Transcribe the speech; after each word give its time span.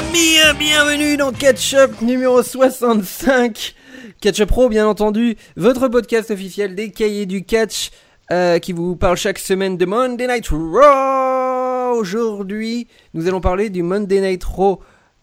Mia, 0.00 0.52
bienvenue 0.54 1.16
dans 1.16 1.32
Catch-Up 1.32 2.00
numéro 2.02 2.40
65. 2.40 3.74
Catch-Up 4.20 4.48
Pro, 4.48 4.68
bien 4.68 4.86
entendu, 4.86 5.36
votre 5.56 5.88
podcast 5.88 6.30
officiel 6.30 6.76
des 6.76 6.92
cahiers 6.92 7.26
du 7.26 7.44
catch 7.44 7.90
euh, 8.30 8.60
qui 8.60 8.72
vous 8.72 8.94
parle 8.94 9.16
chaque 9.16 9.40
semaine 9.40 9.76
de 9.76 9.84
Monday 9.86 10.28
Night 10.28 10.50
Raw. 10.50 11.96
Aujourd'hui, 11.96 12.86
nous 13.12 13.26
allons 13.26 13.40
parler 13.40 13.70
du 13.70 13.82
Monday 13.82 14.20
Night 14.20 14.44
Raw 14.44 14.80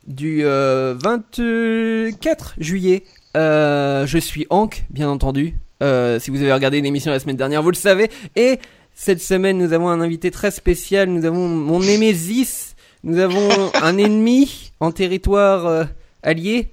du 0.07 0.41
euh, 0.43 0.93
24 1.01 2.55
juillet. 2.57 3.05
Euh, 3.37 4.05
je 4.05 4.17
suis 4.17 4.45
Hank, 4.49 4.83
bien 4.89 5.07
entendu. 5.07 5.55
Euh, 5.83 6.19
si 6.19 6.31
vous 6.31 6.41
avez 6.41 6.51
regardé 6.51 6.81
l'émission 6.81 7.13
la 7.13 7.19
semaine 7.19 7.37
dernière, 7.37 7.63
vous 7.63 7.71
le 7.71 7.77
savez. 7.77 8.11
Et 8.35 8.59
cette 8.93 9.21
semaine, 9.21 9.57
nous 9.57 9.71
avons 9.71 9.87
un 9.87 10.01
invité 10.01 10.31
très 10.31 10.51
spécial. 10.51 11.07
Nous 11.07 11.23
avons 11.23 11.47
mon 11.47 11.79
Némésis. 11.79 12.74
Nous 13.05 13.19
avons 13.19 13.71
un 13.75 13.99
ennemi 13.99 14.71
en 14.79 14.91
territoire 14.91 15.67
euh, 15.67 15.83
allié. 16.23 16.71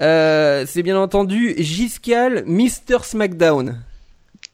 Euh, 0.00 0.64
c'est 0.66 0.82
bien 0.82 0.98
entendu 0.98 1.54
Giscal, 1.58 2.42
Mr. 2.46 3.02
Smackdown. 3.04 3.82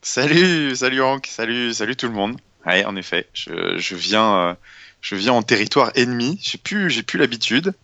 Salut, 0.02 0.74
salut 0.74 1.00
Hank, 1.02 1.28
salut, 1.28 1.72
salut 1.72 1.94
tout 1.94 2.08
le 2.08 2.14
monde. 2.14 2.36
Ouais, 2.66 2.84
en 2.84 2.96
effet, 2.96 3.28
je, 3.32 3.78
je 3.78 3.94
viens, 3.94 4.34
euh, 4.34 4.54
je 5.02 5.14
viens 5.14 5.32
en 5.32 5.42
territoire 5.42 5.92
ennemi. 5.94 6.36
J'ai 6.42 6.58
plus, 6.58 6.90
j'ai 6.90 7.04
plus 7.04 7.16
l'habitude. 7.20 7.74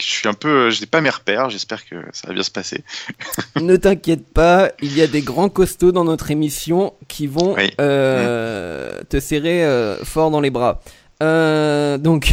Je 0.00 0.04
suis 0.06 0.26
un 0.26 0.32
peu, 0.32 0.70
je 0.70 0.80
n'ai 0.80 0.86
pas 0.86 1.02
mes 1.02 1.10
repères. 1.10 1.50
J'espère 1.50 1.84
que 1.84 1.96
ça 2.12 2.28
va 2.28 2.32
bien 2.32 2.42
se 2.42 2.50
passer. 2.50 2.82
ne 3.60 3.76
t'inquiète 3.76 4.26
pas, 4.32 4.72
il 4.80 4.96
y 4.96 5.02
a 5.02 5.06
des 5.06 5.20
grands 5.20 5.50
costauds 5.50 5.92
dans 5.92 6.04
notre 6.04 6.30
émission 6.30 6.94
qui 7.08 7.26
vont 7.26 7.54
Oui. 7.56 7.70
euh, 7.78 9.02
te 9.10 9.20
serrer 9.20 9.96
fort 10.02 10.30
dans 10.30 10.40
les 10.40 10.50
bras. 10.50 10.80
Donc, 11.20 12.32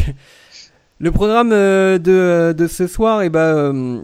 le 0.99 1.11
programme 1.11 1.51
euh, 1.51 1.97
de, 1.97 2.53
de 2.57 2.67
ce 2.67 2.87
soir, 2.87 3.21
et 3.23 3.29
ben, 3.29 3.39
euh, 3.39 4.03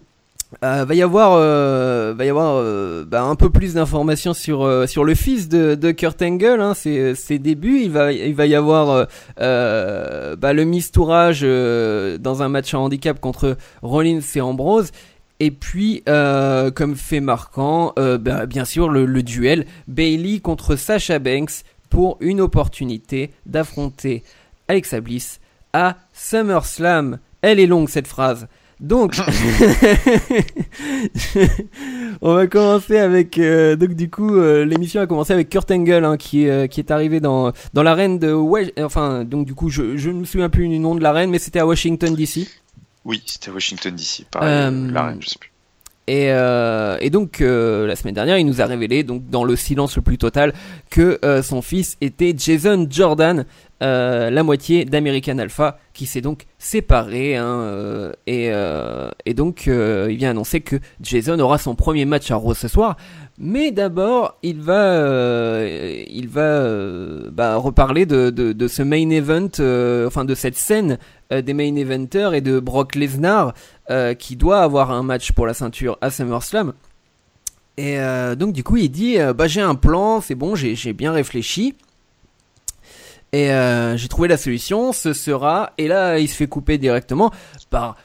euh, 0.63 0.83
va 0.83 0.95
y 0.95 1.01
avoir, 1.01 1.33
euh, 1.33 2.15
euh, 2.19 3.05
bah, 3.05 3.23
un 3.23 3.35
peu 3.35 3.49
plus 3.49 3.75
d'informations 3.75 4.33
sur 4.33 4.63
euh, 4.63 4.85
le 5.03 5.15
fils 5.15 5.47
de, 5.47 5.91
Kurt 5.91 6.21
Angle, 6.21 6.59
hein, 6.59 6.73
ses, 6.73 7.39
débuts. 7.39 7.81
Il 7.81 7.91
va 7.91 8.11
y 8.11 8.55
avoir 8.55 8.89
euh, 8.89 9.05
euh, 9.39 10.35
bah, 10.35 10.53
le 10.53 10.63
mistourage 10.63 11.41
euh, 11.43 12.17
dans 12.17 12.41
un 12.41 12.49
match 12.49 12.73
en 12.73 12.85
handicap 12.85 13.19
contre 13.19 13.57
Rollins 13.81 14.21
et 14.35 14.41
Ambrose. 14.41 14.91
Et 15.39 15.51
puis, 15.51 16.03
euh, 16.09 16.71
comme 16.71 16.95
fait 16.95 17.21
marquant, 17.21 17.93
euh, 17.97 18.17
bah, 18.17 18.45
bien 18.45 18.65
sûr, 18.65 18.89
le, 18.89 19.05
le 19.05 19.23
duel 19.23 19.65
Bailey 19.87 20.39
contre 20.39 20.75
Sasha 20.75 21.19
Banks 21.19 21.63
pour 21.89 22.17
une 22.19 22.41
opportunité 22.41 23.31
d'affronter 23.45 24.23
Alexa 24.67 24.99
Bliss 24.99 25.39
à 25.73 25.97
SummerSlam. 26.13 27.19
Elle 27.41 27.59
est 27.59 27.67
longue 27.67 27.89
cette 27.89 28.07
phrase. 28.07 28.47
Donc, 28.79 29.17
on 32.21 32.33
va 32.33 32.47
commencer 32.47 32.97
avec. 32.97 33.37
euh, 33.37 33.75
donc 33.75 33.93
du 33.93 34.09
coup, 34.09 34.35
euh, 34.37 34.65
l'émission 34.65 35.01
a 35.01 35.07
commencé 35.07 35.33
avec 35.33 35.49
Kurt 35.49 35.69
Angle 35.71 36.05
hein, 36.05 36.17
qui, 36.17 36.45
est, 36.45 36.49
euh, 36.49 36.67
qui 36.67 36.79
est 36.79 36.91
arrivé 36.91 37.19
dans 37.19 37.51
dans 37.73 37.83
l'arène 37.83 38.19
de. 38.19 38.31
Wa- 38.31 38.61
enfin, 38.79 39.23
donc 39.25 39.45
du 39.45 39.53
coup, 39.53 39.69
je 39.69 39.97
je 39.97 40.09
ne 40.09 40.19
me 40.21 40.25
souviens 40.25 40.49
plus 40.49 40.67
du 40.67 40.79
nom 40.79 40.95
de 40.95 41.01
l'arène, 41.03 41.29
mais 41.29 41.39
c'était 41.39 41.59
à 41.59 41.67
Washington 41.67 42.15
D.C. 42.15 42.47
Oui, 43.05 43.21
c'était 43.25 43.49
à 43.49 43.53
Washington 43.53 43.95
DC. 43.95 44.25
Pareil, 44.31 44.73
la 44.91 45.03
reine, 45.07 45.17
je 45.21 45.29
sais 45.29 45.39
plus. 45.39 45.51
Et, 46.07 46.31
euh, 46.31 46.97
et 47.01 47.11
donc 47.11 47.39
euh, 47.39 47.85
la 47.85 47.95
semaine 47.95 48.15
dernière, 48.15 48.39
il 48.39 48.45
nous 48.45 48.61
a 48.61 48.65
révélé, 48.65 49.03
donc 49.03 49.29
dans 49.29 49.43
le 49.43 49.55
silence 49.55 49.95
le 49.95 50.01
plus 50.01 50.17
total, 50.17 50.53
que 50.89 51.19
euh, 51.23 51.43
son 51.43 51.61
fils 51.61 51.97
était 52.01 52.33
Jason 52.35 52.87
Jordan, 52.89 53.45
euh, 53.81 54.29
la 54.29 54.43
moitié 54.43 54.83
d'American 54.83 55.37
Alpha, 55.37 55.77
qui 55.93 56.05
s'est 56.05 56.19
donc 56.19 56.45
séparé. 56.57 57.37
hein, 57.37 57.45
euh, 57.45 58.11
et, 58.27 58.49
euh, 58.51 59.09
et 59.25 59.33
donc 59.33 59.67
il 59.67 60.17
vient 60.17 60.31
annoncer 60.31 60.59
que 60.61 60.75
Jason 61.01 61.39
aura 61.39 61.57
son 61.57 61.75
premier 61.75 62.05
match 62.05 62.29
à 62.31 62.35
Raw 62.35 62.53
ce 62.53 62.67
soir. 62.67 62.97
Mais 63.37 63.71
d'abord, 63.71 64.37
il 64.43 64.59
va, 64.59 65.63
il 65.65 66.27
va 66.27 67.29
bah, 67.31 67.55
reparler 67.55 68.05
de, 68.05 68.29
de, 68.31 68.67
ce 68.67 68.81
main 68.81 69.09
event, 69.09 69.47
enfin 70.07 70.25
de 70.25 70.35
cette 70.35 70.57
scène 70.57 70.97
des 71.31 71.53
main 71.53 71.73
eventers 71.75 72.33
et 72.33 72.41
de 72.41 72.59
Brock 72.59 72.95
Lesnar 72.95 73.53
qui 74.17 74.35
doit 74.35 74.59
avoir 74.59 74.91
un 74.91 75.03
match 75.03 75.31
pour 75.31 75.47
la 75.47 75.53
ceinture 75.53 75.97
à 76.01 76.11
SummerSlam. 76.11 76.73
Et 77.77 77.97
donc 78.37 78.51
du 78.51 78.61
coup 78.65 78.75
il 78.75 78.89
dit 78.89 79.17
bah 79.37 79.47
j'ai 79.47 79.61
un 79.61 79.75
plan, 79.75 80.19
c'est 80.19 80.35
bon, 80.35 80.55
j'ai 80.55 80.91
bien 80.91 81.13
réfléchi. 81.13 81.75
Et 83.31 83.51
euh, 83.51 83.95
j'ai 83.95 84.07
trouvé 84.07 84.27
la 84.27 84.37
solution, 84.37 84.91
ce 84.91 85.13
sera 85.13 85.71
et 85.77 85.87
là 85.87 86.17
il 86.17 86.27
se 86.27 86.35
fait 86.35 86.47
couper 86.47 86.77
directement 86.77 87.31
par 87.69 87.95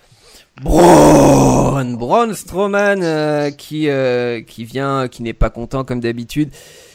Braun, 0.62 1.96
Braun 1.96 2.32
Strowman 2.32 3.02
euh, 3.02 3.50
qui 3.50 3.88
euh, 3.88 4.40
qui 4.42 4.64
vient, 4.64 5.08
qui 5.08 5.22
n'est 5.22 5.32
pas 5.32 5.50
content 5.50 5.82
comme 5.82 6.00
d'habitude. 6.00 6.50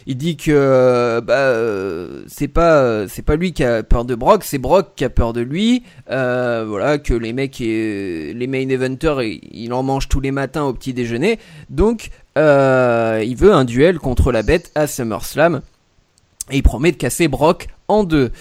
Il 0.07 0.15
dit 0.15 0.37
que 0.37 0.51
euh, 0.53 1.21
bah 1.21 1.33
euh, 1.33 2.23
c'est 2.27 2.47
pas 2.47 3.07
c'est 3.07 3.21
pas 3.21 3.35
lui 3.35 3.51
qui 3.51 3.63
a 3.63 3.83
peur 3.83 4.05
de 4.05 4.15
Brock, 4.15 4.43
c'est 4.43 4.59
Brock 4.59 4.91
qui 4.95 5.03
a 5.03 5.09
peur 5.09 5.33
de 5.33 5.41
lui. 5.41 5.83
Voilà 6.07 6.99
que 6.99 7.13
les 7.13 7.33
mecs 7.33 7.59
et 7.59 8.33
les 8.33 8.47
main 8.47 8.69
eventers 8.69 9.23
il 9.23 9.73
en 9.73 9.83
mangent 9.83 10.07
tous 10.07 10.21
les 10.21 10.31
matins 10.31 10.63
au 10.63 10.73
petit 10.73 10.93
déjeuner. 10.93 11.39
Donc 11.69 12.11
il 12.37 13.35
veut 13.35 13.53
un 13.53 13.65
duel 13.65 13.99
contre 13.99 14.31
la 14.31 14.43
bête 14.43 14.71
à 14.75 14.87
SummerSlam 14.87 15.61
et 16.51 16.57
il 16.57 16.63
promet 16.63 16.91
de 16.91 16.97
casser 16.97 17.27
Brock 17.27 17.67
en 17.87 18.03
deux. 18.03 18.31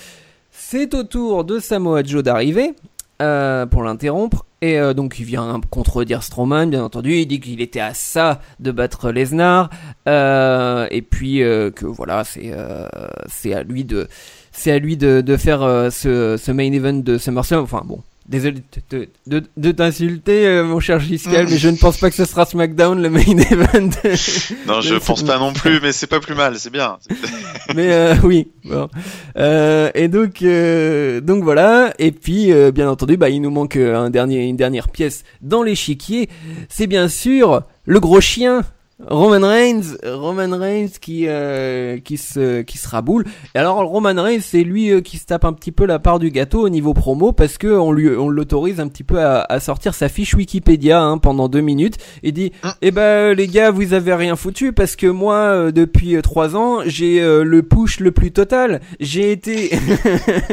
C'est 0.50 0.94
au 0.94 1.04
tour 1.04 1.44
de 1.44 1.58
Samoa 1.58 2.02
Joe 2.02 2.22
d'arriver 2.22 2.74
euh, 3.22 3.66
pour 3.66 3.82
l'interrompre. 3.82 4.44
Et 4.60 4.78
euh, 4.78 4.92
donc 4.92 5.20
il 5.20 5.24
vient 5.24 5.60
contredire 5.70 6.24
Strowman, 6.24 6.66
bien 6.66 6.82
entendu. 6.82 7.14
Il 7.14 7.26
dit 7.26 7.38
qu'il 7.38 7.60
était 7.60 7.80
à 7.80 7.94
ça 7.94 8.40
de 8.58 8.72
battre 8.72 9.10
Lesnar. 9.12 9.70
Euh, 10.08 10.88
et 10.90 11.02
puis 11.02 11.42
euh, 11.42 11.70
que 11.70 11.86
voilà, 11.86 12.24
c'est 12.24 12.50
euh, 12.52 12.88
c'est 13.28 13.54
à 13.54 13.62
lui 13.62 13.84
de 13.84 14.08
c'est 14.50 14.72
à 14.72 14.78
lui 14.80 14.96
de, 14.96 15.20
de 15.20 15.36
faire 15.36 15.62
euh, 15.62 15.90
ce, 15.90 16.36
ce 16.36 16.50
main 16.50 16.72
event 16.72 16.94
de 16.94 17.18
SummerSlam. 17.18 17.62
Enfin 17.62 17.82
bon, 17.84 18.02
désolé 18.28 18.62
de, 18.90 19.08
de, 19.26 19.42
de 19.56 19.72
t'insulter, 19.72 20.46
euh, 20.46 20.64
mon 20.64 20.80
cher 20.80 21.00
Giscal, 21.00 21.46
mais 21.48 21.56
je 21.56 21.68
ne 21.68 21.76
pense 21.76 21.96
pas 21.98 22.10
que 22.10 22.16
ce 22.16 22.26
sera 22.26 22.44
SmackDown 22.44 23.02
le 23.02 23.08
main 23.10 23.20
event. 23.20 23.90
Non, 24.66 24.80
je 24.82 24.94
Mais 24.94 25.00
pense 25.00 25.22
pas 25.22 25.38
non 25.38 25.52
plus, 25.52 25.80
mais 25.80 25.92
c'est 25.92 26.06
pas 26.06 26.20
plus 26.20 26.34
mal, 26.34 26.58
c'est 26.58 26.70
bien. 26.70 26.98
Mais 27.74 27.92
euh, 27.92 28.14
oui, 28.22 28.48
bon. 28.64 28.88
Euh, 29.36 29.90
et 29.94 30.08
donc, 30.08 30.42
euh, 30.42 31.20
donc 31.20 31.42
voilà. 31.42 31.94
Et 31.98 32.12
puis, 32.12 32.52
euh, 32.52 32.70
bien 32.70 32.88
entendu, 32.88 33.16
bah, 33.16 33.30
il 33.30 33.40
nous 33.40 33.50
manque 33.50 33.76
euh, 33.76 33.96
un 33.96 34.10
dernier, 34.10 34.46
une 34.46 34.56
dernière 34.56 34.88
pièce 34.88 35.24
dans 35.40 35.62
l'échiquier. 35.62 36.28
C'est 36.68 36.86
bien 36.86 37.08
sûr 37.08 37.62
le 37.84 38.00
gros 38.00 38.20
chien. 38.20 38.62
Roman 39.06 39.46
Reigns, 39.46 39.96
Roman 40.04 40.58
Reigns 40.58 40.98
qui 41.00 41.26
euh, 41.28 41.98
qui 41.98 42.16
se 42.16 42.62
qui 42.62 42.78
se 42.78 42.88
raboule. 42.88 43.24
Et 43.54 43.58
alors 43.58 43.76
Roman 43.84 44.20
Reigns, 44.20 44.40
c'est 44.42 44.64
lui 44.64 44.90
euh, 44.90 45.00
qui 45.00 45.18
se 45.18 45.26
tape 45.26 45.44
un 45.44 45.52
petit 45.52 45.70
peu 45.70 45.86
la 45.86 46.00
part 46.00 46.18
du 46.18 46.30
gâteau 46.30 46.62
au 46.62 46.68
niveau 46.68 46.94
promo 46.94 47.32
parce 47.32 47.58
que 47.58 47.68
on 47.68 47.92
lui 47.92 48.08
on 48.08 48.28
l'autorise 48.28 48.80
un 48.80 48.88
petit 48.88 49.04
peu 49.04 49.20
à, 49.20 49.46
à 49.48 49.60
sortir 49.60 49.94
sa 49.94 50.08
fiche 50.08 50.34
Wikipédia 50.34 51.00
hein, 51.00 51.18
pendant 51.18 51.48
deux 51.48 51.60
minutes 51.60 51.96
et 52.24 52.32
dit 52.32 52.52
eh 52.82 52.90
ben 52.90 53.34
les 53.36 53.46
gars 53.46 53.70
vous 53.70 53.92
avez 53.92 54.14
rien 54.14 54.34
foutu 54.34 54.72
parce 54.72 54.96
que 54.96 55.06
moi 55.06 55.34
euh, 55.34 55.70
depuis 55.70 56.16
euh, 56.16 56.22
trois 56.22 56.56
ans 56.56 56.80
j'ai 56.84 57.20
euh, 57.20 57.44
le 57.44 57.62
push 57.62 58.00
le 58.00 58.10
plus 58.10 58.32
total. 58.32 58.80
J'ai 58.98 59.30
été 59.30 59.70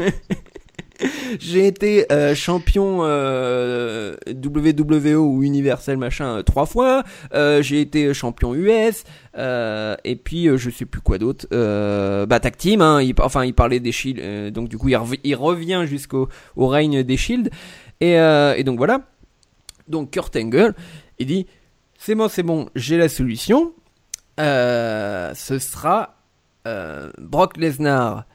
J'ai 1.39 1.67
été 1.67 2.05
champion 2.35 3.01
WWE 4.27 5.15
ou 5.15 5.43
Universal 5.43 5.97
machin 5.97 6.41
trois 6.43 6.65
fois. 6.65 7.03
Euh, 7.33 7.61
j'ai 7.61 7.81
été 7.81 8.13
champion 8.13 8.53
US. 8.53 9.03
et 9.35 10.15
puis 10.23 10.47
euh, 10.47 10.57
je 10.57 10.69
sais 10.69 10.85
plus 10.85 11.01
quoi 11.01 11.17
d'autre. 11.17 11.47
Euh, 11.53 12.25
bah 12.25 12.39
team. 12.39 12.81
Hein, 12.81 13.01
enfin 13.19 13.43
il 13.45 13.53
parlait 13.53 13.79
des 13.79 13.91
Shield. 13.91 14.19
euh, 14.19 14.51
donc 14.51 14.69
du 14.69 14.77
coup 14.77 14.89
il, 14.89 14.95
rev- 14.95 15.19
il 15.23 15.35
revient 15.35 15.83
jusqu'au 15.85 16.29
au 16.55 16.67
règne 16.67 17.03
des 17.03 17.17
Shield. 17.17 17.49
Et, 18.01 18.13
et 18.13 18.63
donc 18.63 18.77
voilà. 18.77 19.01
Donc 19.87 20.11
Kurt 20.11 20.35
Angle, 20.35 20.73
il 21.19 21.27
dit 21.27 21.47
c'est 21.97 22.15
bon 22.15 22.27
c'est 22.27 22.43
bon 22.43 22.69
j'ai 22.75 22.97
la 22.97 23.09
solution. 23.09 23.73
Ce 24.37 25.57
sera 25.59 26.15
Brock 27.19 27.57
Lesnar 27.57 28.25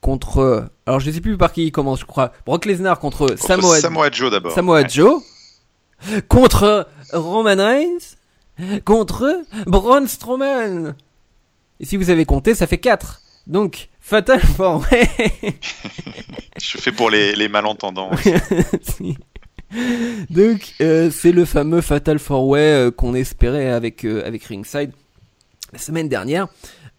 contre. 0.00 0.70
Alors 0.86 1.00
je 1.00 1.10
sais 1.10 1.20
plus 1.20 1.36
par 1.36 1.52
qui 1.52 1.66
il 1.66 1.72
commence, 1.72 2.00
je 2.00 2.04
crois. 2.06 2.32
Brock 2.46 2.64
Lesnar 2.64 2.98
contre, 2.98 3.26
Contre 3.26 3.38
Samoa, 3.38 3.80
Samoa 3.80 4.10
Joe 4.10 4.30
d'abord. 4.30 4.52
Samoa 4.52 4.82
Ouais. 4.82 4.88
Joe. 4.88 5.22
Contre 6.28 6.88
Roman 7.12 7.56
Reigns. 7.56 8.16
Contre 8.84 9.42
Braun 9.66 10.06
Strowman. 10.06 10.94
Et 11.80 11.84
si 11.86 11.96
vous 11.96 12.10
avez 12.10 12.24
compté, 12.24 12.54
ça 12.54 12.66
fait 12.66 12.78
4. 12.78 13.20
Donc, 13.46 13.88
Fatal 14.00 14.40
Four 14.40 14.84
Way. 14.90 15.08
Je 16.60 16.78
fais 16.78 16.92
pour 16.92 17.08
les, 17.08 17.34
les 17.36 17.48
malentendants. 17.48 18.10
Donc, 20.30 20.74
euh, 20.80 21.10
c'est 21.10 21.32
le 21.32 21.44
fameux 21.44 21.80
Fatal 21.80 22.18
Four 22.18 22.46
Way 22.48 22.60
euh, 22.60 22.90
qu'on 22.90 23.14
espérait 23.14 23.70
avec, 23.70 24.04
euh, 24.04 24.26
avec 24.26 24.44
Ringside 24.44 24.92
la 25.72 25.78
semaine 25.78 26.08
dernière. 26.08 26.48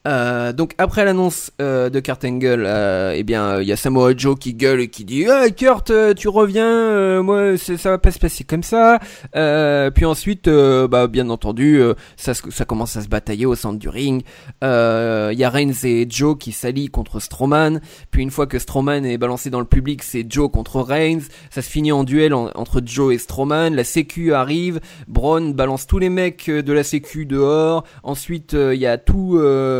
Euh, 0.07 0.53
donc 0.53 0.75
après 0.77 1.03
l'annonce 1.03 1.51
euh, 1.61 1.89
de 1.89 1.99
Kurt 1.99 2.23
Angle, 2.23 2.63
euh, 2.65 3.13
eh 3.13 3.23
bien 3.23 3.59
il 3.59 3.67
y 3.67 3.73
a 3.73 3.75
Samoa 3.75 4.13
Joe 4.15 4.39
qui 4.39 4.53
gueule 4.53 4.79
et 4.79 4.87
qui 4.87 5.03
dit 5.03 5.23
hey, 5.23 5.53
Kurt 5.53 5.91
tu 6.15 6.29
reviens, 6.29 7.21
moi 7.21 7.57
ça 7.57 7.91
va 7.91 7.97
pas 7.97 8.11
se 8.11 8.19
passer 8.19 8.45
comme 8.45 8.63
ça. 8.63 8.99
puis 9.33 10.05
ensuite, 10.05 10.49
bah 10.49 11.07
bien 11.07 11.29
entendu, 11.29 11.81
ça, 12.15 12.33
ça 12.33 12.65
commence 12.65 12.95
à 12.95 13.01
se 13.01 13.09
batailler 13.09 13.45
au 13.45 13.55
centre 13.55 13.77
du 13.77 13.89
ring. 13.89 14.23
Il 14.61 15.37
y 15.37 15.43
a 15.43 15.49
Reigns 15.49 15.83
et 15.83 16.07
Joe 16.09 16.37
qui 16.37 16.51
s'allient 16.51 16.89
contre 16.89 17.19
Strowman. 17.19 17.81
Puis 18.11 18.23
une 18.23 18.31
fois 18.31 18.47
que 18.47 18.57
Strowman 18.57 19.05
est 19.05 19.17
balancé 19.17 19.49
dans 19.49 19.59
le 19.59 19.65
public, 19.65 20.03
c'est 20.03 20.25
Joe 20.29 20.49
contre 20.49 20.81
Reigns. 20.81 21.23
Ça 21.49 21.61
se 21.61 21.69
finit 21.69 21.91
en 21.91 22.03
duel 22.03 22.33
entre 22.33 22.81
Joe 22.85 23.13
et 23.13 23.17
Strowman. 23.17 23.75
La 23.75 23.83
Sécu 23.83 24.33
arrive, 24.33 24.79
Braun 25.07 25.53
balance 25.53 25.87
tous 25.87 25.99
les 25.99 26.09
mecs 26.09 26.49
de 26.49 26.73
la 26.73 26.83
Sécu 26.83 27.25
dehors. 27.25 27.83
Ensuite 28.03 28.53
il 28.53 28.79
y 28.79 28.87
a 28.87 28.97
tout 28.97 29.37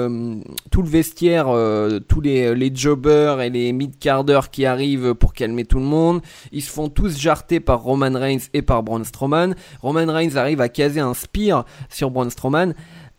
euh, 0.10 0.42
tout 0.72 0.82
le 0.82 0.90
vestiaire, 0.90 1.48
euh, 1.50 2.00
tous 2.00 2.22
les, 2.22 2.56
les 2.56 2.72
jobbers 2.74 3.42
et 3.42 3.50
les 3.50 3.72
mid-carders 3.72 4.50
qui 4.50 4.66
arrivent 4.66 5.14
pour 5.14 5.34
calmer 5.34 5.66
tout 5.66 5.80
le 5.80 5.86
monde. 5.86 6.22
Ils 6.52 6.62
se 6.62 6.72
font 6.72 6.90
tous 6.90 7.20
jarter 7.20 7.60
par 7.60 7.82
Roman 7.82 8.12
Reigns 8.14 8.48
et 8.54 8.62
par 8.62 8.84
Braun 8.84 9.04
Strowman. 9.04 9.56
Roman 9.82 10.12
Reigns 10.12 10.36
arrive 10.36 10.62
à 10.62 10.70
caser 10.70 11.00
un 11.00 11.14
spear 11.14 11.66
sur 11.90 12.12
Braun 12.12 12.30
Strowman. 12.30 12.74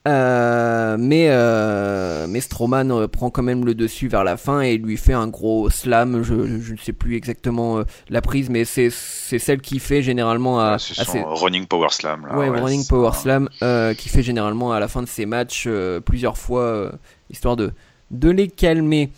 Euh, 0.09 0.97
mais 0.99 1.27
euh, 1.29 2.27
mais 2.27 2.41
Strowman 2.41 2.91
euh, 2.91 3.07
prend 3.07 3.29
quand 3.29 3.43
même 3.43 3.67
le 3.67 3.75
dessus 3.75 4.09
vers 4.09 4.25
la 4.25 4.39
fin 4.39 4.63
et 4.63 4.79
lui 4.79 4.97
fait 4.97 5.13
un 5.13 5.29
gros 5.29 5.69
slam. 5.69 6.23
Je, 6.23 6.61
je 6.61 6.73
ne 6.73 6.79
sais 6.79 6.95
plus 6.95 7.17
exactement 7.17 7.83
la 8.09 8.23
prise, 8.23 8.49
mais 8.49 8.65
c'est 8.65 8.89
c'est 8.91 9.39
celle 9.39 9.61
qui 9.61 9.79
fait 9.79 10.03
généralement 10.03 10.59
à, 10.59 10.79
running 11.13 11.67
power 11.67 11.89
slam. 11.91 12.27
ouais, 12.35 12.49
running 12.49 12.87
power 12.87 13.13
slam 13.13 13.49
qui 13.97 14.09
fait 14.09 14.23
généralement 14.23 14.73
à 14.73 14.81
la 14.81 14.89
fin 14.89 15.03
de 15.03 15.09
ses 15.09 15.27
matchs 15.27 15.69
plusieurs 16.05 16.39
fois 16.39 16.93
histoire 17.29 17.57
de 17.57 17.73
de 18.11 18.31
les 18.31 18.49
calmer. 18.49 19.11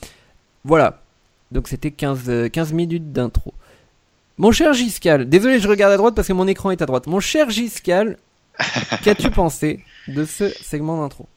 Voilà. 0.65 1.01
Donc 1.53 1.69
c'était 1.69 1.93
15 1.93 2.51
15 2.51 2.73
minutes 2.73 3.13
d'intro. 3.13 3.55
Mon 4.39 4.51
cher 4.51 4.73
Giscal, 4.73 5.29
désolé, 5.29 5.61
je 5.61 5.69
regarde 5.69 5.93
à 5.93 5.97
droite 5.97 6.15
parce 6.17 6.27
que 6.27 6.33
mon 6.33 6.49
écran 6.49 6.71
est 6.71 6.83
à 6.83 6.87
droite. 6.87 7.07
Mon 7.07 7.21
cher 7.21 7.51
Giscal, 7.51 8.17
Qu'as-tu 9.05 9.31
pensé 9.31 9.85
de 10.09 10.25
ce 10.25 10.49
segment 10.49 11.01
d'intro? 11.01 11.29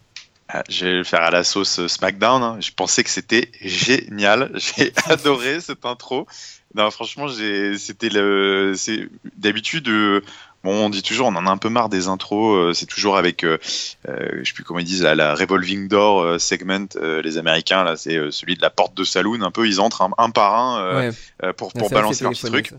Ah, 0.47 0.63
je 0.69 0.85
vais 0.85 0.93
le 0.93 1.03
faire 1.03 1.23
à 1.23 1.31
la 1.31 1.43
sauce 1.43 1.79
euh, 1.79 1.87
SmackDown. 1.87 2.43
Hein. 2.43 2.57
Je 2.59 2.71
pensais 2.71 3.03
que 3.03 3.09
c'était 3.09 3.49
génial. 3.61 4.51
J'ai 4.55 4.93
adoré 5.09 5.59
cette 5.59 5.85
intro. 5.85 6.27
Non, 6.75 6.91
franchement, 6.91 7.27
c'était 7.77 8.09
le, 8.09 8.73
d'habitude. 9.37 9.87
Euh, 9.87 10.21
bon, 10.63 10.85
on 10.85 10.89
dit 10.89 11.01
toujours, 11.01 11.27
on 11.27 11.35
en 11.35 11.47
a 11.47 11.49
un 11.49 11.57
peu 11.57 11.69
marre 11.69 11.89
des 11.89 12.09
intros. 12.09 12.55
Euh, 12.57 12.73
c'est 12.73 12.85
toujours 12.85 13.17
avec, 13.17 13.43
je 13.43 14.43
sais 14.43 14.53
plus 14.53 14.63
comment 14.63 14.79
ils 14.79 14.85
disent, 14.85 15.01
la, 15.01 15.33
revolving 15.33 15.87
door 15.87 16.39
segment. 16.39 16.87
les 17.01 17.37
Américains, 17.37 17.83
là, 17.83 17.95
c'est 17.95 18.19
celui 18.29 18.55
de 18.55 18.61
la 18.61 18.69
porte 18.69 18.93
de 18.93 19.05
saloon. 19.05 19.41
Un 19.41 19.51
peu, 19.51 19.67
ils 19.67 19.79
entrent 19.79 20.07
un, 20.17 20.29
par 20.29 20.53
un 20.53 21.11
pour, 21.57 21.71
pour 21.73 21.89
balancer 21.89 22.23
leur 22.23 22.33
petit 22.33 22.45
truc. 22.45 22.73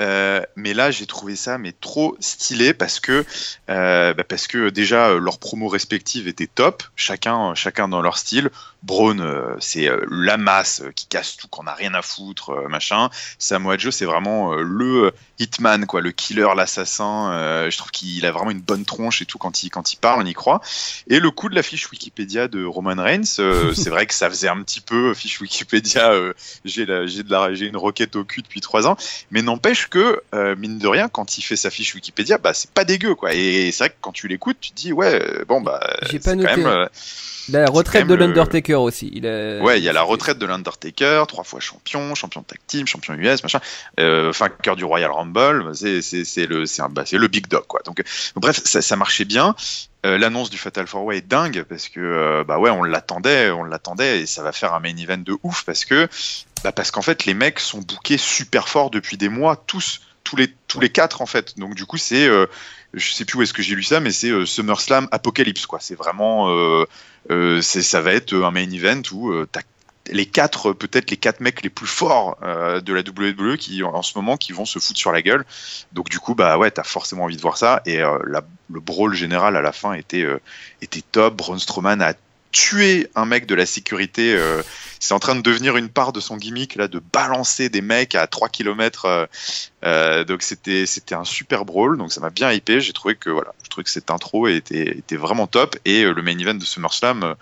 Euh, 0.00 0.42
mais 0.56 0.74
là, 0.74 0.90
j'ai 0.90 1.06
trouvé 1.06 1.36
ça 1.36 1.58
mais 1.58 1.72
trop 1.72 2.16
stylé 2.18 2.74
parce 2.74 2.98
que 3.00 3.24
euh, 3.68 4.14
bah, 4.14 4.24
parce 4.24 4.46
que 4.46 4.70
déjà 4.70 5.08
euh, 5.08 5.20
leurs 5.20 5.38
promos 5.38 5.68
respectives 5.68 6.28
étaient 6.28 6.46
top, 6.46 6.82
chacun 6.96 7.54
chacun 7.54 7.88
dans 7.88 8.02
leur 8.02 8.18
style. 8.18 8.50
Braun, 8.82 9.24
c'est 9.60 9.88
la 10.10 10.36
masse 10.36 10.82
qui 10.96 11.06
casse 11.06 11.36
tout, 11.36 11.46
qu'on 11.46 11.68
a 11.68 11.72
rien 11.72 11.94
à 11.94 12.02
foutre, 12.02 12.68
machin. 12.68 13.10
Samoa 13.38 13.78
Joe, 13.78 13.94
c'est 13.94 14.06
vraiment 14.06 14.56
le 14.56 15.12
hitman, 15.38 15.86
quoi, 15.86 16.00
le 16.00 16.10
killer, 16.10 16.48
l'assassin. 16.56 17.68
je 17.70 17.78
trouve 17.78 17.92
qu'il 17.92 18.26
a 18.26 18.32
vraiment 18.32 18.50
une 18.50 18.60
bonne 18.60 18.84
tronche 18.84 19.22
et 19.22 19.24
tout 19.24 19.38
quand 19.38 19.62
il 19.62 19.70
quand 19.70 19.92
il 19.92 19.98
parle, 19.98 20.22
on 20.22 20.26
y 20.26 20.34
croit. 20.34 20.60
Et 21.06 21.20
le 21.20 21.30
coup 21.30 21.48
de 21.48 21.54
la 21.54 21.62
fiche 21.62 21.88
Wikipédia 21.92 22.48
de 22.48 22.64
Roman 22.64 23.00
Reigns, 23.00 23.22
c'est 23.74 23.88
vrai 23.88 24.06
que 24.06 24.14
ça 24.14 24.28
faisait 24.28 24.48
un 24.48 24.60
petit 24.64 24.80
peu 24.80 25.14
fiche 25.14 25.40
Wikipédia. 25.40 26.12
j'ai 26.64 26.84
j'ai 27.06 27.22
de 27.22 27.30
la 27.30 27.54
j'ai 27.54 27.66
une 27.66 27.76
roquette 27.76 28.16
au 28.16 28.24
cul 28.24 28.42
depuis 28.42 28.60
trois 28.60 28.88
ans, 28.88 28.96
mais 29.30 29.42
n'empêche 29.42 29.81
que, 29.88 30.20
euh, 30.34 30.56
mine 30.56 30.78
de 30.78 30.88
rien, 30.88 31.08
quand 31.08 31.38
il 31.38 31.42
fait 31.42 31.56
sa 31.56 31.70
fiche 31.70 31.94
Wikipédia, 31.94 32.38
bah, 32.38 32.54
c'est 32.54 32.70
pas 32.70 32.84
dégueu, 32.84 33.14
quoi. 33.14 33.34
Et 33.34 33.70
c'est 33.72 33.84
vrai 33.84 33.90
que 33.90 33.96
quand 34.00 34.12
tu 34.12 34.28
l'écoutes, 34.28 34.58
tu 34.60 34.70
te 34.70 34.76
dis, 34.76 34.92
ouais, 34.92 35.20
euh, 35.22 35.44
bon, 35.46 35.60
bah. 35.60 35.80
J'ai 36.10 36.18
pas 36.18 36.34
noté. 36.34 36.48
Quand 36.48 36.56
même, 36.56 36.66
euh, 36.66 36.86
la 37.48 37.66
retraite 37.66 38.06
de 38.06 38.14
l'Undertaker 38.14 38.74
aussi. 38.74 39.10
Il 39.12 39.26
Ouais, 39.26 39.78
il 39.78 39.84
y 39.84 39.88
a 39.88 39.92
la 39.92 40.02
retraite 40.02 40.38
de 40.38 40.46
l'Undertaker, 40.46 41.24
trois 41.26 41.42
fois 41.42 41.58
champion, 41.58 42.14
champion 42.14 42.40
de 42.42 42.46
tag 42.46 42.58
team, 42.66 42.86
champion 42.86 43.14
US, 43.14 43.42
machin, 43.42 43.60
euh, 43.98 44.32
cœur 44.62 44.76
du 44.76 44.84
Royal 44.84 45.10
Rumble. 45.10 45.72
C'est 45.74 46.46
le, 46.46 46.88
bah, 46.88 47.04
le 47.10 47.28
big 47.28 47.48
dog, 47.48 47.64
quoi. 47.66 47.80
Donc, 47.84 48.02
bref, 48.36 48.60
ça, 48.64 48.80
ça, 48.80 48.96
marchait 48.96 49.24
bien. 49.24 49.56
L'annonce 50.04 50.50
du 50.50 50.58
Fatal 50.58 50.86
Four 50.86 51.04
Way 51.04 51.18
est 51.18 51.28
dingue 51.28 51.64
parce 51.68 51.88
que 51.88 52.42
bah 52.42 52.58
ouais, 52.58 52.70
on 52.70 52.82
l'attendait, 52.82 53.50
on 53.50 53.62
l'attendait 53.62 54.20
et 54.20 54.26
ça 54.26 54.42
va 54.42 54.50
faire 54.50 54.74
un 54.74 54.80
main 54.80 54.96
event 54.96 55.18
de 55.18 55.36
ouf 55.44 55.62
parce 55.64 55.84
que 55.84 56.08
bah 56.64 56.72
parce 56.72 56.90
qu'en 56.90 57.02
fait, 57.02 57.24
les 57.24 57.34
mecs 57.34 57.58
sont 57.58 57.80
bookés 57.80 58.18
super 58.18 58.68
fort 58.68 58.90
depuis 58.90 59.16
des 59.16 59.28
mois, 59.28 59.56
tous, 59.56 60.00
tous 60.24 60.36
les, 60.36 60.52
tous 60.68 60.80
les 60.80 60.90
quatre 60.90 61.20
en 61.20 61.26
fait. 61.26 61.58
Donc 61.58 61.74
du 61.74 61.86
coup, 61.86 61.96
c'est, 61.96 62.26
euh, 62.26 62.46
je 62.94 63.12
sais 63.12 63.24
plus 63.24 63.38
où 63.38 63.42
est-ce 63.42 63.52
que 63.52 63.62
j'ai 63.62 63.74
lu 63.74 63.82
ça, 63.82 64.00
mais 64.00 64.12
c'est 64.12 64.30
euh, 64.30 64.46
SummerSlam 64.46 65.08
Apocalypse 65.10 65.66
quoi. 65.66 65.80
C'est 65.80 65.94
vraiment, 65.94 66.48
euh, 66.50 67.60
c'est, 67.60 67.82
ça 67.82 68.00
va 68.00 68.12
être 68.12 68.34
un 68.34 68.50
main 68.50 68.70
event 68.70 69.02
où 69.12 69.32
t'as 69.46 69.60
les 70.10 70.26
quatre, 70.26 70.72
peut-être 70.72 71.12
les 71.12 71.16
quatre 71.16 71.38
mecs 71.38 71.62
les 71.62 71.70
plus 71.70 71.86
forts 71.86 72.36
de 72.42 72.92
la 72.92 73.02
WWE 73.02 73.56
qui 73.56 73.84
en 73.84 74.02
ce 74.02 74.18
moment 74.18 74.36
qui 74.36 74.52
vont 74.52 74.64
se 74.64 74.80
foutre 74.80 74.98
sur 74.98 75.12
la 75.12 75.22
gueule. 75.22 75.44
Donc 75.92 76.08
du 76.08 76.18
coup, 76.18 76.34
bah 76.34 76.58
ouais, 76.58 76.72
t'as 76.72 76.82
forcément 76.82 77.22
envie 77.22 77.36
de 77.36 77.40
voir 77.40 77.56
ça. 77.56 77.82
Et 77.86 77.98
le 77.98 78.80
brawl 78.80 79.14
général 79.14 79.54
à 79.54 79.62
la 79.62 79.70
fin 79.70 79.92
était, 79.92 80.26
était 80.80 81.02
top. 81.12 81.36
Braun 81.36 81.60
Strowman 81.60 82.02
a 82.02 82.14
tué 82.52 83.08
un 83.14 83.24
mec 83.24 83.46
de 83.46 83.54
la 83.54 83.66
sécurité. 83.66 84.34
Euh, 84.34 84.62
c'est 85.00 85.14
en 85.14 85.18
train 85.18 85.34
de 85.34 85.40
devenir 85.40 85.76
une 85.76 85.88
part 85.88 86.12
de 86.12 86.20
son 86.20 86.36
gimmick 86.36 86.76
là, 86.76 86.86
de 86.86 87.02
balancer 87.12 87.68
des 87.68 87.80
mecs 87.80 88.14
à 88.14 88.26
3 88.26 88.50
km. 88.50 89.06
Euh, 89.06 89.26
euh, 89.84 90.24
donc 90.24 90.42
c'était 90.42 90.86
un 91.12 91.24
super 91.24 91.64
brawl. 91.64 91.98
Donc 91.98 92.12
ça 92.12 92.20
m'a 92.20 92.30
bien 92.30 92.52
hypé. 92.52 92.80
J'ai 92.80 92.92
trouvé 92.92 93.16
que 93.16 93.30
voilà, 93.30 93.52
je 93.64 93.70
trouvais 93.70 93.84
que 93.84 93.90
cette 93.90 94.10
intro 94.10 94.46
était 94.46 94.98
était 94.98 95.16
vraiment 95.16 95.46
top 95.46 95.76
et 95.84 96.04
le 96.04 96.22
main 96.22 96.38
event 96.38 96.54
de 96.54 96.64
SummerSlam. 96.64 97.34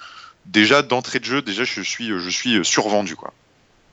déjà 0.46 0.82
d'entrée 0.82 1.18
de 1.18 1.24
jeu, 1.24 1.42
déjà 1.42 1.64
je 1.64 1.82
suis 1.82 2.08
je 2.08 2.30
suis 2.30 2.64
survendu 2.64 3.16
quoi. 3.16 3.34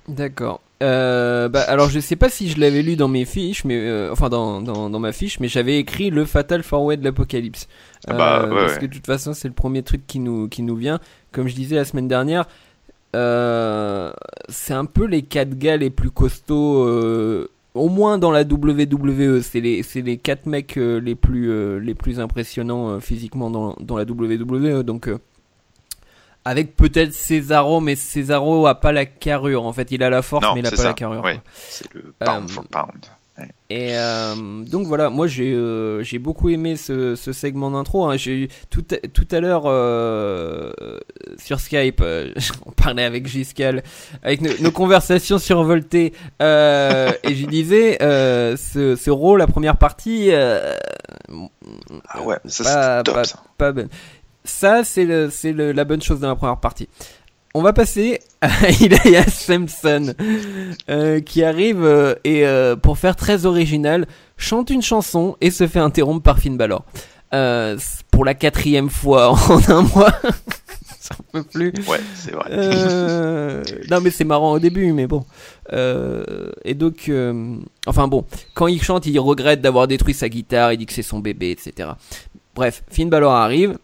D'accord. 0.07 0.61
Bah, 0.79 1.61
alors 1.67 1.89
je 1.89 1.99
sais 1.99 2.15
pas 2.15 2.29
si 2.29 2.49
je 2.49 2.59
l'avais 2.59 2.83
lu 2.83 2.95
dans 2.95 3.07
mes 3.07 3.25
fiches, 3.25 3.65
mais 3.65 4.09
enfin 4.09 4.29
dans, 4.29 4.61
dans, 4.61 4.89
dans, 4.89 4.99
ma 4.99 5.11
fiche, 5.11 5.39
mais 5.39 5.47
j'avais 5.47 5.79
écrit 5.79 6.11
le 6.11 6.23
Fatal 6.23 6.63
Four 6.63 6.95
de 6.95 7.03
l'Apocalypse. 7.03 7.67
Ah 8.07 8.13
bah, 8.13 8.41
euh, 8.43 8.49
parce 8.49 8.77
que 8.77 8.85
de 8.85 8.93
toute 8.93 9.05
façon 9.05 9.33
c'est 9.33 9.47
le 9.47 9.53
premier 9.53 9.83
truc 9.83 10.05
qui 10.07 10.19
nous 10.19 10.47
qui 10.47 10.61
nous 10.63 10.75
vient. 10.75 10.99
Comme 11.31 11.47
je 11.47 11.55
disais 11.55 11.75
la 11.75 11.85
semaine 11.85 12.07
dernière, 12.07 12.45
c'est 13.13 14.73
un 14.73 14.85
peu 14.85 15.05
les 15.05 15.23
quatre 15.23 15.57
gars 15.57 15.77
les 15.77 15.89
plus 15.89 16.11
costauds. 16.11 17.47
au 17.73 17.89
moins 17.89 18.17
dans 18.17 18.31
la 18.31 18.41
WWE, 18.41 19.41
c'est 19.41 19.59
les 19.59 19.83
c'est 19.83 20.01
les 20.01 20.17
quatre 20.17 20.45
mecs 20.45 20.75
les 20.75 21.15
plus 21.15 21.79
les 21.79 21.95
plus 21.95 22.19
impressionnants 22.19 22.99
physiquement 22.99 23.49
dans, 23.49 23.75
dans 23.79 23.97
la 23.97 24.03
WWE. 24.03 24.83
Donc 24.83 25.09
avec 26.47 26.77
peut-être 26.77 27.13
Cesaro, 27.13 27.81
mais 27.81 27.95
Cesaro 27.95 28.67
a 28.67 28.75
pas 28.75 28.93
la 28.93 29.05
carrure. 29.05 29.65
En 29.65 29.73
fait, 29.73 29.91
il 29.91 30.01
a 30.01 30.09
la 30.09 30.21
force, 30.21 30.45
mais 30.55 30.61
il 30.61 30.67
a 30.67 30.71
pas 30.71 30.83
la 30.83 30.93
carrure. 30.93 31.23
c'est 31.53 31.93
le 31.93 32.13
pound 32.19 32.49
for 32.49 32.63
pound. 32.65 33.05
Et 33.69 33.89
euh, 33.91 34.63
donc 34.63 34.87
voilà, 34.87 35.09
moi 35.09 35.27
j'ai 35.27 35.53
euh, 35.53 36.01
j'ai 36.01 36.19
beaucoup 36.19 36.49
aimé 36.49 36.75
ce, 36.75 37.15
ce 37.15 37.33
segment 37.33 37.69
d'intro. 37.69 38.05
Hein. 38.05 38.17
J'ai 38.17 38.49
tout 38.69 38.81
tout 38.81 39.27
à 39.29 39.39
l'heure 39.39 39.63
euh, 39.65 40.71
sur 41.37 41.59
Skype, 41.59 42.01
on 42.65 42.71
parlait 42.71 43.03
avec 43.03 43.27
Giscal, 43.27 43.83
avec 44.23 44.41
nos, 44.41 44.71
conversations 44.71 45.37
survoltées, 45.37 46.13
et 46.39 47.35
je 47.35 47.45
disais 47.45 47.97
ce, 47.99 48.95
ce 48.95 49.11
rôle, 49.11 49.39
la 49.39 49.47
première 49.47 49.77
partie. 49.77 50.31
ah 50.31 50.77
ouais, 52.23 52.37
ça 52.45 53.03
c'est 53.03 53.11
top. 53.11 53.25
ça. 53.25 53.39
pas 53.57 53.71
ben 53.71 53.89
ça, 54.47 54.83
c'est 54.83 55.05
la 55.05 55.83
bonne 55.83 56.01
chose 56.01 56.21
dans 56.21 56.29
la 56.29 56.35
première 56.35 56.57
partie. 56.57 56.87
On 57.57 57.63
va 57.63 57.73
passer 57.73 58.19
à 58.39 58.69
Ilya 58.81 59.23
Simpson 59.23 60.13
euh, 60.91 61.19
qui 61.21 61.43
arrive 61.43 61.83
euh, 61.83 62.13
et 62.23 62.45
euh, 62.45 62.75
pour 62.75 62.99
faire 62.99 63.15
très 63.15 63.47
original 63.47 64.05
chante 64.37 64.69
une 64.69 64.83
chanson 64.83 65.35
et 65.41 65.49
se 65.49 65.65
fait 65.65 65.79
interrompre 65.79 66.21
par 66.21 66.37
Finn 66.37 66.55
Balor 66.55 66.85
pour 68.11 68.25
la 68.25 68.35
quatrième 68.35 68.91
fois 68.91 69.31
en 69.49 69.59
un 69.69 69.81
mois. 69.81 70.13
Ça 70.99 71.15
peut 71.31 71.41
plus. 71.41 71.73
Ouais, 71.87 71.99
c'est 72.13 72.33
vrai. 72.33 73.63
non 73.89 74.01
mais 74.01 74.11
c'est 74.11 74.23
marrant 74.23 74.51
au 74.51 74.59
début, 74.59 74.93
mais 74.93 75.07
bon. 75.07 75.25
et 75.73 76.75
donc, 76.75 77.11
enfin 77.87 78.07
bon, 78.07 78.23
quand 78.53 78.67
il 78.67 78.83
chante, 78.83 79.07
il 79.07 79.19
regrette 79.19 79.61
d'avoir 79.61 79.87
détruit 79.87 80.13
sa 80.13 80.29
guitare, 80.29 80.73
il 80.73 80.77
dit 80.77 80.85
que 80.85 80.93
c'est 80.93 81.01
son 81.01 81.17
bébé, 81.17 81.49
etc. 81.49 81.89
Bref, 82.53 82.83
Finn 82.91 83.09
Balor 83.09 83.33
arrive 83.33 83.79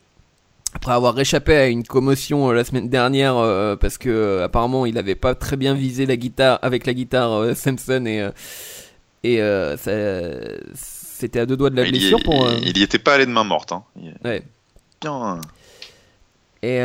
après 0.73 0.93
avoir 0.93 1.13
réchappé 1.13 1.55
à 1.55 1.67
une 1.67 1.83
commotion 1.83 2.49
euh, 2.49 2.53
la 2.53 2.63
semaine 2.63 2.89
dernière 2.89 3.37
euh, 3.37 3.75
parce 3.75 3.97
que 3.97 4.09
euh, 4.09 4.45
apparemment 4.45 4.85
il 4.85 4.97
avait 4.97 5.15
pas 5.15 5.35
très 5.35 5.55
bien 5.55 5.73
visé 5.73 6.05
la 6.05 6.15
guitare 6.15 6.59
avec 6.61 6.85
la 6.85 6.93
guitare 6.93 7.55
Samson 7.55 8.05
et 8.05 8.27
et 9.23 9.39
c'était 10.75 11.39
à 11.39 11.45
deux 11.45 11.55
doigts 11.55 11.69
de 11.69 11.75
la 11.75 11.83
blessure 11.83 12.19
il 12.19 12.23
pour 12.23 12.51
il 12.51 12.77
y 12.77 12.83
était 12.83 12.99
pas 12.99 13.13
allé 13.13 13.25
de 13.25 13.31
main 13.31 13.43
morte 13.43 13.71
hein. 13.71 13.83
ouais. 14.25 14.43
bien 15.01 15.39
Et, 16.61 16.79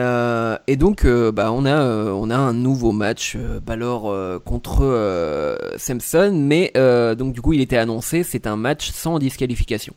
et 0.67 0.77
donc, 0.77 1.07
bah, 1.07 1.53
on, 1.53 1.65
a, 1.65 1.85
on 2.13 2.31
a 2.31 2.37
un 2.37 2.53
nouveau 2.53 2.91
match 2.91 3.37
Balor 3.65 4.43
contre 4.45 5.57
Samson, 5.77 6.33
mais 6.35 6.73
donc 7.17 7.33
du 7.33 7.41
coup, 7.41 7.53
il 7.53 7.61
était 7.61 7.77
annoncé, 7.77 8.25
c'est 8.25 8.49
un 8.49 8.57
match 8.57 8.91
sans 8.91 9.21
disqualification. 9.21 9.95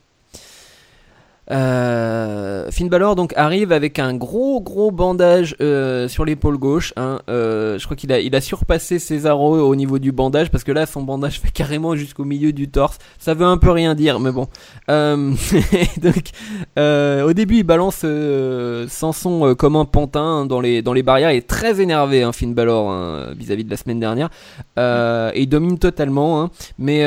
Euh, 1.49 2.69
Finn 2.69 2.87
Balor 2.87 3.15
donc 3.15 3.33
arrive 3.35 3.71
avec 3.71 3.97
un 3.97 4.13
gros 4.13 4.61
gros 4.61 4.91
bandage 4.91 5.55
euh, 5.59 6.07
sur 6.07 6.23
l'épaule 6.23 6.57
gauche. 6.57 6.93
Hein, 6.97 7.19
euh, 7.29 7.79
je 7.79 7.85
crois 7.85 7.97
qu'il 7.97 8.11
a 8.11 8.19
il 8.19 8.35
a 8.35 8.41
surpassé 8.41 8.99
Cesaro 8.99 9.59
au 9.59 9.75
niveau 9.75 9.97
du 9.97 10.11
bandage 10.11 10.51
parce 10.51 10.63
que 10.63 10.71
là 10.71 10.85
son 10.85 11.01
bandage 11.01 11.39
fait 11.41 11.51
carrément 11.51 11.95
jusqu'au 11.95 12.25
milieu 12.25 12.53
du 12.53 12.69
torse. 12.69 12.99
Ça 13.17 13.33
veut 13.33 13.45
un 13.45 13.57
peu 13.57 13.71
rien 13.71 13.95
dire, 13.95 14.19
mais 14.19 14.31
bon. 14.31 14.47
Euh, 14.89 15.33
au 17.25 17.33
début 17.33 17.57
il 17.57 17.63
balance 17.63 18.05
Samson 18.87 19.55
comme 19.55 19.75
un 19.75 19.85
pantin 19.85 20.45
dans 20.45 20.61
les 20.61 20.81
dans 20.81 20.93
les 20.93 21.03
barrières. 21.03 21.31
Il 21.31 21.37
est 21.37 21.47
très 21.47 21.81
énervé 21.81 22.23
hein, 22.23 22.31
Finn 22.31 22.53
Balor 22.53 22.91
hein, 22.91 23.33
vis-à-vis 23.35 23.63
de 23.63 23.71
la 23.71 23.77
semaine 23.77 23.99
dernière. 23.99 24.29
Il 24.77 25.47
domine 25.49 25.79
totalement. 25.79 26.41
Hein, 26.41 26.51
mais 26.77 26.99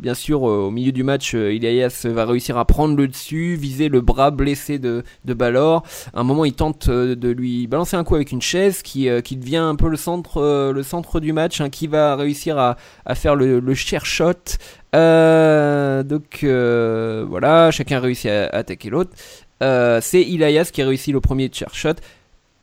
bien 0.00 0.14
sûr 0.14 0.42
au 0.42 0.70
milieu 0.70 0.92
du 0.92 1.04
match, 1.04 1.34
Elias 1.34 2.06
va 2.06 2.24
réussir 2.24 2.56
à 2.56 2.64
prendre 2.64 2.95
le 2.96 3.08
dessus, 3.08 3.54
viser 3.54 3.88
le 3.88 4.00
bras 4.00 4.30
blessé 4.30 4.78
de, 4.78 5.04
de 5.24 5.34
Balor. 5.34 5.82
À 6.14 6.20
un 6.20 6.24
moment, 6.24 6.44
il 6.44 6.54
tente 6.54 6.88
euh, 6.88 7.14
de 7.14 7.28
lui 7.28 7.66
balancer 7.66 7.96
un 7.96 8.04
coup 8.04 8.14
avec 8.14 8.32
une 8.32 8.42
chaise 8.42 8.82
qui, 8.82 9.08
euh, 9.08 9.20
qui 9.20 9.36
devient 9.36 9.56
un 9.56 9.76
peu 9.76 9.88
le 9.88 9.96
centre, 9.96 10.38
euh, 10.38 10.72
le 10.72 10.82
centre 10.82 11.20
du 11.20 11.32
match, 11.32 11.60
hein, 11.60 11.70
qui 11.70 11.86
va 11.86 12.16
réussir 12.16 12.58
à, 12.58 12.76
à 13.04 13.14
faire 13.14 13.36
le, 13.36 13.60
le 13.60 13.74
shot. 13.74 14.32
Donc 14.92 16.44
voilà, 16.44 17.70
chacun 17.70 18.00
réussit 18.00 18.30
à, 18.30 18.46
attaquer 18.46 18.90
l'autre. 18.90 19.10
C'est 19.60 20.22
Elias 20.22 20.70
qui 20.72 20.82
réussit 20.82 21.12
le 21.12 21.20
premier 21.20 21.50
chair 21.52 21.74
shot. 21.74 21.94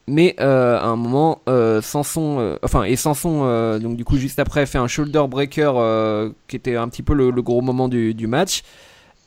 Mais 0.07 0.35
à 0.39 0.85
un 0.85 0.95
moment, 0.95 1.41
Samson, 1.81 2.57
enfin 2.63 2.83
et 2.83 2.95
Samson, 2.95 3.79
donc 3.79 3.95
du 3.95 4.03
coup 4.03 4.17
juste 4.17 4.39
après 4.39 4.65
fait 4.65 4.79
un 4.79 4.87
shoulder 4.87 5.23
breaker 5.29 6.31
qui 6.47 6.55
était 6.55 6.75
un 6.75 6.89
petit 6.89 7.03
peu 7.03 7.13
le, 7.13 7.29
le 7.31 7.41
gros 7.41 7.61
moment 7.61 7.87
du, 7.87 8.13
du 8.13 8.27
match. 8.27 8.63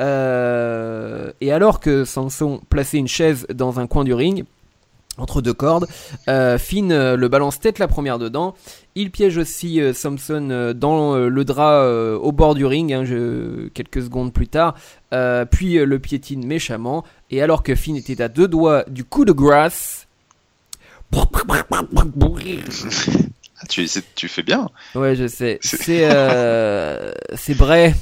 Euh, 0.01 1.33
et 1.41 1.53
alors 1.53 1.81
que 1.81 2.05
Samson 2.05 2.61
plaçait 2.69 2.99
une 2.99 3.09
chaise 3.09 3.47
dans 3.53 3.81
un 3.81 3.87
coin 3.87 4.05
du 4.05 4.13
ring, 4.15 4.45
entre 5.19 5.41
deux 5.41 5.55
cordes, 5.55 5.87
euh, 6.29 6.59
Finn 6.59 6.93
euh, 6.93 7.17
le 7.17 7.29
balance 7.29 7.59
tête 7.59 7.79
la 7.79 7.89
première 7.89 8.19
dedans. 8.19 8.55
Il 8.95 9.11
piège 9.11 9.39
aussi 9.39 9.81
euh, 9.81 9.95
Samson 9.95 10.73
dans 10.77 11.17
le 11.17 11.45
drap 11.45 11.87
au 12.21 12.33
bord 12.33 12.55
du 12.55 12.67
ring, 12.67 12.93
hein, 12.93 13.05
je- 13.05 13.69
quelques 13.69 14.03
secondes 14.03 14.33
plus 14.33 14.49
tard. 14.49 14.75
Puis 15.51 15.75
le 15.75 15.99
piétine 15.99 16.47
méchamment. 16.47 17.05
Et 17.31 17.41
alors 17.43 17.63
que 17.63 17.75
Finn 17.75 17.97
était 17.97 18.21
à 18.23 18.29
deux 18.29 18.49
doigts 18.49 18.85
du 18.89 19.05
coup 19.05 19.25
de 19.25 19.33
grâce. 19.33 20.07
Ah, 23.59 23.65
tu, 23.71 23.89
fais 24.29 24.43
bien. 24.43 24.69
Ouais, 24.95 25.17
je 25.17 25.27
sais. 25.27 25.59
C'est- 25.63 26.09
euh, 26.13 27.11
Bray. 27.57 27.95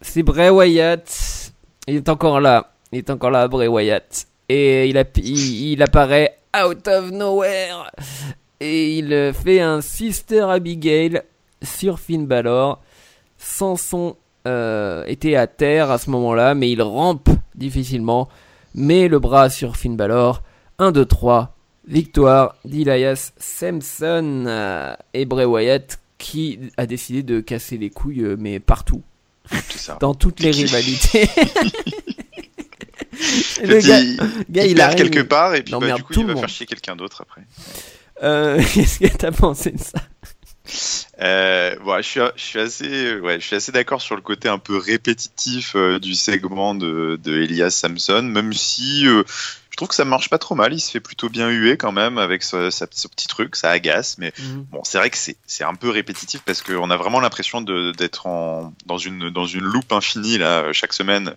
C'est 0.00 0.22
Bray 0.22 0.50
Wyatt. 0.50 1.52
Il 1.86 1.96
est 1.96 2.08
encore 2.08 2.40
là. 2.40 2.72
Il 2.92 2.98
est 2.98 3.10
encore 3.10 3.30
là, 3.30 3.48
Bray 3.48 3.68
Wyatt. 3.68 4.26
Et 4.48 4.88
il, 4.88 4.96
a, 4.96 5.04
il, 5.16 5.82
apparaît 5.82 6.38
out 6.56 6.86
of 6.88 7.10
nowhere. 7.10 7.90
Et 8.60 8.98
il 8.98 9.32
fait 9.34 9.60
un 9.60 9.80
Sister 9.80 10.42
Abigail 10.42 11.22
sur 11.62 11.98
Finn 11.98 12.26
Balor. 12.26 12.80
Samson 13.36 14.16
euh, 14.46 15.04
était 15.06 15.36
à 15.36 15.46
terre 15.46 15.90
à 15.90 15.98
ce 15.98 16.10
moment-là, 16.10 16.54
mais 16.54 16.70
il 16.70 16.82
rampe 16.82 17.28
difficilement. 17.54 18.28
Met 18.74 19.08
le 19.08 19.18
bras 19.18 19.50
sur 19.50 19.76
Finn 19.76 19.96
Balor. 19.96 20.42
1, 20.78 20.92
2, 20.92 21.04
3. 21.04 21.54
Victoire 21.86 22.54
d'Elias 22.64 23.32
Samson 23.38 24.44
euh, 24.46 24.94
et 25.14 25.24
Bray 25.24 25.46
Wyatt 25.46 25.98
qui 26.18 26.58
a 26.76 26.86
décidé 26.86 27.22
de 27.22 27.40
casser 27.40 27.78
les 27.78 27.90
couilles, 27.90 28.22
euh, 28.22 28.36
mais 28.38 28.60
partout, 28.60 29.02
ça. 29.76 29.96
dans 30.00 30.14
toutes 30.14 30.40
les 30.40 30.50
rivalités. 30.50 31.28
Le 33.64 33.80
gars, 33.80 33.98
il, 34.00 34.16
gars, 34.48 34.64
il 34.64 34.70
il 34.70 34.74
perd 34.76 34.92
arrive, 34.92 35.10
quelque 35.10 35.26
part 35.26 35.54
et 35.54 35.62
puis 35.62 35.74
bah, 35.78 35.92
du 35.92 36.02
coup 36.02 36.12
tout 36.12 36.20
il 36.20 36.26
va 36.26 36.32
monde. 36.34 36.40
faire 36.40 36.48
chier 36.48 36.66
quelqu'un 36.66 36.94
d'autre 36.94 37.22
après. 37.22 37.42
Euh, 38.22 38.62
Qu'est-ce 38.74 39.00
que 39.00 39.08
t'as 39.16 39.32
pensé 39.32 39.72
de 39.72 39.78
ça? 39.80 39.98
Euh, 41.20 41.76
ouais, 41.84 42.02
je 42.02 42.08
suis, 42.08 42.20
je 42.36 42.42
suis 42.42 42.60
assez, 42.60 43.18
ouais, 43.20 43.40
je 43.40 43.46
suis 43.46 43.56
assez 43.56 43.72
d'accord 43.72 44.00
sur 44.02 44.14
le 44.14 44.20
côté 44.22 44.48
un 44.48 44.58
peu 44.58 44.76
répétitif 44.76 45.72
euh, 45.74 45.98
du 45.98 46.14
segment 46.14 46.74
de, 46.74 47.18
de 47.22 47.42
Elias 47.42 47.70
Samson, 47.70 48.22
même 48.22 48.52
si 48.52 49.06
euh, 49.06 49.24
trouve 49.78 49.88
que 49.88 49.94
ça 49.94 50.04
marche 50.04 50.28
pas 50.28 50.38
trop 50.38 50.56
mal. 50.56 50.72
Il 50.74 50.80
se 50.80 50.90
fait 50.90 51.00
plutôt 51.00 51.28
bien 51.28 51.48
huer 51.48 51.76
quand 51.76 51.92
même 51.92 52.18
avec 52.18 52.42
ce, 52.42 52.84
petit 53.06 53.28
truc, 53.28 53.56
ça 53.56 53.70
agace, 53.70 54.18
mais 54.18 54.32
Bon, 54.70 54.82
c'est 54.84 54.98
vrai 54.98 55.08
que 55.08 55.16
c'est 55.16 55.64
un 55.64 55.74
peu 55.74 55.88
répétitif 55.88 56.42
parce 56.44 56.62
qu'on 56.62 56.90
a 56.90 56.96
vraiment 56.96 57.20
l'impression 57.20 57.60
d'être 57.60 58.26
dans 58.86 58.98
une 58.98 59.30
dans 59.30 59.46
une 59.46 59.64
loupe 59.64 59.92
infinie 59.92 60.38
là 60.38 60.72
chaque 60.72 60.92
semaine 60.92 61.34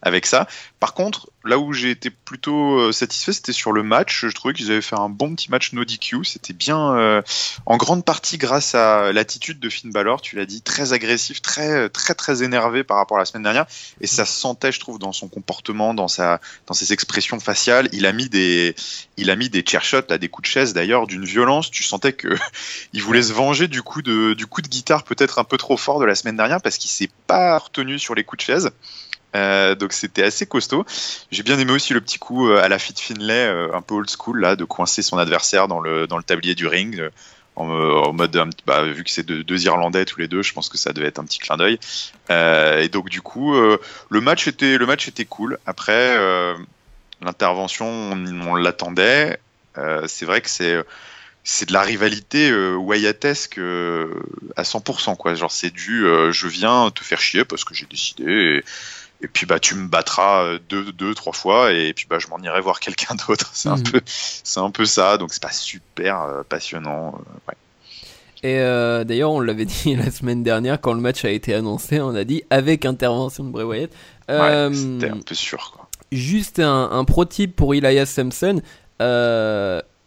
avec 0.00 0.26
ça. 0.26 0.48
Par 0.80 0.94
contre, 0.94 1.30
là 1.44 1.58
où 1.58 1.72
j'ai 1.72 1.90
été 1.90 2.10
plutôt 2.10 2.78
euh, 2.78 2.92
satisfait, 2.92 3.32
c'était 3.32 3.52
sur 3.52 3.72
le 3.72 3.82
match. 3.82 4.26
Je 4.26 4.34
trouvais 4.34 4.54
qu'ils 4.54 4.70
avaient 4.70 4.82
fait 4.82 4.98
un 4.98 5.08
bon 5.08 5.34
petit 5.34 5.50
match 5.50 5.72
no 5.72 5.84
DQ. 5.84 6.24
C'était 6.24 6.52
bien 6.52 6.96
euh, 6.96 7.22
en 7.66 7.76
grande 7.76 8.04
partie 8.04 8.38
grâce 8.38 8.74
à 8.74 9.12
l'attitude 9.12 9.58
de 9.58 9.68
Finn 9.68 9.90
Balor. 9.90 10.20
Tu 10.20 10.36
l'as 10.36 10.46
dit, 10.46 10.62
très 10.62 10.92
agressif, 10.92 11.42
très 11.42 11.88
très 11.88 12.14
très 12.14 12.42
énervé 12.42 12.84
par 12.84 12.96
rapport 12.96 13.16
à 13.16 13.20
la 13.20 13.26
semaine 13.26 13.42
dernière. 13.42 13.66
Et 14.00 14.06
ça 14.06 14.24
se 14.24 14.38
sentait, 14.38 14.72
je 14.72 14.80
trouve, 14.80 14.98
dans 14.98 15.12
son 15.12 15.28
comportement, 15.28 15.94
dans 15.94 16.08
sa 16.08 16.40
dans 16.66 16.74
ses 16.74 16.92
expressions 16.92 17.40
faciales. 17.40 17.88
Il 17.92 18.06
a 18.06 18.12
mis 18.12 18.28
des 18.28 18.74
il 19.16 19.30
a 19.30 19.36
mis 19.36 19.48
des 19.48 19.64
chair 19.66 19.84
shots, 19.84 20.08
là, 20.08 20.18
des 20.18 20.28
coups 20.28 20.48
de 20.48 20.52
chaise 20.52 20.72
d'ailleurs, 20.72 21.06
d'une 21.06 21.24
violence. 21.24 21.70
Tu 21.70 21.82
sentais 21.82 22.12
que 22.12 22.28
il 22.92 23.02
voulait 23.02 23.22
se 23.22 23.32
venger 23.32 23.68
du 23.68 23.82
coup 23.82 24.02
de, 24.02 24.34
du 24.34 24.46
coup 24.46 24.62
de 24.62 24.68
guitare 24.68 25.04
peut-être 25.04 25.38
un 25.38 25.44
peu 25.44 25.56
trop 25.56 25.76
fort 25.76 26.00
de 26.00 26.04
la 26.04 26.14
semaine 26.14 26.36
dernière 26.36 26.60
parce 26.60 26.78
qu'il 26.78 26.90
s'est 26.90 27.10
pas 27.26 27.58
retenu 27.58 27.98
sur 27.98 28.14
les 28.14 28.24
coups 28.24 28.44
de 28.44 28.52
chaise. 28.52 28.70
Euh, 29.34 29.74
donc 29.74 29.92
c'était 29.92 30.22
assez 30.22 30.46
costaud. 30.46 30.84
J'ai 31.30 31.42
bien 31.42 31.58
aimé 31.58 31.72
aussi 31.72 31.94
le 31.94 32.00
petit 32.00 32.18
coup 32.18 32.48
euh, 32.48 32.62
à 32.62 32.68
la 32.68 32.78
Fit 32.78 32.94
Finlay, 32.96 33.46
euh, 33.46 33.74
un 33.74 33.80
peu 33.80 33.94
old 33.94 34.10
school 34.10 34.40
là, 34.40 34.56
de 34.56 34.64
coincer 34.64 35.02
son 35.02 35.18
adversaire 35.18 35.68
dans 35.68 35.80
le 35.80 36.06
dans 36.06 36.18
le 36.18 36.22
tablier 36.22 36.54
du 36.54 36.66
ring. 36.66 37.02
en, 37.56 38.12
mode 38.12 38.50
bah, 38.66 38.82
vu 38.84 39.04
que 39.04 39.10
c'est 39.10 39.24
deux, 39.24 39.64
Irlandais 39.64 40.04
tous 40.04 40.20
les 40.20 40.28
deux, 40.28 40.42
je 40.42 40.52
pense 40.52 40.68
que 40.68 40.78
ça 40.78 40.92
devait 40.92 41.08
être 41.08 41.18
un 41.18 41.24
petit 41.24 41.38
clin 41.38 41.56
d'œil. 41.56 41.78
Et 42.30 42.88
donc 42.88 43.08
du 43.08 43.22
coup, 43.22 43.54
le 43.54 44.20
match 44.20 44.48
était 44.48 44.78
le 44.78 44.86
match 44.86 45.08
était 45.08 45.24
cool. 45.24 45.58
Après 45.66 46.16
l'intervention, 47.20 47.86
on, 47.86 48.54
l'attendait. 48.54 49.38
C'est 50.06 50.26
vrai 50.26 50.40
que 50.40 50.50
c'est 50.50 50.82
c'est 51.44 51.66
de 51.66 51.72
la 51.72 51.82
rivalité 51.82 52.50
euh, 52.50 52.76
Wyattesque 52.76 53.58
à 54.56 54.62
100% 54.62 55.16
quoi. 55.16 55.34
Genre 55.34 55.50
c'est 55.50 55.70
du 55.70 56.04
je 56.30 56.46
viens 56.46 56.90
te 56.90 57.02
faire 57.02 57.20
chier 57.20 57.44
parce 57.44 57.64
que 57.64 57.74
j'ai 57.74 57.86
décidé 57.86 58.62
et 59.22 59.28
puis 59.28 59.46
bah 59.46 59.60
tu 59.60 59.74
me 59.76 59.86
battras 59.88 60.44
euh, 60.44 60.58
deux, 60.68 60.92
deux 60.92 61.14
trois 61.14 61.32
fois 61.32 61.72
et 61.72 61.92
puis 61.94 62.06
bah 62.10 62.18
je 62.18 62.26
m'en 62.28 62.38
irai 62.38 62.60
voir 62.60 62.80
quelqu'un 62.80 63.14
d'autre. 63.28 63.50
C'est 63.54 63.68
un 63.68 63.76
Mhm. 63.76 63.82
peu 63.84 64.00
c'est 64.06 64.60
un 64.60 64.70
peu 64.70 64.84
ça 64.84 65.16
donc 65.18 65.32
c'est 65.32 65.42
pas 65.42 65.52
super 65.52 66.20
euh, 66.22 66.42
passionnant. 66.48 67.08
euh, 67.14 67.18
ouais. 67.48 67.54
Et 68.44 68.58
euh, 68.58 69.04
d'ailleurs, 69.04 69.30
on 69.30 69.38
l'avait 69.40 69.64
dit 69.84 69.94
la 69.94 70.10
semaine 70.10 70.42
dernière 70.42 70.80
quand 70.80 70.92
le 70.94 71.00
match 71.00 71.24
a 71.24 71.30
été 71.30 71.54
annoncé, 71.54 72.00
on 72.00 72.14
a 72.16 72.24
dit 72.24 72.42
avec 72.50 72.84
intervention 72.84 73.44
de 73.44 73.50
Bray 73.50 73.64
Wyatt. 73.64 73.90
Ouais, 74.28 74.68
C'était 74.74 75.10
un 75.10 75.18
peu 75.18 75.34
sûr 75.34 75.72
quoi. 75.76 75.88
juste 76.10 76.58
un, 76.58 76.90
un 76.90 77.04
pro 77.04 77.24
tip 77.24 77.54
pour 77.54 77.74
Elias 77.74 78.06
Sampson. 78.06 78.60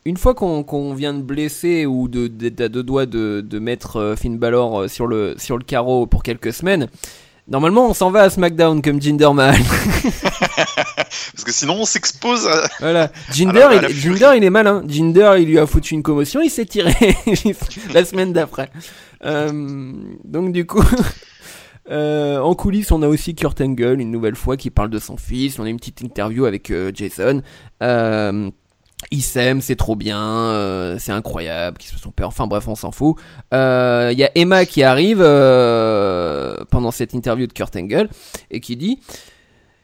Une 0.07 0.17
fois 0.17 0.35
qu'on 0.35 0.63
qu'on 0.63 0.93
vient 0.93 1.13
de 1.15 1.23
blesser 1.23 1.85
ou 1.87 2.07
de, 2.07 2.27
d'être 2.27 2.61
à 2.61 2.69
deux 2.69 2.83
doigts 2.83 3.07
de, 3.07 3.41
de 3.43 3.59
mettre 3.59 4.13
Finn 4.19 4.37
Balor 4.37 4.87
sur 4.89 5.07
le, 5.07 5.33
sur 5.39 5.57
le 5.57 5.63
carreau 5.63 6.05
pour 6.05 6.21
quelques 6.21 6.53
semaines, 6.53 6.87
normalement 7.47 7.89
on 7.89 7.93
s'en 7.93 8.11
va 8.11 8.21
à 8.23 8.29
SmackDown 8.29 8.81
comme 8.81 9.01
Jinder 9.01 9.29
Mahal. 9.33 9.61
Parce 11.33 11.43
que 11.45 11.51
sinon 11.51 11.75
on 11.81 11.85
s'expose 11.85 12.47
à... 12.47 12.67
voilà. 12.79 13.11
Jinder, 13.31 13.61
À 13.61 13.69
la- 13.71 13.77
à 13.77 13.81
la 13.81 13.89
il. 13.89 13.95
Jinder, 13.95 14.31
il 14.37 14.43
est 14.43 14.49
malin. 14.49 14.83
Jinder, 14.87 15.33
il 15.39 15.47
lui 15.47 15.59
a 15.59 15.65
foutu 15.65 15.93
une 15.93 16.03
commotion, 16.03 16.41
il 16.41 16.49
s'est 16.49 16.65
tiré 16.65 16.93
la 17.93 18.05
semaine 18.05 18.33
d'après. 18.33 18.69
Euh, 19.23 19.93
donc 20.23 20.51
du 20.53 20.65
coup, 20.65 20.83
euh, 21.91 22.39
en 22.39 22.53
coulisses, 22.55 22.91
on 22.91 23.01
a 23.01 23.07
aussi 23.07 23.35
Kurt 23.35 23.59
Angle 23.61 23.99
une 24.01 24.11
nouvelle 24.11 24.35
fois 24.35 24.57
qui 24.57 24.69
parle 24.69 24.89
de 24.89 24.99
son 24.99 25.17
fils. 25.17 25.59
On 25.59 25.63
a 25.63 25.69
une 25.69 25.77
petite 25.77 26.01
interview 26.01 26.45
avec 26.45 26.71
euh, 26.71 26.91
Jason. 26.93 27.41
Euh, 27.83 28.49
ils 29.11 29.21
s'aiment, 29.21 29.61
c'est 29.61 29.75
trop 29.75 29.95
bien, 29.95 30.19
euh, 30.21 30.97
c'est 30.99 31.11
incroyable, 31.11 31.77
qu'ils 31.77 31.91
se 31.91 31.99
sont 31.99 32.11
peur. 32.11 32.29
Enfin 32.29 32.47
bref, 32.47 32.67
on 32.67 32.75
s'en 32.75 32.91
fout. 32.91 33.15
Euh, 33.53 34.09
Il 34.11 34.19
y 34.19 34.23
a 34.23 34.31
Emma 34.35 34.65
qui 34.65 34.83
arrive 34.83 35.21
euh, 35.21 36.55
pendant 36.71 36.91
cette 36.91 37.13
interview 37.13 37.47
de 37.47 37.53
Kurt 37.53 37.75
Angle 37.75 38.09
et 38.51 38.59
qui 38.59 38.75
dit 38.75 38.99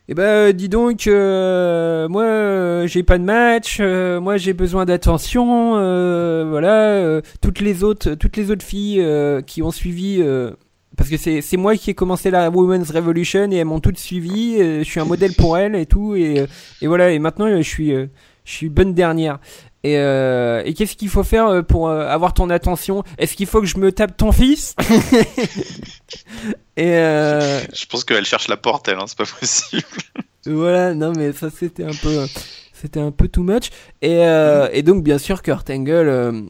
eh 0.09 0.13
ben, 0.13 0.51
dis 0.51 0.67
donc, 0.67 1.07
euh, 1.07 2.09
moi, 2.09 2.23
euh, 2.23 2.85
j'ai 2.87 3.01
pas 3.01 3.17
de 3.17 3.23
match, 3.23 3.77
euh, 3.79 4.19
moi, 4.19 4.35
j'ai 4.35 4.51
besoin 4.51 4.83
d'attention, 4.83 5.77
euh, 5.77 6.45
voilà. 6.49 6.73
euh, 6.95 7.21
toutes 7.39 7.61
les 7.61 7.83
autres, 7.85 8.15
toutes 8.15 8.35
les 8.35 8.51
autres 8.51 8.65
filles 8.65 8.99
euh, 8.99 9.41
qui 9.41 9.61
ont 9.61 9.71
suivi, 9.71 10.17
euh, 10.19 10.51
parce 10.97 11.09
que 11.09 11.15
c'est 11.15 11.55
moi 11.55 11.77
qui 11.77 11.91
ai 11.91 11.93
commencé 11.93 12.29
la 12.29 12.49
Women's 12.49 12.91
Revolution 12.91 13.49
et 13.51 13.55
elles 13.57 13.65
m'ont 13.65 13.79
toutes 13.79 13.99
suivi. 13.99 14.57
euh, 14.59 14.79
je 14.79 14.83
suis 14.83 14.99
un 14.99 15.05
modèle 15.05 15.33
pour 15.33 15.57
elles 15.57 15.75
et 15.75 15.85
tout, 15.85 16.15
et, 16.15 16.41
euh, 16.41 16.47
et 16.81 16.87
voilà. 16.87 17.11
Et 17.11 17.19
maintenant, 17.19 17.45
euh, 17.45 17.57
je 17.61 17.69
suis, 17.69 17.93
euh, 17.93 18.07
je 18.45 18.53
suis 18.53 18.69
bonne 18.69 18.93
dernière. 18.93 19.39
Et, 19.83 19.97
euh, 19.97 20.61
et 20.63 20.75
qu'est-ce 20.75 20.95
qu'il 20.95 21.09
faut 21.09 21.23
faire 21.23 21.47
euh, 21.47 21.61
pour 21.63 21.87
euh, 21.89 22.07
avoir 22.07 22.33
ton 22.33 22.49
attention? 22.51 23.03
Est-ce 23.17 23.35
qu'il 23.35 23.47
faut 23.47 23.61
que 23.61 23.67
je 23.67 23.77
me 23.77 23.91
tape 23.91 24.15
ton 24.15 24.31
fils? 24.31 24.75
Et 26.77 26.95
euh, 26.95 27.59
Je 27.73 27.85
pense 27.87 28.03
qu'elle 28.03 28.25
cherche 28.25 28.47
la 28.47 28.57
porte, 28.57 28.87
elle, 28.87 28.97
hein, 28.97 29.05
c'est 29.07 29.17
pas 29.17 29.25
possible. 29.25 29.83
voilà, 30.45 30.93
non 30.93 31.13
mais 31.15 31.31
ça 31.33 31.49
c'était 31.49 31.83
un 31.83 31.93
peu, 32.01 32.25
c'était 32.73 32.99
un 32.99 33.11
peu 33.11 33.27
too 33.27 33.43
much. 33.43 33.69
Et, 34.01 34.25
euh, 34.25 34.69
et 34.71 34.83
donc 34.83 35.03
bien 35.03 35.17
sûr 35.17 35.41
Kurt 35.41 35.69
Angle, 35.69 35.91
euh, 35.91 36.41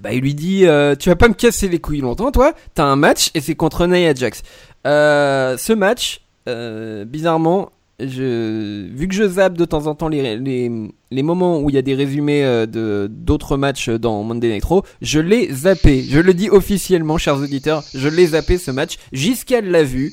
bah 0.00 0.12
il 0.12 0.20
lui 0.20 0.34
dit, 0.34 0.66
euh, 0.66 0.94
tu 0.96 1.08
vas 1.08 1.16
pas 1.16 1.28
me 1.28 1.34
casser 1.34 1.68
les 1.68 1.80
couilles 1.80 2.00
longtemps, 2.00 2.30
toi. 2.32 2.54
T'as 2.74 2.84
un 2.84 2.96
match 2.96 3.30
et 3.34 3.40
c'est 3.40 3.54
contre 3.54 3.86
Nia 3.86 4.14
Jax. 4.14 4.42
Euh, 4.86 5.56
ce 5.56 5.72
match, 5.72 6.22
euh, 6.48 7.04
bizarrement, 7.04 7.70
je, 8.06 8.88
vu 8.88 9.08
que 9.08 9.14
je 9.14 9.28
zappe 9.28 9.54
de 9.54 9.64
temps 9.64 9.86
en 9.86 9.94
temps 9.94 10.08
les, 10.08 10.36
les, 10.36 10.70
les 11.10 11.22
moments 11.22 11.60
où 11.60 11.70
il 11.70 11.74
y 11.74 11.78
a 11.78 11.82
des 11.82 11.94
résumés 11.94 12.44
euh, 12.44 12.66
de 12.66 13.08
d'autres 13.10 13.56
matchs 13.56 13.88
dans 13.88 14.22
Monday 14.22 14.48
Night 14.48 14.64
Raw, 14.64 14.84
je 15.00 15.20
l'ai 15.20 15.52
zappé. 15.52 16.04
Je 16.08 16.18
le 16.18 16.34
dis 16.34 16.50
officiellement, 16.50 17.18
chers 17.18 17.36
auditeurs, 17.36 17.82
je 17.94 18.08
l'ai 18.08 18.28
zappé 18.28 18.58
ce 18.58 18.70
match. 18.70 18.96
Giscard 19.12 19.62
l'a 19.62 19.82
vu. 19.82 20.12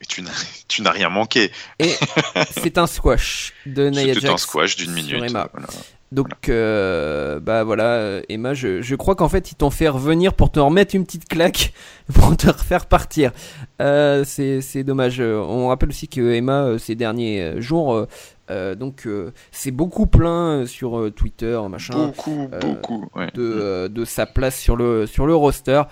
Mais 0.00 0.06
tu 0.68 0.82
n'as, 0.82 0.90
rien 0.90 1.08
manqué. 1.08 1.50
Et 1.80 1.92
c'est 2.52 2.78
un 2.78 2.86
squash 2.86 3.52
de 3.66 3.90
Nia 3.90 4.12
Jax. 4.12 4.24
un 4.26 4.36
squash 4.36 4.76
d'une 4.76 4.92
minute. 4.92 5.16
Voilà. 5.18 5.50
Donc, 6.10 6.48
euh, 6.48 7.38
bah 7.38 7.64
voilà, 7.64 7.84
euh, 7.96 8.22
Emma, 8.30 8.54
je, 8.54 8.80
je 8.80 8.94
crois 8.96 9.14
qu'en 9.14 9.28
fait, 9.28 9.52
ils 9.52 9.56
t'ont 9.56 9.68
fait 9.68 9.88
revenir 9.88 10.32
pour 10.32 10.50
te 10.50 10.58
remettre 10.58 10.94
une 10.94 11.04
petite 11.04 11.28
claque, 11.28 11.74
pour 12.14 12.34
te 12.36 12.46
refaire 12.46 12.86
partir. 12.86 13.30
Euh, 13.82 14.24
c'est 14.24 14.62
c'est 14.62 14.84
dommage. 14.84 15.20
Euh, 15.20 15.38
On 15.46 15.68
rappelle 15.68 15.90
aussi 15.90 16.08
que 16.08 16.32
Emma, 16.32 16.62
euh, 16.62 16.78
ces 16.78 16.94
derniers 16.94 17.60
jours, 17.60 18.06
euh, 18.50 18.74
donc, 18.74 19.02
euh, 19.06 19.32
c'est 19.52 19.70
beaucoup 19.70 20.06
plein 20.06 20.64
sur 20.64 21.10
Twitter, 21.14 21.60
machin, 21.68 22.06
Beaucoup, 22.06 22.48
beaucoup. 22.58 23.06
ouais. 23.14 23.26
de, 23.34 23.42
euh, 23.42 23.88
de 23.88 24.04
sa 24.06 24.24
place 24.24 24.58
sur 24.58 24.76
le, 24.76 25.06
sur 25.06 25.26
le 25.26 25.34
roster. 25.34 25.82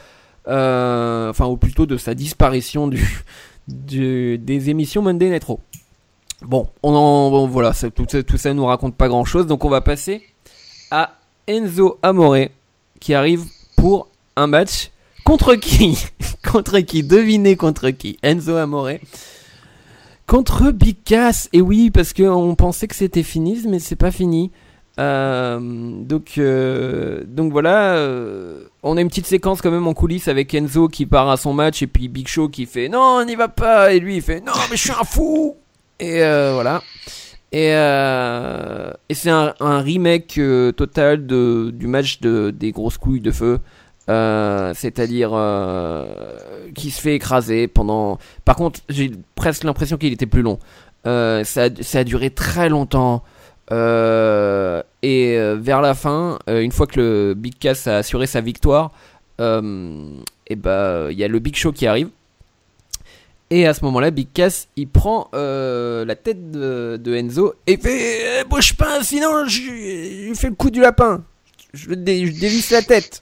Euh, 0.48 1.28
enfin, 1.28 1.46
ou 1.46 1.56
plutôt 1.58 1.86
de 1.86 1.96
sa 1.98 2.14
disparition 2.14 2.86
du, 2.88 3.04
du- 3.68 4.38
des 4.38 4.70
émissions 4.70 5.02
Monday 5.02 5.28
Night 5.28 5.44
Raw. 5.44 5.60
Bon, 6.42 6.68
on 6.82 6.94
en, 6.94 7.30
bon, 7.30 7.46
voilà, 7.46 7.72
tout, 7.72 8.06
ça, 8.08 8.22
tout 8.22 8.36
ça 8.36 8.52
nous 8.52 8.66
raconte 8.66 8.94
pas 8.94 9.08
grand 9.08 9.24
chose, 9.24 9.46
donc 9.46 9.64
on 9.64 9.70
va 9.70 9.80
passer 9.80 10.22
à 10.90 11.14
Enzo 11.46 11.98
Amore 12.02 12.48
qui 13.00 13.14
arrive 13.14 13.44
pour 13.76 14.08
un 14.36 14.46
match 14.46 14.90
contre 15.24 15.54
qui 15.54 15.98
Contre 16.44 16.80
qui 16.80 17.02
Devinez 17.02 17.56
contre 17.56 17.90
qui 17.90 18.18
Enzo 18.22 18.56
Amore 18.56 18.90
contre 20.26 20.72
Big 20.72 20.96
Cass. 21.04 21.48
Et 21.52 21.60
oui, 21.60 21.90
parce 21.90 22.12
qu'on 22.12 22.54
pensait 22.54 22.88
que 22.88 22.94
c'était 22.94 23.22
fini, 23.22 23.62
mais 23.68 23.78
c'est 23.78 23.96
pas 23.96 24.10
fini. 24.10 24.50
Euh, 24.98 25.58
donc, 25.60 26.38
euh, 26.38 27.22
donc 27.26 27.52
voilà, 27.52 27.96
euh, 27.96 28.64
on 28.82 28.96
a 28.96 29.00
une 29.00 29.08
petite 29.08 29.26
séquence 29.26 29.60
quand 29.60 29.70
même 29.70 29.86
en 29.86 29.92
coulisses 29.92 30.26
avec 30.26 30.54
Enzo 30.54 30.88
qui 30.88 31.04
part 31.04 31.28
à 31.28 31.36
son 31.36 31.52
match 31.52 31.82
et 31.82 31.86
puis 31.86 32.08
Big 32.08 32.26
Show 32.26 32.48
qui 32.48 32.64
fait 32.64 32.88
non, 32.88 33.18
on 33.20 33.24
n'y 33.26 33.34
va 33.34 33.48
pas 33.48 33.92
et 33.92 34.00
lui 34.00 34.16
il 34.16 34.22
fait 34.22 34.40
non, 34.40 34.54
mais 34.70 34.76
je 34.78 34.84
suis 34.84 34.92
un 34.92 35.04
fou 35.04 35.56
et 35.98 36.22
euh, 36.22 36.52
voilà. 36.54 36.82
Et, 37.52 37.70
euh, 37.72 38.92
et 39.08 39.14
c'est 39.14 39.30
un, 39.30 39.54
remake 39.60 40.36
euh, 40.38 40.72
total 40.72 41.26
de, 41.26 41.70
du 41.72 41.86
match 41.86 42.20
de, 42.20 42.50
des 42.50 42.72
grosses 42.72 42.98
couilles 42.98 43.20
de 43.20 43.30
feu. 43.30 43.60
C'est-à-dire 44.08 45.30
qui 46.74 46.90
se 46.90 47.00
fait 47.00 47.14
écraser 47.14 47.68
pendant. 47.68 48.18
Par 48.44 48.56
contre, 48.56 48.80
j'ai 48.88 49.10
presque 49.34 49.64
l'impression 49.64 49.96
qu'il 49.96 50.12
était 50.12 50.26
plus 50.26 50.42
long. 50.42 50.58
Ça, 51.04 51.44
ça 51.44 51.98
a 51.98 52.04
duré 52.04 52.30
très 52.30 52.68
longtemps. 52.68 53.24
Et 53.70 55.38
vers 55.58 55.80
la 55.80 55.94
fin, 55.94 56.38
une 56.46 56.72
fois 56.72 56.86
que 56.86 57.00
le 57.00 57.34
Big 57.34 57.58
Cass 57.58 57.86
a 57.86 57.98
assuré 57.98 58.26
sa 58.26 58.40
victoire, 58.40 58.92
et 59.40 60.56
bah 60.56 61.08
il 61.10 61.18
y 61.18 61.24
a 61.24 61.28
le 61.28 61.38
Big 61.40 61.56
Show 61.56 61.72
qui 61.72 61.86
arrive. 61.86 62.10
Et 63.50 63.66
à 63.66 63.74
ce 63.74 63.84
moment-là, 63.84 64.10
Big 64.10 64.28
Cass 64.34 64.66
il 64.76 64.88
prend 64.88 65.28
euh, 65.34 66.04
la 66.04 66.16
tête 66.16 66.50
de, 66.50 66.96
de 67.00 67.14
Enzo 67.14 67.54
et 67.68 67.76
fait 67.76 68.40
eh, 68.40 68.44
bouge 68.44 68.74
pas, 68.74 69.02
sinon 69.04 69.44
je, 69.46 69.60
je 70.28 70.34
fais 70.34 70.48
le 70.48 70.54
coup 70.56 70.70
du 70.70 70.80
lapin. 70.80 71.22
Je, 71.72 71.90
le 71.90 71.96
dé- 71.96 72.26
je 72.26 72.32
dévisse 72.40 72.70
la 72.70 72.82
tête. 72.82 73.20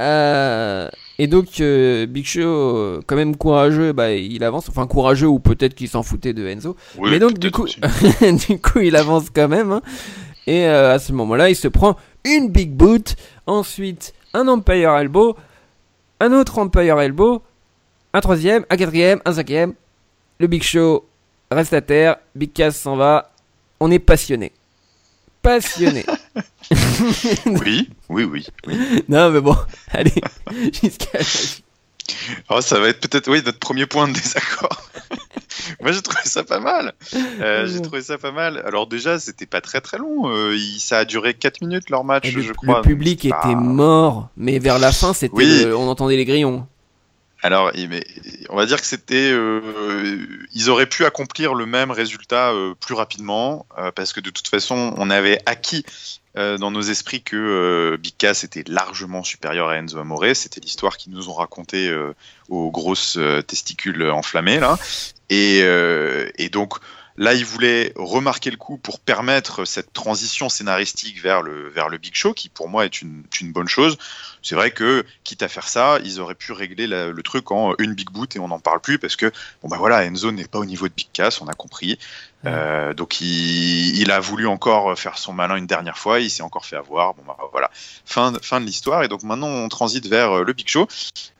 Euh, 0.00 0.88
et 1.18 1.26
donc 1.26 1.60
euh, 1.60 2.06
Big 2.06 2.24
Show, 2.24 3.00
quand 3.06 3.16
même 3.16 3.34
courageux, 3.36 3.92
bah 3.92 4.12
il 4.12 4.44
avance. 4.44 4.68
Enfin 4.68 4.86
courageux 4.86 5.26
ou 5.26 5.40
peut-être 5.40 5.74
qu'il 5.74 5.88
s'en 5.88 6.04
foutait 6.04 6.32
de 6.34 6.46
Enzo. 6.46 6.76
Oui, 6.96 7.10
Mais 7.10 7.18
donc 7.18 7.38
du 7.38 7.50
coup, 7.50 7.66
du 8.48 8.60
coup, 8.60 8.78
il 8.78 8.94
avance 8.94 9.24
quand 9.34 9.48
même. 9.48 9.72
hein. 9.72 9.82
Et 10.46 10.64
à 10.66 10.98
ce 11.00 11.12
moment-là, 11.12 11.50
il 11.50 11.56
se 11.56 11.68
prend 11.68 11.96
une 12.24 12.48
big 12.48 12.70
boot, 12.70 13.16
ensuite 13.46 14.14
un 14.34 14.46
Empire 14.48 14.90
Elbow, 14.96 15.36
un 16.20 16.32
autre 16.32 16.58
Empire 16.58 17.00
Elbow, 17.00 17.42
un 18.14 18.20
troisième, 18.20 18.64
un 18.70 18.76
quatrième, 18.76 19.20
un 19.24 19.32
cinquième. 19.32 19.74
Le 20.40 20.46
Big 20.46 20.62
Show 20.62 21.06
reste 21.50 21.72
à 21.72 21.80
terre, 21.80 22.16
Big 22.34 22.52
Cass 22.52 22.76
s'en 22.76 22.96
va. 22.96 23.30
On 23.80 23.90
est 23.90 23.98
passionné. 23.98 24.52
Passionné. 25.42 26.04
Oui, 27.46 27.88
oui, 28.08 28.24
oui. 28.24 28.46
non, 29.08 29.30
mais 29.30 29.40
bon, 29.40 29.56
allez, 29.92 30.12
jusqu'à. 30.82 31.18
Oh, 32.50 32.60
ça 32.60 32.78
va 32.80 32.88
être 32.88 33.00
peut-être 33.00 33.30
oui 33.30 33.42
notre 33.44 33.58
premier 33.58 33.86
point 33.86 34.08
de 34.08 34.12
désaccord. 34.14 34.90
Moi 35.80 35.92
j'ai 35.92 36.02
trouvé 36.02 36.20
ça 36.24 36.42
pas 36.44 36.60
mal. 36.60 36.94
Euh, 37.40 37.66
j'ai 37.66 37.80
trouvé 37.80 38.00
ça 38.02 38.18
pas 38.18 38.32
mal. 38.32 38.62
Alors 38.66 38.86
déjà 38.86 39.18
c'était 39.18 39.46
pas 39.46 39.60
très 39.60 39.80
très 39.80 39.98
long. 39.98 40.28
Euh, 40.30 40.54
il- 40.56 40.80
ça 40.80 40.98
a 40.98 41.04
duré 41.04 41.34
4 41.34 41.60
minutes 41.60 41.90
leur 41.90 42.04
match, 42.04 42.32
Le, 42.32 42.42
je 42.42 42.52
crois. 42.52 42.76
le 42.78 42.82
public 42.82 43.20
c'est 43.22 43.28
était 43.28 43.36
pas- 43.36 43.54
mort, 43.54 44.28
mais 44.36 44.58
vers 44.58 44.78
la 44.78 44.92
fin, 44.92 45.12
c'était, 45.12 45.34
Oui. 45.34 45.64
le- 45.64 45.76
on 45.76 45.88
entendait 45.88 46.16
les 46.16 46.24
grillons. 46.24 46.66
Alors 47.42 47.70
on 48.48 48.56
va 48.56 48.66
dire 48.66 48.80
que 48.80 48.86
c'était, 48.86 49.30
euh, 49.30 50.16
ils 50.52 50.70
auraient 50.70 50.88
pu 50.88 51.04
accomplir 51.04 51.54
le 51.54 51.66
même 51.66 51.92
résultat 51.92 52.50
euh, 52.50 52.74
plus 52.74 52.94
rapidement 52.94 53.66
euh, 53.78 53.92
parce 53.92 54.12
que 54.12 54.20
de 54.20 54.30
toute 54.30 54.48
façon 54.48 54.92
on 54.96 55.10
avait 55.10 55.40
acquis 55.46 55.84
dans 56.60 56.70
nos 56.70 56.82
esprits 56.82 57.20
que 57.20 57.98
Big 58.00 58.14
Cass 58.16 58.44
était 58.44 58.62
largement 58.68 59.24
supérieur 59.24 59.70
à 59.70 59.76
Enzo 59.76 59.98
Amore. 59.98 60.24
C'était 60.34 60.60
l'histoire 60.60 60.96
qu'ils 60.96 61.12
nous 61.12 61.28
ont 61.28 61.32
racontée 61.32 61.92
aux 62.48 62.70
grosses 62.70 63.18
testicules 63.48 64.08
enflammées 64.08 64.60
là. 64.60 64.78
Et 65.30 66.48
donc 66.52 66.74
là, 67.18 67.34
ils 67.34 67.44
voulaient 67.44 67.92
remarquer 67.96 68.50
le 68.50 68.56
coup 68.56 68.78
pour 68.78 69.00
permettre 69.00 69.64
cette 69.64 69.92
transition 69.92 70.48
scénaristique 70.48 71.20
vers 71.20 71.42
le, 71.42 71.68
vers 71.68 71.88
le 71.88 71.98
Big 71.98 72.14
Show, 72.14 72.32
qui 72.32 72.48
pour 72.48 72.68
moi 72.68 72.84
est 72.84 73.02
une, 73.02 73.24
bonne 73.52 73.68
chose. 73.68 73.98
C'est 74.40 74.54
vrai 74.54 74.70
que, 74.70 75.04
quitte 75.24 75.42
à 75.42 75.48
faire 75.48 75.68
ça, 75.68 75.98
ils 76.04 76.20
auraient 76.20 76.36
pu 76.36 76.52
régler 76.52 76.86
la- 76.86 77.08
le 77.08 77.22
truc 77.22 77.50
en 77.50 77.74
une 77.78 77.94
Big 77.94 78.08
Boot 78.10 78.36
et 78.36 78.38
on 78.38 78.48
n'en 78.48 78.60
parle 78.60 78.80
plus 78.80 78.98
parce 78.98 79.16
que, 79.16 79.30
bon 79.62 79.68
bah 79.68 79.76
voilà, 79.78 80.04
Enzo 80.04 80.30
n'est 80.30 80.46
pas 80.46 80.60
au 80.60 80.64
niveau 80.64 80.86
de 80.88 80.94
Big 80.94 81.08
Cass, 81.12 81.40
on 81.40 81.48
a 81.48 81.54
compris. 81.54 81.98
Euh, 82.46 82.94
donc 82.94 83.20
il, 83.20 83.98
il 83.98 84.12
a 84.12 84.20
voulu 84.20 84.46
encore 84.46 84.96
faire 84.96 85.18
son 85.18 85.32
malin 85.32 85.56
une 85.56 85.66
dernière 85.66 85.98
fois, 85.98 86.20
il 86.20 86.30
s'est 86.30 86.44
encore 86.44 86.66
fait 86.66 86.76
avoir. 86.76 87.14
Bon 87.14 87.24
bah 87.26 87.36
voilà, 87.50 87.68
fin, 88.06 88.30
de- 88.30 88.38
fin 88.40 88.60
de 88.60 88.66
l'histoire. 88.66 89.02
Et 89.02 89.08
donc 89.08 89.24
maintenant 89.24 89.48
on 89.48 89.68
transite 89.68 90.06
vers 90.06 90.30
euh, 90.38 90.44
le 90.44 90.52
Big 90.52 90.68
Show. 90.68 90.86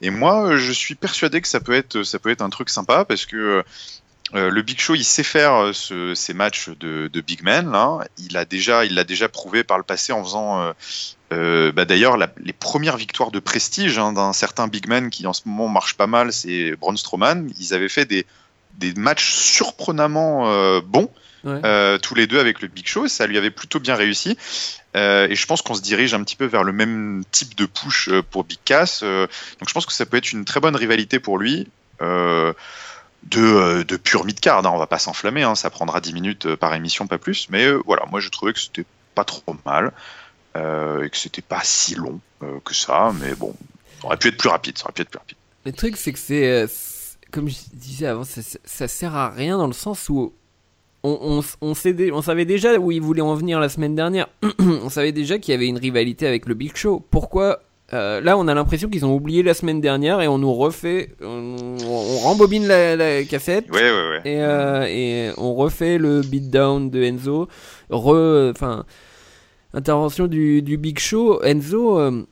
Et 0.01 0.11
moi, 0.11 0.57
je 0.57 0.73
suis 0.73 0.97
persuadé 0.97 1.41
que 1.41 1.49
ça 1.49 1.61
peut 1.61 1.75
être, 1.75 2.03
ça 2.03 2.19
peut 2.19 2.31
être 2.31 2.43
un 2.43 2.51
truc 2.51 2.69
sympa 2.69 3.05
parce 3.05 3.27
que 3.27 3.63
euh, 4.35 4.51
le 4.51 4.63
Big 4.63 4.79
Show, 4.81 4.95
il 4.95 5.05
sait 5.05 5.23
faire 5.23 5.55
euh, 5.55 5.73
ce- 5.73 6.15
ces 6.15 6.35
matchs 6.35 6.69
de, 6.69 7.09
de 7.13 7.21
big 7.21 7.43
man. 7.43 7.71
Là, 7.73 8.01
il 8.19 8.37
a 8.37 8.45
déjà, 8.45 8.85
il 8.85 8.95
l'a 8.95 9.05
déjà 9.05 9.29
prouvé 9.29 9.65
par 9.65 9.79
le 9.79 9.85
passé 9.85 10.13
en 10.13 10.23
faisant. 10.23 10.61
euh, 10.61 10.73
euh, 11.33 11.73
bah, 11.73 11.85
D'ailleurs, 11.85 12.17
les 12.17 12.53
premières 12.53 12.97
victoires 12.97 13.31
de 13.31 13.39
prestige 13.39 13.99
hein, 13.99 14.13
d'un 14.13 14.33
certain 14.33 14.67
big 14.69 14.87
man 14.89 15.11
qui 15.11 15.27
en 15.27 15.33
ce 15.33 15.43
moment 15.47 15.69
marche 15.69 15.95
pas 15.95 16.07
mal, 16.07 16.33
c'est 16.33 16.77
Braun 16.77 16.97
Strowman. 16.97 17.49
Ils 17.59 17.75
avaient 17.75 17.89
fait 17.89 18.05
des 18.05 18.27
des 18.79 18.95
matchs 18.95 19.33
surprenamment 19.33 20.81
bons. 20.81 21.11
Ouais. 21.45 21.99
tous 22.01 22.15
les 22.15 22.27
deux 22.27 22.39
avec 22.41 22.61
le 22.61 22.69
Big 22.69 22.87
Show, 22.87 23.09
ça 23.09 23.27
lui 23.27 23.39
avait 23.39 23.51
plutôt 23.51 23.81
bien 23.81 23.95
réussi. 23.95 24.37
Et 24.95 25.35
je 25.35 25.47
pense 25.47 25.63
qu'on 25.63 25.75
se 25.75 25.83
dirige 25.83 26.15
un 26.15 26.23
petit 26.23 26.37
peu 26.37 26.45
vers 26.47 26.65
le 26.65 26.73
même 26.73 27.23
type 27.31 27.55
de 27.57 27.67
push 27.67 28.09
pour 28.31 28.45
Big 28.45 28.59
Cass. 28.65 29.03
donc 29.03 29.69
je 29.69 29.73
pense 29.73 29.87
que 29.87 29.93
ça 29.93 30.05
peut 30.07 30.17
être 30.17 30.33
une 30.33 30.45
très 30.45 30.61
bonne 30.61 30.77
rivalité 30.77 31.19
pour 31.21 31.39
lui. 31.39 31.69
euh, 32.03 32.53
de, 33.25 33.41
euh, 33.41 33.85
de 33.85 33.97
pure 33.97 34.25
mid-card, 34.25 34.65
hein, 34.65 34.71
on 34.73 34.79
va 34.79 34.87
pas 34.87 34.99
s'enflammer, 34.99 35.43
hein, 35.43 35.55
ça 35.55 35.71
prendra 35.71 36.01
10 36.01 36.13
minutes 36.13 36.47
euh, 36.47 36.57
par 36.57 36.75
émission, 36.75 37.07
pas 37.07 37.19
plus. 37.19 37.49
Mais 37.51 37.65
euh, 37.65 37.83
voilà, 37.85 38.05
moi 38.11 38.21
je 38.21 38.29
trouvais 38.29 38.53
que 38.53 38.61
c'était 38.61 38.87
pas 39.15 39.25
trop 39.25 39.57
mal 39.67 39.93
et 40.57 41.09
que 41.11 41.17
c'était 41.17 41.43
pas 41.43 41.61
si 41.63 41.95
long 41.95 42.19
que 42.65 42.75
ça. 42.75 43.13
Mais 43.21 43.33
bon, 43.37 43.55
ça 44.01 44.07
aurait 44.07 44.17
pu 44.17 44.29
être 44.29 44.37
plus 44.37 44.49
rapide, 44.49 44.77
ça 44.77 44.87
aurait 44.87 44.93
pu 44.93 45.03
être 45.03 45.11
plus 45.11 45.19
rapide. 45.19 45.37
Le 45.65 45.73
truc, 45.73 45.97
c'est 45.97 46.13
que 46.13 46.19
c'est. 46.19 46.67
Comme 47.31 47.49
je 47.49 47.57
disais 47.75 48.07
avant, 48.07 48.25
ça, 48.25 48.41
ça 48.65 48.89
sert 48.89 49.15
à 49.15 49.31
rien 49.31 49.57
dans 49.57 49.69
le 49.69 49.73
sens 49.73 50.09
où. 50.09 50.33
On, 51.05 51.43
on 51.61 51.75
savait 51.75 52.45
déjà 52.45 52.77
où 52.77 52.91
ils 52.91 53.01
voulaient 53.01 53.23
en 53.23 53.37
venir 53.37 53.61
la 53.61 53.69
semaine 53.69 53.95
dernière. 53.95 54.27
on 54.59 54.89
savait 54.89 55.13
déjà 55.13 55.39
qu'il 55.39 55.53
y 55.53 55.55
avait 55.55 55.69
une 55.69 55.79
rivalité 55.79 56.27
avec 56.27 56.47
le 56.47 56.55
Big 56.55 56.77
Show. 56.77 57.07
Pourquoi 57.11 57.61
euh, 57.93 58.21
Là, 58.21 58.37
on 58.39 58.49
a 58.49 58.55
l'impression 58.55 58.89
qu'ils 58.89 59.05
ont 59.07 59.15
oublié 59.15 59.43
la 59.43 59.55
semaine 59.55 59.81
dernière 59.81 60.21
et 60.21 60.29
on 60.29 60.39
nous 60.39 60.53
refait. 60.55 61.11
On, 61.23 61.77
on 61.87 62.19
rembobine 62.19 62.67
la, 62.67 62.97
la 62.97 63.25
cassette. 63.25 63.71
Ouais, 63.71 63.81
ouais, 63.83 64.09
ouais. 64.11 64.21
Et, 64.25 64.43
euh, 64.43 64.85
et 64.89 65.31
on 65.39 65.55
refait 65.55 65.99
le 65.99 66.21
beatdown 66.23 66.91
de 66.91 67.03
Enzo. 67.03 67.49
Re, 67.91 68.51
enfin, 68.51 68.85
intervention 69.75 70.27
du, 70.27 70.63
du 70.63 70.77
Big 70.77 70.99
Show, 70.99 71.43
Enzo. 71.43 71.99
euh, 71.99 72.23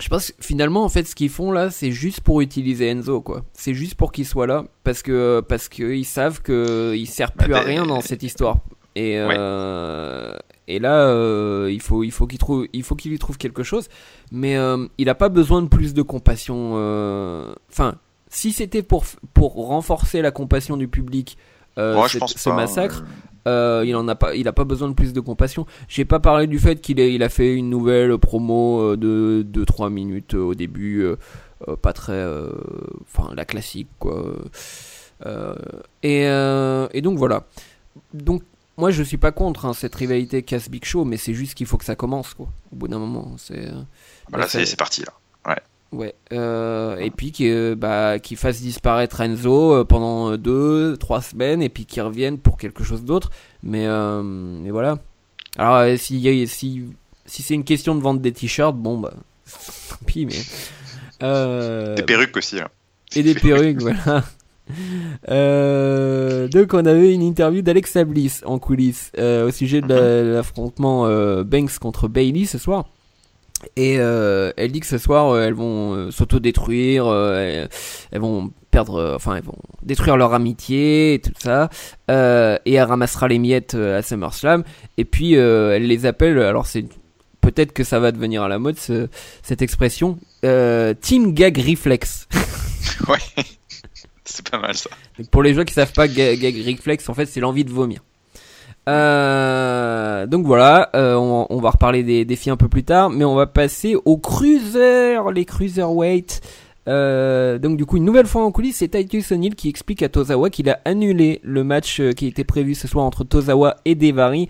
je 0.00 0.08
pense 0.08 0.30
que 0.30 0.36
finalement, 0.44 0.84
en 0.84 0.88
fait, 0.88 1.04
ce 1.08 1.14
qu'ils 1.16 1.28
font 1.28 1.50
là, 1.50 1.70
c'est 1.70 1.90
juste 1.90 2.20
pour 2.20 2.40
utiliser 2.40 2.88
Enzo, 2.88 3.20
quoi. 3.20 3.42
C'est 3.52 3.74
juste 3.74 3.96
pour 3.96 4.12
qu'il 4.12 4.26
soit 4.26 4.46
là, 4.46 4.64
parce 4.84 5.02
que 5.02 5.40
parce 5.48 5.68
que 5.68 5.92
ils 5.92 6.04
savent 6.04 6.40
que 6.40 6.94
il 6.94 7.06
sert 7.06 7.32
plus 7.32 7.50
Bah, 7.50 7.58
à 7.58 7.62
rien 7.62 7.84
dans 7.84 8.00
cette 8.00 8.22
histoire. 8.22 8.58
Et 8.94 9.14
euh, 9.16 10.32
et 10.68 10.78
là, 10.78 11.08
euh, 11.08 11.68
il 11.72 11.80
faut 11.80 12.04
il 12.04 12.12
faut 12.12 12.26
qu'il 12.28 12.38
trouve 12.38 12.66
il 12.72 12.82
faut 12.84 12.94
qu'il 12.94 13.10
lui 13.10 13.18
trouve 13.18 13.38
quelque 13.38 13.62
chose, 13.64 13.88
mais 14.30 14.56
euh, 14.56 14.86
il 14.98 15.08
a 15.08 15.14
pas 15.16 15.28
besoin 15.30 15.62
de 15.62 15.68
plus 15.68 15.94
de 15.94 16.02
compassion. 16.02 16.74
euh, 16.76 17.52
Enfin, 17.70 17.96
si 18.28 18.52
c'était 18.52 18.82
pour 18.82 19.04
pour 19.34 19.54
renforcer 19.66 20.22
la 20.22 20.30
compassion 20.30 20.76
du 20.76 20.86
public, 20.88 21.36
Moi, 21.76 22.06
je 22.06 22.12
cette- 22.12 22.20
pense 22.20 22.34
ce 22.36 22.48
pas, 22.50 22.54
massacre. 22.56 23.04
euh, 23.46 23.82
il 23.86 23.96
en 23.96 24.06
a 24.08 24.14
pas, 24.14 24.34
il 24.34 24.46
a 24.48 24.52
pas 24.52 24.64
besoin 24.64 24.88
de 24.88 24.94
plus 24.94 25.12
de 25.14 25.20
compassion. 25.20 25.64
J'ai 25.88 26.04
pas 26.04 26.20
parlé 26.20 26.46
du 26.46 26.58
fait 26.58 26.80
qu'il 26.80 26.98
il 26.98 27.22
a 27.22 27.28
fait 27.30 27.54
une 27.54 27.70
nouvelle 27.70 28.18
promo 28.18 28.94
de 28.96 29.42
2-3 29.50 29.88
minutes 29.90 30.34
au 30.34 30.54
début, 30.54 31.02
euh, 31.02 31.16
pas 31.80 31.92
très, 31.94 32.12
euh, 32.12 32.50
enfin 33.06 33.32
la 33.34 33.44
classique 33.46 33.88
quoi. 33.98 34.22
Et, 36.02 36.22
et 36.22 37.00
donc 37.02 37.18
voilà. 37.18 37.44
Donc 38.14 38.42
moi 38.78 38.90
je 38.90 39.02
suis 39.02 39.18
pas 39.18 39.32
contre 39.32 39.66
hein, 39.66 39.74
cette 39.74 39.94
rivalité 39.94 40.42
casse 40.42 40.70
Big 40.70 40.84
Show, 40.84 41.04
mais 41.04 41.18
c'est 41.18 41.34
juste 41.34 41.54
qu'il 41.54 41.66
faut 41.66 41.76
que 41.76 41.84
ça 41.84 41.96
commence 41.96 42.32
quoi. 42.32 42.46
Au 42.72 42.76
bout 42.76 42.88
d'un 42.88 42.98
moment, 42.98 43.34
c'est. 43.36 43.58
euh, 43.68 43.82
Voilà, 44.30 44.44
bah, 44.46 44.48
ça 44.50 44.60
y 44.60 44.62
est, 44.62 44.66
c'est 44.66 44.78
parti 44.78 45.02
là. 45.02 45.12
Ouais. 45.90 46.14
Euh, 46.34 46.98
et 46.98 47.10
puis 47.10 47.32
qu'il 47.32 47.46
euh, 47.50 47.74
bah, 47.74 48.16
fasse 48.36 48.60
disparaître 48.60 49.22
Enzo 49.22 49.86
pendant 49.86 50.36
2, 50.36 50.98
3 50.98 51.22
semaines 51.22 51.62
et 51.62 51.70
puis 51.70 51.86
qu'il 51.86 52.02
revienne 52.02 52.36
pour 52.38 52.58
quelque 52.58 52.84
chose 52.84 53.04
d'autre. 53.04 53.30
Mais, 53.62 53.86
euh, 53.86 54.22
mais 54.22 54.70
voilà. 54.70 54.98
Alors, 55.56 55.98
si, 55.98 56.46
si, 56.46 56.84
si 57.24 57.42
c'est 57.42 57.54
une 57.54 57.64
question 57.64 57.94
de 57.94 58.02
vendre 58.02 58.20
des 58.20 58.32
t-shirts, 58.32 58.76
bon, 58.76 58.98
bah, 58.98 59.14
tant 59.88 59.96
pis, 60.04 60.26
mais. 60.26 60.36
Euh, 61.22 61.94
Des 61.94 62.02
perruques 62.02 62.36
aussi 62.36 62.56
là. 62.56 62.70
et 63.16 63.22
des 63.22 63.34
perruques, 63.34 63.80
voilà. 63.80 64.24
Euh, 65.30 66.48
donc 66.48 66.74
on 66.74 66.84
avait 66.86 67.12
une 67.12 67.22
interview 67.22 67.62
d'Alexa 67.62 68.04
Bliss 68.04 68.42
en 68.46 68.58
coulisses 68.58 69.10
euh, 69.18 69.48
au 69.48 69.50
sujet 69.50 69.80
de 69.80 69.88
la- 69.88 70.22
l'affrontement 70.36 71.06
euh, 71.06 71.44
Banks 71.44 71.78
contre 71.78 72.08
Bailey 72.08 72.44
ce 72.46 72.58
soir. 72.58 72.86
Et 73.76 73.94
elle 73.94 74.70
dit 74.70 74.78
que 74.78 74.86
ce 74.86 74.98
soir 74.98 75.36
elles 75.36 75.52
vont 75.54 76.12
s'autodétruire, 76.12 77.06
elles, 77.12 77.68
elles 78.12 78.20
vont 78.20 78.52
perdre, 78.70 79.14
enfin 79.16 79.34
elles 79.34 79.42
vont 79.42 79.58
détruire 79.82 80.16
leur 80.16 80.32
amitié 80.32 81.14
et 81.14 81.18
tout 81.18 81.32
ça. 81.40 81.68
Et 82.08 82.74
elle 82.74 82.82
ramassera 82.84 83.26
les 83.26 83.40
miettes 83.40 83.74
à 83.74 84.00
SummerSlam. 84.00 84.62
Et 84.96 85.04
puis 85.04 85.34
elle 85.34 85.88
les 85.88 86.06
appelle. 86.06 86.38
Alors 86.38 86.66
c'est 86.66 86.84
peut-être 87.40 87.72
que 87.72 87.82
ça 87.82 87.98
va 87.98 88.12
devenir 88.12 88.44
à 88.44 88.48
la 88.48 88.60
mode 88.60 88.78
ce- 88.78 89.08
cette 89.42 89.60
expression. 89.60 90.18
Team 90.42 91.34
Gag 91.34 91.58
Reflex. 91.58 92.28
Ouais. 93.08 93.18
c'est 94.34 94.48
pas 94.48 94.58
mal 94.58 94.74
ça. 94.74 94.90
Pour 95.30 95.42
les 95.42 95.54
gens 95.54 95.64
qui 95.64 95.74
savent 95.74 95.92
pas, 95.92 96.06
ga- 96.06 96.36
gag 96.36 96.54
reflex, 96.66 97.08
en 97.08 97.14
fait, 97.14 97.26
c'est 97.26 97.40
l'envie 97.40 97.64
de 97.64 97.70
vomir. 97.70 98.00
Euh, 98.88 100.26
donc 100.26 100.46
voilà, 100.46 100.90
euh, 100.94 101.14
on, 101.14 101.60
va 101.60 101.70
reparler 101.70 102.02
des 102.02 102.24
défis 102.24 102.50
un 102.50 102.56
peu 102.56 102.68
plus 102.68 102.84
tard, 102.84 103.10
mais 103.10 103.24
on 103.24 103.34
va 103.34 103.46
passer 103.46 103.96
aux 104.04 104.16
cruisers, 104.16 105.30
les 105.30 105.44
cruiserweight. 105.44 106.40
Euh, 106.88 107.58
donc 107.58 107.76
du 107.76 107.84
coup, 107.84 107.98
une 107.98 108.04
nouvelle 108.04 108.26
fois 108.26 108.44
en 108.44 108.50
coulisses, 108.50 108.76
c'est 108.76 108.88
Titus 108.88 109.32
O'Neil 109.32 109.54
qui 109.54 109.68
explique 109.68 110.02
à 110.02 110.08
Tozawa 110.08 110.48
qu'il 110.48 110.70
a 110.70 110.80
annulé 110.86 111.40
le 111.42 111.64
match 111.64 112.00
euh, 112.00 112.12
qui 112.12 112.26
était 112.26 112.44
prévu 112.44 112.74
ce 112.74 112.88
soir 112.88 113.04
entre 113.04 113.24
Tozawa 113.24 113.76
et 113.84 113.94
Devari. 113.94 114.48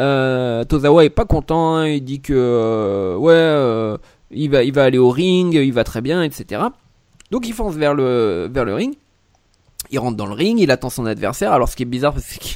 Euh, 0.00 0.64
Tozawa 0.64 1.04
est 1.04 1.10
pas 1.10 1.24
content, 1.24 1.76
hein, 1.76 1.86
il 1.86 2.02
dit 2.02 2.20
que 2.20 3.16
ouais, 3.18 3.98
il 4.32 4.50
va, 4.50 4.64
il 4.64 4.72
va 4.72 4.82
aller 4.82 4.98
au 4.98 5.10
ring, 5.10 5.54
il 5.54 5.72
va 5.72 5.84
très 5.84 6.00
bien, 6.00 6.24
etc. 6.24 6.62
Donc 7.30 7.46
il 7.46 7.52
fonce 7.54 7.76
vers 7.76 7.94
le, 7.94 8.48
vers 8.52 8.64
le 8.64 8.74
ring. 8.74 8.94
Il 9.90 9.98
rentre 9.98 10.16
dans 10.16 10.26
le 10.26 10.32
ring, 10.34 10.58
il 10.60 10.70
attend 10.70 10.90
son 10.90 11.06
adversaire. 11.06 11.52
Alors 11.52 11.68
ce 11.68 11.76
qui 11.76 11.82
est 11.82 11.86
bizarre, 11.86 12.14
c'est 12.18 12.38
que 12.38 12.46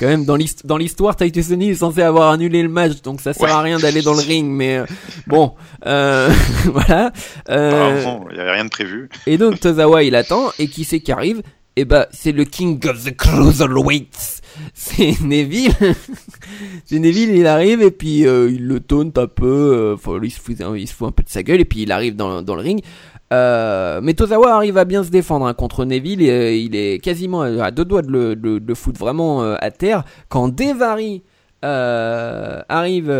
quand 0.00 0.06
même 0.06 0.24
dans 0.24 0.34
l'hist- 0.36 0.66
dans 0.66 0.76
l'histoire, 0.76 1.14
Titus 1.14 1.50
O'Neil 1.52 1.70
est 1.70 1.74
censé 1.76 2.02
avoir 2.02 2.30
annulé 2.30 2.62
le 2.62 2.68
match, 2.68 3.00
donc 3.02 3.20
ça 3.20 3.32
sert 3.32 3.44
Ouais. 3.44 3.50
à 3.52 3.60
rien 3.60 3.78
d'aller 3.78 4.02
dans 4.02 4.14
le 4.14 4.20
ring. 4.20 4.48
Mais 4.50 4.78
euh, 4.78 4.86
bon, 5.26 5.54
euh, 5.86 6.30
voilà. 6.64 7.12
Euh, 7.48 8.02
il 8.30 8.36
y 8.36 8.40
avait 8.40 8.52
rien 8.52 8.64
de 8.64 8.70
prévu. 8.70 9.08
et 9.26 9.38
donc 9.38 9.60
Tozawa 9.60 10.02
il 10.02 10.14
attend 10.16 10.50
et 10.58 10.68
qui 10.68 10.84
c'est 10.84 11.00
qui 11.00 11.12
arrive? 11.12 11.42
Et 11.78 11.84
bah 11.84 12.08
c'est 12.10 12.32
le 12.32 12.42
King 12.42 12.84
of 12.88 13.04
the 13.04 13.16
Cruiserweights. 13.16 14.42
C'est 14.74 15.20
Neville. 15.20 15.70
c'est 16.84 16.98
Neville, 16.98 17.30
il 17.36 17.46
arrive 17.46 17.82
et 17.82 17.92
puis 17.92 18.26
euh, 18.26 18.50
il 18.50 18.66
le 18.66 18.80
taunt 18.80 19.12
un 19.16 19.28
peu. 19.28 19.96
euh, 20.04 20.20
il 20.24 20.30
se, 20.32 20.40
fout, 20.40 20.56
il 20.76 20.88
se 20.88 20.92
fout 20.92 21.06
un 21.06 21.12
peu 21.12 21.22
de 21.22 21.28
sa 21.28 21.44
gueule 21.44 21.60
et 21.60 21.64
puis 21.64 21.82
il 21.82 21.92
arrive 21.92 22.16
dans, 22.16 22.40
le 22.40 22.60
ring. 22.60 22.82
Euh, 23.32 24.00
mais 24.02 24.14
Tozawa 24.14 24.56
arrive 24.56 24.76
à 24.76 24.84
bien 24.84 25.04
se 25.04 25.10
défendre 25.10 25.46
hein, 25.46 25.54
contre 25.54 25.84
Neville. 25.84 26.20
Et, 26.22 26.30
euh, 26.30 26.52
il 26.52 26.74
est 26.74 26.98
quasiment 26.98 27.42
à 27.42 27.70
deux 27.70 27.84
doigts 27.84 28.02
de 28.02 28.10
le, 28.10 28.74
foutre 28.74 28.98
vraiment 28.98 29.42
à 29.42 29.70
terre. 29.70 30.02
Quand 30.28 30.48
Devari 30.48 31.22
arrive 31.62 33.14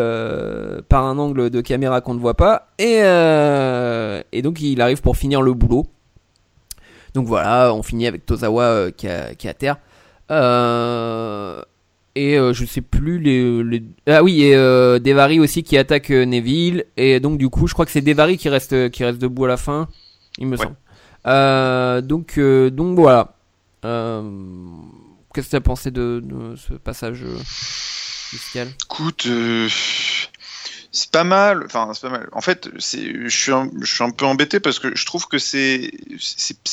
par 0.89 1.05
un 1.05 1.17
angle 1.19 1.51
de 1.51 1.61
caméra 1.61 2.01
qu'on 2.01 2.15
ne 2.15 2.21
voit 2.21 2.35
pas. 2.35 2.71
Et 2.81 4.43
donc 4.43 4.61
il 4.61 4.81
arrive 4.81 5.01
pour 5.01 5.17
finir 5.17 5.43
le 5.43 5.53
boulot. 5.53 5.87
Donc 7.19 7.27
voilà, 7.27 7.75
on 7.75 7.83
finit 7.83 8.07
avec 8.07 8.25
Tozawa 8.27 8.63
euh, 8.63 8.91
qui, 8.93 9.09
a- 9.09 9.35
qui 9.35 9.49
est 9.49 9.51
à 9.51 9.55
terre. 9.55 9.77
Euh, 10.31 11.61
et 12.15 12.39
euh, 12.39 12.53
je 12.53 12.65
sais 12.65 12.81
plus 12.81 13.19
les, 13.19 13.63
les- 13.65 13.83
ah 14.07 14.23
oui 14.23 14.43
et 14.45 14.55
euh, 14.55 15.01
Devari 15.01 15.41
aussi 15.41 15.65
qui 15.65 15.77
attaque 15.77 16.13
euh, 16.13 16.25
Neville 16.25 16.85
et 16.97 17.19
donc 17.19 17.39
du 17.39 17.49
coup 17.49 17.67
je 17.67 17.73
crois 17.73 17.85
que 17.87 17.91
c'est 17.91 18.03
Devari 18.03 18.37
qui 18.39 18.49
reste 18.49 18.91
qui 18.91 19.03
reste 19.05 19.19
debout 19.19 19.47
à 19.47 19.49
la 19.49 19.57
fin 19.57 19.89
il 20.39 20.47
me 20.47 20.57
Ouais. 20.57 20.63
semble 20.65 20.77
Euh, 21.27 22.01
donc 22.03 22.39
euh, 22.39 22.71
donc 22.71 22.97
voilà 22.97 23.35
Euh, 23.85 24.23
qu'est-ce 25.35 25.47
que 25.47 25.51
tu 25.51 25.57
as 25.57 25.61
pensé 25.61 25.91
de, 25.91 26.23
de 26.25 26.55
ce 26.57 26.75
passage 26.75 27.25
Écoute, 28.55 29.27
euh, 29.27 29.69
c'est 30.99 31.11
pas 31.11 31.25
mal. 31.25 31.63
Enfin, 31.65 31.91
c'est 31.95 32.03
pas 32.03 32.11
mal. 32.11 32.29
En 32.33 32.41
fait, 32.41 32.69
je 32.75 33.29
suis, 33.29 33.53
un, 33.53 34.11
peu 34.11 34.25
embêté 34.25 34.61
parce 34.61 34.79
que 34.79 34.95
je 34.95 35.07
trouve 35.07 35.27
que 35.27 35.39
c'est, 35.39 35.91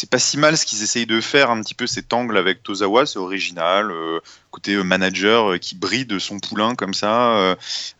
pas 0.09 0.19
si 0.19 0.37
mal 0.37 0.57
ce 0.57 0.65
qu'ils 0.65 0.83
essayent 0.83 1.05
de 1.05 1.21
faire 1.21 1.51
un 1.51 1.61
petit 1.61 1.75
peu 1.75 1.87
cet 1.87 2.11
angle 2.13 2.37
avec 2.37 2.63
Tozawa, 2.63 3.05
c'est 3.05 3.19
original. 3.19 3.91
euh, 3.91 4.19
côté 4.55 4.75
euh, 4.75 4.83
manager 4.83 5.51
euh, 5.51 5.57
qui 5.57 5.75
brille 5.75 6.05
de 6.05 6.17
son 6.17 6.39
poulain 6.39 6.75
comme 6.75 6.93
ça, 6.93 7.55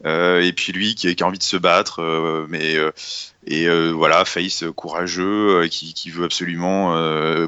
euh, 0.05 0.41
et 0.41 0.53
puis 0.53 0.71
lui 0.71 0.95
qui, 0.95 1.07
a 1.21 1.27
envie 1.27 1.38
de 1.38 1.43
se 1.43 1.57
battre, 1.57 2.01
mais 2.49 2.77
et 3.47 3.67
voilà, 3.91 4.25
Face 4.25 4.63
courageux 4.75 5.67
qui, 5.69 6.09
veut 6.09 6.25
absolument 6.25 6.95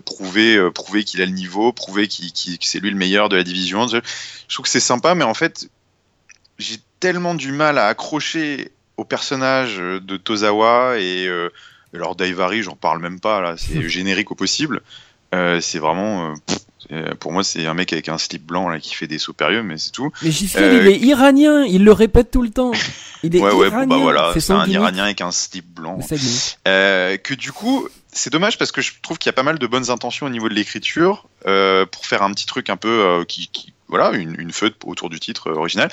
prouver, 0.01 0.69
prouver 0.71 1.03
qu'il 1.03 1.21
a 1.21 1.25
le 1.25 1.31
niveau, 1.31 1.71
prouver 1.71 2.07
qu'il, 2.07 2.31
que 2.31 2.65
c'est 2.65 2.79
lui 2.79 2.89
le 2.89 2.97
meilleur 2.97 3.29
de 3.29 3.35
la 3.35 3.43
division. 3.43 3.87
Je 3.87 3.99
trouve 4.49 4.65
que 4.65 4.69
c'est 4.69 4.79
sympa, 4.79 5.15
mais 5.15 5.23
en 5.23 5.33
fait, 5.33 5.69
j'ai 6.57 6.77
tellement 6.99 7.35
du 7.35 7.51
mal 7.51 7.77
à 7.77 7.87
accrocher 7.87 8.71
au 8.97 9.03
personnage 9.05 9.77
de 9.77 10.17
Tozawa 10.17 10.97
et 10.99 11.27
euh, 11.27 11.49
alors 11.93 12.15
Daivari, 12.15 12.63
j'en 12.63 12.75
parle 12.75 12.99
même 13.01 13.19
pas 13.19 13.41
là, 13.41 13.55
c'est 13.57 13.87
générique 13.89 14.31
au 14.31 14.35
possible. 14.35 14.81
Euh, 15.35 15.59
c'est 15.61 15.77
vraiment, 15.79 16.33
euh, 16.91 17.13
pour 17.19 17.33
moi, 17.33 17.43
c'est 17.43 17.65
un 17.67 17.73
mec 17.73 17.91
avec 17.91 18.07
un 18.07 18.17
slip 18.17 18.45
blanc 18.45 18.69
là 18.69 18.79
qui 18.79 18.95
fait 18.95 19.07
des 19.07 19.17
sauts 19.19 19.33
périlleux, 19.33 19.61
mais 19.61 19.77
c'est 19.77 19.91
tout. 19.91 20.09
mais 20.23 20.29
Euh, 20.55 20.79
il 20.81 20.87
est 20.87 20.97
iranien 20.99 21.63
il 21.65 21.83
le 21.83 21.91
répète 21.91 22.31
tout 22.31 22.41
le 22.41 22.49
temps 22.49 22.71
il 23.23 23.35
est 23.35 23.39
Ouais, 23.41 23.51
ouais, 23.51 23.69
bon, 23.69 23.75
iranien 23.75 23.87
bah 23.87 23.97
voilà, 23.97 24.31
c'est 24.39 24.51
un 24.53 24.59
gimmick. 24.63 24.75
Iranien 24.75 25.03
avec 25.03 25.21
un 25.21 25.31
slip 25.31 25.65
blanc. 25.67 25.99
Euh, 26.67 27.17
que 27.17 27.33
du 27.33 27.51
coup, 27.51 27.87
c'est 28.11 28.31
dommage 28.31 28.57
parce 28.57 28.71
que 28.71 28.81
je 28.81 28.93
trouve 29.01 29.17
qu'il 29.17 29.27
y 29.29 29.31
a 29.31 29.33
pas 29.33 29.43
mal 29.43 29.59
de 29.59 29.67
bonnes 29.67 29.89
intentions 29.91 30.25
au 30.25 30.29
niveau 30.29 30.47
de 30.49 30.53
l'écriture 30.53 31.27
euh, 31.45 31.85
pour 31.85 32.05
faire 32.05 32.23
un 32.23 32.31
petit 32.31 32.45
truc 32.45 32.69
un 32.69 32.77
peu 32.77 32.87
euh, 32.89 33.25
qui, 33.25 33.47
qui- 33.49 33.73
voilà, 33.89 34.11
une, 34.17 34.35
une 34.39 34.51
feud 34.51 34.73
autour 34.85 35.09
du 35.09 35.19
titre 35.19 35.51
euh, 35.51 35.55
original. 35.55 35.89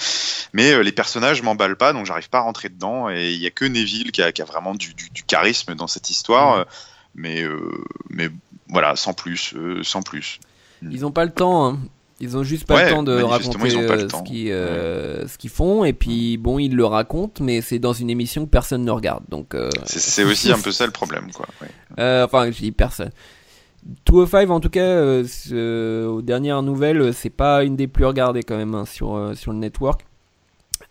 Mais 0.53 0.73
euh, 0.73 0.83
les 0.83 0.93
personnages 0.93 1.43
m'emballent 1.43 1.77
pas, 1.77 1.93
donc 1.93 2.07
j'arrive 2.07 2.29
pas 2.29 2.39
à 2.39 2.43
rentrer 2.43 2.69
dedans. 2.69 3.09
Et 3.11 3.33
il 3.33 3.41
y 3.41 3.47
a 3.47 3.51
que 3.51 3.65
Neville 3.65 4.13
qui 4.13 4.23
a, 4.23 4.33
qui 4.33 4.43
a 4.43 4.45
vraiment 4.45 4.75
du, 4.75 4.95
du- 4.95 5.11
du 5.11 5.23
charisme 5.25 5.75
dans 5.75 5.87
cette 5.87 6.11
histoire. 6.11 6.59
Euh, 6.59 6.65
mais, 7.15 7.43
euh, 7.43 7.61
mais 8.11 8.29
voilà, 8.69 8.97
sans 8.97 9.13
plus, 9.15 9.55
sans 9.83 10.03
plus. 10.03 10.41
Ils 10.83 11.07
ont 11.07 11.13
pas 11.13 11.25
le 11.25 11.31
temps. 11.33 11.67
hein. 11.69 11.79
Ils 12.21 12.37
ont 12.37 12.45
juste 12.45 12.65
pas 12.67 12.77
Ouais, 12.77 12.85
le 12.85 12.91
temps 12.91 13.03
de 13.03 13.21
raconter 13.23 13.59
le 13.71 13.99
ce 14.01 14.07
temps. 14.07 14.23
qu'ils 14.23 14.51
euh, 14.53 15.27
ce 15.27 15.37
qu'ils 15.37 15.51
font. 15.51 15.85
Et 15.85 15.93
puis 15.93 16.37
bon, 16.37 16.59
ils 16.59 16.75
le 16.75 16.85
racontent, 16.87 17.43
mais 17.43 17.61
c'est 17.61 17.79
dans 17.81 17.93
une 17.93 18.09
émission 18.09 18.45
que 18.47 18.51
personne 18.51 18.85
ne 18.85 18.91
regarde. 18.91 19.25
Donc, 19.29 19.55
euh, 19.55 19.69
C'est- 19.85 19.99
C'est 20.01 20.23
aussi 20.25 20.51
un 20.53 20.59
peu 20.61 20.71
ça 20.73 20.87
le 20.87 20.93
problème, 20.93 21.31
quoi. 21.33 21.47
ouais. 21.61 21.69
euh, 21.99 22.25
enfin, 22.25 22.51
je 22.51 22.59
dis 22.59 22.73
personne. 22.73 23.11
205 24.07 24.51
en 24.51 24.61
tout 24.61 24.71
cas, 24.71 24.81
euh, 24.81 26.07
aux 26.07 26.23
dernières 26.23 26.63
nouvelles, 26.63 27.13
c'est 27.13 27.31
pas 27.31 27.65
une 27.65 27.77
des 27.77 27.87
plus 27.87 28.05
regardées 28.05 28.43
quand 28.43 28.57
même 28.57 28.75
hein, 28.75 28.85
sur 28.87 29.15
euh, 29.15 29.35
sur 29.35 29.53
le 29.53 29.59
network. 29.59 30.07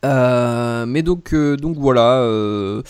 Euh, 0.06 0.86
mais 0.86 1.02
donc 1.02 1.34
euh, 1.34 1.56
donc 1.58 1.78
voilà. 1.78 2.20
euh, 2.20 2.82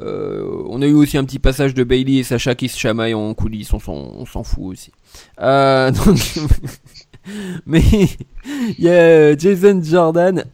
euh, 0.00 0.62
on 0.68 0.82
a 0.82 0.86
eu 0.86 0.92
aussi 0.92 1.16
un 1.18 1.24
petit 1.24 1.38
passage 1.38 1.74
de 1.74 1.84
Bailey 1.84 2.14
et 2.14 2.22
Sacha 2.24 2.54
qui 2.54 2.68
se 2.68 2.78
chamaillent 2.78 3.14
en 3.14 3.32
coulisses, 3.34 3.72
on 3.72 3.78
s'en, 3.78 4.42
fout 4.42 4.72
aussi. 4.72 4.90
Euh, 5.40 5.92
mais 7.66 7.82
Il 8.76 8.84
y 8.84 8.88
a 8.88 9.36
Jason 9.36 9.80
Jordan, 9.82 10.44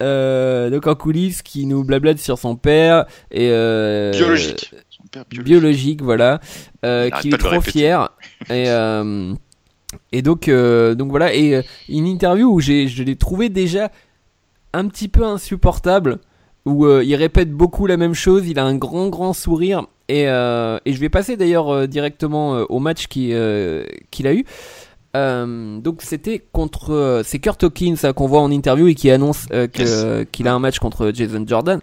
donc 0.71 0.87
en 0.87 0.95
coulisses, 0.95 1.41
qui 1.41 1.65
nous 1.65 1.85
blablate 1.85 2.19
sur 2.19 2.39
son 2.39 2.57
père 2.57 3.07
et 3.31 3.49
biologique. 4.13 4.75
Père 5.11 5.25
biologique. 5.29 6.03
voilà, 6.03 6.41
qui 6.83 7.29
est 7.29 7.39
trop 7.39 7.61
fier 7.61 8.11
et 8.49 8.67
et 10.13 10.23
donc 10.23 10.49
donc 10.49 11.11
voilà 11.11 11.35
et 11.35 11.63
une 11.89 12.07
interview 12.07 12.49
où 12.49 12.61
j'ai 12.61 12.89
je 12.89 13.03
l'ai 13.03 13.17
trouvé 13.17 13.49
déjà 13.49 13.91
un 14.73 14.87
petit 14.87 15.09
peu 15.09 15.25
insupportable 15.25 16.19
où 16.65 16.87
il 16.87 17.15
répète 17.17 17.53
beaucoup 17.53 17.87
la 17.87 17.97
même 17.97 18.15
chose, 18.15 18.47
il 18.47 18.59
a 18.59 18.65
un 18.65 18.77
grand 18.77 19.09
grand 19.09 19.33
sourire 19.33 19.87
et, 20.09 20.23
et 20.25 20.93
je 20.93 21.01
vais 21.01 21.09
passer 21.09 21.37
d'ailleurs 21.37 21.89
directement 21.89 22.53
au 22.69 22.79
match 22.79 23.09
qu'il 23.09 23.35
a 23.35 24.35
eu. 24.35 24.45
Euh, 25.17 25.81
donc 25.81 26.03
c'était 26.03 26.39
contre 26.53 26.93
euh, 26.93 27.23
c'est 27.25 27.41
Kurt 27.41 27.65
Hawkins 27.65 27.97
euh, 28.05 28.13
qu'on 28.13 28.29
voit 28.29 28.43
en 28.43 28.51
interview 28.53 28.87
et 28.87 28.95
qui 28.95 29.11
annonce 29.11 29.49
qu'il 29.73 30.47
a 30.47 30.55
un 30.55 30.59
match 30.61 30.79
contre 30.79 31.11
Jason 31.13 31.45
Jordan 31.47 31.81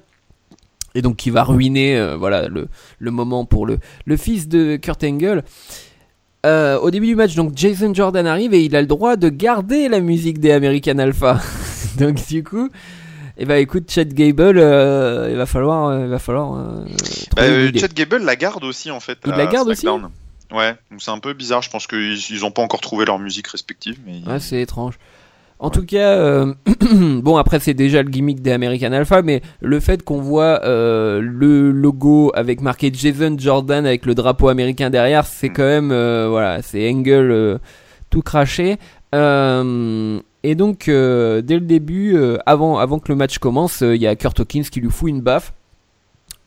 et 0.97 1.01
donc 1.01 1.15
qui 1.15 1.29
va 1.29 1.43
ruiner 1.43 2.15
voilà 2.17 2.47
le, 2.47 2.67
le, 2.99 3.11
moment 3.11 3.45
pour 3.45 3.65
le, 3.65 3.79
le 4.05 4.17
fils 4.17 4.47
de 4.47 4.77
Kurt 4.77 5.03
Angle. 5.03 5.43
au 6.45 6.91
début 6.91 7.07
du 7.07 7.15
match 7.15 7.35
donc 7.35 7.51
Jason 7.55 7.93
Jordan 7.93 8.25
arrive 8.25 8.53
et 8.53 8.63
il 8.63 8.75
a 8.75 8.81
le 8.81 8.87
droit 8.87 9.15
de 9.15 9.29
garder 9.29 9.89
la 9.89 9.99
musique 9.99 10.39
des 10.39 10.51
American 10.51 10.97
Alpha. 10.97 11.39
donc 11.97 12.25
du 12.27 12.43
coup 12.43 12.69
et 13.39 13.43
eh 13.43 13.45
bah 13.45 13.53
ben, 13.53 13.61
écoute 13.61 13.91
Chad 13.91 14.11
Gable 14.13 14.57
il 14.57 15.35
va 15.35 15.45
falloir 15.45 15.99
il 15.99 16.07
va 16.07 16.19
falloir 16.19 16.83
bah, 17.35 17.43
Chad 17.75 17.93
Gable 17.93 18.23
la 18.23 18.35
garde 18.35 18.63
aussi 18.63 18.89
en 18.89 18.99
fait. 18.99 19.19
Il 19.25 19.31
la 19.31 19.45
garde 19.45 19.69
aussi. 19.69 19.87
Ouais, 20.51 20.75
c'est 20.97 21.11
un 21.11 21.19
peu 21.19 21.33
bizarre. 21.33 21.61
Je 21.61 21.69
pense 21.69 21.87
qu'ils 21.87 22.39
n'ont 22.41 22.51
pas 22.51 22.61
encore 22.61 22.81
trouvé 22.81 23.05
leur 23.05 23.19
musique 23.19 23.47
respective. 23.47 23.99
Mais... 24.05 24.21
Ouais, 24.25 24.39
c'est 24.39 24.61
étrange. 24.61 24.97
En 25.59 25.71
tout 25.71 25.85
cas, 25.85 26.13
euh, 26.17 26.53
bon 27.21 27.35
après 27.37 27.59
c'est 27.59 27.73
déjà 27.73 28.03
le 28.03 28.09
gimmick 28.09 28.41
des 28.41 28.51
American 28.51 28.91
Alpha, 28.91 29.23
mais 29.23 29.41
le 29.59 29.79
fait 29.79 30.03
qu'on 30.03 30.21
voit 30.21 30.63
euh, 30.63 31.19
le 31.19 31.71
logo 31.71 32.31
avec 32.35 32.61
marqué 32.61 32.91
Jason 32.93 33.35
Jordan 33.39 33.85
avec 33.87 34.05
le 34.05 34.13
drapeau 34.13 34.49
américain 34.49 34.91
derrière, 34.91 35.25
c'est 35.25 35.49
mm. 35.49 35.53
quand 35.53 35.63
même 35.63 35.91
euh, 35.91 36.27
voilà, 36.29 36.61
c'est 36.61 36.87
Angle 36.91 37.59
tout 38.11 38.21
craché. 38.21 38.77
et 39.13 40.55
donc 40.55 40.85
dès 40.85 41.55
le 41.55 41.59
début, 41.61 42.15
avant 42.45 42.77
avant 42.77 42.99
que 42.99 43.11
le 43.11 43.15
match 43.15 43.39
commence, 43.39 43.81
il 43.81 44.01
y 44.01 44.05
a 44.05 44.15
Kurt 44.15 44.39
Hawkins 44.39 44.63
qui 44.71 44.79
lui 44.79 44.91
fout 44.91 45.09
une 45.09 45.21
baffe. 45.21 45.53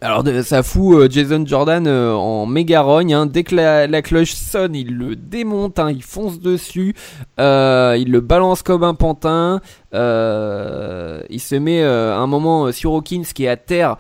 Alors 0.03 0.25
ça 0.45 0.63
fout 0.63 0.99
euh, 0.99 1.11
Jason 1.11 1.45
Jordan 1.45 1.87
euh, 1.87 2.15
en 2.15 2.47
méga 2.47 2.81
rogne. 2.81 3.13
Hein. 3.13 3.27
Dès 3.27 3.45
que 3.45 3.55
la, 3.55 4.03
cloche 4.03 4.33
sonne, 4.33 4.75
il 4.75 4.97
le 4.97 5.15
démonte, 5.15 5.79
hein. 5.79 5.91
il 5.91 6.03
fonce 6.03 6.41
dessus, 6.41 6.95
euh, 7.39 7.97
il 7.99 8.11
le 8.11 8.21
balance 8.21 8.63
comme 8.63 8.83
un 8.83 8.95
pantin. 8.95 9.61
il 9.93 9.99
se 9.99 11.55
met 11.55 11.83
un 11.83 12.27
moment 12.27 12.73
sur 12.73 12.95
Hawkins 12.95 13.25
qui 13.35 13.45
est 13.45 13.49
à 13.49 13.59
terre, 13.59 13.97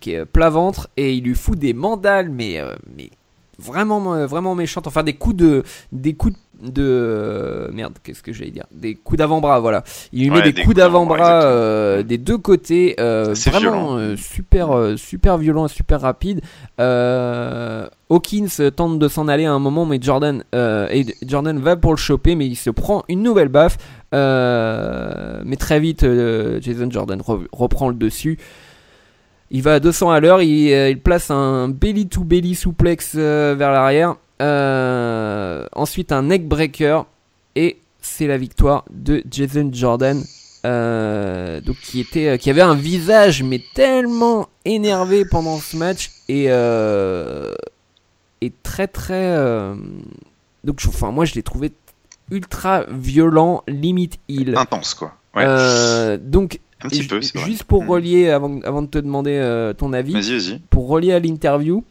qui 0.00 0.12
est 0.12 0.24
plat 0.24 0.48
ventre, 0.48 0.88
et 0.96 1.12
il 1.12 1.24
lui 1.24 1.34
fout 1.34 1.58
des 1.58 1.74
mandales, 1.74 2.30
mais, 2.30 2.62
mais 2.96 3.10
vraiment, 3.58 4.26
vraiment 4.26 4.54
méchantes. 4.54 4.86
Enfin 4.86 5.02
des 5.02 5.14
coups 5.14 5.36
de, 5.36 5.64
des 5.92 6.14
coups 6.14 6.32
de 6.32 6.40
de 6.62 6.82
euh, 6.82 7.68
merde 7.72 7.94
qu'est-ce 8.02 8.22
que 8.22 8.32
j'allais 8.32 8.50
dire? 8.50 8.66
Des 8.72 8.94
coups 8.94 9.18
d'avant-bras 9.18 9.60
voilà. 9.60 9.82
Il 10.12 10.24
lui 10.24 10.30
met 10.30 10.42
des, 10.42 10.52
coups, 10.52 10.76
d'avant-bras 10.76 11.44
euh, 11.44 12.02
des 12.02 12.18
deux 12.18 12.38
côtés 12.38 12.96
euh, 13.00 13.34
vraiment 13.46 14.16
super 14.16 14.94
super 14.96 15.38
violent 15.38 15.68
super 15.68 16.00
rapide. 16.00 16.40
Hawkins 16.78 18.70
tente 18.74 18.98
de 18.98 19.08
s'en 19.08 19.28
aller 19.28 19.46
à 19.46 19.52
un 19.52 19.58
moment 19.58 19.86
mais 19.86 19.98
Jordan 20.00 20.44
et 20.52 21.06
Jordan 21.26 21.58
va 21.58 21.76
pour 21.76 21.92
le 21.92 21.98
choper 21.98 22.34
mais 22.34 22.46
il 22.46 22.56
se 22.56 22.70
prend 22.70 23.04
une 23.08 23.22
nouvelle 23.22 23.48
baffe. 23.48 23.78
Mais 24.12 25.56
très 25.58 25.80
vite 25.80 26.06
Jason 26.60 26.90
Jordan 26.90 27.22
reprend 27.52 27.88
le 27.88 27.94
dessus. 27.94 28.38
Il 29.52 29.62
va 29.62 29.74
à 29.74 29.80
200 29.80 30.10
à 30.12 30.20
l'heure, 30.20 30.42
il, 30.42 30.68
il, 30.68 31.00
place 31.00 31.28
un 31.32 31.68
belly 31.68 32.06
to 32.06 32.22
belly 32.22 32.54
souplex 32.54 33.16
vers 33.16 33.72
l'arrière. 33.72 34.14
Euh, 34.40 35.66
ensuite, 35.72 36.12
un 36.12 36.22
neckbreaker. 36.22 37.06
Et 37.56 37.78
c'est 38.00 38.26
la 38.26 38.38
victoire 38.38 38.84
de 38.90 39.22
Jason 39.30 39.70
Jordan. 39.72 40.22
Euh, 40.66 41.62
donc 41.62 41.76
qui 41.76 42.00
était 42.00 42.28
euh, 42.28 42.36
qui 42.36 42.50
avait 42.50 42.60
un 42.60 42.74
visage 42.74 43.42
mais 43.42 43.62
tellement 43.72 44.46
énervé 44.66 45.24
pendant 45.24 45.56
ce 45.56 45.74
match 45.74 46.10
et 46.28 46.48
et 48.42 48.52
très 48.62 48.86
très 48.86 49.36
donc 50.62 50.82
enfin 50.86 51.12
moi 51.12 51.24
je 51.24 51.34
l'ai 51.34 51.42
trouvé 51.42 51.72
ultra 52.30 52.84
violent 52.90 53.62
limite 53.68 54.18
il 54.28 54.54
intense 54.54 54.92
quoi 54.92 55.14
donc 56.18 56.60
un 56.82 56.88
petit 56.90 57.06
peu, 57.06 57.22
juste 57.22 57.64
pour 57.64 57.84
mm. 57.84 57.88
relier 57.88 58.28
avant, 58.28 58.60
avant 58.60 58.82
de 58.82 58.88
te 58.88 58.98
demander 58.98 59.72
ton 59.78 59.94
avis 59.94 60.60
pour 60.68 60.88
relier 60.88 61.14
à 61.14 61.20
l'interview 61.20 61.82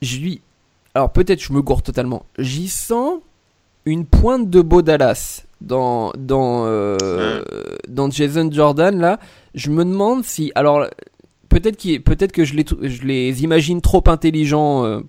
je 0.00 0.16
lui 0.16 0.40
alors 0.94 1.12
peut-être 1.12 1.42
je 1.42 1.52
me 1.52 1.62
gourre 1.62 1.82
totalement. 1.82 2.24
J'y 2.38 2.68
sens 2.68 3.20
une 3.84 4.04
pointe 4.04 4.50
de 4.50 4.60
Beau 4.60 4.82
Dallas 4.82 5.44
dans 5.60 6.12
dans 6.16 6.64
euh, 6.66 7.42
dans 7.88 8.10
Jason 8.10 8.50
Jordan 8.50 8.98
là. 8.98 9.18
Je 9.54 9.70
me 9.70 9.84
demande 9.84 10.24
si 10.24 10.52
alors 10.54 10.86
peut-être 11.48 11.98
peut-être 12.02 12.32
que 12.32 12.44
je 12.44 12.54
les 12.54 12.64
je 12.82 13.02
les 13.02 13.42
imagine 13.42 13.80
trop 13.80 14.04
intelligents 14.06 14.84
euh, 14.84 15.00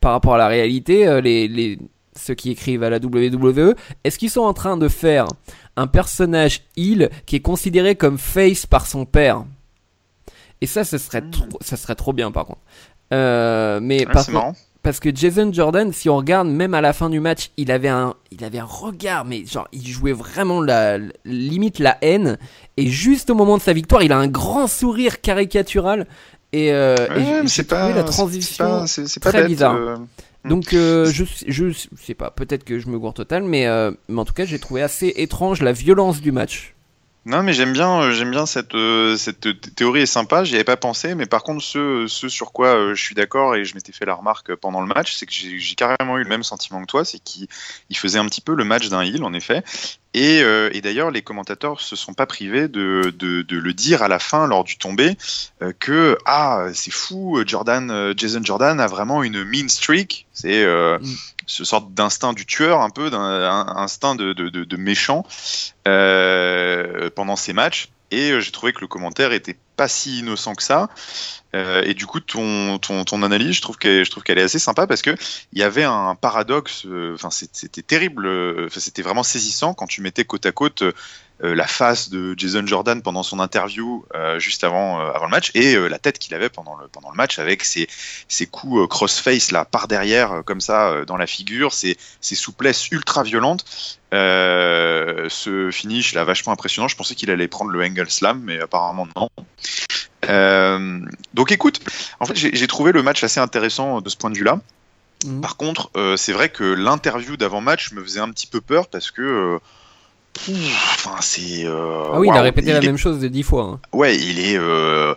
par 0.00 0.12
rapport 0.12 0.34
à 0.34 0.38
la 0.38 0.48
réalité 0.48 1.06
euh, 1.06 1.20
les, 1.20 1.48
les 1.48 1.78
ceux 2.14 2.34
qui 2.34 2.50
écrivent 2.50 2.82
à 2.82 2.90
la 2.90 2.98
WWE. 2.98 3.74
Est-ce 4.04 4.18
qu'ils 4.18 4.30
sont 4.30 4.40
en 4.40 4.54
train 4.54 4.76
de 4.76 4.88
faire 4.88 5.26
un 5.76 5.86
personnage 5.86 6.62
il 6.76 7.10
qui 7.26 7.36
est 7.36 7.40
considéré 7.40 7.94
comme 7.94 8.18
face 8.18 8.64
par 8.66 8.86
son 8.86 9.04
père? 9.04 9.44
Et 10.62 10.66
ça, 10.66 10.84
ce 10.84 10.96
serait, 10.96 11.20
hmm. 11.20 11.30
trop, 11.30 11.58
ça 11.60 11.76
serait 11.76 11.94
trop 11.94 12.14
bien 12.14 12.30
par 12.30 12.46
contre. 12.46 12.62
mais 13.10 14.06
par 14.06 14.26
contre, 14.26 14.58
parce 14.86 15.00
que 15.00 15.10
Jason 15.12 15.52
Jordan, 15.52 15.92
si 15.92 16.08
on 16.08 16.16
regarde 16.16 16.46
même 16.46 16.72
à 16.72 16.80
la 16.80 16.92
fin 16.92 17.10
du 17.10 17.18
match, 17.18 17.50
il 17.56 17.72
avait 17.72 17.88
un, 17.88 18.14
il 18.30 18.44
avait 18.44 18.60
un 18.60 18.64
regard, 18.64 19.24
mais 19.24 19.44
genre 19.44 19.66
il 19.72 19.84
jouait 19.84 20.12
vraiment 20.12 20.60
la, 20.60 20.98
limite 21.24 21.80
la 21.80 21.98
haine. 22.02 22.38
Et 22.76 22.86
juste 22.86 23.28
au 23.30 23.34
moment 23.34 23.56
de 23.56 23.62
sa 23.62 23.72
victoire, 23.72 24.04
il 24.04 24.12
a 24.12 24.16
un 24.16 24.28
grand 24.28 24.68
sourire 24.68 25.20
caricatural. 25.20 26.06
Et, 26.52 26.72
euh, 26.72 26.94
c'est 27.48 27.66
pas 27.66 27.90
la 27.90 28.04
transition 28.04 28.86
c'est 28.86 29.18
très 29.18 29.48
bizarre. 29.48 29.74
Euh, 29.74 29.96
Donc 30.44 30.72
euh, 30.72 31.04
je, 31.06 31.24
je 31.48 31.72
sais 32.00 32.14
pas, 32.14 32.30
peut-être 32.30 32.62
que 32.62 32.78
je 32.78 32.86
me 32.86 32.96
gourre 32.96 33.14
total, 33.14 33.42
mais, 33.42 33.66
euh, 33.66 33.90
mais 34.06 34.20
en 34.20 34.24
tout 34.24 34.34
cas 34.34 34.44
j'ai 34.44 34.60
trouvé 34.60 34.82
assez 34.82 35.12
étrange 35.16 35.62
la 35.62 35.72
violence 35.72 36.20
du 36.20 36.30
match. 36.30 36.75
Non, 37.26 37.42
mais 37.42 37.54
j'aime 37.54 37.72
bien, 37.72 38.02
euh, 38.02 38.12
j'aime 38.12 38.30
bien 38.30 38.46
cette, 38.46 38.76
euh, 38.76 39.16
cette 39.16 39.74
théorie 39.74 40.02
est 40.02 40.06
sympa. 40.06 40.44
J'y 40.44 40.54
avais 40.54 40.62
pas 40.62 40.76
pensé, 40.76 41.16
mais 41.16 41.26
par 41.26 41.42
contre, 41.42 41.60
ce, 41.60 42.06
ce 42.06 42.28
sur 42.28 42.52
quoi 42.52 42.68
euh, 42.68 42.94
je 42.94 43.02
suis 43.02 43.16
d'accord 43.16 43.56
et 43.56 43.64
je 43.64 43.74
m'étais 43.74 43.90
fait 43.90 44.04
la 44.04 44.14
remarque 44.14 44.54
pendant 44.54 44.80
le 44.80 44.86
match, 44.86 45.16
c'est 45.16 45.26
que 45.26 45.32
j'ai 45.32 45.74
carrément 45.74 46.18
eu 46.18 46.22
le 46.22 46.28
même 46.28 46.44
sentiment 46.44 46.80
que 46.80 46.86
toi, 46.86 47.04
c'est 47.04 47.18
qu'il 47.18 47.48
faisait 47.94 48.20
un 48.20 48.26
petit 48.26 48.40
peu 48.40 48.54
le 48.54 48.62
match 48.62 48.88
d'un 48.90 49.02
heal, 49.02 49.24
en 49.24 49.32
effet. 49.32 49.64
Et, 50.18 50.38
et 50.38 50.80
d'ailleurs, 50.80 51.10
les 51.10 51.20
commentateurs 51.20 51.80
se 51.80 51.94
sont 51.94 52.14
pas 52.14 52.24
privés 52.24 52.68
de, 52.68 53.12
de, 53.16 53.42
de, 53.42 53.58
le 53.58 53.74
dire 53.74 54.02
à 54.02 54.08
la 54.08 54.18
fin 54.18 54.46
lors 54.46 54.64
du 54.64 54.78
tombé 54.78 55.16
que 55.78 56.16
ah 56.24 56.68
c'est 56.72 56.90
fou, 56.90 57.42
Jordan, 57.46 58.14
Jason 58.16 58.42
Jordan 58.42 58.80
a 58.80 58.86
vraiment 58.86 59.22
une 59.22 59.44
mean 59.44 59.68
streak. 59.68 60.26
C'est 60.32 60.64
mm 60.64 61.00
ce 61.46 61.64
sorte 61.64 61.94
d'instinct 61.94 62.32
du 62.32 62.44
tueur, 62.44 62.80
un 62.80 62.90
peu, 62.90 63.08
d'un 63.10 63.66
instinct 63.76 64.14
de, 64.16 64.32
de, 64.32 64.76
méchant 64.76 65.24
euh, 65.88 67.08
pendant 67.14 67.36
ces 67.36 67.52
matchs. 67.52 67.88
Et 68.10 68.32
euh, 68.32 68.40
j'ai 68.40 68.50
trouvé 68.50 68.72
que 68.72 68.80
le 68.80 68.86
commentaire 68.86 69.32
était 69.32 69.56
pas 69.76 69.88
si 69.88 70.20
innocent 70.20 70.54
que 70.54 70.62
ça. 70.62 70.88
Euh, 71.54 71.82
et 71.84 71.94
du 71.94 72.06
coup, 72.06 72.20
ton, 72.20 72.78
ton, 72.78 73.04
ton 73.04 73.22
analyse, 73.22 73.56
je 73.56 73.62
trouve 73.62 73.78
qu'elle, 73.78 74.04
je 74.04 74.20
qu'elle 74.20 74.38
est 74.38 74.42
assez 74.42 74.58
sympa 74.58 74.86
parce 74.86 75.02
que 75.02 75.14
il 75.52 75.58
y 75.58 75.62
avait 75.62 75.84
un 75.84 76.14
paradoxe. 76.14 76.84
Euh, 76.86 77.16
c'était 77.30 77.82
terrible. 77.82 78.26
Enfin, 78.66 78.80
c'était 78.80 79.02
vraiment 79.02 79.22
saisissant 79.22 79.74
quand 79.74 79.86
tu 79.86 80.02
mettais 80.02 80.24
côte 80.24 80.46
à 80.46 80.52
côte 80.52 80.82
euh, 80.82 80.92
la 81.40 81.66
face 81.66 82.08
de 82.08 82.34
Jason 82.36 82.66
Jordan 82.66 83.02
pendant 83.02 83.22
son 83.22 83.40
interview 83.40 84.04
euh, 84.14 84.38
juste 84.38 84.64
avant, 84.64 85.00
euh, 85.00 85.10
avant 85.12 85.26
le 85.26 85.30
match 85.30 85.50
et 85.54 85.76
la 85.76 85.98
tête 85.98 86.18
qu'il 86.18 86.34
avait 86.34 86.48
pendant 86.48 86.76
le, 86.76 86.88
pendant 86.88 87.10
le 87.10 87.16
match 87.16 87.38
avec 87.38 87.62
ses, 87.64 87.88
ses 88.28 88.46
coups 88.46 88.88
crossface 88.88 89.52
là 89.52 89.64
par 89.64 89.86
derrière 89.86 90.42
comme 90.46 90.60
ça 90.60 91.04
dans 91.06 91.16
la 91.16 91.26
figure, 91.26 91.74
ses, 91.74 91.98
ses 92.20 92.34
souplesses 92.34 92.90
ultra 92.90 93.22
violentes. 93.22 93.64
ce 94.12 95.68
finish 95.72 96.14
là 96.14 96.24
vachement 96.24 96.52
impressionnant. 96.52 96.88
Je 96.88 96.96
pensais 96.96 97.14
qu'il 97.14 97.30
allait 97.30 97.48
prendre 97.48 97.70
le 97.70 97.84
angle 97.84 98.08
slam, 98.10 98.40
mais 98.42 98.60
apparemment 98.60 99.06
non. 99.16 99.28
donc 101.34 101.52
écoute, 101.52 101.80
en 102.18 102.24
fait 102.24 102.34
j'ai 102.34 102.66
trouvé 102.66 102.92
le 102.92 103.02
match 103.02 103.22
assez 103.22 103.40
intéressant 103.40 104.00
de 104.00 104.08
ce 104.08 104.16
point 104.16 104.30
de 104.30 104.36
vue-là. 104.36 104.58
Mmh. 105.24 105.40
Par 105.40 105.56
contre, 105.56 105.90
c'est 106.16 106.32
vrai 106.32 106.48
que 106.48 106.64
l'interview 106.64 107.36
d'avant-match 107.36 107.92
me 107.92 108.02
faisait 108.02 108.20
un 108.20 108.30
petit 108.30 108.46
peu 108.46 108.62
peur 108.62 108.88
parce 108.88 109.10
que 109.10 109.60
Enfin, 110.48 111.16
c'est. 111.20 111.64
Euh, 111.64 112.10
ah 112.12 112.20
oui, 112.20 112.28
il 112.30 112.36
a 112.36 112.42
répété 112.42 112.72
la 112.72 112.80
même 112.80 112.96
chose 112.96 113.20
de 113.20 113.28
dix 113.28 113.42
fois. 113.42 113.62
Hein. 113.64 113.80
Ouais, 113.92 114.16
il 114.16 114.40
est, 114.40 114.58
euh, 114.58 115.14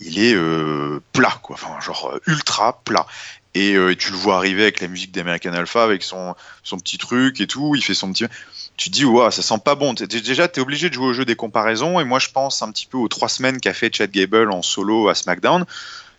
il 0.00 0.18
est 0.18 0.34
euh, 0.34 1.00
plat, 1.12 1.38
quoi. 1.42 1.54
Enfin, 1.54 1.80
genre 1.80 2.18
ultra 2.26 2.80
plat. 2.84 3.06
Et 3.54 3.76
tu 3.98 4.12
le 4.12 4.16
vois 4.16 4.36
arriver 4.36 4.62
avec 4.62 4.80
la 4.80 4.88
musique 4.88 5.12
d'American 5.12 5.52
Alpha, 5.52 5.82
avec 5.82 6.02
son, 6.02 6.34
son 6.62 6.78
petit 6.78 6.96
truc 6.96 7.38
et 7.42 7.46
tout. 7.46 7.74
Il 7.76 7.82
fait 7.82 7.92
son 7.92 8.10
petit. 8.10 8.24
tu 8.78 8.88
te 8.88 8.94
dis, 8.94 9.04
ouais, 9.04 9.30
ça 9.30 9.42
sent 9.42 9.58
pas 9.62 9.74
bon. 9.74 9.92
Déjà, 9.92 10.48
tu 10.48 10.58
es 10.58 10.62
obligé 10.62 10.88
de 10.88 10.94
jouer 10.94 11.08
au 11.08 11.12
jeu 11.12 11.26
des 11.26 11.36
comparaisons. 11.36 12.00
Et 12.00 12.04
moi, 12.04 12.18
je 12.18 12.28
pense 12.30 12.62
un 12.62 12.72
petit 12.72 12.86
peu 12.86 12.96
aux 12.96 13.08
trois 13.08 13.28
semaines 13.28 13.60
qu'a 13.60 13.74
fait 13.74 13.94
Chad 13.94 14.10
Gable 14.10 14.50
en 14.50 14.62
solo 14.62 15.08
à 15.08 15.14
SmackDown. 15.14 15.66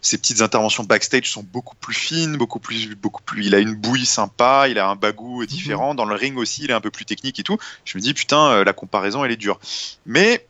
Ses 0.04 0.18
petites 0.18 0.42
interventions 0.42 0.84
backstage 0.84 1.32
sont 1.32 1.44
beaucoup 1.44 1.76
plus 1.78 1.94
fines, 1.94 2.36
beaucoup 2.36 2.60
plus, 2.60 2.94
beaucoup 2.94 3.24
plus. 3.24 3.46
Il 3.46 3.56
a 3.56 3.60
une 3.60 3.74
bouille 3.74 4.06
sympa, 4.06 4.68
il 4.68 4.78
a 4.78 4.88
un 4.90 4.98
bagou 4.98 5.46
différent. 5.46 5.92
Mhm. 5.92 5.96
Dans 5.96 6.06
le 6.06 6.14
ring 6.14 6.38
aussi, 6.38 6.64
il 6.66 6.72
est 6.72 6.74
un 6.74 6.82
peu 6.82 6.92
plus 6.92 7.06
technique 7.06 7.40
et 7.40 7.44
tout. 7.44 7.58
Je 7.86 7.98
me 7.98 8.02
dis, 8.02 8.14
putain, 8.14 8.52
euh, 8.52 8.64
la 8.66 8.74
comparaison, 8.74 9.24
elle 9.24 9.32
est 9.32 9.38
dure. 9.38 9.60
Mais 10.06 10.46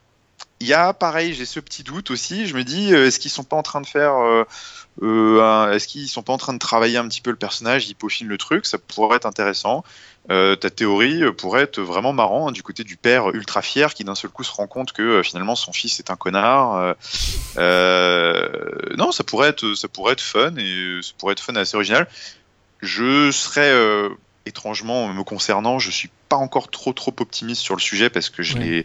il 0.63 0.67
y 0.67 0.73
a, 0.73 0.93
pareil, 0.93 1.33
j'ai 1.33 1.45
ce 1.45 1.59
petit 1.59 1.83
doute 1.83 2.09
aussi. 2.09 2.47
Je 2.47 2.55
me 2.55 2.63
dis, 2.63 2.93
euh, 2.93 3.07
est-ce 3.07 3.19
qu'ils 3.19 3.31
sont 3.31 3.43
pas 3.43 3.57
en 3.57 3.63
train 3.63 3.81
de 3.81 3.85
faire. 3.85 4.13
Euh, 5.01 5.71
est-ce 5.71 5.87
qu'ils 5.87 6.07
sont 6.07 6.23
pas 6.23 6.33
en 6.33 6.37
train 6.37 6.53
de 6.53 6.59
travailler 6.59 6.97
un 6.97 7.07
petit 7.07 7.21
peu 7.21 7.31
le 7.31 7.35
personnage 7.35 7.89
Ils 7.89 7.95
peaufinent 7.95 8.27
le 8.27 8.37
truc, 8.37 8.65
ça 8.65 8.77
pourrait 8.77 9.17
être 9.17 9.25
intéressant. 9.25 9.83
Euh, 10.31 10.55
ta 10.55 10.69
théorie 10.69 11.21
euh, 11.21 11.33
pourrait 11.33 11.63
être 11.63 11.81
vraiment 11.81 12.13
marrant 12.13 12.47
hein, 12.47 12.51
du 12.53 12.63
côté 12.63 12.85
du 12.85 12.95
père 12.95 13.31
ultra 13.31 13.61
fier 13.61 13.93
qui 13.93 14.05
d'un 14.05 14.15
seul 14.15 14.31
coup 14.31 14.45
se 14.45 14.53
rend 14.53 14.67
compte 14.67 14.93
que 14.93 15.01
euh, 15.01 15.23
finalement 15.23 15.55
son 15.55 15.73
fils 15.73 15.99
est 15.99 16.11
un 16.11 16.15
connard. 16.15 16.95
non, 17.57 19.11
ça 19.11 19.23
pourrait 19.25 19.49
être 19.49 19.73
ça 19.73 19.89
pourrait 19.89 20.13
être 20.13 20.21
fun 20.21 20.55
et 20.55 20.99
ça 21.01 21.11
pourrait 21.17 21.33
être 21.33 21.43
fun 21.43 21.55
assez 21.57 21.75
original. 21.75 22.07
Je 22.81 23.31
serais 23.31 23.73
étrangement 24.45 25.09
me 25.09 25.23
concernant, 25.23 25.79
je 25.79 25.91
suis 25.91 26.09
pas 26.29 26.37
encore 26.37 26.69
trop 26.69 26.93
trop 26.93 27.13
optimiste 27.19 27.61
sur 27.61 27.75
le 27.75 27.81
sujet 27.81 28.09
parce 28.09 28.29
que 28.29 28.43
je 28.43 28.83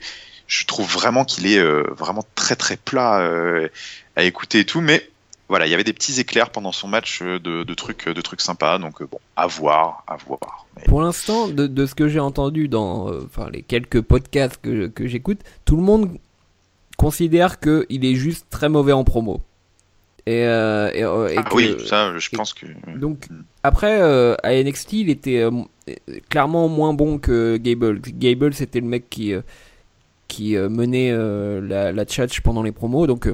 je 0.48 0.64
trouve 0.64 0.90
vraiment 0.90 1.24
qu'il 1.24 1.46
est 1.46 1.62
vraiment 1.92 2.24
très 2.34 2.56
très 2.56 2.76
plat 2.76 3.70
à 4.16 4.24
écouter 4.24 4.60
et 4.60 4.64
tout, 4.64 4.80
mais 4.80 5.08
voilà, 5.48 5.66
il 5.66 5.70
y 5.70 5.74
avait 5.74 5.84
des 5.84 5.94
petits 5.94 6.20
éclairs 6.20 6.50
pendant 6.50 6.72
son 6.72 6.88
match 6.88 7.20
euh, 7.22 7.38
de, 7.38 7.74
trucs, 7.74 8.06
de 8.06 8.20
trucs 8.20 8.42
sympas. 8.42 8.78
Donc 8.78 9.00
euh, 9.00 9.06
bon, 9.10 9.18
à 9.36 9.46
voir, 9.46 10.04
à 10.06 10.16
voir. 10.16 10.66
Pour 10.84 11.00
l'instant, 11.00 11.48
de, 11.48 11.86
ce 11.86 11.94
que 11.94 12.08
j'ai 12.08 12.20
entendu 12.20 12.68
dans 12.68 13.10
euh, 13.10 13.26
les 13.50 13.62
quelques 13.62 14.02
podcasts 14.02 14.60
que, 14.60 14.92
j'écoute, 15.00 15.40
tout 15.64 15.76
le 15.76 15.82
monde 15.82 16.18
considère 16.98 17.60
qu'il 17.60 18.04
est 18.04 18.14
juste 18.14 18.46
très 18.50 18.68
mauvais 18.68 18.92
en 18.92 19.04
promo. 19.04 19.40
Et, 20.26 20.44
ah 20.44 20.90
oui, 21.54 21.74
ça, 21.86 22.18
je 22.18 22.28
pense 22.28 22.52
que. 22.52 22.66
Donc 22.98 23.30
hmm. 23.30 23.44
après, 23.62 23.98
à 24.42 24.62
NXT, 24.62 24.92
il 24.92 25.08
était 25.08 25.48
clairement 26.28 26.68
moins 26.68 26.92
bon 26.92 27.18
que 27.18 27.56
Gable. 27.56 28.02
Gable, 28.02 28.52
c'était 28.52 28.80
le 28.80 28.86
mec 28.86 29.08
qui 29.08 29.32
qui 30.28 30.56
menait 30.56 31.10
la, 31.12 31.92
la 31.92 32.06
chat 32.06 32.28
pendant 32.42 32.62
les 32.62 32.72
promos, 32.72 33.06
donc 33.06 33.28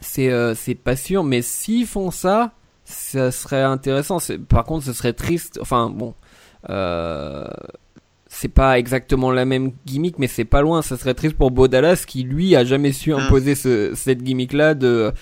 c'est 0.00 0.30
euh, 0.30 0.54
c'est 0.54 0.74
pas 0.74 0.96
sûr, 0.96 1.24
mais 1.24 1.42
s'ils 1.42 1.86
font 1.86 2.10
ça, 2.10 2.52
ça 2.84 3.30
serait 3.30 3.62
intéressant. 3.62 4.18
Par 4.48 4.64
contre, 4.64 4.84
ce 4.84 4.92
serait 4.92 5.12
triste. 5.12 5.58
Enfin, 5.60 5.90
bon. 5.90 6.14
Euh, 6.68 7.46
c'est 8.32 8.48
pas 8.48 8.78
exactement 8.78 9.32
la 9.32 9.44
même 9.44 9.72
gimmick, 9.86 10.18
mais 10.18 10.28
c'est 10.28 10.44
pas 10.44 10.62
loin. 10.62 10.82
Ça 10.82 10.96
serait 10.96 11.14
triste 11.14 11.36
pour 11.36 11.50
Bodalas 11.50 12.04
qui, 12.06 12.22
lui, 12.22 12.54
a 12.54 12.64
jamais 12.64 12.92
su 12.92 13.12
hmm. 13.12 13.18
imposer 13.18 13.54
ce, 13.54 13.92
cette 13.94 14.22
gimmick-là 14.22 14.74
de 14.74 15.12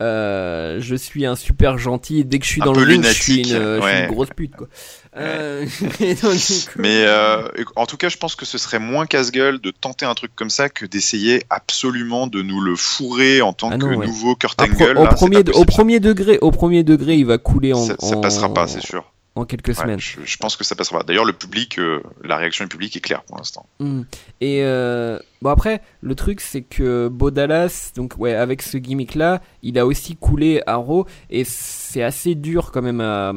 euh, 0.00 0.76
je 0.80 0.94
suis 0.94 1.26
un 1.26 1.34
super 1.34 1.76
gentil 1.76 2.24
dès 2.24 2.38
que 2.38 2.44
je 2.44 2.50
suis 2.50 2.60
dans 2.60 2.72
le 2.72 2.82
ring, 2.82 3.02
je 3.02 3.10
suis, 3.10 3.50
une, 3.50 4.06
grosse 4.06 4.28
pute 4.28 4.54
quoi. 4.54 4.68
Euh, 5.18 5.66
mais 6.76 7.04
euh, 7.04 7.48
en 7.76 7.86
tout 7.86 7.96
cas, 7.96 8.08
je 8.08 8.16
pense 8.16 8.36
que 8.36 8.44
ce 8.44 8.58
serait 8.58 8.78
moins 8.78 9.06
casse-gueule 9.06 9.60
de 9.60 9.70
tenter 9.70 10.06
un 10.06 10.14
truc 10.14 10.30
comme 10.34 10.50
ça 10.50 10.68
que 10.68 10.86
d'essayer 10.86 11.42
absolument 11.50 12.26
de 12.26 12.42
nous 12.42 12.60
le 12.60 12.76
fourrer 12.76 13.42
en 13.42 13.52
tant 13.52 13.70
ah 13.70 13.78
que 13.78 13.86
nouveau 13.86 14.36
Kurt 14.36 14.60
Angle. 14.60 14.98
Au, 14.98 15.06
premier, 15.08 15.42
au 15.54 15.64
premier 15.64 16.00
degré, 16.00 16.38
au 16.40 16.50
premier 16.50 16.84
degré, 16.84 17.16
il 17.16 17.26
va 17.26 17.38
couler 17.38 17.72
en. 17.72 17.84
Ça, 17.84 17.96
ça 17.98 18.16
passera 18.16 18.52
pas, 18.52 18.66
c'est 18.66 18.80
sûr 18.80 19.04
en 19.38 19.44
quelques 19.44 19.74
semaines. 19.74 20.00
Je, 20.00 20.36
pense 20.36 20.56
que 20.56 20.64
ça 20.64 20.74
passera. 20.74 21.02
D'ailleurs, 21.02 21.24
le 21.24 21.32
public, 21.32 21.78
euh, 21.78 22.02
la 22.24 22.36
réaction 22.36 22.64
du 22.64 22.68
public 22.68 22.96
est 22.96 23.00
claire 23.00 23.22
pour 23.22 23.36
l'instant. 23.36 23.66
Hmm. 23.78 24.02
Et 24.40 24.62
euh, 24.62 25.18
bon 25.42 25.50
après, 25.50 25.80
le 26.00 26.14
truc 26.14 26.40
c'est 26.40 26.62
que 26.62 27.08
Beau 27.08 27.30
Dallas, 27.30 27.92
donc 27.94 28.14
ouais, 28.18 28.34
avec 28.34 28.62
ce 28.62 28.78
gimmick 28.78 29.14
là, 29.14 29.40
il 29.62 29.78
a 29.78 29.86
aussi 29.86 30.16
coulé 30.16 30.62
à 30.66 30.76
Raw 30.76 31.06
et 31.30 31.44
c'est 31.44 32.02
assez 32.02 32.34
dur 32.34 32.70
quand 32.72 32.82
même 32.82 33.00
à, 33.00 33.32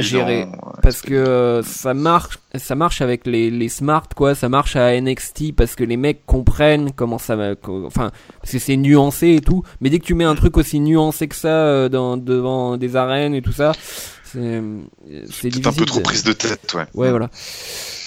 gérer 0.00 0.46
parce 0.82 1.02
que 1.02 1.60
ça 1.64 1.94
marche, 1.94 2.38
ça 2.54 2.74
marche 2.74 3.00
avec 3.00 3.26
les, 3.26 3.50
les 3.50 3.68
smart 3.68 4.06
quoi, 4.14 4.34
ça 4.34 4.48
marche 4.48 4.76
à 4.76 4.98
NXT 5.00 5.54
parce 5.54 5.74
que 5.74 5.84
les 5.84 5.96
mecs 5.96 6.24
comprennent 6.26 6.92
comment 6.92 7.18
ça 7.18 7.36
va, 7.36 7.54
enfin 7.84 8.10
parce 8.40 8.52
que 8.52 8.58
c'est 8.58 8.76
nuancé 8.76 9.34
et 9.34 9.40
tout. 9.40 9.62
Mais 9.80 9.90
dès 9.90 9.98
que 9.98 10.04
tu 10.04 10.14
mets 10.14 10.24
un 10.24 10.34
truc 10.34 10.56
aussi 10.56 10.80
nuancé 10.80 11.28
que 11.28 11.36
ça 11.36 11.48
euh, 11.48 11.88
dans, 11.88 12.16
devant 12.16 12.76
des 12.76 12.96
arènes 12.96 13.34
et 13.34 13.42
tout 13.42 13.52
ça 13.52 13.72
c'est 14.32 15.66
un 15.66 15.72
peu 15.72 15.84
trop 15.84 16.00
prise 16.00 16.24
de 16.24 16.32
tête, 16.32 16.74
ouais. 16.74 16.86
Ouais, 16.94 17.10
voilà. 17.10 17.30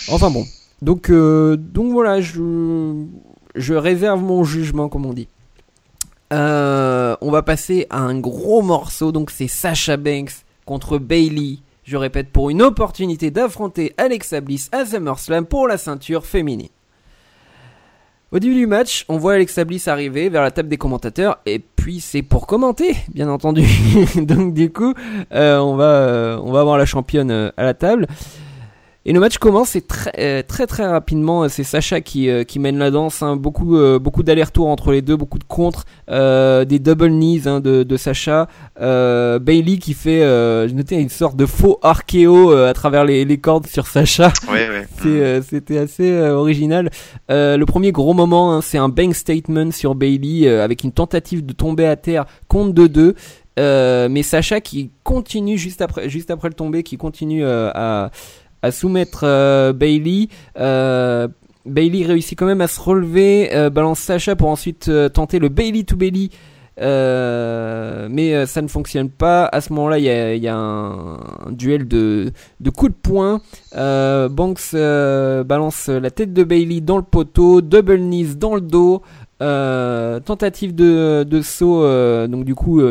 Enfin 0.10 0.30
bon. 0.30 0.46
Donc, 0.82 1.10
euh, 1.10 1.58
donc 1.58 1.92
voilà, 1.92 2.22
je, 2.22 3.06
je 3.56 3.74
réserve 3.74 4.22
mon 4.22 4.44
jugement, 4.44 4.90
comme 4.90 5.06
on 5.06 5.14
dit. 5.14 5.28
Euh, 6.34 7.16
on 7.22 7.30
va 7.30 7.44
passer 7.44 7.88
à 7.90 8.00
un 8.00 8.18
gros 8.18 8.62
morceau. 8.62 9.12
Donc, 9.12 9.32
c'est 9.32 9.48
Sasha 9.48 9.98
Banks 9.98 10.32
contre 10.66 10.98
Bailey. 10.98 11.58
Je 11.84 11.98
répète, 11.98 12.30
pour 12.30 12.50
une 12.50 12.62
opportunité 12.62 13.32
d'affronter 13.32 13.94
Alexa 13.98 14.40
Bliss 14.40 14.70
à 14.72 14.86
SummerSlam 14.86 15.46
pour 15.46 15.68
la 15.68 15.78
ceinture 15.78 16.26
féminine. 16.26 16.70
Au 18.32 18.40
début 18.40 18.56
du 18.56 18.66
match, 18.66 19.04
on 19.10 19.18
voit 19.18 19.34
Alexa 19.34 19.66
Bliss 19.66 19.90
arriver 19.90 20.30
vers 20.30 20.42
la 20.42 20.52
table 20.52 20.70
des 20.70 20.78
commentateurs 20.78 21.40
et 21.46 21.60
puis 21.82 22.00
c'est 22.00 22.22
pour 22.22 22.46
commenter, 22.46 22.96
bien 23.12 23.28
entendu. 23.28 23.66
Donc 24.16 24.54
du 24.54 24.72
coup, 24.72 24.94
euh, 25.34 25.58
on 25.58 25.76
va 25.76 25.86
euh, 25.86 26.38
on 26.44 26.52
va 26.52 26.60
avoir 26.60 26.78
la 26.78 26.86
championne 26.86 27.32
euh, 27.32 27.50
à 27.58 27.64
la 27.64 27.74
table. 27.74 28.06
Et 29.04 29.14
le 29.14 29.20
match 29.20 29.40
commence 29.40 29.76
et 29.76 29.82
très 29.82 30.12
euh, 30.20 30.44
très 30.48 30.68
très 30.68 30.86
rapidement. 30.86 31.50
C'est 31.50 31.64
Sacha 31.64 32.02
qui, 32.02 32.30
euh, 32.30 32.44
qui 32.44 32.60
mène 32.60 32.78
la 32.78 32.92
danse. 32.92 33.24
Hein. 33.24 33.36
Beaucoup 33.36 33.76
euh, 33.76 33.98
beaucoup 33.98 34.22
d'allers-retours 34.22 34.68
entre 34.68 34.92
les 34.92 35.02
deux, 35.02 35.16
beaucoup 35.16 35.40
de 35.40 35.44
contres, 35.44 35.86
des 36.08 36.80
double 36.80 37.10
knees 37.10 37.48
hein, 37.48 37.62
de, 37.62 37.82
de, 37.82 37.98
Sacha. 37.98 38.48
Bailey 38.80 39.78
qui 39.78 39.96
fait, 39.96 40.20
j'ai 40.68 40.76
noté 40.76 41.00
une 41.00 41.10
sorte 41.10 41.36
de 41.36 41.48
faux 41.48 41.80
archéo 41.82 42.52
à 42.52 42.74
travers 42.74 43.04
les, 43.06 43.26
les, 43.26 43.38
cordes 43.40 43.68
sur 43.68 43.88
Sacha. 43.88 44.32
Ouais, 44.52 44.68
ouais. 44.70 45.42
C'était 45.48 45.78
assez 45.78 46.20
original. 46.20 46.90
le 47.30 47.64
premier 47.64 47.92
gros 47.92 48.14
moment, 48.14 48.54
hein, 48.54 48.62
c'est 48.62 48.78
un 48.78 48.90
bang 48.90 49.14
statement 49.14 49.72
sur 49.72 49.96
Bailey 49.96 50.48
avec 50.48 50.84
une 50.84 50.92
tentative 50.92 51.46
de 51.46 51.54
tomber 51.54 51.86
à 51.86 51.96
terre 51.96 52.26
contre 52.48 52.74
de 52.74 52.88
deux. 52.88 53.16
mais 53.58 54.24
Sacha 54.24 54.62
qui 54.62 54.92
continue 55.04 55.58
juste 55.58 55.82
après, 55.82 56.10
juste 56.10 56.30
après 56.32 56.50
le 56.50 56.54
tomber, 56.54 56.84
qui 56.84 56.98
continue 56.98 57.46
à, 57.46 58.12
à 58.62 58.72
soumettre 58.72 59.22
euh, 59.24 59.74
Bailey. 59.74 60.28
Euh, 60.60 61.28
Bailey 61.66 62.06
réussit 62.06 62.38
quand 62.38 62.46
même 62.46 62.62
à 62.62 62.68
se 62.68 62.80
relever, 62.80 63.54
euh, 63.54 63.70
balance 63.70 64.00
Sacha 64.00 64.36
pour 64.36 64.50
ensuite 64.50 64.92
tenter 65.14 65.40
le 65.40 65.50
Bailey 65.50 65.84
to 65.84 65.96
Bailey. 65.96 66.30
mais 66.80 68.46
ça 68.48 68.62
ne 68.62 68.68
fonctionne 68.68 69.10
pas. 69.10 69.46
À 69.46 69.62
ce 69.62 69.72
moment-là, 69.74 70.00
il 70.00 70.42
y 70.44 70.48
a, 70.48 70.56
un, 70.56 71.20
duel 71.52 71.88
de, 71.88 72.32
coups 72.76 72.92
de 72.92 72.98
poing. 72.98 73.42
Banks 73.76 74.74
balance 74.74 75.88
la 75.90 76.10
tête 76.10 76.34
de 76.34 76.44
Bailey 76.44 76.82
dans 76.82 76.98
le 76.98 77.04
poteau, 77.04 77.62
double 77.62 78.00
knees 78.00 78.36
dans 78.36 78.56
le 78.56 78.62
dos, 78.62 79.04
tentative 79.40 80.74
de, 80.74 81.24
de 81.24 81.42
saut. 81.44 81.84
donc 82.28 82.44
du 82.44 82.56
coup, 82.56 82.82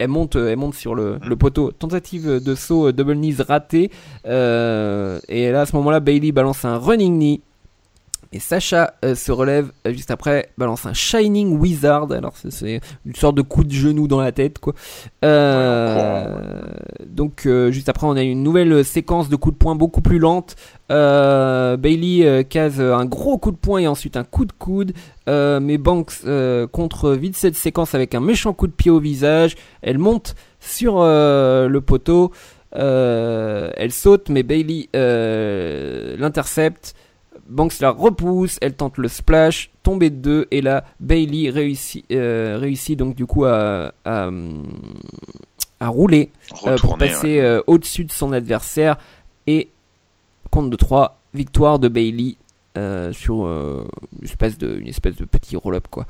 elle 0.00 0.08
monte, 0.08 0.34
elle 0.36 0.56
monte 0.56 0.74
sur 0.74 0.94
le, 0.94 1.18
le 1.22 1.36
poteau. 1.36 1.72
Tentative 1.72 2.42
de 2.42 2.54
saut 2.54 2.88
euh, 2.88 2.92
double 2.92 3.16
knees 3.16 3.42
ratée. 3.46 3.90
Euh, 4.26 5.20
et 5.28 5.50
là, 5.52 5.60
à 5.60 5.66
ce 5.66 5.76
moment-là, 5.76 6.00
Bailey 6.00 6.32
balance 6.32 6.64
un 6.64 6.78
running 6.78 7.18
knee. 7.18 7.42
Et 8.32 8.38
Sacha 8.38 8.94
euh, 9.04 9.14
se 9.14 9.30
relève 9.30 9.72
juste 9.84 10.10
après, 10.10 10.48
balance 10.56 10.86
un 10.86 10.94
Shining 10.94 11.58
Wizard. 11.58 12.12
Alors 12.12 12.32
c'est 12.48 12.80
une 13.04 13.14
sorte 13.14 13.36
de 13.36 13.42
coup 13.42 13.62
de 13.62 13.72
genou 13.72 14.08
dans 14.08 14.20
la 14.20 14.32
tête, 14.32 14.58
quoi. 14.58 14.72
donc 17.06 17.46
juste 17.70 17.90
après, 17.90 18.06
on 18.06 18.16
a 18.16 18.22
une 18.22 18.42
nouvelle 18.42 18.84
séquence 18.84 19.28
de 19.28 19.36
coups 19.36 19.54
de 19.54 19.58
poing 19.58 19.74
beaucoup 19.74 20.00
plus 20.00 20.18
lente. 20.18 20.56
Euh, 20.90 21.76
Bailey 21.76 22.26
euh, 22.26 22.42
case 22.42 22.80
un 22.80 23.04
gros 23.04 23.38
coup 23.38 23.52
de 23.52 23.56
poing 23.56 23.78
et 23.78 23.86
ensuite 23.86 24.16
un 24.16 24.24
coup 24.24 24.44
de 24.44 24.52
coude. 24.52 24.92
Euh, 25.28 25.60
mais 25.60 25.78
Banks 25.78 26.24
contre 26.72 27.12
vite 27.12 27.36
cette 27.36 27.56
séquence 27.56 27.94
avec 27.94 28.14
un 28.14 28.20
méchant 28.20 28.52
coup 28.52 28.66
de 28.66 28.72
pied 28.72 28.90
au 28.90 29.00
visage. 29.00 29.56
Elle 29.82 29.98
monte 29.98 30.34
sur 30.58 31.00
le 31.02 31.78
poteau. 31.78 32.32
elle 32.72 33.92
saute, 33.92 34.28
mais 34.28 34.42
Bailey 34.42 34.88
l'intercepte. 36.18 36.94
Banks 37.48 37.80
la 37.80 37.90
repousse, 37.90 38.58
elle 38.60 38.74
tente 38.74 38.96
le 38.96 39.08
splash, 39.08 39.70
tomber 39.82 40.10
de 40.10 40.14
deux, 40.16 40.46
et 40.52 40.60
là 40.60 40.84
Bailey 41.00 41.50
réussit, 41.50 42.04
réussit 42.08 42.96
donc 42.96 43.16
du 43.16 43.26
coup 43.26 43.44
à, 43.44 43.92
à, 44.04 44.28
rouler 45.88 46.30
pour 46.80 46.96
passer 46.96 47.60
au-dessus 47.66 48.04
de 48.04 48.12
son 48.12 48.32
adversaire 48.32 48.98
et 49.48 49.70
compte 50.50 50.70
de 50.70 50.76
3, 50.76 51.20
victoire 51.34 51.78
de 51.78 51.88
Bailey 51.88 52.36
euh, 52.78 53.12
sur 53.12 53.46
euh, 53.46 53.84
une, 54.20 54.24
espèce 54.24 54.56
de, 54.56 54.78
une 54.78 54.86
espèce 54.86 55.16
de 55.16 55.24
petit 55.24 55.56
roll-up 55.56 55.88
quoi. 55.90 56.06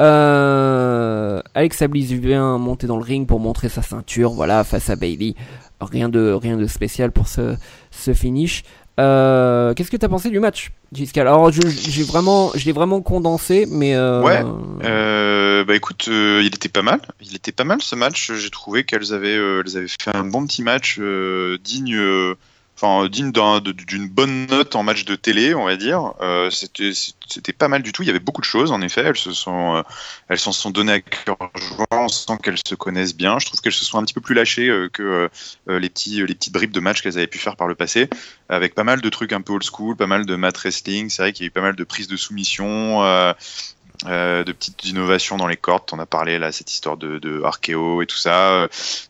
Euh, 0.00 1.42
Alexa 1.56 1.88
Bliss 1.88 2.12
vient 2.12 2.56
monter 2.56 2.86
dans 2.86 2.98
le 2.98 3.02
ring 3.02 3.26
pour 3.26 3.40
montrer 3.40 3.68
sa 3.68 3.82
ceinture, 3.82 4.30
voilà, 4.30 4.62
face 4.62 4.90
à 4.90 4.96
Bailey. 4.96 5.34
Rien 5.80 6.08
de, 6.08 6.30
rien 6.30 6.56
de 6.56 6.68
spécial 6.68 7.10
pour 7.10 7.26
ce, 7.26 7.56
ce 7.90 8.14
finish. 8.14 8.62
Qu'est-ce 8.96 9.90
que 9.90 9.96
t'as 9.96 10.08
pensé 10.08 10.30
du 10.30 10.38
match, 10.38 10.70
Giscal 10.92 11.26
Alors, 11.26 11.50
j'ai 11.50 12.04
vraiment, 12.04 12.52
je 12.54 12.64
l'ai 12.64 12.72
vraiment 12.72 13.02
condensé, 13.02 13.66
mais 13.68 13.98
ouais. 13.98 14.44
Bah 15.66 15.74
écoute, 15.74 16.06
il 16.06 16.46
était 16.46 16.68
pas 16.68 16.82
mal. 16.82 17.00
Il 17.22 17.34
était 17.34 17.50
pas 17.50 17.64
mal 17.64 17.82
ce 17.82 17.96
match. 17.96 18.32
J'ai 18.32 18.50
trouvé 18.50 18.84
qu'elles 18.84 19.12
avaient, 19.12 19.36
avaient 19.36 19.88
fait 19.88 20.14
un 20.14 20.24
bon 20.24 20.46
petit 20.46 20.62
match 20.62 21.00
digne 21.64 22.36
digne 23.08 23.32
d'une 23.32 24.08
bonne 24.08 24.46
note 24.46 24.76
en 24.76 24.82
match 24.82 25.04
de 25.04 25.14
télé, 25.14 25.54
on 25.54 25.64
va 25.64 25.76
dire. 25.76 26.14
Euh, 26.20 26.50
c'était 26.50 27.52
pas 27.52 27.68
mal 27.68 27.82
du 27.82 27.92
tout. 27.92 28.02
Il 28.02 28.06
y 28.06 28.10
avait 28.10 28.20
beaucoup 28.20 28.40
de 28.40 28.46
choses, 28.46 28.72
en 28.72 28.80
effet. 28.80 29.02
Elles 29.02 29.16
se 29.16 29.32
sont, 29.32 29.76
euh, 29.76 29.82
elles 30.28 30.38
s'en 30.38 30.52
sont 30.52 30.70
données 30.70 30.92
à 30.92 31.00
cœur 31.00 31.36
joie. 31.54 31.86
On 32.28 32.36
qu'elles 32.36 32.58
se 32.66 32.74
connaissent 32.74 33.14
bien. 33.14 33.38
Je 33.38 33.46
trouve 33.46 33.60
qu'elles 33.60 33.72
se 33.72 33.84
sont 33.84 33.98
un 33.98 34.04
petit 34.04 34.14
peu 34.14 34.20
plus 34.20 34.34
lâchées 34.34 34.68
euh, 34.68 34.88
que 34.88 35.28
euh, 35.68 35.78
les 35.78 35.88
petits, 35.88 36.24
les 36.26 36.34
petites 36.34 36.52
bribes 36.52 36.72
de 36.72 36.80
match 36.80 37.02
qu'elles 37.02 37.16
avaient 37.16 37.26
pu 37.26 37.38
faire 37.38 37.56
par 37.56 37.68
le 37.68 37.74
passé, 37.74 38.08
avec 38.48 38.74
pas 38.74 38.84
mal 38.84 39.00
de 39.00 39.08
trucs 39.08 39.32
un 39.32 39.40
peu 39.40 39.52
old 39.52 39.64
school, 39.64 39.96
pas 39.96 40.06
mal 40.06 40.26
de 40.26 40.36
mat 40.36 40.56
wrestling. 40.56 41.10
C'est 41.10 41.22
vrai 41.22 41.32
qu'il 41.32 41.44
y 41.44 41.46
a 41.46 41.48
eu 41.48 41.50
pas 41.50 41.62
mal 41.62 41.76
de 41.76 41.84
prises 41.84 42.08
de 42.08 42.16
soumission. 42.16 43.02
Euh, 44.06 44.42
de 44.42 44.50
petites 44.52 44.84
innovations 44.86 45.36
dans 45.36 45.46
les 45.46 45.56
cordes. 45.56 45.84
On 45.92 46.00
a 46.00 46.04
parlé 46.04 46.38
là 46.40 46.50
cette 46.50 46.70
histoire 46.70 46.96
de, 46.96 47.20
de 47.20 47.42
Archeo 47.44 48.02
et 48.02 48.06
tout 48.06 48.16
ça. 48.16 48.62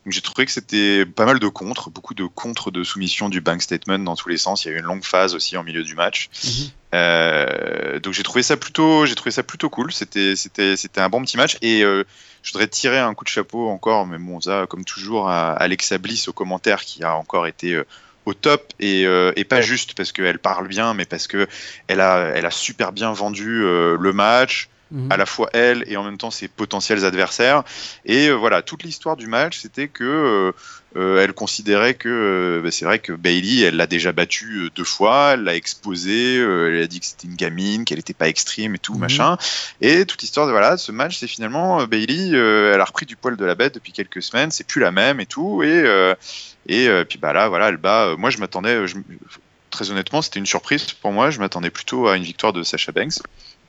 Donc 0.05 0.12
j'ai 0.12 0.20
trouvé 0.20 0.45
que 0.45 0.53
c'était 0.53 1.07
pas 1.07 1.24
mal 1.24 1.39
de 1.39 1.49
contres, 1.49 1.89
beaucoup 1.89 2.12
de 2.12 2.26
contres 2.26 2.70
de 2.70 2.85
soumission 2.85 3.30
du 3.30 3.41
bank 3.41 3.62
statement 3.62 3.99
dans 4.01 4.14
tous 4.14 4.28
les 4.28 4.37
sens. 4.37 4.64
Il 4.64 4.68
y 4.68 4.70
a 4.72 4.74
eu 4.74 4.78
une 4.80 4.85
longue 4.85 5.03
phase 5.03 5.35
aussi 5.35 5.57
en 5.57 5.64
milieu 5.64 5.82
du 5.82 5.95
match. 5.95 6.28
Mm 6.28 6.49
-hmm. 6.49 6.70
euh, 6.95 7.99
donc 8.01 8.12
j'ai 8.12 8.22
trouvé 8.22 8.43
ça 8.43 8.57
plutôt, 8.59 9.07
j'ai 9.07 9.14
trouvé 9.14 9.30
ça 9.30 9.43
plutôt 9.43 9.70
cool. 9.70 9.91
C'était 9.91 10.37
c'était 10.37 10.76
c'était 10.76 11.01
un 11.01 11.09
bon 11.09 11.22
petit 11.24 11.39
match 11.39 11.57
et 11.62 11.82
euh, 11.82 12.05
je 12.43 12.53
voudrais 12.53 12.68
tirer 12.68 12.99
un 12.99 13.14
coup 13.14 13.24
de 13.24 13.30
chapeau 13.30 13.70
encore, 13.70 14.07
mais 14.07 14.18
bon 14.18 14.41
ça 14.41 14.66
comme 14.68 14.85
toujours 14.85 15.30
à 15.30 15.53
Alexa 15.53 15.97
Bliss 15.99 16.28
au 16.28 16.35
commentaire 16.35 16.85
qui 16.85 17.03
a 17.03 17.16
encore 17.16 17.47
été 17.47 17.72
euh, 17.72 17.85
au 18.26 18.35
top 18.35 18.72
et, 18.80 19.07
euh, 19.07 19.32
et, 19.37 19.45
pas 19.45 19.61
juste 19.61 19.95
parce 19.95 20.12
qu'elle 20.12 20.39
parle 20.39 20.68
bien, 20.68 20.95
mais 20.95 21.05
parce 21.05 21.26
que 21.26 21.47
elle 21.89 22.01
a, 22.01 22.32
elle 22.35 22.47
a 22.47 22.51
super 22.51 22.93
bien 22.93 23.12
vendu 23.12 23.62
euh, 23.62 23.97
le 23.99 24.12
match, 24.12 24.68
mmh. 24.95 25.12
à 25.12 25.16
la 25.16 25.26
fois 25.26 25.51
elle 25.53 25.84
et 25.86 25.97
en 25.97 26.05
même 26.05 26.16
temps 26.16 26.30
ses 26.30 26.49
potentiels 26.49 27.05
adversaires. 27.05 27.64
Et 28.07 28.28
euh, 28.28 28.32
voilà, 28.32 28.62
toute 28.62 28.82
l'histoire 28.82 29.16
du 29.16 29.26
match, 29.26 29.59
c'était 29.59 29.88
que 29.88 30.53
elle 30.97 31.32
considérait 31.32 31.95
que 31.95 32.61
bah, 32.62 32.70
c'est 32.70 32.84
vrai 32.84 33.01
que 33.01 33.12
Bailey, 33.12 33.62
elle 33.62 33.74
l'a 33.74 33.88
déjà 33.88 34.12
battu 34.12 34.70
deux 34.76 34.84
fois, 34.84 35.32
elle 35.34 35.42
l'a 35.42 35.57
exposé, 35.57 36.36
elle 36.36 36.80
a 36.80 36.86
dit 36.86 37.01
que 37.01 37.07
c'était 37.07 37.26
une 37.26 37.34
gamine, 37.34 37.84
qu'elle 37.84 37.99
n'était 37.99 38.14
pas 38.14 38.28
extrême 38.28 38.76
et 38.76 38.78
tout, 38.78 38.95
mmh. 38.95 39.01
machin. 39.01 39.36
Et 39.80 40.07
toute 40.07 40.22
l'histoire 40.22 40.47
de 40.47 40.53
voilà, 40.53 40.76
ce 40.76 40.92
match, 40.92 41.18
c'est 41.18 41.26
finalement 41.26 41.84
Bailey, 41.88 42.28
elle 42.28 42.80
a 42.80 42.84
repris 42.84 43.07
du 43.07 43.16
poil 43.16 43.36
de 43.36 43.45
la 43.45 43.57
bête 43.57 43.74
depuis 43.74 43.90
quelques 43.90 44.22
semaines, 44.22 44.53
c'est 44.53 44.66
plus 44.66 44.80
la 44.80 44.92
même 44.92 45.18
et 45.18 45.26
tout. 45.26 45.64
Et 45.64 45.84
et 46.66 46.88
euh, 46.88 47.05
puis 47.05 47.18
bah 47.18 47.32
là, 47.32 47.49
voilà, 47.49 47.68
elle 47.68 47.76
bat. 47.76 48.07
Euh, 48.07 48.16
moi, 48.16 48.30
je 48.30 48.38
m'attendais, 48.38 48.86
je, 48.86 48.97
très 49.70 49.90
honnêtement, 49.90 50.22
c'était 50.22 50.38
une 50.38 50.47
surprise 50.47 50.92
pour 50.92 51.12
moi. 51.12 51.30
Je 51.30 51.38
m'attendais 51.38 51.70
plutôt 51.70 52.09
à 52.09 52.16
une 52.16 52.22
victoire 52.22 52.53
de 52.53 52.62
Sacha 52.62 52.92
Banks. 52.92 53.18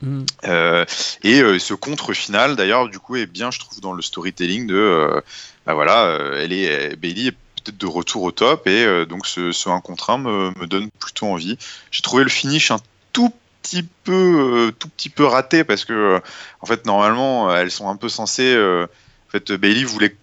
Mmh. 0.05 0.25
Euh, 0.45 0.85
et 1.23 1.41
euh, 1.41 1.57
ce 1.57 1.73
contre 1.73 2.13
final, 2.13 2.55
d'ailleurs, 2.55 2.87
du 2.87 2.99
coup, 2.99 3.15
est 3.15 3.25
bien, 3.25 3.49
je 3.49 3.59
trouve, 3.59 3.81
dans 3.81 3.93
le 3.93 4.03
storytelling 4.03 4.67
de, 4.67 4.75
euh, 4.75 5.21
bah 5.65 5.73
voilà, 5.73 6.17
elle 6.37 6.53
est, 6.53 6.95
Bailey 6.95 7.27
est 7.27 7.31
peut-être 7.31 7.77
de 7.77 7.87
retour 7.87 8.21
au 8.21 8.31
top, 8.31 8.67
et 8.67 9.05
donc 9.07 9.25
ce, 9.25 9.51
ce 9.51 9.67
1 9.67 9.81
contre 9.81 10.11
1 10.11 10.19
me, 10.19 10.51
me 10.59 10.67
donne 10.67 10.89
plutôt 10.99 11.25
envie. 11.25 11.57
J'ai 11.89 12.03
trouvé 12.03 12.23
le 12.23 12.29
finish 12.29 12.69
un 12.69 12.77
tout 13.13 13.33
petit 13.63 13.83
peu, 14.03 14.71
tout 14.77 14.89
petit 14.89 15.09
peu 15.09 15.25
raté 15.25 15.63
parce 15.63 15.85
que, 15.85 16.21
en 16.61 16.65
fait, 16.67 16.85
normalement, 16.85 17.53
elles 17.55 17.71
sont 17.71 17.89
un 17.89 17.95
peu 17.95 18.09
censées. 18.09 18.55
en 18.55 19.31
fait, 19.31 19.51
Bailey 19.53 19.83
voulait 19.85 20.15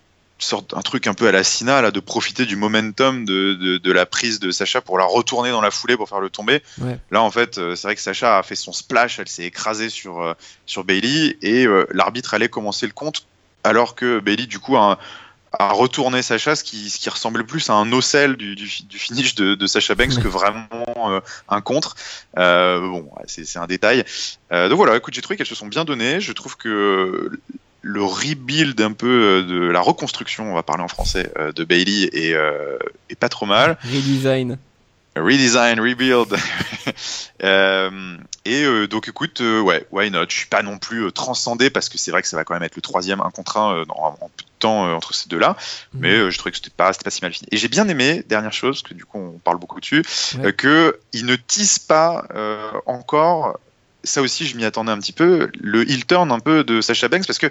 sorte 0.43 0.75
un 0.75 0.83
truc 0.83 1.07
un 1.07 1.15
peu 1.15 1.29
à 1.29 1.33
la 1.33 1.45
Sina 1.45 1.81
là 1.83 1.91
de 1.91 2.01
profiter 2.01 2.47
du 2.47 2.57
momentum 2.57 3.25
de, 3.25 3.55
de, 3.55 3.79
de, 3.79 3.93
la 3.93 4.07
prise 4.07 4.41
de 4.41 4.51
Sacha 4.51 4.81
pour 4.81 4.99
la 4.99 5.05
retourner 5.05 5.51
dans 5.51 5.61
la 5.61 5.71
foulée 5.71 5.97
pour 5.97 6.09
faire 6.09 6.21
le 6.21 6.31
tomber 6.31 6.63
ouais. 6.81 6.99
là 7.11 7.23
en 7.23 7.31
fait 7.31 7.55
c'est 7.55 7.83
vrai 7.83 7.95
que 7.95 8.01
Sacha 8.01 8.39
a 8.39 8.43
fait 8.43 8.55
son 8.55 8.73
splash 8.73 9.19
elle 9.19 9.29
s'est 9.29 9.45
écrasée 9.45 9.89
sur 9.89 10.21
euh, 10.21 10.35
sur 10.67 10.85
Bailey 10.85 11.37
et 11.43 11.67
euh, 11.67 11.87
l'arbitre 11.93 12.35
allait 12.35 12.49
commencer 12.49 12.87
le 12.87 12.93
compte 12.93 13.27
alors 13.65 13.95
que 13.95 14.21
Bailey 14.21 14.47
du 14.47 14.59
coup 14.59 14.77
a, 14.77 14.99
a 15.53 15.73
retourné 15.73 16.23
Sacha 16.23 16.57
ce 16.57 16.65
qui, 16.65 16.91
ce 16.91 16.99
qui 16.99 17.09
ressemblait 17.11 17.45
plus 17.45 17.71
à 17.71 17.75
un 17.75 17.93
ocel 17.93 18.37
du, 18.37 18.55
du, 18.55 18.69
du 18.85 18.99
finish 18.99 19.35
de, 19.35 19.55
de, 19.55 19.67
Sacha 19.67 19.95
Banks 19.95 20.21
que 20.21 20.29
vraiment 20.29 20.69
euh, 21.07 21.21
un 21.49 21.61
contre. 21.61 21.95
Bon 22.37 23.11
c'est 23.27 23.59
un 23.59 23.67
détail. 23.67 24.05
Donc 24.51 24.73
voilà 24.73 24.97
écoute 24.97 25.15
j'ai 25.15 25.23
trouvé 25.23 25.37
qu'elles 25.37 25.47
se 25.47 25.55
sont 25.55 25.69
bien 25.69 25.85
données. 25.85 26.21
Je 26.21 26.33
trouve 26.33 26.57
que 26.57 27.31
le 27.83 28.03
rebuild 28.03 28.81
un 28.81 28.93
peu 28.93 29.45
de 29.47 29.67
la 29.67 29.81
reconstruction, 29.81 30.51
on 30.51 30.55
va 30.55 30.63
parler 30.63 30.85
en 30.85 30.89
français, 30.89 31.31
euh, 31.39 31.53
de 31.53 31.65
Bailey 31.65 32.09
est, 32.13 32.33
euh, 32.33 32.79
est 33.11 33.17
pas 33.17 33.29
trop 33.29 33.45
mal. 33.45 33.77
Redesign. 33.85 34.57
Redesign, 35.17 35.81
rebuild. 35.81 36.35
euh, 37.43 38.17
et 38.45 38.65
euh, 38.65 38.87
donc 38.87 39.09
écoute, 39.09 39.41
ouais, 39.41 39.85
why 39.91 40.11
not? 40.11 40.27
Je 40.29 40.37
suis 40.37 40.47
pas 40.47 40.63
non 40.63 40.79
plus 40.79 41.13
transcendé 41.13 41.71
parce 41.71 41.89
que 41.89 41.99
c'est 41.99 42.13
vrai 42.13 42.23
que 42.23 42.29
ça 42.29 42.37
va 42.37 42.45
quand 42.45 42.55
même 42.55 42.63
être 42.63 42.77
le 42.77 42.83
troisième 42.83 43.21
un 43.21 43.31
contre 43.31 43.59
un 43.59 43.85
en, 43.89 44.17
en, 44.21 44.31
peu 44.37 44.45
de 44.45 44.51
temps 44.61 44.95
entre 44.95 45.13
ces 45.13 45.29
deux-là, 45.29 45.57
mmh. 45.93 45.99
mais 45.99 46.31
je 46.31 46.39
trouvais 46.39 46.53
que 46.53 46.57
c'était 46.57 46.71
pas, 46.71 46.93
pas 46.93 47.11
si 47.11 47.21
mal 47.23 47.35
fini. 47.35 47.49
Et 47.51 47.57
j'ai 47.57 47.69
bien 47.69 47.89
aimé, 47.89 48.25
dernière 48.29 48.53
chose, 48.53 48.81
parce 48.81 48.91
que 48.91 48.95
du 48.95 49.05
coup 49.05 49.19
on 49.19 49.39
parle 49.39 49.59
beaucoup 49.59 49.81
dessus, 49.81 50.05
ouais. 50.39 50.53
que 50.53 50.99
ne 51.15 51.37
tissent 51.37 51.81
pas 51.81 52.25
encore 52.87 53.59
ça 54.05 54.23
aussi, 54.23 54.47
je 54.47 54.57
m'y 54.57 54.65
attendais 54.65 54.93
un 54.93 54.99
petit 54.99 55.13
peu, 55.13 55.51
le 55.61 55.89
heel 55.89 56.05
turn 56.05 56.31
un 56.33 56.41
peu 56.41 56.65
de 56.65 56.81
Sacha 56.81 57.09
Banks, 57.09 57.27
parce 57.27 57.39
que 57.39 57.51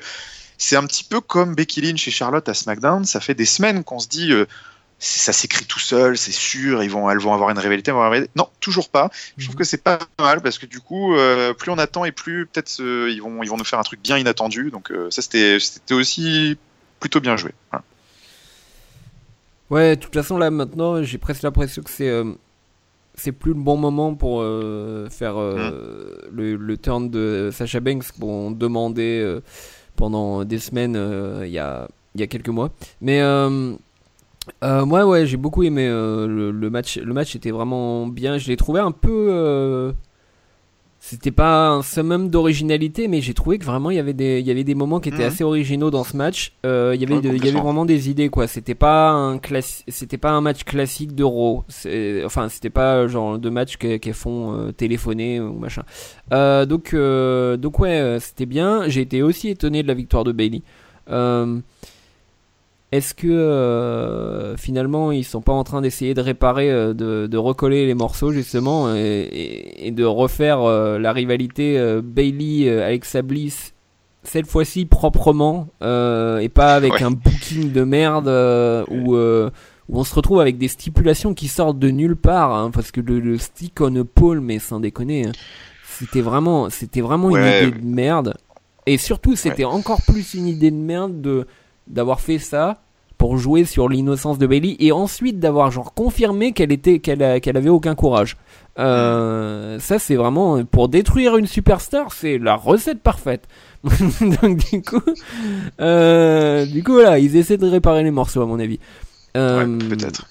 c'est 0.58 0.76
un 0.76 0.86
petit 0.86 1.04
peu 1.04 1.22
comme 1.22 1.56
Becky 1.56 1.82
Lynch 1.82 2.08
et 2.08 2.12
Charlotte 2.12 2.48
à 2.48 2.54
SmackDown. 2.54 3.06
Ça 3.06 3.20
fait 3.20 3.34
des 3.34 3.46
semaines 3.46 3.84
qu'on 3.84 4.00
se 4.00 4.08
dit, 4.08 4.32
euh, 4.32 4.46
ça 5.00 5.34
s'écrit 5.34 5.66
tout 5.66 5.80
seul, 5.80 6.18
c'est 6.18 6.32
sûr, 6.32 6.84
ils 6.84 6.90
vont, 6.90 7.10
elles 7.10 7.18
vont 7.18 7.34
avoir 7.34 7.50
une 7.50 7.58
rivalité. 7.58 7.92
Non, 8.36 8.48
toujours 8.60 8.90
pas. 8.90 9.10
Je 9.38 9.46
trouve 9.46 9.56
que 9.56 9.64
c'est 9.64 9.84
pas 9.84 9.98
mal 10.20 10.42
parce 10.42 10.60
que 10.60 10.68
du 10.68 10.80
coup, 10.80 11.16
euh, 11.16 11.54
plus 11.54 11.72
on 11.72 11.80
attend 11.80 12.06
et 12.06 12.12
plus 12.12 12.46
peut-être 12.46 12.80
euh, 12.80 13.10
ils 13.12 13.22
vont, 13.22 13.42
ils 13.42 13.50
vont 13.50 13.58
nous 13.58 13.66
faire 13.66 13.80
un 13.80 13.84
truc 13.84 14.02
bien 14.02 14.18
inattendu. 14.18 14.70
Donc 14.70 14.94
ça, 15.10 15.24
c'était, 15.24 15.60
c'était 15.60 15.96
aussi 15.96 16.58
plutôt 17.00 17.20
bien 17.20 17.38
joué. 17.38 17.54
Voilà. 17.72 17.84
Ouais, 19.72 19.96
de 19.96 20.02
toute 20.02 20.14
façon, 20.14 20.38
là 20.38 20.52
maintenant, 20.52 21.02
j'ai 21.02 21.18
presque 21.18 21.42
l'impression 21.42 21.82
que 21.82 21.90
c'est 21.90 22.24
c'est 23.16 23.32
plus 23.32 23.54
le 23.54 23.60
bon 23.60 23.78
moment 23.78 24.16
pour 24.16 24.42
euh, 24.42 25.10
faire 25.10 25.38
euh, 25.38 26.30
mmh. 26.32 26.36
le, 26.36 26.56
le, 26.56 26.78
turn 26.78 27.10
de 27.10 27.50
Sacha 27.52 27.80
Banks 27.80 28.12
qu'on 28.20 28.52
demandait 28.52 29.20
euh, 29.20 29.42
pendant 29.96 30.44
des 30.46 30.60
semaines 30.60 30.98
il 31.44 31.52
y, 31.52 31.60
a, 31.60 31.88
y 32.16 32.24
a 32.24 32.28
quelques 32.28 32.50
mois. 32.50 32.72
Mais 33.02 33.22
moi, 34.62 35.06
ouais, 35.06 35.26
j'ai 35.26 35.38
beaucoup 35.38 35.64
aimé 35.64 35.88
le, 35.88 36.52
le, 36.52 36.70
match. 36.70 36.98
Le 36.98 37.14
match 37.14 37.36
était 37.36 37.52
vraiment 37.52 38.08
bien. 38.08 38.38
Je 38.38 38.48
l'ai 38.48 38.58
trouvé 38.58 38.80
un 38.80 38.92
peu 38.92 39.94
c'était 41.04 41.32
pas 41.32 41.70
un 41.70 41.82
summum 41.82 42.30
d'originalité, 42.30 43.08
mais 43.08 43.22
j'ai 43.22 43.34
trouvé 43.34 43.58
que 43.58 43.66
vraiment 43.66 43.90
il 43.90 43.98
y 43.98 44.00
avait 44.00 44.14
des, 44.14 44.40
il 44.40 44.46
y 44.46 44.52
avait 44.52 44.64
des 44.64 44.76
moments 44.76 45.00
qui 45.00 45.10
étaient 45.10 45.24
mmh. 45.24 45.34
assez 45.34 45.44
originaux 45.44 45.90
dans 45.90 46.04
ce 46.04 46.16
match. 46.16 46.54
Euh, 46.64 46.92
il 46.94 47.02
y 47.02 47.04
avait, 47.04 47.16
ouais, 47.16 47.22
de, 47.22 47.30
il 47.30 47.44
y 47.44 47.50
avait 47.50 47.60
vraiment 47.60 47.86
des 47.86 48.12
idées 48.12 48.30
quoi. 48.30 48.46
C'était 48.46 48.76
pas 48.76 49.10
un 49.10 49.40
c'était 49.88 50.20
pas 50.20 50.30
un 50.30 50.42
match 50.42 50.64
classique 50.64 51.16
d'Euro. 51.16 51.64
Enfin, 52.24 52.50
c'était 52.50 52.70
pas 52.70 53.08
genre 53.08 53.40
de 53.40 53.50
match 53.50 53.78
qu'elles 53.78 54.14
font 54.14 54.54
euh, 54.54 54.72
téléphoner 54.72 55.40
ou 55.40 55.54
machin. 55.54 55.82
Euh, 56.34 56.68
donc, 56.68 56.94
euh, 56.94 57.58
donc 57.58 57.80
ouais, 57.80 58.18
c'était 58.20 58.46
bien. 58.46 58.88
J'ai 58.88 59.02
été 59.02 59.24
aussi 59.24 59.50
étonné 59.50 59.82
de 59.82 59.88
la 59.88 59.96
victoire 59.96 60.24
de 60.24 60.32
Bailey. 60.32 60.62
Est-ce 62.92 63.14
que 63.14 63.28
euh, 63.28 64.58
finalement 64.58 65.14
ils 65.14 65.24
sont 65.24 65.42
pas 65.42 65.54
en 65.54 65.64
train 65.64 65.82
d'essayer 65.82 66.14
de 66.14 66.20
réparer, 66.20 66.70
euh, 66.70 66.94
de, 66.94 67.26
de, 67.26 67.38
recoller 67.38 67.86
les 67.86 67.94
morceaux 67.94 68.34
justement 68.34 68.94
et, 68.94 69.00
et, 69.00 69.88
et 69.88 69.92
de 69.92 70.04
refaire 70.04 70.62
euh, 70.62 71.00
la 71.00 71.14
rivalité 71.14 71.80
euh, 71.80 72.02
Bailey-Alexa 72.04 73.22
Bliss 73.22 73.74
cette 74.24 74.46
fois-ci 74.46 74.86
proprement 74.86 75.70
euh, 75.82 76.40
et 76.40 76.50
pas 76.50 76.76
avec 76.76 76.94
ouais. 76.94 77.04
un 77.04 77.12
booking 77.12 77.72
de 77.72 77.84
merde 77.86 78.28
où, 78.90 79.16
où 79.16 79.98
on 79.98 80.04
se 80.04 80.14
retrouve 80.14 80.42
avec 80.42 80.58
des 80.58 80.68
stipulations 80.68 81.34
qui 81.34 81.48
sortent 81.48 81.80
de 81.80 81.90
nulle 81.90 82.18
part 82.18 82.54
hein, 82.54 82.72
parce 82.72 82.92
que 82.92 83.00
le, 83.00 83.22
le, 83.22 83.38
stick 83.38 83.80
on 83.80 83.96
a 83.96 84.04
pole 84.04 84.42
mais 84.42 84.60
sans 84.60 84.82
déconner 84.82 85.28
hein, 85.28 85.32
c'était 85.88 86.22
vraiment 86.22 86.70
c'était 86.70 87.02
vraiment 87.02 87.30
ouais. 87.30 87.64
une 87.64 87.70
idée 87.70 87.80
de 87.80 87.86
merde 87.86 88.34
et 88.86 88.98
surtout 88.98 89.38
c'était 89.38 89.64
ouais. 89.64 89.72
encore 89.72 90.02
plus 90.02 90.34
une 90.34 90.48
idée 90.48 90.72
de 90.72 90.76
merde 90.76 91.22
de 91.22 91.48
d'avoir 91.92 92.20
fait 92.20 92.40
ça 92.40 92.82
pour 93.18 93.38
jouer 93.38 93.66
sur 93.66 93.88
l'innocence 93.88 94.40
de 94.40 94.48
Bailey 94.48 94.76
et 94.80 94.92
ensuite 94.92 95.40
d'avoir 95.40 95.70
genre 95.70 95.94
confirmé 95.94 96.54
qu'elle 96.54 96.72
était 96.72 96.98
qu'elle 96.98 97.40
qu'elle 97.40 97.56
avait 97.56 97.70
aucun 97.70 97.94
courage. 97.94 98.36
Euh, 98.80 99.78
ça 99.78 100.00
c'est 100.00 100.16
vraiment 100.16 100.66
pour 100.66 100.90
détruire 100.90 101.38
une 101.38 101.46
superstar, 101.46 102.14
c'est 102.14 102.40
la 102.40 102.56
recette 102.56 103.00
parfaite. 103.02 103.48
Donc 104.42 104.58
du 104.72 104.82
coup, 104.82 105.02
euh, 105.82 106.66
du 106.66 106.84
coup 106.84 106.94
voilà, 106.94 107.20
ils 107.20 107.36
essaient 107.36 107.58
de 107.58 107.70
réparer 107.70 108.04
les 108.04 108.10
morceaux 108.10 108.42
à 108.42 108.48
mon 108.48 108.60
avis. 108.60 108.80
Euh, 109.38 109.68
ouais, 109.68 109.88
peut-être. 109.90 110.26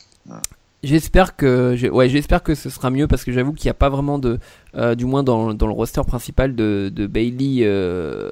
J'espère 0.82 1.36
que 1.36 1.76
ouais 1.90 2.08
j'espère 2.08 2.42
que 2.42 2.54
ce 2.54 2.70
sera 2.70 2.88
mieux 2.90 3.06
parce 3.06 3.22
que 3.24 3.32
j'avoue 3.32 3.52
qu'il 3.52 3.66
n'y 3.66 3.72
a 3.72 3.74
pas 3.74 3.90
vraiment 3.90 4.18
de 4.18 4.38
euh, 4.74 4.94
du 4.94 5.04
moins 5.04 5.22
dans, 5.22 5.52
dans 5.52 5.66
le 5.66 5.74
roster 5.74 6.00
principal 6.06 6.54
de, 6.54 6.90
de 6.92 7.06
Bailey 7.06 7.64
euh, 7.64 8.30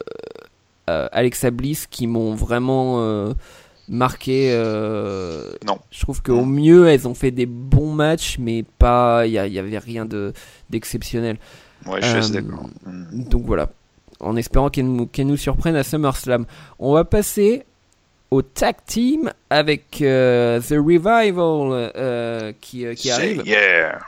Alexa 1.12 1.50
Bliss 1.50 1.86
qui 1.86 2.06
m'ont 2.06 2.34
vraiment 2.34 3.32
marqué. 3.88 4.50
euh, 4.52 5.50
Non. 5.66 5.78
Je 5.90 6.00
trouve 6.00 6.22
qu'au 6.22 6.44
mieux, 6.44 6.88
elles 6.88 7.08
ont 7.08 7.14
fait 7.14 7.30
des 7.30 7.46
bons 7.46 7.92
matchs, 7.92 8.36
mais 8.38 8.64
pas. 8.78 9.26
Il 9.26 9.32
y, 9.32 9.38
a- 9.38 9.46
il 9.46 9.52
y 9.52 9.58
avait 9.58 9.78
rien 9.78 10.04
de 10.04 10.32
d'exceptionnel. 10.70 11.38
Ouais, 11.86 12.00
je 12.02 12.20
suis 12.20 12.36
Euh, 12.36 12.40
d'accord. 12.40 12.66
Mm. 12.86 13.24
Donc 13.30 13.44
voilà, 13.46 13.70
en 14.20 14.36
espérant 14.36 14.68
qu'elle 14.68 14.86
nous, 14.86 15.06
qu'elle 15.06 15.26
nous 15.28 15.36
surprenne 15.36 15.76
à 15.76 15.84
SummerSlam. 15.84 16.44
On 16.78 16.92
va 16.92 17.04
passer 17.04 17.64
au 18.30 18.42
tag 18.42 18.76
team 18.84 19.32
avec 19.48 20.02
euh, 20.02 20.60
The 20.60 20.72
Revival 20.72 21.90
euh, 21.96 22.52
qui, 22.60 22.84
euh, 22.84 22.94
arrive. 23.10 23.42
Yeah. 23.46 23.98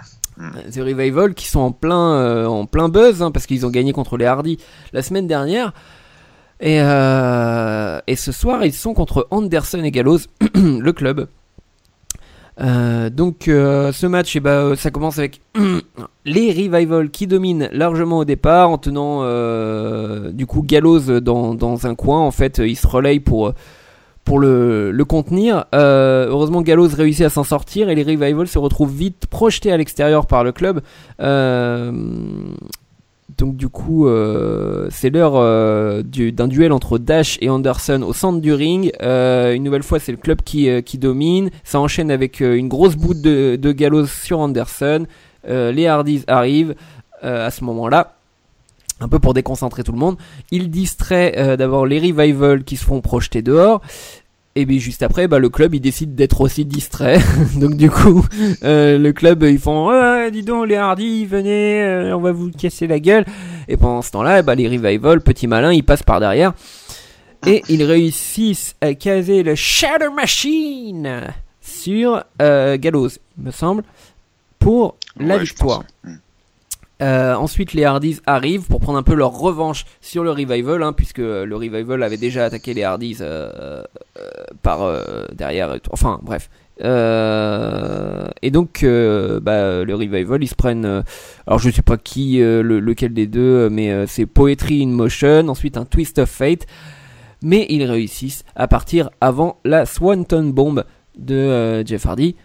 The 0.72 0.76
Revival 0.81 1.33
qui 1.35 1.47
sont 1.47 1.61
en 1.61 1.72
plein, 1.72 2.14
euh, 2.16 2.47
en 2.47 2.66
plein 2.66 2.89
buzz 2.91 3.22
hein, 3.22 3.31
parce 3.31 3.47
qu'ils 3.47 3.64
ont 3.66 3.70
gagné 3.70 3.93
contre 3.93 4.16
les 4.18 4.24
Hardy 4.26 4.59
la 4.93 5.03
semaine 5.03 5.26
dernière. 5.26 5.72
Et, 6.61 6.79
euh, 6.81 8.01
et 8.07 8.17
ce 8.17 8.33
soir, 8.33 8.65
ils 8.65 8.73
sont 8.73 8.93
contre 8.93 9.27
Anderson 9.31 9.83
et 9.83 9.91
Gallows, 9.91 10.19
le 10.55 10.93
club. 10.93 11.29
Euh, 12.61 13.09
donc 13.09 13.49
euh, 13.49 13.91
ce 13.93 14.07
match, 14.07 14.37
eh 14.37 14.41
ben, 14.41 14.77
ça 14.77 14.91
commence 14.91 15.19
avec 15.19 15.41
les 16.27 16.53
Revival 16.53 17.09
qui 17.09 17.27
dominent 17.27 17.71
largement 17.73 18.19
au 18.19 18.25
départ 18.27 18.69
en 18.69 18.77
tenant 18.77 19.23
du 20.33 20.47
coup 20.47 20.63
Gallows 20.63 21.21
dans, 21.21 21.55
dans 21.55 21.87
un 21.87 21.95
coin. 21.95 22.21
En 22.21 22.31
fait, 22.31 22.59
ils 22.59 22.77
se 22.77 22.87
relayent 22.87 23.21
pour, 23.21 23.55
pour 24.25 24.39
le, 24.39 25.03
contenir. 25.09 25.65
Heureusement, 25.73 26.61
Gallows 26.61 26.91
réussit 26.95 27.25
à 27.25 27.31
s'en 27.31 27.45
sortir 27.45 27.89
et 27.89 27.95
les 27.95 28.03
Revival 28.03 28.47
se 28.47 28.59
retrouvent 28.59 28.95
vite 28.95 29.27
projetés 29.29 29.73
à 29.73 29.79
l'extérieur 29.79 30.27
par 30.27 30.45
le 30.45 30.53
club. 30.53 30.83
Donc 33.41 33.57
du 33.57 33.68
coup, 33.68 34.07
euh, 34.07 34.86
c'est 34.91 35.11
l'heure 35.11 35.32
euh, 35.36 36.03
du- 36.03 36.30
d'un 36.30 36.47
duel 36.47 36.72
entre 36.72 36.99
Dash 36.99 37.38
et 37.41 37.49
Anderson 37.51 38.03
au 38.07 38.12
centre 38.12 38.41
du 38.41 38.53
ring. 38.53 38.93
Euh, 39.03 39.55
une 39.55 39.64
nouvelle 39.64 39.82
fois, 39.82 39.99
c'est 39.99 40.12
le 40.12 40.18
club 40.18 40.43
qui, 40.43 40.68
euh, 40.68 40.80
qui 40.82 40.99
domine. 40.99 41.51
Ça 41.64 41.80
enchaîne 41.80 42.11
avec 42.11 42.41
euh, 42.43 42.55
une 42.57 42.68
grosse 42.68 42.97
boute 42.97 43.20
de, 43.22 43.57
de 43.57 44.05
sur 44.07 44.38
Anderson. 44.38 45.07
Euh, 45.49 45.72
les 45.72 45.86
Hardys 45.86 46.22
arrivent 46.28 46.74
à 47.22 47.51
ce 47.51 47.64
moment-là. 47.64 48.14
Un 49.03 49.09
peu 49.09 49.18
pour 49.18 49.32
déconcentrer 49.32 49.82
tout 49.82 49.93
le 49.93 49.99
monde. 49.99 50.16
Il 50.51 50.70
distrait 50.70 51.34
euh, 51.38 51.57
d'abord 51.57 51.86
les 51.86 51.99
Revival 51.99 52.64
qui 52.64 52.76
se 52.76 52.84
font 52.84 53.01
projeter 53.01 53.41
dehors. 53.41 53.80
Et 54.57 54.67
puis 54.67 54.81
juste 54.81 55.03
après, 55.03 55.29
bah, 55.29 55.39
le 55.39 55.49
club 55.49 55.75
il 55.75 55.81
décide 55.81 56.15
d'être 56.17 56.41
aussi 56.41 56.65
distrait. 56.65 57.19
Donc 57.57 57.77
du 57.77 57.89
coup, 57.91 58.27
euh, 58.65 58.99
le 58.99 59.13
club 59.13 59.45
ils 59.45 59.59
font 59.61 59.91
dis 60.31 60.43
donc 60.43 60.67
les 60.67 60.75
Hardy, 60.77 61.25
venez, 61.25 61.83
euh, 61.83 62.17
on 62.17 62.21
va 62.21 62.33
vous 62.33 62.51
casser 62.51 62.87
la 62.87 62.99
gueule. 62.99 63.25
Et 63.69 63.77
pendant 63.77 64.03
ce 64.03 64.11
temps-là, 64.11 64.43
bah, 64.43 64.55
les 64.57 64.67
Revival, 64.69 65.21
petits 65.21 65.47
malins, 65.47 65.73
ils 65.73 65.85
passent 65.85 66.03
par 66.03 66.19
derrière. 66.21 66.53
Et 67.47 67.63
ils 67.69 67.83
réussissent 67.85 68.75
à 68.81 68.93
caser 68.95 69.43
le 69.43 69.55
Shadow 69.55 70.13
Machine 70.13 71.23
sur 71.61 72.23
euh, 72.43 72.77
Gallows, 72.77 73.09
il 73.39 73.45
me 73.45 73.51
semble, 73.51 73.83
pour 74.59 74.97
la 75.17 75.37
Ouais, 75.37 75.45
je 75.47 75.51
victoire. 75.53 75.85
pense, 76.03 76.11
ouais. 76.13 76.19
Euh, 77.03 77.35
ensuite, 77.35 77.73
les 77.73 77.85
Hardys 77.85 78.21
arrivent 78.27 78.67
pour 78.67 78.81
prendre 78.81 78.99
un 78.99 79.03
peu 79.03 79.15
leur 79.15 79.33
revanche 79.39 79.85
sur 80.01 80.23
le 80.23 80.31
Revival, 80.31 80.83
hein, 80.83 80.93
puisque 80.93 81.19
le 81.19 81.55
Revival 81.55 82.03
avait 82.03 82.17
déjà 82.19 82.45
attaqué 82.45 82.75
les 82.75 82.83
Hardys 82.83 83.19
euh, 83.21 83.83
euh, 84.19 84.33
par 84.63 84.81
derrière. 85.33 85.77
Enfin, 85.93 86.21
bref. 86.23 86.51
Et 88.43 88.51
donc, 88.51 88.81
bah, 88.83 89.85
le 89.85 89.95
Revival, 89.95 90.43
ils 90.43 90.49
se 90.49 90.55
prennent. 90.55 91.03
alors, 91.47 91.59
je 91.59 91.71
sais 91.71 91.83
pas 91.83 91.97
qui, 91.97 92.39
le- 92.39 92.81
lequel 92.81 93.13
des 93.13 93.27
deux, 93.27 93.69
mais 93.71 94.07
c'est 94.07 94.27
Poetry 94.27 94.83
in 94.83 94.89
Motion. 94.89 95.49
Ensuite, 95.49 95.77
un 95.77 95.85
Twist 95.85 96.19
of 96.19 96.29
Fate. 96.31 96.67
Mais 97.43 97.65
ils 97.71 97.85
réussissent 97.85 98.45
à 98.55 98.69
partir 98.69 99.09
avant 99.23 99.59
la 99.65 99.87
Swanton 99.87 100.51
Bomb 100.53 100.85
de 101.19 101.83
Jeff 101.87 102.05
Hardy. 102.05 102.37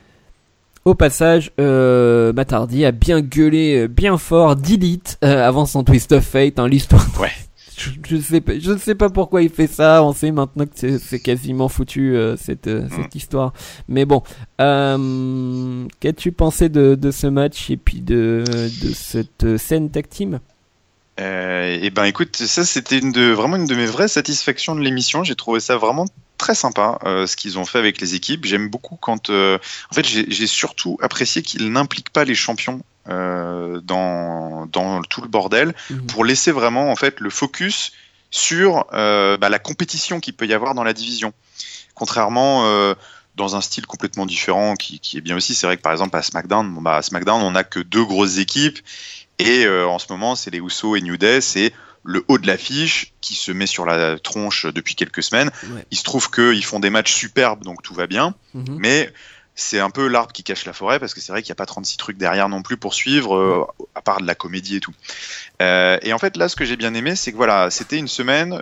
Au 0.86 0.94
passage, 0.94 1.52
euh, 1.60 2.32
Matt 2.34 2.54
Hardy 2.54 2.86
a 2.86 2.92
bien 2.92 3.20
gueulé, 3.22 3.76
euh, 3.84 3.88
bien 3.88 4.20
fort, 4.20 4.56
delete 4.56 5.18
euh, 5.24 5.44
avant 5.44 5.66
son 5.66 5.84
Twist 5.84 6.12
of 6.12 6.24
Fate, 6.24 6.60
hein, 6.60 6.68
l'histoire. 6.68 7.06
Ouais. 7.20 7.30
Je, 7.78 7.90
je 8.08 8.16
sais 8.22 8.40
pas, 8.40 8.54
je 8.58 8.78
sais 8.78 8.96
pas 8.96 9.10
pourquoi 9.10 9.42
il 9.42 9.50
fait 9.50 9.68
ça. 9.68 10.02
On 10.02 10.14
sait 10.14 10.32
maintenant 10.32 10.64
que 10.66 10.98
c'est- 10.98 11.20
quasiment 11.20 11.68
foutu 11.68 12.16
euh, 12.16 12.38
cette 12.38 12.68
euh, 12.68 12.88
cette 12.96 13.16
histoire. 13.16 13.52
Mais 13.90 14.06
bon, 14.06 14.24
euh, 14.62 15.86
qu'as-tu 16.00 16.32
pensé 16.32 16.70
de, 16.70 16.96
de 16.96 17.12
ce 17.12 17.28
match 17.28 17.70
et 17.70 17.76
puis 17.76 18.00
de 18.00 18.46
de 18.48 18.94
cette 18.94 19.58
scène 19.58 19.90
tag 19.90 20.08
team? 20.08 20.40
Euh, 21.20 21.78
et 21.82 21.90
ben 21.92 22.04
écoute, 22.04 22.36
ça 22.36 22.66
c'était 22.66 23.00
une 23.00 23.12
de, 23.12 23.32
vraiment 23.32 23.56
une 23.56 23.68
de 23.68 23.76
mes 23.76 23.86
vraies 23.86 24.08
satisfactions 24.08 24.76
de 24.76 24.82
l'émission. 24.82 25.24
J'ai 25.24 25.36
trouvé 25.36 25.60
ça 25.60 25.78
vraiment 25.78 26.06
très 26.38 26.56
sympa 26.56 27.00
euh, 27.06 27.26
ce 27.26 27.38
qu'ils 27.38 27.58
ont 27.58 27.66
fait 27.66 27.80
avec 27.80 28.02
les 28.02 28.16
équipes. 28.16 28.46
J'aime 28.46 28.70
beaucoup 28.70 28.98
quand, 28.98 29.30
euh, 29.30 29.58
en 29.92 29.96
fait, 29.96 30.06
j'ai 30.06 30.48
surtout 30.48 30.98
apprécié 31.02 31.42
qu'ils 31.42 31.72
n'impliquent 31.72 32.10
pas 32.10 32.26
les 32.26 32.36
champions 32.36 32.82
euh, 33.08 33.80
dans 33.82 34.66
dans 34.66 35.02
tout 35.04 35.22
le 35.22 35.28
bordel 35.28 35.74
Mhm. 35.90 36.08
pour 36.08 36.26
laisser 36.26 36.52
vraiment 36.52 36.92
en 36.92 36.96
fait 36.96 37.20
le 37.20 37.30
focus 37.30 37.94
sur 38.32 38.86
bah, 38.92 39.50
la 39.50 39.60
compétition 39.60 40.20
qu'il 40.20 40.34
peut 40.34 40.48
y 40.48 40.54
avoir 40.54 40.76
dans 40.76 40.84
la 40.84 40.94
division. 40.94 41.34
Contrairement 41.94 42.66
dans 43.36 43.56
un 43.56 43.62
style 43.62 43.86
complètement 43.86 44.26
différent 44.26 44.76
qui, 44.76 45.00
qui 45.00 45.18
est 45.18 45.22
bien 45.22 45.36
aussi, 45.36 45.56
c'est 45.56 45.68
vrai 45.68 45.78
que 45.78 45.82
par 45.82 45.92
exemple 45.92 46.16
à 46.18 46.22
SmackDown, 46.22 46.74
bon, 46.74 46.82
bah, 46.82 46.98
à 46.98 47.02
SmackDown 47.02 47.42
on 47.42 47.52
n'a 47.52 47.64
que 47.64 47.80
deux 47.80 48.04
grosses 48.04 48.38
équipes 48.38 48.80
et 49.40 49.66
euh, 49.66 49.88
en 49.88 50.00
ce 50.00 50.06
moment 50.10 50.36
c'est 50.36 50.52
les 50.52 50.60
Usos 50.60 50.96
et 50.96 51.02
New 51.02 51.18
Day, 51.18 51.42
c'est 51.42 51.74
le 52.04 52.24
haut 52.28 52.38
de 52.38 52.46
l'affiche 52.48 53.14
qui 53.22 53.34
se 53.36 53.52
met 53.52 53.66
sur 53.66 53.86
la 53.86 54.20
tronche 54.20 54.66
depuis 54.68 54.94
quelques 54.96 55.24
semaines. 55.24 55.50
Ouais. 55.70 55.86
Il 55.92 55.98
se 55.98 56.04
trouve 56.04 56.30
qu'ils 56.30 56.64
font 56.64 56.80
des 56.80 56.90
matchs 56.92 57.14
superbes 57.14 57.64
donc 57.64 57.82
tout 57.82 57.94
va 57.96 58.06
bien, 58.08 58.36
Mhm. 58.54 58.78
mais 58.78 59.12
c'est 59.58 59.80
un 59.80 59.90
peu 59.90 60.08
l'arbre 60.08 60.34
qui 60.34 60.44
cache 60.44 60.66
la 60.66 60.74
forêt 60.74 61.00
parce 61.00 61.14
que 61.14 61.22
c'est 61.22 61.32
vrai 61.32 61.42
qu'il 61.42 61.50
n'y 61.50 61.54
a 61.56 61.56
pas 61.56 61.66
36 61.66 61.98
trucs 61.98 62.18
derrière 62.18 62.50
non 62.50 62.62
plus 62.62 62.76
pour 62.78 62.94
suivre, 62.94 63.36
euh, 63.38 63.66
à 63.96 64.02
part 64.02 64.20
de 64.22 64.28
la 64.28 64.36
comédie 64.36 64.76
et 64.76 64.80
tout. 64.82 64.94
Euh, 65.62 65.98
et 66.02 66.12
en 66.14 66.20
fait, 66.20 66.36
là, 66.38 66.50
ce 66.50 66.56
que 66.58 66.66
j'ai 66.66 66.76
bien 66.76 66.94
aimé, 66.94 67.16
c'est 67.16 67.32
que 67.32 67.38
voilà, 67.38 67.72
c'était 67.72 67.98
une 67.98 68.10
semaine 68.10 68.62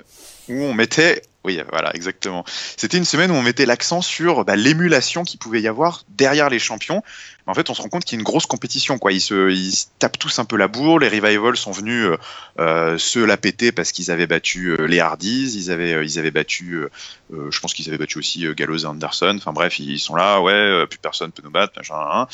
où 0.49 0.53
on 0.61 0.73
mettait, 0.73 1.23
oui, 1.45 1.59
voilà, 1.71 1.93
exactement. 1.95 2.45
C'était 2.77 2.97
une 2.97 3.05
semaine 3.05 3.31
où 3.31 3.33
on 3.33 3.41
mettait 3.41 3.65
l'accent 3.65 4.01
sur 4.03 4.45
bah, 4.45 4.55
l'émulation 4.55 5.23
qu'il 5.23 5.39
pouvait 5.39 5.61
y 5.61 5.67
avoir 5.67 6.03
derrière 6.09 6.49
les 6.49 6.59
champions. 6.59 7.01
En 7.45 7.53
fait, 7.53 7.69
on 7.69 7.73
se 7.73 7.81
rend 7.81 7.89
compte 7.89 8.05
qu'il 8.05 8.15
y 8.15 8.19
a 8.19 8.21
une 8.21 8.25
grosse 8.25 8.45
compétition. 8.45 8.97
Ils 9.09 9.19
se, 9.19 9.51
ils 9.51 9.73
tapent 9.99 10.17
tous 10.17 10.39
un 10.39 10.45
peu 10.45 10.55
la 10.55 10.69
bourre. 10.69 10.99
Les 10.99 11.09
revivals 11.09 11.57
sont 11.57 11.71
venus 11.71 12.05
euh, 12.05 12.17
euh, 12.59 12.97
se 12.97 13.19
la 13.19 13.35
péter 13.35 13.73
parce 13.73 13.91
qu'ils 13.91 14.11
avaient 14.11 14.27
battu 14.27 14.69
euh, 14.69 14.85
les 14.85 14.99
Hardys, 15.01 15.53
ils 15.55 15.69
avaient, 15.69 16.05
ils 16.05 16.19
avaient 16.19 16.31
battu, 16.31 16.85
je 17.31 17.59
pense 17.59 17.73
qu'ils 17.73 17.89
avaient 17.89 17.97
battu 17.97 18.17
aussi 18.17 18.45
Gallows 18.55 18.79
et 18.79 18.85
Anderson. 18.85 19.35
Enfin 19.37 19.51
bref, 19.51 19.79
ils 19.79 19.99
sont 19.99 20.15
là, 20.15 20.39
ouais, 20.39 20.87
plus 20.87 20.99
personne 20.99 21.31
peut 21.31 21.41
nous 21.43 21.51
battre, 21.51 21.73
machin. 21.75 21.95
hein. 21.97 22.27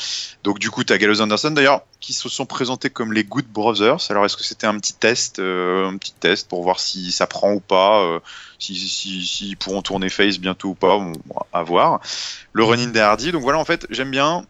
Donc 0.44 0.58
du 0.60 0.70
coup, 0.70 0.84
t'as 0.84 0.96
Gallows 0.96 1.16
et 1.16 1.22
Anderson 1.22 1.50
d'ailleurs 1.50 1.82
qui 2.00 2.12
se 2.12 2.28
sont 2.28 2.46
présentés 2.46 2.88
comme 2.88 3.12
les 3.12 3.24
Good 3.24 3.46
Brothers. 3.46 4.10
Alors 4.10 4.24
est-ce 4.24 4.36
que 4.36 4.44
c'était 4.44 4.66
un 4.66 4.78
petit 4.78 4.94
test, 4.94 5.40
un 5.40 5.96
petit 5.98 6.14
test 6.20 6.48
pour 6.48 6.62
voir 6.62 6.78
si 6.78 7.10
ça 7.10 7.26
prend 7.26 7.52
ou 7.52 7.60
pas, 7.60 8.20
si, 8.58 8.76
si, 8.76 9.26
s'ils 9.26 9.56
pourront 9.56 9.82
tourner 9.82 10.08
face 10.08 10.38
bientôt 10.38 10.68
ou 10.68 10.74
pas, 10.74 10.98
à 11.52 11.62
voir. 11.62 12.00
Le 12.52 12.62
running 12.62 12.92
des 12.92 13.00
Hardy. 13.00 13.32
Donc 13.32 13.42
voilà, 13.42 13.58
en 13.58 13.64
fait, 13.64 13.86
j'aime 13.90 14.10
bien 14.10 14.44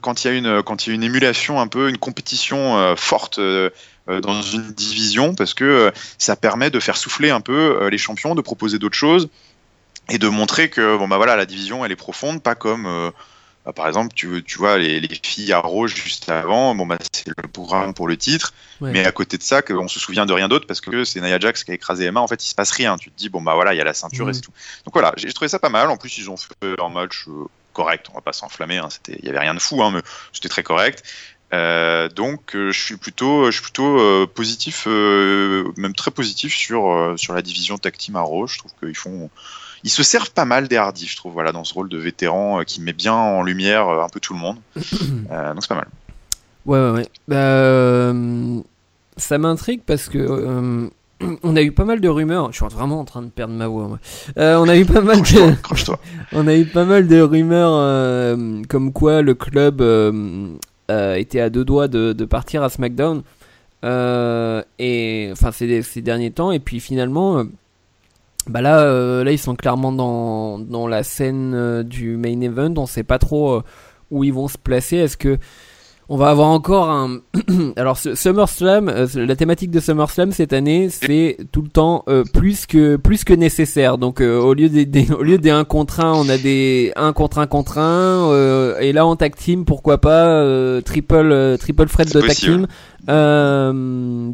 quand 0.00 0.24
il 0.24 0.28
y 0.28 0.30
a 0.30 0.34
une 0.34 0.62
quand 0.62 0.86
il 0.86 0.90
y 0.90 0.92
a 0.92 0.94
une 0.94 1.02
émulation 1.02 1.60
un 1.60 1.66
peu, 1.68 1.88
une 1.88 1.98
compétition 1.98 2.78
euh, 2.78 2.96
forte. 2.96 3.38
euh, 3.38 3.70
euh, 4.10 4.20
dans 4.20 4.42
une 4.42 4.70
division 4.72 5.34
parce 5.34 5.54
que 5.54 5.64
euh, 5.64 5.90
ça 6.18 6.36
permet 6.36 6.68
de 6.68 6.78
faire 6.78 6.98
souffler 6.98 7.30
un 7.30 7.40
peu 7.40 7.78
euh, 7.80 7.88
les 7.88 7.96
champions, 7.96 8.34
de 8.34 8.42
proposer 8.42 8.78
d'autres 8.78 8.98
choses 8.98 9.30
et 10.10 10.18
de 10.18 10.28
montrer 10.28 10.68
que 10.68 10.98
bon 10.98 11.08
bah 11.08 11.16
voilà 11.16 11.36
la 11.36 11.46
division 11.46 11.86
elle 11.86 11.90
est 11.92 11.96
profonde, 11.96 12.42
pas 12.42 12.54
comme 12.54 12.84
euh, 12.84 13.10
bah, 13.64 13.72
par 13.72 13.88
exemple 13.88 14.12
tu, 14.14 14.44
tu 14.44 14.58
vois 14.58 14.76
les, 14.76 15.00
les 15.00 15.08
filles 15.22 15.54
à 15.54 15.60
rouge 15.60 15.94
juste 15.94 16.28
avant, 16.28 16.74
bon 16.74 16.84
bah 16.84 16.98
c'est 17.14 17.28
le 17.28 17.48
programme 17.48 17.94
pour 17.94 18.06
le 18.06 18.18
titre, 18.18 18.52
Ouais. 18.82 18.90
mais 18.92 19.06
à 19.06 19.10
côté 19.12 19.38
de 19.38 19.42
ça 19.42 19.62
que 19.62 19.72
on 19.72 19.88
se 19.88 19.98
souvient 19.98 20.26
de 20.26 20.34
rien 20.34 20.48
d'autre 20.48 20.66
parce 20.66 20.82
que 20.82 21.04
c'est 21.04 21.22
Nia 21.22 21.38
Jax 21.38 21.64
qui 21.64 21.70
a 21.70 21.74
écrasé 21.74 22.04
Emma, 22.04 22.20
en 22.20 22.28
fait 22.28 22.44
il 22.44 22.48
se 22.50 22.54
passe 22.54 22.72
rien, 22.72 22.98
tu 22.98 23.10
te 23.10 23.16
dis 23.16 23.30
bon 23.30 23.40
bah 23.40 23.54
voilà 23.54 23.72
il 23.72 23.78
y 23.78 23.80
a 23.80 23.84
la 23.84 23.94
ceinture 23.94 24.28
et 24.28 24.34
c'est 24.34 24.42
tout. 24.42 24.52
Donc 24.84 24.92
voilà 24.92 25.14
j'ai 25.16 25.32
trouvé 25.32 25.48
ça 25.48 25.58
pas 25.58 25.70
mal, 25.70 25.88
en 25.88 25.96
plus 25.96 26.18
ils 26.18 26.28
ont 26.28 26.36
fait 26.36 26.74
un 26.78 26.90
match 26.90 27.24
euh, 27.28 27.46
correct, 27.74 28.06
on 28.10 28.14
va 28.14 28.22
pas 28.22 28.32
s'enflammer, 28.32 28.78
hein, 28.78 28.88
c'était 28.88 29.18
il 29.20 29.26
y 29.26 29.28
avait 29.28 29.40
rien 29.40 29.54
de 29.54 29.60
fou 29.60 29.82
hein, 29.82 29.90
mais 29.92 30.00
c'était 30.32 30.48
très 30.48 30.62
correct. 30.62 31.02
Euh, 31.52 32.08
donc 32.08 32.56
euh, 32.56 32.72
je 32.72 32.80
suis 32.80 32.96
plutôt, 32.96 33.46
je 33.46 33.52
suis 33.52 33.62
plutôt 33.62 34.00
euh, 34.00 34.26
positif, 34.26 34.86
euh, 34.88 35.70
même 35.76 35.94
très 35.94 36.10
positif 36.10 36.54
sur 36.54 36.90
euh, 36.90 37.16
sur 37.16 37.34
la 37.34 37.42
division 37.42 37.78
tag 37.78 37.96
team 37.96 38.16
Arrow. 38.16 38.46
Je 38.46 38.58
trouve 38.58 38.72
qu'ils 38.80 38.96
font, 38.96 39.30
ils 39.84 39.90
se 39.90 40.02
servent 40.02 40.32
pas 40.32 40.46
mal 40.46 40.66
des 40.66 40.76
Hardy, 40.76 41.06
je 41.06 41.16
trouve, 41.16 41.32
voilà, 41.32 41.52
dans 41.52 41.62
ce 41.62 41.74
rôle 41.74 41.88
de 41.88 41.98
vétéran 41.98 42.60
euh, 42.60 42.64
qui 42.64 42.80
met 42.80 42.94
bien 42.94 43.14
en 43.14 43.42
lumière 43.42 43.88
euh, 43.88 44.02
un 44.02 44.08
peu 44.08 44.20
tout 44.20 44.34
le 44.34 44.40
monde. 44.40 44.58
Euh, 45.30 45.54
donc 45.54 45.62
c'est 45.62 45.68
pas 45.68 45.74
mal. 45.74 45.88
Ouais, 46.66 46.78
ouais, 46.78 46.90
ouais. 46.90 47.08
Bah, 47.28 47.36
euh, 47.36 48.60
ça 49.16 49.38
m'intrigue 49.38 49.80
parce 49.84 50.08
que 50.08 50.18
euh, 50.18 50.88
on 51.42 51.56
a 51.56 51.62
eu 51.62 51.72
pas 51.72 51.84
mal 51.84 52.00
de 52.00 52.08
rumeurs. 52.08 52.52
Je 52.52 52.56
suis 52.56 52.74
vraiment 52.74 53.00
en 53.00 53.04
train 53.04 53.22
de 53.22 53.28
perdre 53.28 53.54
ma 53.54 53.66
voix. 53.66 53.88
moi. 53.88 53.98
Euh, 54.38 54.56
on 54.56 54.68
a 54.68 54.76
eu 54.76 54.84
pas 54.84 55.00
mal 55.00 55.20
de, 55.22 55.54
on 56.32 56.46
a 56.46 56.54
eu 56.54 56.64
pas 56.64 56.84
mal 56.84 57.06
de 57.06 57.20
rumeurs 57.20 57.72
euh, 57.74 58.62
comme 58.68 58.92
quoi 58.92 59.22
le 59.22 59.34
club 59.34 59.80
euh, 59.80 60.48
euh, 60.90 61.14
était 61.14 61.40
à 61.40 61.50
deux 61.50 61.64
doigts 61.64 61.88
de, 61.88 62.12
de 62.12 62.24
partir 62.24 62.62
à 62.62 62.68
SmackDown. 62.68 63.22
Euh, 63.84 64.62
et 64.78 65.28
enfin 65.32 65.52
ces, 65.52 65.82
ces 65.82 66.00
derniers 66.00 66.30
temps 66.30 66.52
et 66.52 66.58
puis 66.58 66.80
finalement 66.80 67.40
euh, 67.40 67.44
bah 68.46 68.62
là, 68.62 69.22
là 69.22 69.30
ils 69.30 69.38
sont 69.38 69.54
clairement 69.56 69.92
dans, 69.92 70.58
dans 70.58 70.88
la 70.88 71.02
scène 71.02 71.82
du 71.82 72.16
main 72.16 72.40
event. 72.40 72.74
On 72.76 72.86
sait 72.86 73.02
pas 73.02 73.18
trop 73.18 73.62
où 74.10 74.24
ils 74.24 74.32
vont 74.32 74.48
se 74.48 74.58
placer. 74.58 74.96
Est-ce 74.96 75.16
que 75.16 75.38
on 76.08 76.16
va 76.16 76.28
avoir 76.28 76.48
encore 76.48 76.90
un. 76.90 77.20
Alors, 77.76 77.96
SummerSlam, 77.96 78.88
euh, 78.88 79.06
la 79.14 79.36
thématique 79.36 79.70
de 79.70 79.80
SummerSlam 79.80 80.32
cette 80.32 80.52
année, 80.52 80.88
c'est 80.90 81.38
tout 81.50 81.62
le 81.62 81.68
temps 81.68 82.04
euh, 82.08 82.24
plus 82.32 82.66
que 82.66 82.96
plus 82.96 83.24
que 83.24 83.32
nécessaire. 83.32 83.96
Donc, 83.96 84.20
euh, 84.20 84.38
au 84.38 84.54
lieu 84.54 84.68
des, 84.68 85.10
au 85.12 85.22
lieu 85.22 85.38
des 85.38 85.50
1 85.50 85.64
contre 85.64 86.00
1, 86.00 86.12
on 86.12 86.28
a 86.28 86.36
des 86.36 86.92
1 86.96 87.12
contre 87.12 87.38
1 87.38 87.46
contre 87.46 87.78
1. 87.78 88.78
et 88.80 88.92
là, 88.92 89.06
en 89.06 89.16
tag 89.16 89.34
team, 89.34 89.64
pourquoi 89.64 89.98
pas 89.98 90.82
triple 90.82 91.56
triple 91.58 91.86
threat 91.86 92.12
de 92.14 92.20
tag 92.20 92.36
team. 92.36 92.66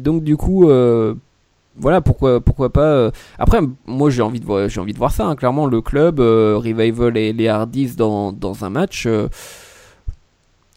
donc, 0.03 0.23
du 0.23 0.35
coup. 0.37 0.69
voilà 1.77 2.01
pourquoi 2.01 2.41
pourquoi 2.41 2.69
pas 2.69 3.11
après 3.39 3.59
moi 3.87 4.09
j'ai 4.09 4.21
envie 4.21 4.41
de 4.41 4.45
voir 4.45 4.67
j'ai 4.67 4.81
envie 4.81 4.91
de 4.91 4.97
voir 4.97 5.13
ça 5.13 5.25
hein. 5.25 5.37
clairement 5.37 5.67
le 5.67 5.79
club 5.79 6.19
revival 6.19 7.15
et 7.15 7.31
les 7.31 7.47
Hardys 7.47 7.95
dans 7.95 8.33
dans 8.33 8.65
un 8.65 8.69
match 8.69 9.07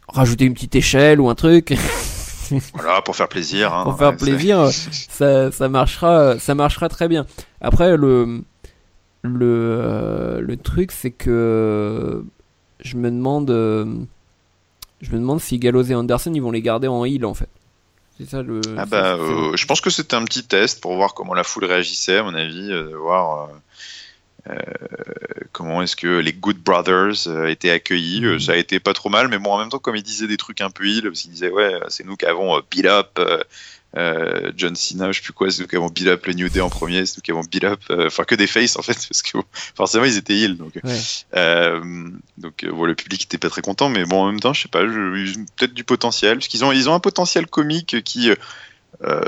rajouter 0.09 0.45
une 0.45 0.55
petite 0.55 0.75
échelle 0.75 1.21
ou 1.21 1.29
un 1.29 1.35
truc. 1.35 1.75
voilà, 2.75 3.03
pour 3.03 3.17
faire 3.17 3.29
plaisir. 3.29 3.73
Hein, 3.73 3.85
pour 3.85 3.99
faire 3.99 4.17
plaisir, 4.17 4.67
ça, 4.69 5.51
ça, 5.51 5.69
marchera, 5.69 6.39
ça 6.39 6.55
marchera 6.55 6.89
très 6.89 7.09
bien. 7.09 7.27
Après, 7.61 7.97
le, 7.97 8.43
le, 9.23 9.79
euh, 9.83 10.41
le 10.41 10.57
truc, 10.57 10.93
c'est 10.93 11.11
que 11.11 12.25
je 12.81 12.97
me 12.97 13.11
demande, 13.11 13.49
je 13.49 15.11
me 15.11 15.19
demande 15.19 15.41
si 15.41 15.59
Gallows 15.59 15.85
et 15.85 15.95
Anderson, 15.95 16.33
ils 16.35 16.43
vont 16.43 16.51
les 16.51 16.63
garder 16.63 16.89
en 16.89 17.05
heal 17.05 17.25
en 17.25 17.35
fait. 17.35 17.49
C'est 18.19 18.29
ça 18.29 18.43
le. 18.43 18.61
Ah 18.79 18.87
bah, 18.87 19.15
euh, 19.15 19.57
je 19.57 19.67
pense 19.67 19.81
que 19.81 19.91
c'était 19.91 20.15
un 20.15 20.25
petit 20.25 20.45
test 20.45 20.81
pour 20.81 20.95
voir 20.95 21.15
comment 21.15 21.35
la 21.35 21.43
foule 21.43 21.65
réagissait, 21.65 22.19
à 22.19 22.23
mon 22.23 22.35
avis, 22.35 22.71
euh, 22.71 22.97
voir 22.97 23.49
euh, 23.49 23.53
comment 25.55 25.81
est-ce 25.81 25.97
que 25.97 26.19
les 26.19 26.33
Good 26.35 26.59
Brothers 26.59 27.29
euh, 27.29 27.47
étaient 27.47 27.71
accueillis? 27.71 28.25
Euh, 28.25 28.39
ça 28.39 28.53
a 28.53 28.57
été 28.57 28.81
pas 28.81 28.93
trop 28.93 29.09
mal, 29.09 29.29
mais 29.29 29.39
bon, 29.39 29.53
en 29.53 29.59
même 29.59 29.71
temps, 29.71 29.79
comme 29.79 29.97
ils 29.97 30.03
disaient 30.03 30.27
des 30.27 30.37
trucs 30.37 30.61
un 30.61 30.71
peu 30.71 30.87
il, 30.87 31.03
parce 31.03 31.23
qu'ils 31.23 31.31
disaient, 31.31 31.51
ouais, 31.51 31.81
c'est 31.89 32.05
nous 32.05 32.17
qui 32.17 32.27
avons 32.27 32.61
beat 32.71 32.85
up 32.85 33.19
John 34.57 34.75
Cena, 34.75 35.13
je 35.13 35.19
sais 35.19 35.23
plus 35.23 35.33
quoi, 35.33 35.51
c'est 35.51 35.63
nous 35.63 35.69
qui 35.69 35.77
avons 35.77 35.89
beat 35.89 36.09
up 36.09 36.27
le 36.27 36.33
New 36.35 36.49
Day 36.49 36.61
en 36.61 36.69
premier, 36.69 37.07
c'est 37.07 37.19
nous 37.19 37.23
qui 37.23 37.31
avons 37.31 37.43
beat 37.43 37.63
up, 37.63 37.81
enfin 37.91 38.25
que 38.25 38.35
des 38.35 38.49
faces 38.49 38.77
en 38.77 38.83
fait, 38.83 38.95
parce 39.09 39.23
que 39.23 39.39
forcément 39.77 40.05
ils 40.05 40.17
étaient 40.17 40.35
heal, 40.35 40.57
donc, 40.57 40.73
donc 42.37 42.65
bon, 42.65 42.85
le 42.85 42.95
public 42.97 43.23
était 43.23 43.39
pas 43.39 43.49
très 43.51 43.63
content, 43.63 43.89
mais 43.89 44.05
bon, 44.05 44.23
en 44.23 44.27
même 44.27 44.41
temps, 44.41 44.53
je 44.53 44.63
sais 44.63 44.69
pas, 44.69 44.83
peut-être 44.83 45.75
du 45.75 45.85
potentiel, 45.85 46.39
parce 46.39 46.49
qu'ils 46.49 46.65
ont, 46.65 46.73
ils 46.73 46.89
ont 46.89 46.95
un 46.95 47.01
potentiel 47.01 47.47
comique 47.47 48.03
qui 48.03 48.31
euh, 48.31 48.35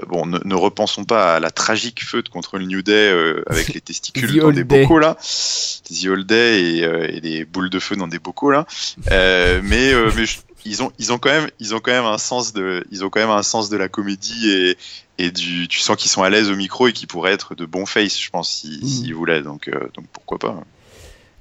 bon, 0.08 0.26
ne, 0.26 0.54
repensons 0.54 1.04
pas 1.04 1.36
à 1.36 1.40
la 1.40 1.50
tragique 1.50 2.04
feute 2.04 2.28
contre 2.28 2.58
le 2.58 2.66
New 2.66 2.82
Day 2.82 3.10
euh, 3.10 3.42
avec 3.46 3.74
les 3.74 3.80
testicules 3.82 4.40
dans 4.40 4.50
des 4.50 4.64
bocaux 4.64 4.98
là, 4.98 5.16
The 5.16 6.06
Old 6.06 6.26
Day 6.26 6.82
euh, 6.82 7.08
et, 7.08 7.20
les 7.20 7.44
boules 7.44 7.70
de 7.70 7.78
feu 7.78 7.96
dans 7.96 8.08
des 8.08 8.18
bocaux 8.18 8.50
là. 8.50 8.66
mais 9.10 9.60
mais 9.62 10.24
ils 10.64 10.82
ont 10.82 10.92
ils 10.98 11.12
ont 11.12 11.18
quand 11.18 11.30
même 11.30 11.48
ils 11.60 11.74
ont 11.74 11.80
quand 11.80 11.92
même 11.92 12.04
un 12.04 12.18
sens 12.18 12.52
de 12.52 12.84
ils 12.90 13.04
ont 13.04 13.10
quand 13.10 13.20
même 13.20 13.30
un 13.30 13.42
sens 13.42 13.68
de 13.68 13.76
la 13.76 13.88
comédie 13.88 14.50
et 14.50 14.78
et 15.18 15.30
du 15.30 15.68
tu 15.68 15.80
sens 15.80 15.96
qu'ils 15.96 16.10
sont 16.10 16.22
à 16.22 16.30
l'aise 16.30 16.50
au 16.50 16.56
micro 16.56 16.88
et 16.88 16.92
qu'ils 16.92 17.08
pourraient 17.08 17.32
être 17.32 17.54
de 17.54 17.64
bons 17.64 17.86
face, 17.86 18.20
je 18.20 18.30
pense, 18.30 18.50
s'ils 18.50 18.86
si, 18.86 19.10
mmh. 19.10 19.14
voulaient. 19.14 19.42
Donc 19.42 19.70
donc 19.94 20.06
pourquoi 20.12 20.38
pas. 20.38 20.60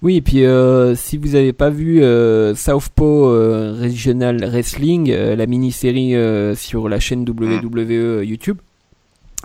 Oui, 0.06 0.18
et 0.18 0.22
puis 0.22 0.46
euh, 0.46 0.94
si 0.94 1.18
vous 1.18 1.30
n'avez 1.30 1.52
pas 1.52 1.72
vu 1.72 2.04
euh, 2.04 2.54
Southpaw 2.54 3.28
euh, 3.28 3.76
Regional 3.82 4.38
Wrestling, 4.38 5.12
la 5.12 5.48
mini-série 5.48 6.14
sur 6.56 6.88
la 6.88 7.00
chaîne 7.00 7.28
WWE 7.28 8.24
YouTube, 8.24 8.60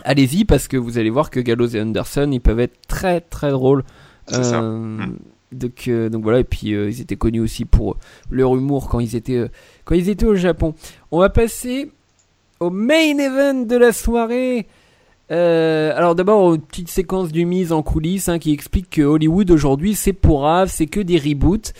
allez-y 0.04 0.44
parce 0.44 0.68
que 0.68 0.76
vous 0.76 0.98
allez 0.98 1.08
voir 1.08 1.30
que 1.30 1.40
Gallows 1.40 1.68
et 1.68 1.80
Anderson, 1.80 2.28
ils 2.30 2.42
peuvent 2.42 2.60
être 2.60 2.76
très 2.86 3.22
très 3.22 3.52
drôles. 3.52 3.84
Mm. 4.30 5.14
Donc, 5.52 5.88
donc 5.88 6.22
voilà, 6.22 6.40
et 6.40 6.44
puis 6.44 6.72
ils 6.72 7.00
étaient 7.00 7.16
connus 7.16 7.40
aussi 7.40 7.64
pour 7.64 7.96
leur 8.30 8.54
humour 8.54 8.90
quand 8.90 9.00
ils 9.00 9.16
étaient, 9.16 9.46
quand 9.86 9.94
ils 9.94 10.10
étaient 10.10 10.26
au 10.26 10.34
Japon. 10.34 10.74
On 11.10 11.20
va 11.20 11.30
passer 11.30 11.90
au 12.60 12.68
main 12.68 13.16
event 13.16 13.62
de 13.64 13.76
la 13.76 13.94
soirée. 13.94 14.66
Euh, 15.30 15.92
alors 15.96 16.14
d'abord 16.14 16.54
une 16.54 16.60
petite 16.60 16.88
séquence 16.88 17.30
du 17.30 17.44
mise 17.44 17.70
en 17.70 17.82
coulisses 17.82 18.28
hein, 18.28 18.40
qui 18.40 18.52
explique 18.52 18.90
que 18.90 19.02
Hollywood 19.02 19.50
aujourd'hui 19.52 19.94
c'est 19.94 20.12
pour 20.12 20.38
pourrave, 20.38 20.70
c'est 20.72 20.86
que 20.86 21.00
des 21.00 21.18
reboots. 21.18 21.72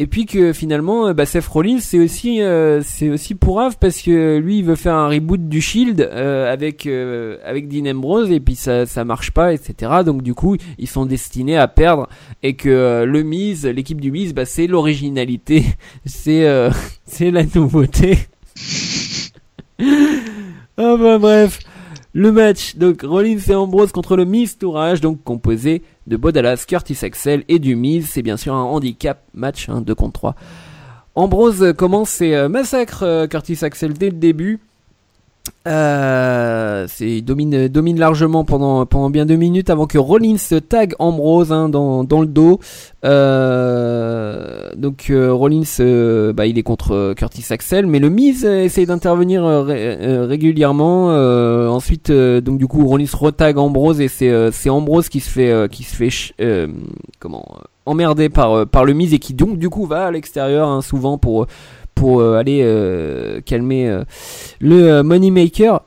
Et 0.00 0.08
puis 0.08 0.26
que 0.26 0.52
finalement, 0.52 1.06
euh, 1.06 1.12
bah, 1.14 1.24
Seth 1.24 1.46
Rollins 1.46 1.78
c'est 1.78 2.00
aussi 2.00 2.42
euh, 2.42 2.82
c'est 2.84 3.10
aussi 3.10 3.36
parce 3.36 4.02
que 4.02 4.38
lui 4.38 4.58
il 4.58 4.64
veut 4.64 4.74
faire 4.74 4.96
un 4.96 5.08
reboot 5.08 5.48
du 5.48 5.60
Shield 5.60 6.00
avec 6.00 6.86
avec 6.86 7.68
Dean 7.68 7.90
Ambrose 7.90 8.30
et 8.30 8.40
puis 8.40 8.56
ça 8.56 8.86
ça 8.86 9.04
marche 9.04 9.30
pas 9.30 9.54
etc. 9.54 9.92
Donc 10.04 10.22
du 10.22 10.34
coup 10.34 10.56
ils 10.78 10.88
sont 10.88 11.06
destinés 11.06 11.56
à 11.56 11.68
perdre 11.68 12.08
et 12.42 12.54
que 12.54 13.04
le 13.04 13.22
Miz, 13.22 13.66
l'équipe 13.66 14.00
du 14.00 14.10
Miz, 14.10 14.34
bah, 14.34 14.44
c'est 14.44 14.66
l'originalité, 14.66 15.64
c'est 16.04 16.44
c'est 17.06 17.30
la 17.30 17.44
nouveauté. 17.54 18.18
ah 20.76 20.96
bah 20.98 21.18
bref. 21.18 21.60
Le 22.16 22.30
match, 22.30 22.76
donc 22.76 23.02
Rollins 23.02 23.40
et 23.48 23.54
Ambrose 23.56 23.90
contre 23.90 24.14
le 24.16 24.24
Miz 24.24 24.56
Tourage, 24.56 25.00
donc 25.00 25.24
composé 25.24 25.82
de 26.06 26.16
Bodalas, 26.16 26.64
Curtis 26.64 26.98
Axel 27.02 27.42
et 27.48 27.58
du 27.58 27.74
Miz. 27.74 28.08
C'est 28.08 28.22
bien 28.22 28.36
sûr 28.36 28.54
un 28.54 28.62
handicap 28.62 29.24
match, 29.34 29.68
2 29.68 29.74
hein, 29.74 29.94
contre 29.96 30.12
3. 30.12 30.34
Ambrose 31.16 31.74
commence 31.76 32.20
et 32.20 32.36
euh, 32.36 32.48
massacre 32.48 33.02
euh, 33.02 33.26
Curtis 33.26 33.58
Axel 33.62 33.94
dès 33.94 34.10
le 34.10 34.16
début. 34.16 34.60
Euh, 35.66 36.86
c'est 36.88 37.22
domine 37.22 37.68
domine 37.68 37.98
largement 37.98 38.44
pendant 38.44 38.84
pendant 38.84 39.08
bien 39.08 39.24
deux 39.24 39.36
minutes 39.36 39.70
avant 39.70 39.86
que 39.86 39.96
Rollins 39.96 40.36
tag 40.68 40.94
Ambrose 40.98 41.52
hein, 41.52 41.70
dans, 41.70 42.04
dans 42.04 42.20
le 42.20 42.26
dos. 42.26 42.60
Euh, 43.04 44.70
donc 44.76 45.06
euh, 45.08 45.32
Rollins, 45.32 45.62
euh, 45.80 46.34
bah, 46.34 46.46
il 46.46 46.58
est 46.58 46.62
contre 46.62 47.14
Curtis 47.14 47.46
Axel, 47.50 47.86
mais 47.86 47.98
le 47.98 48.10
Miz 48.10 48.44
essaye 48.44 48.84
d'intervenir 48.86 49.44
régulièrement. 49.44 51.08
ensuite, 51.70 52.10
donc 52.10 52.58
du 52.58 52.66
coup 52.66 52.86
Rollins 52.86 53.06
retag 53.12 53.58
Ambrose 53.58 54.00
et 54.00 54.08
c'est 54.08 54.70
Ambrose 54.70 55.08
qui 55.08 55.20
se 55.20 55.30
fait 55.30 55.68
qui 55.70 55.82
se 55.82 55.96
fait 55.96 56.34
comment 57.20 57.46
emmerder 57.86 58.28
par 58.28 58.66
par 58.66 58.84
le 58.84 58.92
Miz 58.92 59.14
et 59.14 59.18
qui 59.18 59.32
donc 59.32 59.58
du 59.58 59.70
coup 59.70 59.86
va 59.86 60.06
à 60.06 60.10
l'extérieur 60.10 60.68
hein, 60.68 60.82
souvent 60.82 61.16
pour 61.16 61.46
pour 61.94 62.20
euh, 62.20 62.36
aller 62.36 62.60
euh, 62.62 63.40
calmer 63.40 63.88
euh, 63.88 64.04
le 64.60 65.02
Moneymaker. 65.02 65.80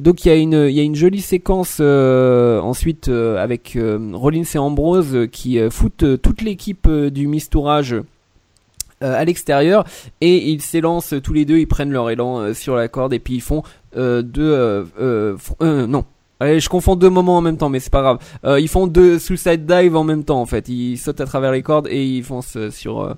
donc 0.00 0.24
il 0.24 0.28
y, 0.28 0.30
a 0.30 0.36
une, 0.36 0.68
y 0.70 0.80
a 0.80 0.82
une 0.82 0.94
jolie 0.94 1.20
séquence 1.20 1.80
ensuite 1.80 3.08
avec 3.08 3.78
Rollins 4.12 4.42
et 4.54 4.58
Ambrose 4.58 5.26
qui 5.32 5.58
foutent 5.70 6.20
toute 6.22 6.42
l'équipe 6.42 6.88
du 6.88 7.26
Mistourage. 7.26 7.96
à 9.00 9.24
l'extérieur 9.24 9.84
et 10.20 10.50
ils 10.50 10.62
s'élancent 10.62 11.14
tous 11.22 11.32
les 11.32 11.44
deux, 11.44 11.58
ils 11.58 11.66
prennent 11.66 11.92
leur 11.92 12.10
élan 12.10 12.54
sur 12.54 12.76
la 12.76 12.88
corde 12.88 13.14
et 13.14 13.18
puis 13.18 13.34
ils 13.34 13.42
font 13.42 13.62
deux 13.94 14.86
non 15.60 16.04
Je 16.40 16.68
confonds 16.68 16.96
deux 16.96 17.08
moments 17.08 17.38
en 17.38 17.40
même 17.40 17.56
temps, 17.56 17.70
mais 17.70 17.80
c'est 17.80 17.92
pas 17.92 18.02
grave. 18.02 18.18
Euh, 18.44 18.60
ils 18.60 18.68
font 18.68 18.86
deux 18.86 19.18
suicide 19.18 19.64
dive 19.64 19.96
en 19.96 20.04
même 20.04 20.22
temps 20.22 20.40
en 20.40 20.44
fait. 20.46 20.68
Ils 20.68 20.98
sautent 20.98 21.22
à 21.22 21.24
travers 21.24 21.50
les 21.50 21.62
cordes 21.62 21.88
et 21.90 22.04
ils 22.04 22.22
foncent 22.22 22.56
euh, 22.56 22.70
sur 22.70 23.00
euh, 23.00 23.14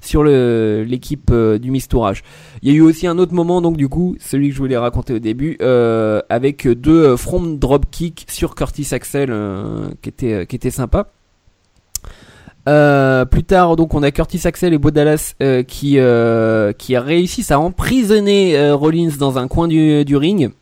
sur 0.00 0.22
le 0.22 0.82
l'équipe 0.88 1.32
du 1.32 1.70
mistourage. 1.70 2.22
Il 2.62 2.70
y 2.70 2.72
a 2.72 2.76
eu 2.76 2.80
aussi 2.80 3.06
un 3.06 3.18
autre 3.18 3.34
moment 3.34 3.60
donc 3.60 3.76
du 3.76 3.88
coup, 3.88 4.16
celui 4.20 4.48
que 4.48 4.54
je 4.54 4.58
voulais 4.58 4.78
raconter 4.78 5.12
au 5.12 5.18
début, 5.18 5.58
avec 6.30 6.66
deux 6.66 7.16
front 7.16 7.42
drop 7.42 7.86
kick 7.90 8.26
sur 8.30 8.54
Curtis 8.54 8.88
Axel, 8.92 9.34
qui 10.00 10.08
était 10.08 10.46
qui 10.46 10.56
était 10.56 10.70
sympa. 10.70 11.08
plus 12.64 13.44
tard, 13.44 13.76
donc, 13.76 13.94
on 13.94 14.02
a 14.02 14.10
Curtis 14.10 14.42
Axel 14.44 14.72
et 14.72 14.78
Bodalas 14.78 15.34
qui 15.66 15.98
qui 16.78 16.96
réussissent 16.96 17.50
à 17.50 17.60
emprisonner 17.60 18.70
Rollins 18.72 19.16
dans 19.18 19.38
un 19.38 19.48
coin 19.48 19.68
du, 19.68 20.04
du 20.04 20.16
ring. 20.16 20.52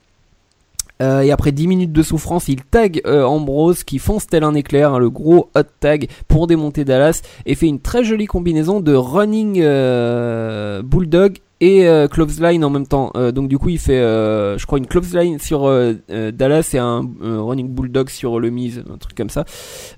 Euh, 1.04 1.20
et 1.20 1.30
après 1.30 1.52
10 1.52 1.66
minutes 1.66 1.92
de 1.92 2.02
souffrance, 2.02 2.48
il 2.48 2.62
tag 2.62 3.02
euh, 3.06 3.24
Ambrose 3.24 3.84
qui 3.84 3.98
fonce 3.98 4.26
tel 4.26 4.42
un 4.42 4.54
éclair, 4.54 4.94
hein, 4.94 4.98
le 4.98 5.10
gros 5.10 5.50
hot 5.54 5.62
tag 5.80 6.08
pour 6.28 6.46
démonter 6.46 6.84
Dallas 6.84 7.20
et 7.44 7.54
fait 7.54 7.66
une 7.66 7.80
très 7.80 8.04
jolie 8.04 8.26
combinaison 8.26 8.80
de 8.80 8.94
running 8.94 9.60
euh, 9.62 10.82
bulldog 10.82 11.38
et 11.60 11.86
clothesline 12.10 12.62
en 12.62 12.68
même 12.68 12.86
temps. 12.86 13.10
donc 13.32 13.48
du 13.48 13.56
coup, 13.56 13.70
il 13.70 13.78
fait, 13.78 13.98
je 13.98 14.66
crois, 14.66 14.76
une 14.76 14.86
clothesline 14.86 15.38
sur 15.38 15.62
Dallas 16.10 16.70
et 16.74 16.78
un 16.78 17.08
running 17.22 17.68
bulldog 17.68 18.10
sur 18.10 18.38
le 18.38 18.50
Miz, 18.50 18.82
un 18.92 18.98
truc 18.98 19.16
comme 19.16 19.30
ça. 19.30 19.46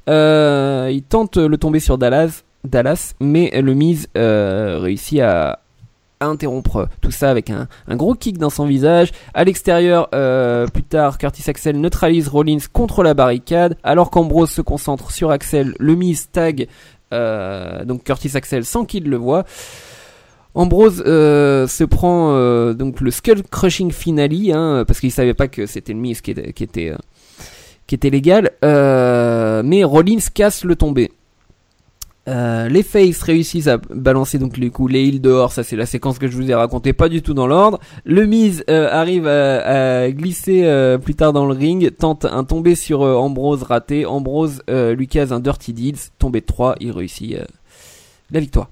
il 0.07 1.03
tente 1.09 1.39
le 1.39 1.57
tomber 1.57 1.81
sur 1.81 1.99
Dallas, 1.99 2.45
Dallas, 2.63 3.15
mais 3.21 3.51
le 3.61 3.75
Miz 3.75 4.07
réussit 4.15 5.19
à, 5.19 5.59
interrompre 6.21 6.89
tout 7.01 7.11
ça 7.11 7.31
avec 7.31 7.51
un, 7.51 7.69
gros 7.91 8.15
kick 8.15 8.39
dans 8.39 8.51
son 8.51 8.67
visage. 8.67 9.13
À 9.35 9.45
l'extérieur, 9.45 10.09
euh, 10.15 10.67
plus 10.67 10.83
tard, 10.83 11.19
Curtis 11.19 11.49
Axel 11.49 11.81
neutralise 11.81 12.29
Rollins 12.29 12.59
contre 12.73 13.03
la 13.03 13.15
barricade, 13.15 13.77
alors 13.83 14.11
qu'Ambrose 14.11 14.51
se 14.51 14.63
concentre 14.63 15.11
sur 15.11 15.31
Axel. 15.31 15.75
Le 15.79 15.95
mise 15.95 16.31
tag 16.31 16.69
euh, 17.13 17.85
donc 17.85 18.03
Curtis 18.05 18.33
Axel 18.35 18.65
sans 18.65 18.85
qu'il 18.85 19.05
le 19.05 19.17
voit. 19.17 19.45
Ambrose 20.55 21.05
euh, 21.07 21.67
se 21.67 21.85
prend 21.85 22.33
donc 22.73 23.01
le 23.01 23.11
skull 23.11 23.43
crushing 23.43 23.93
finale 23.93 24.33
hein, 24.53 24.85
parce 24.87 25.01
qu'il 25.01 25.13
savait 25.13 25.35
pas 25.35 25.49
que 25.49 25.67
c'était 25.67 25.93
le 25.93 26.11
était 26.11 26.95
qui 27.87 27.95
était 27.95 28.11
légal, 28.11 28.51
mais 28.63 29.85
Rollins 29.85 30.19
casse 30.33 30.65
le 30.65 30.75
tombé. 30.75 31.11
Euh, 32.29 32.69
les 32.69 32.83
Face 32.83 33.23
réussissent 33.23 33.69
à 33.69 33.79
balancer 33.79 34.39
donc 34.39 34.57
les 34.57 34.71
coups, 34.71 34.93
les 34.93 35.05
heals 35.05 35.21
dehors, 35.21 35.53
ça 35.53 35.63
c'est 35.63 35.77
la 35.77 35.87
séquence 35.87 36.19
que 36.19 36.27
je 36.27 36.37
vous 36.37 36.51
ai 36.51 36.55
raconté, 36.55 36.93
pas 36.93 37.09
du 37.09 37.23
tout 37.23 37.35
dans 37.35 37.47
l'ordre. 37.47 37.79
Le 38.05 38.27
Miz 38.27 38.65
euh, 38.69 38.89
arrive 38.91 39.29
à, 39.29 40.11
glisser 40.11 40.65
euh, 40.65 40.99
plus 40.99 41.15
tard 41.15 41.33
dans 41.33 41.47
le 41.47 41.55
ring, 41.55 41.95
tente 41.97 42.25
un 42.25 42.43
tombé 42.43 42.75
sur 42.75 43.03
Ambrose 43.03 43.63
raté, 43.63 44.07
Ambrose 44.07 44.63
lui 44.69 45.07
case 45.07 45.33
un 45.33 45.41
Dirty 45.41 45.73
Deeds, 45.73 46.11
tombé 46.19 46.41
de 46.41 46.47
3, 46.47 46.77
il 46.81 46.91
réussit 46.91 47.37
la 48.33 48.41
victoire. 48.41 48.71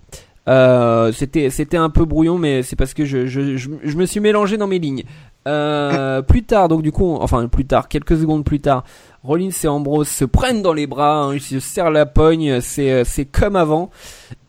c'était 1.13 1.49
c'était 1.51 1.77
un 1.77 1.91
peu 1.91 2.05
brouillon 2.05 2.39
mais 2.39 2.65
c'est 2.65 2.77
parce 2.77 2.93
que 2.93 3.05
je, 3.05 3.27
je, 3.27 3.57
je, 3.57 3.71
je, 3.85 3.97
me 3.97 4.05
suis 4.05 4.21
mélangé 4.21 4.57
dans 4.57 4.67
mes 4.67 4.81
lignes. 4.81 5.05
plus 6.27 6.43
tard 6.43 6.69
donc 6.69 6.81
du 6.81 6.91
coup 6.91 7.19
enfin 7.21 7.49
plus 7.49 7.67
tard 7.67 7.89
quelques 7.89 8.17
secondes 8.17 8.45
plus 8.45 8.61
tard 8.61 8.83
Rollins 9.25 9.49
et 9.65 9.67
Ambrose 9.69 10.09
se 10.09 10.27
prennent 10.27 10.61
dans 10.61 10.75
les 10.75 10.87
bras, 10.87 11.25
hein, 11.25 11.35
ils 11.35 11.41
se 11.41 11.59
serrent 11.59 11.91
la 11.91 12.05
pogne, 12.05 12.61
c'est 12.61 12.91
euh, 12.91 13.05
c'est 13.07 13.25
comme 13.25 13.57
avant. 13.57 13.91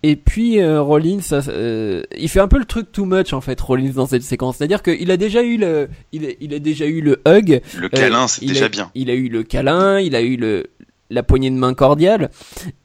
Et 0.04 0.18
puis 0.18 0.60
euh, 0.60 0.82
Rollins, 0.82 1.22
euh, 1.32 2.04
il 2.18 2.28
fait 2.28 2.42
un 2.42 2.50
peu 2.50 2.60
le 2.60 2.66
truc 2.66 2.92
too 2.92 3.06
much 3.06 3.32
en 3.32 3.40
fait, 3.40 3.60
Rollins 3.62 3.94
dans 3.96 4.06
cette 4.06 4.24
séquence. 4.24 4.58
C'est-à-dire 4.58 4.84
qu'il 4.84 5.10
a 5.12 5.18
déjà 5.18 5.44
eu 5.44 5.56
le, 5.56 5.88
il 6.12 6.26
a, 6.26 6.30
il 6.42 6.54
a 6.54 6.60
déjà 6.60 6.88
eu 6.88 7.00
le 7.00 7.22
hug. 7.26 7.62
Le 7.78 7.88
câlin, 7.88 8.28
c'est 8.28 8.46
déjà 8.46 8.68
bien. 8.68 8.92
Il 8.96 9.10
a 9.10 9.14
eu 9.14 9.30
le 9.30 9.44
câlin, 9.44 10.02
il 10.02 10.14
a 10.14 10.22
eu 10.22 10.36
le 10.36 10.66
la 11.12 11.22
poignée 11.22 11.52
de 11.52 11.56
main 11.56 11.76
cordiale 11.76 12.32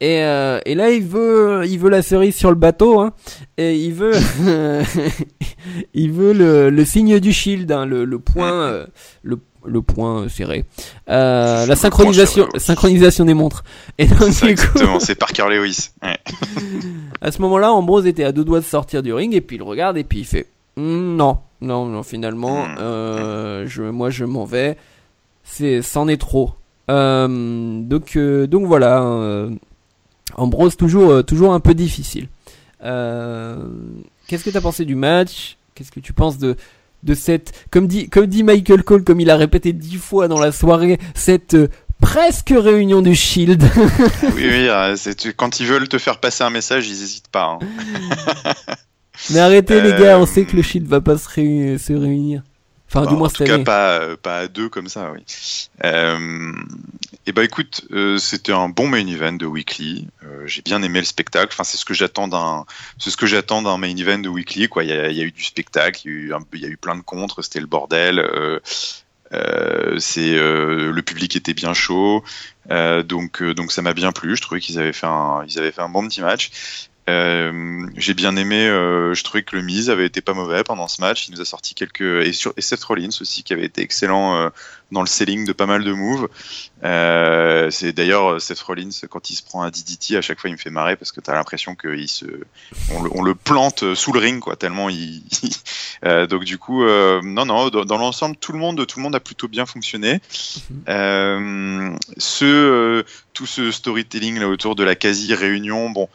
et, 0.03 0.17
et 0.17 0.75
là 0.75 0.91
il 0.91 1.03
veut 1.03 1.63
il 1.67 1.79
veut 1.79 1.89
la 1.89 2.03
cerise 2.03 2.37
sur 2.37 2.51
le 2.51 2.55
bateau 2.55 3.01
hein, 3.01 3.15
et 3.57 3.75
il 3.75 3.95
veut 3.95 4.13
il 5.95 6.13
veut 6.13 6.35
le, 6.35 6.69
le 6.69 6.85
signe 6.85 7.19
du 7.19 7.33
shield 7.33 7.73
hein, 7.73 7.87
le, 7.87 8.05
le 8.05 8.19
point 8.19 8.85
le 9.23 9.39
le 9.65 9.83
point 9.83 10.29
serré. 10.29 10.65
Euh, 11.09 11.67
la 11.67 11.77
synchronisation, 11.77 12.49
synchronisation 12.57 13.25
des 13.25 13.35
montres. 13.35 13.65
Et 13.99 14.07
donc, 14.07 14.43
exactement, 14.43 15.01
c'est 15.01 15.15
Parker 15.15 15.47
Lewis. 15.51 15.91
à 17.21 17.31
ce 17.31 17.43
moment-là, 17.43 17.73
Ambrose 17.73 18.07
était 18.07 18.25
à 18.25 18.33
deux 18.33 18.45
doigts 18.45 18.61
de 18.61 18.65
sortir 18.65 19.03
du 19.03 19.13
ring 19.13 19.35
et 19.35 19.41
puis 19.41 19.57
il 19.57 19.63
regarde 19.63 19.97
et 19.97 20.05
puis 20.05 20.21
il 20.21 20.25
fait 20.25 20.47
hmm, 20.77 21.17
non, 21.17 21.39
non, 21.61 21.87
non, 21.87 22.03
finalement, 22.03 22.65
hmm. 22.65 22.77
euh, 22.79 23.67
je, 23.67 23.83
moi 23.83 24.11
je 24.11 24.25
m'en 24.25 24.45
vais. 24.45 24.77
C'est, 25.45 25.83
c'en 25.83 26.09
est 26.09 26.21
trop. 26.21 26.53
Euh, 26.91 27.81
donc, 27.83 28.17
donc 28.17 28.67
voilà. 28.67 29.49
Ambrose 30.37 30.77
toujours, 30.77 31.25
toujours 31.25 31.53
un 31.53 31.61
peu 31.61 31.75
difficile. 31.75 32.29
Qu'est-ce 32.81 34.45
que 34.45 34.51
tu 34.51 34.57
as 34.57 34.61
pensé 34.61 34.85
du 34.85 34.95
match? 34.95 35.57
Qu'est-ce 35.75 35.91
que 35.91 36.01
tu 36.01 36.13
penses 36.13 36.39
de 36.39 36.57
de 37.03 37.15
cette, 37.15 37.53
comme 37.71 37.87
dit, 37.87 38.09
comme 38.09 38.27
dit 38.27 38.43
Michael 38.43 38.83
Cole, 38.83 39.05
comme 39.05 39.21
il 39.21 39.31
a 39.31 39.37
répété 39.37 39.73
dix 39.73 39.97
fois 39.97 40.29
dans 40.29 40.39
la 40.39 40.53
soirée, 40.53 40.99
cette 41.15 41.55
euh, 41.55 41.69
presque 42.01 42.53
réunion 42.57 43.03
du 43.03 43.15
Shield. 43.15 43.63
oui, 44.23 44.33
oui, 44.37 44.69
euh, 44.69 44.97
quand 45.37 45.61
ils 45.61 45.67
veulent 45.67 45.89
te 45.89 45.99
faire 45.99 46.19
passer 46.19 46.45
un 46.45 46.51
message, 46.51 46.89
ils 46.89 47.03
hésitent 47.03 47.29
pas. 47.29 47.59
Hein. 47.61 48.53
Mais 49.31 49.39
arrêtez 49.39 49.81
les 49.81 49.93
gars, 49.93 50.19
on 50.19 50.27
sait 50.27 50.45
que 50.45 50.57
le 50.57 50.63
Shield 50.63 50.87
va 50.87 51.01
pas 51.01 51.19
se, 51.19 51.29
se 51.29 51.93
réunir. 51.93 52.43
Enfin, 52.93 53.07
du 53.07 53.15
moins 53.15 53.29
en 53.29 53.31
tout 53.31 53.45
cas, 53.45 53.59
pas, 53.59 54.17
pas 54.17 54.39
à 54.41 54.49
deux 54.49 54.69
comme 54.69 54.89
ça, 54.89 55.13
oui. 55.13 55.25
Euh, 55.85 56.53
et 57.27 57.31
bah 57.31 57.45
écoute, 57.45 57.83
euh, 57.93 58.19
c'était 58.19 58.53
un 58.53 58.69
bon 58.69 58.89
main 58.89 59.07
event 59.07 59.33
de 59.33 59.47
Weekly. 59.47 60.09
Euh, 60.25 60.45
j'ai 60.47 60.63
bien 60.63 60.83
aimé 60.83 60.99
le 60.99 61.05
spectacle. 61.05 61.51
Enfin, 61.53 61.63
c'est 61.63 61.77
ce 61.77 61.85
que 61.85 61.95
j'attends 61.95 62.27
d'un, 62.27 62.67
c'est 62.99 63.11
ce 63.11 63.17
que 63.17 63.27
j'attends 63.27 63.63
d'un 63.63 63.79
main 63.79 63.97
event 63.97 64.19
de 64.19 64.29
Weekly. 64.29 64.69
Quoi, 64.69 64.83
il 64.83 64.91
y 64.91 64.93
a, 64.93 65.09
y 65.09 65.21
a, 65.21 65.25
eu 65.25 65.31
du 65.31 65.45
spectacle, 65.45 66.01
il 66.05 66.11
y 66.11 66.15
a 66.15 66.19
eu, 66.19 66.33
il 66.55 66.61
y 66.61 66.67
a 66.67 66.69
eu 66.69 66.77
plein 66.77 66.97
de 66.97 67.03
contres, 67.03 67.45
c'était 67.45 67.61
le 67.61 67.67
bordel. 67.67 68.19
Euh, 68.19 68.59
euh 69.33 70.01
c'est 70.01 70.35
le 70.35 71.01
public 71.03 71.37
était 71.37 71.55
bien 71.55 71.73
chaud, 71.73 72.25
donc 72.69 73.41
donc 73.41 73.71
ça 73.71 73.83
m'a 73.83 73.95
bien 73.95 74.11
plu. 74.11 74.35
Je 74.35 74.43
trouvais 74.43 74.61
qu'ils 74.61 74.81
avaient 74.81 74.93
fait 74.93 75.07
un 75.07 75.45
ils 75.47 75.57
avaient 75.61 75.71
fait 75.71 75.83
un 75.83 75.89
bon 75.89 76.09
petit 76.09 76.23
match. 76.23 76.51
Euh, 77.09 77.87
j'ai 77.97 78.15
bien 78.15 78.37
aimé, 78.37 78.69
euh, 78.69 79.15
je 79.15 79.25
trouvais 79.25 79.43
que 79.43 79.57
le 79.57 79.63
Miz 79.63 79.91
avait 79.91 80.07
été 80.07 80.21
pas 80.21 80.35
mauvais 80.35 80.63
pendant 80.63 80.87
ce 80.87 81.01
match. 81.01 81.29
Il 81.29 81.35
nous 81.35 81.41
a 81.41 81.45
sorti 81.45 81.75
quelques 81.75 82.03
et, 82.03 82.33
sur, 82.33 82.53
et 82.57 82.61
Seth 82.61 82.85
Rollins 82.85 83.09
aussi 83.21 83.43
qui 83.43 83.53
avait 83.53 83.65
été 83.65 83.83
excellent 83.83 84.37
euh, 84.37 84.51
dans 84.93 85.01
le 85.01 85.07
selling 85.07 85.47
de 85.47 85.53
pas 85.53 85.67
mal 85.67 85.83
de 85.83 85.93
moves. 85.93 86.29
c'est 86.83 87.93
d'ailleurs 87.93 88.41
Seth 88.41 88.61
Rollins 88.61 88.91
quand 89.09 89.31
il 89.31 89.37
se 89.37 89.43
prend 89.43 89.63
un 89.63 89.71
DDT 89.71 90.17
à 90.17 90.21
chaque 90.21 90.41
fois 90.41 90.51
il 90.51 90.55
me 90.55 90.59
fait 90.59 90.71
marrer 90.71 90.97
parce 90.97 91.11
que 91.13 91.21
t'as 91.21 91.35
l'impression 91.35 91.75
qu'il 91.75 92.09
se, 92.09 92.27
on 92.93 93.03
le, 93.03 93.11
on 93.15 93.23
le, 93.23 93.35
plante 93.35 93.95
sous 93.95 94.13
le 94.13 94.21
ring 94.21 94.41
quoi 94.41 94.57
tellement 94.57 94.89
il. 94.89 95.23
donc 96.29 96.45
du 96.45 96.59
coup 96.59 96.85
non 96.85 97.47
non 97.47 97.69
dans, 97.69 97.99
l'ensemble 97.99 98.37
tout 98.37 98.53
le 98.53 98.59
monde 98.59 98.85
tout 98.87 98.99
le 98.99 99.05
monde 99.05 99.15
a 99.15 99.21
plutôt 99.21 99.49
bien 99.49 99.67
fonctionné. 99.67 100.21
Mhm. 100.71 101.99
ce 102.19 103.05
tout 103.33 103.47
ce 103.47 103.71
storytelling 103.71 104.39
là 104.39 104.49
autour 104.49 104.75
de 104.75 104.83
la 104.83 104.97
quasi 104.97 105.35
réunion 105.35 105.91
bon 105.91 106.09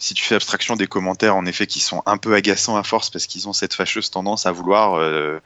si 0.00 0.14
tu 0.14 0.24
fais 0.24 0.34
abstraction 0.34 0.74
des 0.76 0.86
commentaires, 0.86 1.36
en 1.36 1.46
effet, 1.46 1.66
qui 1.66 1.78
sont 1.78 2.02
un 2.06 2.16
peu 2.16 2.34
agaçants 2.34 2.76
à 2.76 2.82
force 2.82 3.10
parce 3.10 3.26
qu'ils 3.26 3.48
ont 3.48 3.52
cette 3.52 3.74
fâcheuse 3.74 4.10
tendance 4.10 4.46
à 4.46 4.50
vouloir 4.50 4.94
euh, 4.94 5.38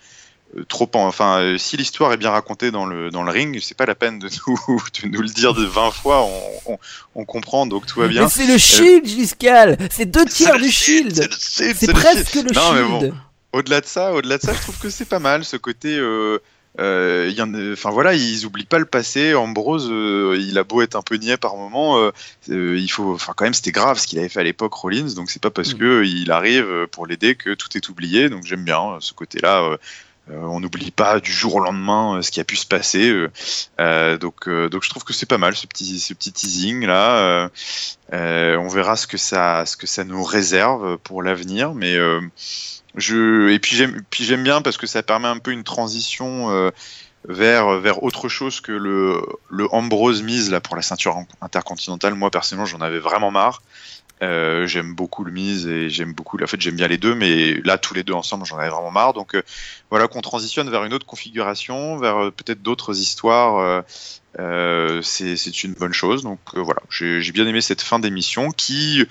euh, 0.57 0.65
trop. 0.65 0.89
Enfin, 0.95 1.41
euh, 1.41 1.59
si 1.59 1.77
l'histoire 1.77 2.13
est 2.13 2.17
bien 2.17 2.31
racontée 2.31 2.71
dans 2.71 2.87
le, 2.87 3.11
dans 3.11 3.25
le 3.25 3.33
ring, 3.33 3.59
c'est 3.61 3.77
pas 3.77 3.85
la 3.85 3.97
peine 3.97 4.21
de 4.21 4.29
nous, 4.47 4.57
de 5.03 5.09
nous 5.09 5.23
le 5.23 5.29
dire 5.29 5.55
de 5.55 5.65
20 5.65 5.91
fois, 5.91 6.25
on, 6.67 6.79
on, 7.17 7.25
comprend, 7.25 7.67
donc 7.67 7.87
tout 7.87 7.99
va 7.99 8.07
bien. 8.07 8.23
Mais 8.23 8.29
c'est 8.29 8.47
le 8.47 8.57
shield, 8.57 9.07
Giscal 9.07 9.77
C'est 9.91 10.07
deux 10.07 10.25
tiers 10.25 10.59
du 10.59 10.71
shield 10.71 11.29
C'est 11.37 11.93
presque 11.93 12.37
le, 12.37 12.53
non, 12.53 12.61
shield 12.61 12.75
mais 12.75 13.09
bon, 13.09 13.15
Au-delà 13.53 13.81
de 13.81 13.87
ça, 13.87 14.13
au-delà 14.13 14.39
de 14.39 14.43
ça, 14.43 14.53
je 14.53 14.61
trouve 14.61 14.79
que 14.79 14.89
c'est 14.89 15.09
pas 15.09 15.19
mal 15.19 15.45
ce 15.45 15.57
côté. 15.57 15.97
Euh, 15.99 16.39
y 16.79 17.43
en, 17.43 17.73
enfin 17.73 17.91
voilà, 17.91 18.15
ils 18.15 18.47
oublient 18.47 18.65
pas 18.65 18.79
le 18.79 18.85
passé. 18.85 19.35
Ambrose, 19.35 19.89
euh, 19.91 20.37
il 20.39 20.59
a 20.59 20.65
beau 20.65 20.83
être 20.83 20.97
un 20.97 21.03
peu 21.03 21.17
niais 21.17 21.37
par 21.37 21.57
moment, 21.57 21.99
euh, 21.99 22.11
euh, 22.51 22.79
il 22.79 22.89
faut, 22.89 23.15
enfin 23.15 23.33
quand 23.37 23.45
même, 23.45 23.55
c'était 23.55 23.73
grave 23.73 23.99
ce 23.99 24.07
qu'il 24.07 24.19
avait 24.19 24.29
fait 24.29 24.41
à 24.41 24.45
l'époque 24.45 24.75
Rollins. 24.75 25.15
Donc 25.15 25.31
c'est 25.31 25.43
pas 25.43 25.51
parce 25.51 25.75
mm. 25.75 25.79
que 25.79 26.05
il 26.05 26.31
arrive 26.31 26.87
pour 26.91 27.07
l'aider 27.07 27.37
que 27.37 27.55
tout 27.55 27.77
est 27.77 27.89
oublié. 27.89 28.29
Donc 28.29 28.45
j'aime 28.45 28.65
bien 28.65 28.99
ce 29.01 29.13
côté-là. 29.13 29.79
on 30.29 30.59
n'oublie 30.59 30.91
pas 30.91 31.21
du 31.21 31.31
jour 31.31 31.57
au 31.57 31.61
lendemain 31.61 32.23
ce 32.23 32.31
qui 32.31 32.41
a 32.41 32.45
pu 32.45 32.57
se 32.57 32.67
passer. 32.67 33.13
donc, 33.79 34.49
donc 34.49 34.83
je 34.83 34.91
trouve 34.91 35.05
que 35.05 35.13
c'est 35.13 35.27
pas 35.27 35.39
mal 35.39 35.55
ce 35.55 35.67
petit, 35.67 36.01
ce 36.01 36.15
petit 36.15 36.33
teasing 36.33 36.87
là. 36.87 37.51
on 38.13 38.69
verra 38.69 38.97
ce 38.97 39.07
que 39.07 39.19
ça, 39.19 39.65
ce 39.67 39.77
que 39.77 39.87
ça 39.87 40.03
nous 40.05 40.25
réserve 40.25 40.99
pour 40.99 41.23
l'avenir, 41.23 41.75
mais 41.75 41.97
et 42.97 43.59
puis 43.59 43.77
j'aime 44.25 44.43
bien 44.43 44.63
parce 44.63 44.77
que 44.77 44.87
ça 44.87 45.03
permet 45.03 45.29
un 45.29 45.39
peu 45.39 45.51
une 45.51 45.65
transition 45.65 46.51
euh, 46.51 46.71
vers 47.29 47.81
vers 47.81 48.03
autre 48.03 48.29
chose 48.29 48.61
que 48.61 48.73
le 48.73 49.21
le 49.51 49.73
Ambrose 49.75 50.23
mise 50.23 50.51
là 50.51 50.61
pour 50.61 50.77
la 50.77 50.83
ceinture 50.83 51.17
intercontinentale. 51.41 52.15
Moi 52.15 52.31
personnellement, 52.31 52.67
j'en 52.67 52.81
avais 52.81 53.01
vraiment 53.01 53.31
marre. 53.31 53.63
Euh, 54.23 54.67
j'aime 54.69 54.95
beaucoup 54.95 55.25
le 55.25 55.33
mise 55.33 55.67
et 55.67 55.91
j'aime 55.91 56.13
beaucoup. 56.13 56.39
En 56.43 56.47
fait, 56.47 56.61
j'aime 56.61 56.77
bien 56.77 56.87
les 56.87 56.99
deux, 56.99 57.17
mais 57.17 57.55
là, 57.65 57.79
tous 57.79 57.95
les 57.95 58.05
deux 58.05 58.13
ensemble, 58.13 58.47
j'en 58.47 58.57
avais 58.57 58.71
vraiment 58.71 58.93
marre. 58.93 59.13
Donc, 59.13 59.35
euh, 59.35 59.43
voilà 59.91 60.07
qu'on 60.07 60.21
transitionne 60.21 60.71
vers 60.71 60.85
une 60.85 60.95
autre 60.95 61.05
configuration, 61.05 61.99
vers 61.99 62.31
peut-être 62.33 62.63
d'autres 62.63 62.97
histoires. 62.97 63.83
c'est 64.39 65.65
une 65.65 65.75
bonne 65.75 65.93
chose. 65.93 66.23
Donc, 66.23 66.39
voilà, 66.55 66.81
j'ai 66.89 67.33
bien 67.33 67.47
aimé 67.47 67.61
cette 67.61 67.83
fin 67.83 67.99
d'émission 67.99 68.51
qui 68.53 69.05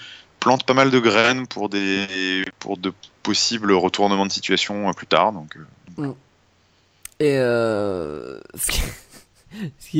plante 0.44 0.66
pas 0.66 0.74
mal 0.74 0.92
de 0.92 1.00
graines 1.00 1.48
pour 1.48 1.70
des 1.70 2.44
pour 2.60 2.78
de 2.78 2.92
possibles 3.24 3.72
retournements 3.72 4.26
de 4.26 4.32
situation 4.32 4.90
euh, 4.90 4.92
plus 4.92 5.08
tard. 5.08 5.32
Donc, 5.32 5.56
euh, 5.56 6.02
mm. 6.02 6.16
Et 7.22 7.38
euh, 7.38 8.40
ce, 8.56 8.72
qui... 8.72 8.82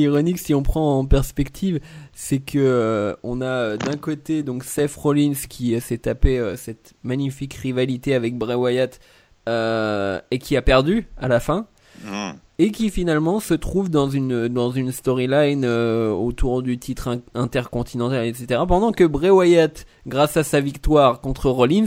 est 0.00 0.02
ironique 0.02 0.38
si 0.38 0.52
on 0.52 0.62
prend 0.62 0.98
en 0.98 1.06
perspective, 1.06 1.80
c'est 2.12 2.40
que 2.40 3.16
on 3.22 3.40
a 3.40 3.78
d'un 3.78 3.96
côté 3.96 4.42
donc 4.42 4.64
Seth 4.64 4.94
Rollins 4.94 5.32
qui 5.48 5.80
s'est 5.80 5.98
tapé 5.98 6.54
cette 6.56 6.92
magnifique 7.02 7.54
rivalité 7.54 8.14
avec 8.14 8.36
Bray 8.36 8.56
Wyatt 8.56 9.00
et 9.46 10.38
qui 10.38 10.56
a 10.58 10.62
perdu 10.62 11.08
à 11.16 11.28
la 11.28 11.40
fin. 11.40 11.66
Mm. 12.02 12.32
Et 12.58 12.70
qui 12.70 12.90
finalement 12.90 13.40
se 13.40 13.54
trouve 13.54 13.90
dans 13.90 14.08
une 14.08 14.46
dans 14.46 14.70
une 14.70 14.92
storyline 14.92 15.66
autour 15.66 16.62
du 16.62 16.78
titre 16.78 17.20
intercontinental, 17.34 18.26
etc. 18.26 18.60
Pendant 18.68 18.92
que 18.92 19.02
Bray 19.02 19.30
Wyatt, 19.30 19.86
grâce 20.06 20.36
à 20.36 20.44
sa 20.44 20.60
victoire 20.60 21.20
contre 21.20 21.50
Rollins, 21.50 21.86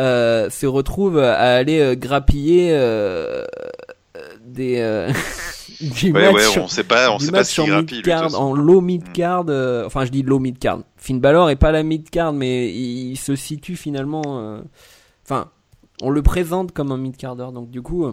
euh, 0.00 0.48
se 0.48 0.64
retrouve 0.64 1.18
à 1.18 1.56
aller 1.56 1.78
euh, 1.78 1.94
grappiller 1.94 2.70
euh, 2.72 3.44
des 4.42 4.76
du 5.82 6.12
ouais, 6.12 6.32
ouais, 6.32 6.58
on 6.58 6.66
sait 6.66 6.82
pas 6.82 7.10
on 7.10 7.18
sait 7.18 7.30
pas 7.30 7.44
si 7.44 7.62
grappille 7.62 8.02
en 8.34 8.54
low 8.54 8.80
mid 8.80 9.06
mm. 9.06 9.12
card 9.12 9.44
enfin 9.84 10.06
je 10.06 10.10
dis 10.10 10.22
low 10.22 10.38
mid 10.38 10.58
card 10.58 10.78
Finn 10.96 11.20
Balor 11.20 11.50
est 11.50 11.56
pas 11.56 11.72
la 11.72 11.82
mid 11.82 12.08
card 12.08 12.32
mais 12.32 12.72
il, 12.72 13.16
se 13.16 13.36
situe 13.36 13.76
finalement 13.76 14.62
enfin 15.26 15.50
on 16.00 16.08
le 16.08 16.22
présente 16.22 16.72
comme 16.72 16.90
un 16.90 16.96
mid 16.96 17.18
carder 17.18 17.48
donc 17.52 17.68
du 17.68 17.82
coup 17.82 18.06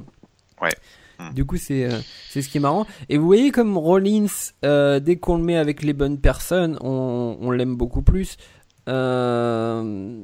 ouais 0.62 0.70
mm. 0.70 0.99
Du 1.34 1.46
coup 1.46 1.58
c'est 1.58 1.90
c'est 2.30 2.42
ce 2.42 2.50
qui 2.50 2.58
est 2.58 2.62
marrant. 2.62 2.86
Et 3.10 3.18
vous 3.18 3.26
voyez 3.26 3.52
comme 3.52 3.78
Rollins 3.78 4.28
dès 4.62 5.18
qu'on 5.18 5.38
le 5.38 5.44
met 5.44 5.58
avec 5.58 5.84
les 5.84 5.94
bonnes 5.94 6.20
personnes 6.20 6.78
on, 6.82 7.38
on 7.42 7.52
l'aime 7.52 7.76
beaucoup 7.76 8.02
plus. 8.02 8.38
Euh, 8.90 10.24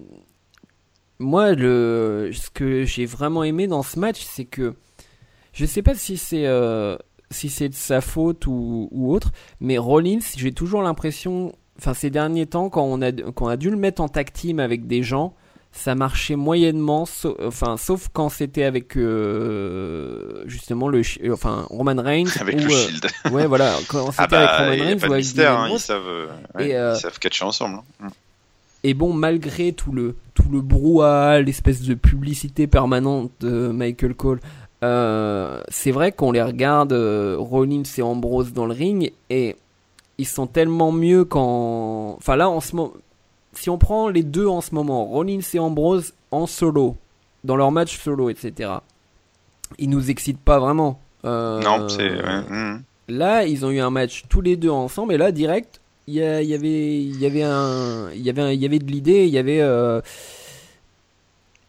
moi, 1.19 1.53
le, 1.53 2.31
ce 2.33 2.49
que 2.49 2.83
j'ai 2.83 3.05
vraiment 3.05 3.43
aimé 3.43 3.67
dans 3.67 3.83
ce 3.83 3.99
match, 3.99 4.23
c'est 4.23 4.45
que 4.45 4.75
je 5.53 5.65
sais 5.65 5.81
pas 5.81 5.95
si 5.95 6.17
c'est 6.17 6.45
euh, 6.47 6.97
si 7.31 7.49
c'est 7.49 7.69
de 7.69 7.75
sa 7.75 8.01
faute 8.01 8.47
ou, 8.47 8.89
ou 8.91 9.13
autre, 9.13 9.31
mais 9.59 9.77
Rollins, 9.77 10.19
j'ai 10.35 10.51
toujours 10.51 10.81
l'impression, 10.81 11.53
enfin 11.77 11.93
ces 11.93 12.09
derniers 12.09 12.45
temps, 12.47 12.69
quand 12.69 12.83
on 12.83 13.01
a, 13.01 13.11
quand 13.11 13.45
on 13.45 13.49
a 13.49 13.57
dû 13.57 13.69
le 13.69 13.77
mettre 13.77 14.01
en 14.01 14.09
tag 14.09 14.31
team 14.31 14.59
avec 14.59 14.87
des 14.87 15.03
gens, 15.03 15.35
ça 15.76 15.93
marchait 15.93 16.36
moyennement, 16.36 17.05
enfin 17.43 17.78
sauf 17.78 18.07
quand 18.11 18.30
c'était 18.30 18.63
avec 18.63 18.95
euh, 18.97 20.43
justement 20.45 20.88
le, 20.88 21.01
enfin 21.32 21.67
Roman 21.69 22.01
Reigns 22.01 22.32
avec 22.39 22.61
le 22.61 22.65
euh, 22.65 22.69
Shield. 22.69 23.07
ouais 23.32 23.45
voilà, 23.45 23.76
quand 23.88 24.07
ah 24.17 24.23
c'était 24.23 24.36
avec 24.36 24.49
bah, 24.49 24.57
Roman 24.57 24.84
Reigns 24.86 24.99
ou 25.01 25.05
avec 25.05 25.17
mystère, 25.17 25.59
hein, 25.59 25.69
ils 25.71 25.80
savent, 25.80 26.07
euh, 26.07 26.28
ouais, 26.55 26.69
ils 26.69 26.99
savent 26.99 27.19
catcher 27.19 27.45
ensemble. 27.45 27.82
Hein. 28.01 28.07
Et 28.84 28.93
bon, 28.93 29.13
malgré 29.13 29.73
tout 29.73 29.91
le 29.91 30.15
tout 30.34 30.49
le 30.51 30.61
brouhaha, 30.61 31.41
l'espèce 31.41 31.82
de 31.82 31.93
publicité 31.93 32.67
permanente 32.67 33.32
de 33.39 33.69
Michael 33.69 34.13
Cole, 34.13 34.39
euh, 34.84 35.61
c'est 35.69 35.91
vrai 35.91 36.11
qu'on 36.11 36.32
les 36.32 36.43
regarde 36.43 36.93
euh, 36.93 37.36
Rollins 37.39 37.84
et 37.97 38.01
Ambrose 38.01 38.53
dans 38.53 38.65
le 38.65 38.73
ring 38.73 39.11
et 39.30 39.55
ils 40.17 40.28
sont 40.28 40.47
tellement 40.47 40.91
mieux 40.91 41.26
quand. 41.26 42.15
Enfin 42.17 42.36
là, 42.36 42.49
en 42.49 42.61
ce 42.61 42.76
moment, 42.76 42.93
si 43.57 43.69
on 43.69 43.77
prend 43.77 44.09
les 44.09 44.23
deux 44.23 44.47
en 44.47 44.61
ce 44.61 44.73
moment, 44.73 45.05
Rollins 45.05 45.39
et 45.53 45.59
Ambrose 45.59 46.13
en 46.31 46.47
solo, 46.47 46.95
dans 47.43 47.55
leur 47.55 47.71
match 47.71 47.99
solo, 47.99 48.29
etc. 48.29 48.71
Ils 49.77 49.89
nous 49.89 50.09
excitent 50.09 50.39
pas 50.39 50.59
vraiment. 50.59 50.99
Euh, 51.25 51.61
non, 51.61 51.89
c'est. 51.89 52.09
Hmm. 52.09 52.81
Là, 53.07 53.45
ils 53.45 53.65
ont 53.65 53.71
eu 53.71 53.79
un 53.79 53.89
match 53.89 54.23
tous 54.29 54.41
les 54.41 54.55
deux 54.55 54.69
ensemble 54.69 55.13
et 55.13 55.17
là, 55.17 55.31
direct, 55.31 55.79
il 56.07 56.15
y, 56.15 56.23
avait, 56.23 57.01
il 57.01 57.19
y 57.19 57.25
avait 57.25 57.43
un, 57.43 58.11
il 58.13 58.21
y 58.21 58.29
avait, 58.29 58.55
il 58.55 58.61
y 58.61 58.65
avait 58.65 58.79
de 58.79 58.91
l'idée, 58.91 59.25
il 59.25 59.33
y 59.33 59.37
avait. 59.37 59.61
Euh, 59.61 60.01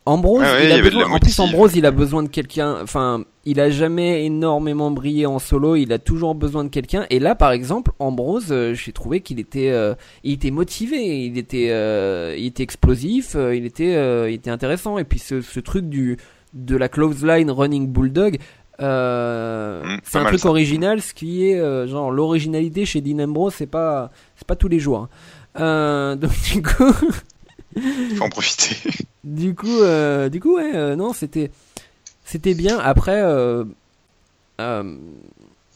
Ambrose, 0.05 0.45
il 0.63 0.73
a 0.73 0.81
besoin, 0.81 1.11
en 1.11 1.19
plus 1.19 1.39
Ambrose, 1.41 1.75
il 1.75 1.85
a 1.85 1.91
besoin 1.91 2.23
de 2.23 2.29
quelqu'un. 2.29 2.81
Enfin, 2.83 3.25
il 3.47 3.61
a 3.61 3.71
jamais 3.71 4.27
énormément 4.27 4.91
brillé 4.91 5.25
en 5.25 5.39
solo. 5.39 5.77
Il 5.77 5.93
a 5.93 5.99
toujours 5.99 6.35
besoin 6.35 6.65
de 6.65 6.69
quelqu'un. 6.69 7.07
Et 7.09 7.19
là, 7.19 7.35
par 7.35 7.53
exemple, 7.53 7.93
Ambrose, 7.99 8.49
euh, 8.51 8.75
j'ai 8.75 8.93
trouvé 8.93 9.21
qu'il 9.21 9.41
était, 9.41 9.71
euh, 9.71 9.95
il 10.25 10.35
était 10.35 10.51
motivé, 10.51 11.25
il 11.25 11.39
était, 11.39 11.69
il 12.39 12.47
était 12.47 12.63
explosif, 12.63 13.35
il 13.35 13.65
était, 13.65 14.29
il 14.29 14.35
était 14.35 14.51
intéressant. 14.51 14.99
Et 14.99 15.05
puis 15.05 15.19
ce, 15.19 15.41
ce 15.41 15.61
truc 15.61 15.89
du 15.89 16.19
de 16.53 16.77
la 16.77 16.89
close 16.89 17.25
line 17.25 17.51
running 17.51 17.87
bulldog, 17.87 18.39
euh, 18.81 19.83
mmh, 19.83 20.01
c'est 20.03 20.19
un 20.19 20.25
truc 20.25 20.45
original, 20.45 21.01
ce 21.01 21.15
qui 21.15 21.49
est 21.49 21.59
euh, 21.59 21.87
genre 21.87 22.11
l'originalité 22.11 22.85
chez 22.85 23.01
Dean 23.01 23.21
Ambrose, 23.21 23.55
c'est 23.55 23.67
pas 23.67 24.11
c'est 24.37 24.47
pas 24.47 24.57
tous 24.57 24.69
les 24.69 24.79
jours. 24.79 24.99
Hein. 24.99 25.09
Euh, 25.61 26.17
donc 26.17 26.33
du 26.53 26.63
coup, 26.63 26.93
faut 26.93 28.25
en 28.25 28.29
profiter. 28.29 28.77
du 29.25 29.55
coup, 29.55 29.81
du 30.31 30.41
coup, 30.41 30.57
ouais, 30.57 30.97
non, 30.97 31.13
c'était 31.13 31.51
c'était 32.27 32.55
bien. 32.55 32.79
Après, 32.79 33.23
je 34.59 34.85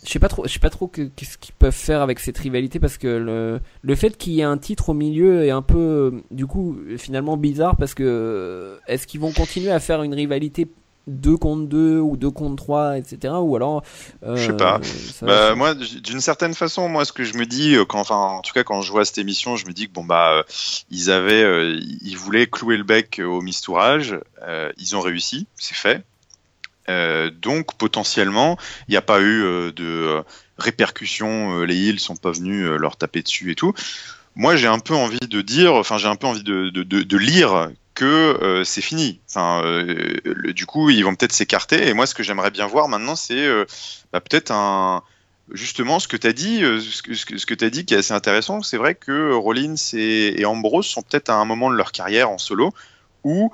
sais 0.04 0.18
pas 0.18 0.28
trop, 0.28 0.46
je 0.46 0.52
sais 0.52 0.58
pas 0.58 0.70
trop 0.70 0.86
qu'est-ce 0.88 1.38
qu'ils 1.38 1.54
peuvent 1.54 1.72
faire 1.72 2.02
avec 2.02 2.20
cette 2.20 2.36
rivalité 2.36 2.78
parce 2.78 2.98
que 2.98 3.06
le 3.06 3.60
le 3.82 3.94
fait 3.94 4.16
qu'il 4.16 4.32
y 4.34 4.40
ait 4.40 4.44
un 4.44 4.58
titre 4.58 4.90
au 4.90 4.94
milieu 4.94 5.44
est 5.44 5.50
un 5.50 5.62
peu, 5.62 6.22
du 6.30 6.46
coup, 6.46 6.76
finalement 6.98 7.36
bizarre 7.36 7.76
parce 7.76 7.94
que 7.94 8.78
est-ce 8.86 9.06
qu'ils 9.06 9.20
vont 9.20 9.32
continuer 9.32 9.70
à 9.70 9.80
faire 9.80 10.02
une 10.02 10.14
rivalité 10.14 10.68
2 11.06 11.36
contre 11.36 11.68
2 11.68 11.98
ou 11.98 12.16
2 12.16 12.30
contre 12.30 12.56
3, 12.56 12.98
etc. 12.98 13.34
Ou 13.40 13.56
alors. 13.56 13.82
Euh, 14.22 14.36
je 14.36 14.46
sais 14.46 14.56
pas. 14.56 14.80
Bah, 15.22 15.54
moi, 15.54 15.74
d'une 15.74 16.20
certaine 16.20 16.54
façon, 16.54 16.88
moi, 16.88 17.04
ce 17.04 17.12
que 17.12 17.24
je 17.24 17.36
me 17.36 17.46
dis, 17.46 17.74
euh, 17.74 17.84
quand, 17.84 18.00
enfin, 18.00 18.16
en 18.16 18.42
tout 18.42 18.52
cas, 18.52 18.64
quand 18.64 18.82
je 18.82 18.90
vois 18.92 19.04
cette 19.04 19.18
émission, 19.18 19.56
je 19.56 19.66
me 19.66 19.72
dis 19.72 19.88
que 19.88 19.92
bon, 19.92 20.04
bah, 20.04 20.32
euh, 20.32 20.42
ils 20.90 21.10
avaient, 21.10 21.42
euh, 21.42 21.78
ils 22.02 22.16
voulaient 22.16 22.46
clouer 22.46 22.76
le 22.76 22.84
bec 22.84 23.20
au 23.24 23.40
mistourage. 23.40 24.18
ils 24.78 24.96
ont 24.96 25.00
réussi, 25.00 25.46
c'est 25.56 25.74
fait. 25.74 26.04
Donc, 27.42 27.76
potentiellement, 27.76 28.56
il 28.88 28.92
n'y 28.92 28.96
a 28.96 29.02
pas 29.02 29.20
eu 29.20 29.72
de 29.72 30.22
répercussions. 30.58 31.62
les 31.62 31.76
îles 31.76 32.00
sont 32.00 32.16
pas 32.16 32.32
venus 32.32 32.66
leur 32.66 32.96
taper 32.96 33.22
dessus 33.22 33.50
et 33.50 33.54
tout 33.54 33.74
moi 34.36 34.56
j'ai 34.56 34.66
un 34.66 34.78
peu 34.78 34.94
envie 34.94 35.18
de 35.18 35.40
dire, 35.42 35.74
enfin 35.74 35.98
j'ai 35.98 36.08
un 36.08 36.16
peu 36.16 36.26
envie 36.26 36.42
de, 36.42 37.16
lire 37.16 37.70
que 37.94 38.04
euh, 38.06 38.64
c'est 38.64 38.80
fini. 38.80 39.20
Enfin, 39.28 39.62
euh, 39.64 40.52
du 40.52 40.64
coup, 40.66 40.90
ils 40.90 41.04
vont 41.04 41.14
peut-être 41.14 41.32
s'écarter. 41.32 41.88
Et 41.88 41.92
moi, 41.92 42.06
ce 42.06 42.14
que 42.14 42.22
j'aimerais 42.22 42.50
bien 42.50 42.66
voir 42.66 42.88
maintenant, 42.88 43.16
c'est 43.16 43.44
euh, 43.44 43.66
bah, 44.12 44.20
peut-être 44.20 44.50
un 44.52 45.02
justement 45.52 45.98
ce 45.98 46.06
que 46.06 46.16
tu 46.16 46.26
as 46.28 46.32
dit, 46.32 46.60
ce 46.60 47.46
que 47.46 47.54
tu 47.54 47.64
as 47.64 47.70
dit 47.70 47.84
qui 47.84 47.94
est 47.94 47.98
assez 47.98 48.14
intéressant, 48.14 48.62
c'est 48.62 48.76
vrai 48.76 48.94
que 48.94 49.32
Rollins 49.32 49.74
et, 49.94 50.44
Ambrose 50.44 50.86
sont 50.86 51.02
peut-être 51.02 51.28
à 51.28 51.34
un 51.34 51.44
moment 51.44 51.70
de 51.70 51.74
leur 51.74 51.90
carrière 51.90 52.30
en 52.30 52.38
solo 52.38 52.72
où 53.24 53.52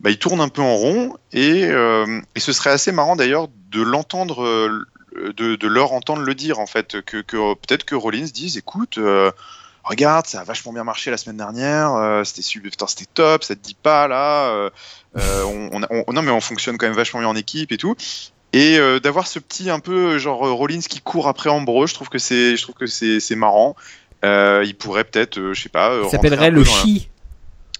bah, 0.00 0.10
ils 0.10 0.18
tournent 0.18 0.40
un 0.40 0.48
peu 0.48 0.62
en 0.62 0.76
rond 0.76 1.16
et, 1.32 1.62
et 1.62 2.40
ce 2.40 2.52
serait 2.52 2.70
assez 2.70 2.92
marrant 2.92 3.16
d'ailleurs 3.16 3.48
de 3.70 3.82
l'entendre, 3.82 4.44
de, 5.14 5.56
de, 5.56 5.66
leur 5.66 5.92
entendre 5.92 6.22
le 6.22 6.34
dire 6.34 6.58
en 6.58 6.66
fait, 6.66 7.00
que, 7.02 7.18
que 7.22 7.54
peut-être 7.54 7.84
que 7.84 7.94
Rollins 7.94 8.28
dise 8.32 8.56
écoute, 8.56 8.98
regarde, 9.86 10.26
ça 10.26 10.40
a 10.40 10.44
vachement 10.44 10.72
bien 10.72 10.84
marché 10.84 11.10
la 11.10 11.16
semaine 11.16 11.36
dernière, 11.36 11.94
euh, 11.94 12.24
c'était 12.24 12.42
c'était 12.42 13.04
top, 13.14 13.44
ça 13.44 13.54
te 13.54 13.60
dit 13.60 13.76
pas 13.80 14.08
là, 14.08 14.48
euh, 14.50 14.70
euh, 15.16 15.42
on, 15.72 16.12
non 16.12 16.22
mais 16.22 16.30
on 16.30 16.40
fonctionne 16.40 16.76
quand 16.76 16.86
même 16.86 16.96
vachement 16.96 17.20
bien 17.20 17.28
en 17.28 17.36
équipe 17.36 17.72
et 17.72 17.78
tout. 17.78 17.94
Et 18.52 18.78
d'avoir 19.02 19.26
ce 19.26 19.38
petit 19.38 19.68
un 19.68 19.80
peu 19.80 20.16
genre 20.18 20.38
Rollins 20.38 20.80
qui 20.80 21.00
court 21.00 21.28
après 21.28 21.50
Ambrose, 21.50 21.90
je 21.90 21.94
trouve 21.94 22.08
que 22.08 22.18
c'est, 22.18 22.56
je 22.56 22.62
trouve 22.62 22.74
que 22.74 22.86
c'est, 22.86 23.34
marrant. 23.34 23.76
il 24.22 24.74
pourrait 24.78 25.04
peut-être, 25.04 25.52
je 25.52 25.60
sais 25.60 25.68
pas. 25.68 26.02
Ça 26.04 26.10
s'appellerait 26.12 26.50
le 26.50 26.64
chi. 26.64 27.10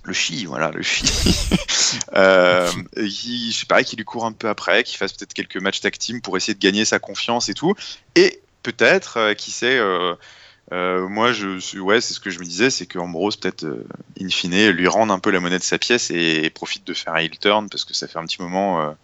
Le 0.06 0.12
chi, 0.12 0.46
voilà, 0.46 0.70
le 0.70 0.82
chi. 0.82 1.04
euh, 2.14 2.70
je 2.96 3.50
sais 3.52 3.66
pas, 3.66 3.82
qu'il 3.82 3.98
lui 3.98 4.04
court 4.04 4.24
un 4.24 4.32
peu 4.32 4.48
après, 4.48 4.84
qu'il 4.84 4.96
fasse 4.98 5.12
peut-être 5.12 5.34
quelques 5.34 5.56
matchs 5.56 5.80
tag 5.80 5.98
team 5.98 6.20
pour 6.20 6.36
essayer 6.36 6.54
de 6.54 6.60
gagner 6.60 6.84
sa 6.84 6.98
confiance 6.98 7.48
et 7.48 7.54
tout. 7.54 7.74
Et 8.14 8.40
peut-être, 8.62 9.34
qui 9.34 9.50
sait, 9.50 9.80
euh, 10.72 11.08
moi, 11.08 11.32
je, 11.32 11.78
ouais, 11.78 12.00
c'est 12.00 12.14
ce 12.14 12.20
que 12.20 12.30
je 12.30 12.40
me 12.40 12.44
disais, 12.44 12.70
c'est 12.70 12.86
qu'Ambrose, 12.86 13.36
peut-être, 13.36 13.64
euh, 13.64 13.86
in 14.20 14.28
fine, 14.28 14.70
lui 14.70 14.88
rende 14.88 15.10
un 15.10 15.18
peu 15.18 15.30
la 15.30 15.38
monnaie 15.38 15.58
de 15.58 15.64
sa 15.64 15.78
pièce 15.78 16.10
et, 16.10 16.50
profite 16.50 16.84
de 16.86 16.94
faire 16.94 17.14
un 17.14 17.18
heel 17.18 17.38
turn 17.38 17.68
parce 17.68 17.84
que 17.84 17.94
ça 17.94 18.08
fait 18.08 18.18
un 18.18 18.24
petit 18.24 18.40
moment 18.40 18.94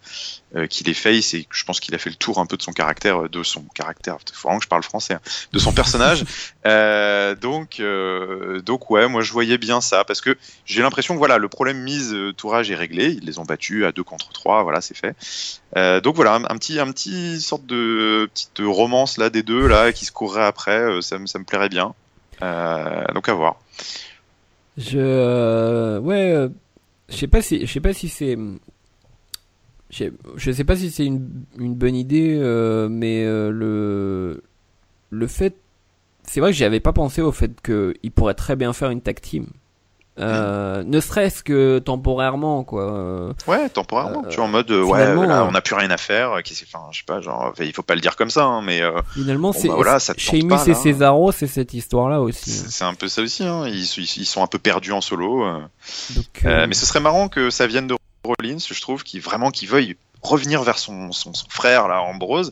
euh, 0.55 0.63
euh, 0.63 0.67
qu'il 0.67 0.89
est 0.89 0.93
face 0.93 1.33
et 1.33 1.47
je 1.49 1.63
pense 1.63 1.79
qu'il 1.79 1.95
a 1.95 1.97
fait 1.97 2.09
le 2.09 2.15
tour 2.15 2.39
un 2.39 2.45
peu 2.45 2.57
de 2.57 2.61
son 2.61 2.73
caractère, 2.73 3.27
de 3.29 3.43
son 3.43 3.63
caractère, 3.73 4.17
il 4.27 4.35
faut 4.35 4.47
vraiment 4.47 4.59
que 4.59 4.65
je 4.65 4.69
parle 4.69 4.83
français, 4.83 5.15
hein, 5.15 5.21
de 5.51 5.59
son 5.59 5.73
personnage. 5.73 6.23
donc, 7.41 7.81
donc, 8.63 8.89
ouais, 8.89 9.07
moi, 9.07 9.21
je 9.21 9.31
voyais 9.31 9.57
bien 9.57 9.81
ça 9.81 10.03
parce 10.03 10.21
que 10.21 10.37
j'ai 10.65 10.81
l'impression 10.81 11.15
que 11.15 11.19
voilà, 11.19 11.37
le 11.37 11.49
problème 11.49 11.79
mise 11.79 12.15
tourage 12.37 12.69
est 12.71 12.75
réglé, 12.75 13.11
ils 13.11 13.25
les 13.25 13.39
ont 13.39 13.45
battus 13.45 13.85
à 13.85 13.91
deux 13.91 14.03
contre 14.03 14.29
trois, 14.31 14.63
voilà, 14.63 14.81
c'est 14.81 14.95
fait. 14.95 15.15
donc 16.01 16.15
voilà, 16.15 16.35
un, 16.35 16.57
petit, 16.57 16.79
un 16.79 16.91
petit 16.91 17.41
sorte 17.41 17.65
de 17.65 18.29
petite 18.33 18.59
romance 18.59 19.17
là 19.17 19.29
des 19.29 19.43
deux 19.43 19.67
là 19.67 19.91
qui 19.91 20.05
se 20.05 20.11
courrait 20.11 20.45
après, 20.45 21.01
ça, 21.01 21.17
ça 21.25 21.39
me 21.39 21.43
plairait 21.45 21.69
bien. 21.69 21.93
Euh, 22.41 23.05
donc 23.13 23.29
à 23.29 23.33
voir. 23.33 23.59
Je 24.77 24.97
euh, 24.99 25.99
ouais, 25.99 26.31
euh, 26.31 26.49
je 27.09 27.15
sais 27.15 27.27
pas 27.27 27.41
si 27.41 27.65
je 27.65 27.71
sais 27.71 27.79
pas 27.79 27.93
si 27.93 28.09
c'est 28.09 28.37
je 30.35 30.51
sais 30.51 30.63
pas 30.63 30.75
si 30.75 30.91
c'est 30.91 31.05
une, 31.05 31.45
une, 31.57 31.75
bonne 31.75 31.95
idée, 31.95 32.37
mais 32.89 33.23
le 33.25 34.41
le 35.09 35.27
fait, 35.27 35.55
c'est 36.23 36.39
vrai 36.39 36.51
que 36.51 36.57
j'y 36.57 36.65
avais 36.65 36.79
pas 36.79 36.93
pensé 36.93 37.21
au 37.21 37.31
fait 37.31 37.51
qu'il 37.61 38.11
pourrait 38.11 38.33
très 38.33 38.55
bien 38.55 38.73
faire 38.73 38.89
une 38.89 39.01
tag 39.01 39.21
team. 39.21 39.47
Euh, 40.19 40.83
ne 40.85 40.99
serait-ce 40.99 41.41
que 41.41 41.79
temporairement 41.79 42.63
quoi. 42.63 43.33
Ouais, 43.47 43.67
temporairement. 43.69 44.23
tu 44.29 44.35
vois 44.35 44.45
en 44.45 44.47
mode 44.47 44.69
ouais, 44.69 45.15
là, 45.25 45.43
on 45.43 45.51
n'a 45.51 45.61
plus 45.61 45.73
rien 45.73 45.89
à 45.89 45.97
faire. 45.97 46.33
Enfin, 46.33 46.87
je 46.91 46.99
sais 46.99 47.05
pas, 47.05 47.19
genre, 47.19 47.51
il 47.59 47.73
faut 47.73 47.81
pas 47.81 47.95
le 47.95 48.01
dire 48.01 48.15
comme 48.15 48.29
ça, 48.29 48.45
hein, 48.45 48.61
mais 48.61 48.81
finalement 49.13 49.53
c'est 49.53 49.69
bah, 49.69 49.75
voilà, 49.75 49.97
Sheamus 49.99 50.67
et 50.67 50.75
Cesaro, 50.75 51.31
c'est 51.31 51.47
cette 51.47 51.73
histoire-là 51.73 52.21
aussi. 52.21 52.51
C'est 52.51 52.83
un 52.83 52.93
peu 52.93 53.07
ça 53.07 53.23
aussi. 53.23 53.43
Hein. 53.43 53.67
Ils, 53.67 53.85
ils, 53.97 54.25
sont 54.25 54.43
un 54.43 54.47
peu 54.47 54.59
perdus 54.59 54.91
en 54.91 55.01
solo. 55.01 55.45
Donc, 56.15 56.43
mais 56.43 56.73
ce 56.73 56.85
serait 56.85 56.99
marrant 56.99 57.27
que 57.27 57.49
ça 57.49 57.65
vienne 57.65 57.87
de 57.87 57.95
Rollins, 58.23 58.59
je 58.59 58.81
trouve, 58.81 59.03
qui 59.03 59.19
vraiment 59.19 59.51
qui 59.51 59.65
veuille 59.65 59.95
revenir 60.21 60.63
vers 60.63 60.77
son, 60.77 61.11
son, 61.11 61.33
son 61.33 61.49
frère 61.49 61.87
là, 61.87 62.01
Ambrose, 62.01 62.51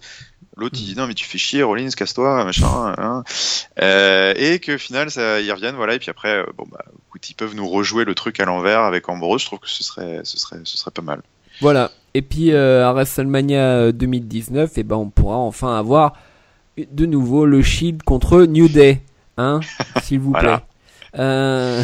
L'autre 0.58 0.76
il 0.80 0.86
dit 0.86 0.96
non 0.96 1.08
mais 1.08 1.14
tu 1.14 1.26
fais 1.26 1.38
chier 1.38 1.64
Rollins, 1.64 1.90
casse-toi, 1.90 2.44
machin. 2.44 2.94
Hein. 2.98 3.24
Euh, 3.82 4.34
et 4.36 4.60
que 4.60 4.74
au 4.74 4.78
final 4.78 5.10
ça, 5.10 5.40
ils 5.40 5.52
reviennent 5.52 5.76
voilà 5.76 5.94
et 5.94 6.00
puis 6.00 6.10
après 6.10 6.40
euh, 6.40 6.46
bon 6.58 6.66
bah 6.70 6.84
écoute 7.08 7.30
ils 7.30 7.36
peuvent 7.36 7.56
nous 7.56 7.68
rejouer 7.68 8.04
le 8.04 8.14
truc 8.16 8.40
à 8.42 8.46
l'envers 8.46 8.82
avec 8.82 9.08
Ambrose. 9.08 9.42
Je 9.42 9.46
trouve 9.46 9.60
que 9.60 9.70
ce 9.70 9.84
serait 9.84 10.20
ce 10.24 10.38
serait 10.38 10.60
ce 10.66 10.78
serait 10.78 10.92
pas 10.92 11.02
mal. 11.02 11.22
Voilà. 11.62 11.92
Et 12.14 12.22
puis 12.22 12.52
euh, 12.52 12.86
à 12.86 12.92
WrestleMania 12.92 13.94
2019 13.94 14.78
et 14.78 14.84
ben 14.84 14.98
on 14.98 15.10
pourra 15.10 15.38
enfin 15.38 15.78
avoir 15.78 16.18
de 16.78 17.06
nouveau 17.06 17.46
le 17.46 17.62
Shield 17.62 18.04
contre 18.04 18.44
New 18.44 18.68
Day, 18.68 19.02
hein, 19.38 19.62
s'il 20.04 20.20
vous 20.20 20.34
plaît. 20.34 20.58
Euh... 21.18 21.84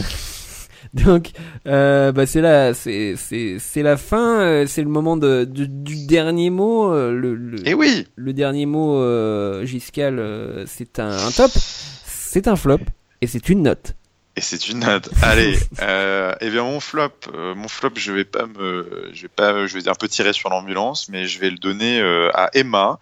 Donc, 0.93 1.31
euh, 1.67 2.11
bah 2.11 2.25
c'est 2.25 2.41
là, 2.41 2.73
c'est 2.73 3.15
c'est 3.17 3.83
la 3.83 3.97
fin, 3.97 4.41
euh, 4.41 4.65
c'est 4.67 4.81
le 4.81 4.89
moment 4.89 5.17
de, 5.17 5.45
du 5.45 6.05
dernier 6.05 6.49
mot. 6.49 6.93
Euh, 6.93 7.11
le, 7.11 7.35
le, 7.35 7.59
Et 7.59 7.71
eh 7.71 7.73
oui. 7.73 8.07
Le 8.15 8.33
dernier 8.33 8.65
mot, 8.65 9.01
euh, 9.01 9.65
Giscal, 9.65 10.19
euh, 10.19 10.65
c'est 10.65 10.99
un, 10.99 11.09
un, 11.09 11.31
top, 11.31 11.51
c'est 11.53 12.47
un 12.47 12.55
flop 12.55 12.79
et 13.21 13.27
c'est 13.27 13.49
une 13.49 13.63
note. 13.63 13.95
Et 14.35 14.41
c'est 14.41 14.69
une 14.69 14.79
note. 14.79 15.09
Allez, 15.23 15.57
euh, 15.81 16.33
eh 16.41 16.49
bien 16.49 16.63
mon 16.63 16.79
flop, 16.79 17.11
mon 17.33 17.67
flop, 17.67 17.91
je 17.95 18.11
vais 18.11 18.25
pas 18.25 18.45
me, 18.45 19.09
je 19.11 19.23
vais 19.23 19.27
pas, 19.27 19.65
je 19.65 19.77
vais 19.77 19.89
un 19.89 19.95
peu 19.95 20.07
tirer 20.07 20.31
sur 20.31 20.49
l'ambulance, 20.49 21.09
mais 21.09 21.25
je 21.25 21.39
vais 21.39 21.49
le 21.49 21.57
donner 21.57 21.99
à 22.33 22.49
Emma 22.53 22.99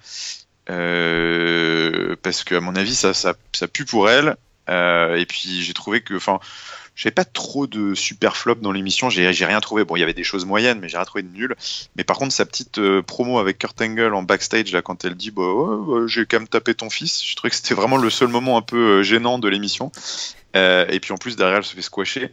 parce 0.65 2.43
que 2.43 2.55
à 2.55 2.61
mon 2.61 2.75
avis 2.75 2.95
ça, 2.95 3.13
ça, 3.13 3.35
ça 3.53 3.67
pue 3.67 3.85
pour 3.85 4.09
elle. 4.09 4.37
et 4.69 5.25
puis 5.27 5.61
j'ai 5.61 5.73
trouvé 5.73 6.01
que, 6.01 6.15
enfin, 6.15 6.39
j'avais 6.95 7.13
pas 7.13 7.25
trop 7.25 7.67
de 7.67 7.93
super 7.93 8.37
flop 8.37 8.55
dans 8.55 8.71
l'émission. 8.71 9.09
J'ai, 9.09 9.29
rien 9.29 9.59
trouvé. 9.59 9.83
Bon, 9.83 9.95
il 9.95 9.99
y 9.99 10.03
avait 10.03 10.13
des 10.13 10.23
choses 10.23 10.45
moyennes, 10.45 10.79
mais 10.79 10.89
j'ai 10.89 10.97
rien 10.97 11.05
trouvé 11.05 11.23
de 11.23 11.33
nul. 11.33 11.55
Mais 11.95 12.03
par 12.03 12.17
contre, 12.17 12.33
sa 12.33 12.45
petite 12.45 12.79
promo 13.01 13.39
avec 13.39 13.57
Kurt 13.57 13.79
Angle 13.81 14.13
en 14.13 14.23
backstage 14.23 14.71
là, 14.71 14.81
quand 14.81 15.05
elle 15.05 15.15
dit 15.15 15.31
bah, 15.31 15.51
ouais, 15.51 16.07
j'ai 16.07 16.25
quand 16.25 16.39
même 16.39 16.47
tapé 16.47 16.73
ton 16.73 16.89
fils, 16.89 17.25
je 17.25 17.35
trouvais 17.35 17.49
que 17.49 17.55
c'était 17.55 17.73
vraiment 17.73 17.97
le 17.97 18.09
seul 18.09 18.29
moment 18.29 18.57
un 18.57 18.61
peu 18.61 19.03
gênant 19.03 19.39
de 19.39 19.47
l'émission. 19.49 19.91
et 20.53 20.99
puis 21.01 21.11
en 21.11 21.17
plus 21.17 21.35
derrière, 21.35 21.57
elle 21.57 21.63
se 21.63 21.75
fait 21.75 21.81
squasher. 21.81 22.31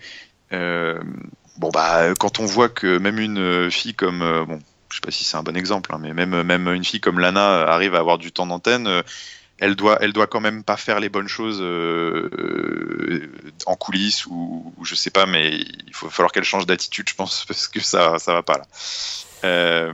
bon 0.51 1.71
bah, 1.73 2.15
quand 2.19 2.41
on 2.41 2.47
voit 2.47 2.69
que 2.69 2.99
même 2.99 3.19
une 3.19 3.71
fille 3.71 3.95
comme 3.95 4.21
bon, 4.47 4.61
je 4.93 4.99
sais 4.99 5.01
pas 5.01 5.11
si 5.11 5.25
c'est 5.25 5.37
un 5.37 5.43
bon 5.43 5.57
exemple, 5.57 5.91
hein, 5.95 5.99
mais 6.01 6.13
même, 6.13 6.43
même 6.43 6.69
une 6.69 6.85
fille 6.85 7.01
comme 7.01 7.19
Lana 7.19 7.63
arrive 7.63 7.95
à 7.95 7.99
avoir 7.99 8.19
du 8.19 8.31
temps 8.31 8.47
d'antenne, 8.47 8.87
euh, 8.87 9.03
elle 9.63 9.77
doit, 9.77 9.99
elle 10.01 10.13
doit 10.13 10.27
quand 10.27 10.41
même 10.41 10.65
pas 10.65 10.77
faire 10.77 10.99
les 10.99 11.09
bonnes 11.09 11.29
choses 11.29 11.61
euh, 11.61 12.29
euh, 12.37 13.31
en 13.67 13.77
coulisses 13.77 14.27
ou, 14.27 14.75
je 14.83 14.97
sais 14.97 15.11
pas, 15.11 15.25
mais 15.25 15.53
il 15.87 15.95
faut 15.95 16.11
falloir 16.11 16.33
qu'elle 16.33 16.43
change 16.43 16.67
d'attitude, 16.67 17.09
je 17.09 17.15
pense, 17.15 17.45
parce 17.49 17.69
que 17.69 17.79
ça, 17.79 18.19
ça 18.19 18.33
va 18.33 18.43
pas 18.43 18.59
là. 18.59 19.93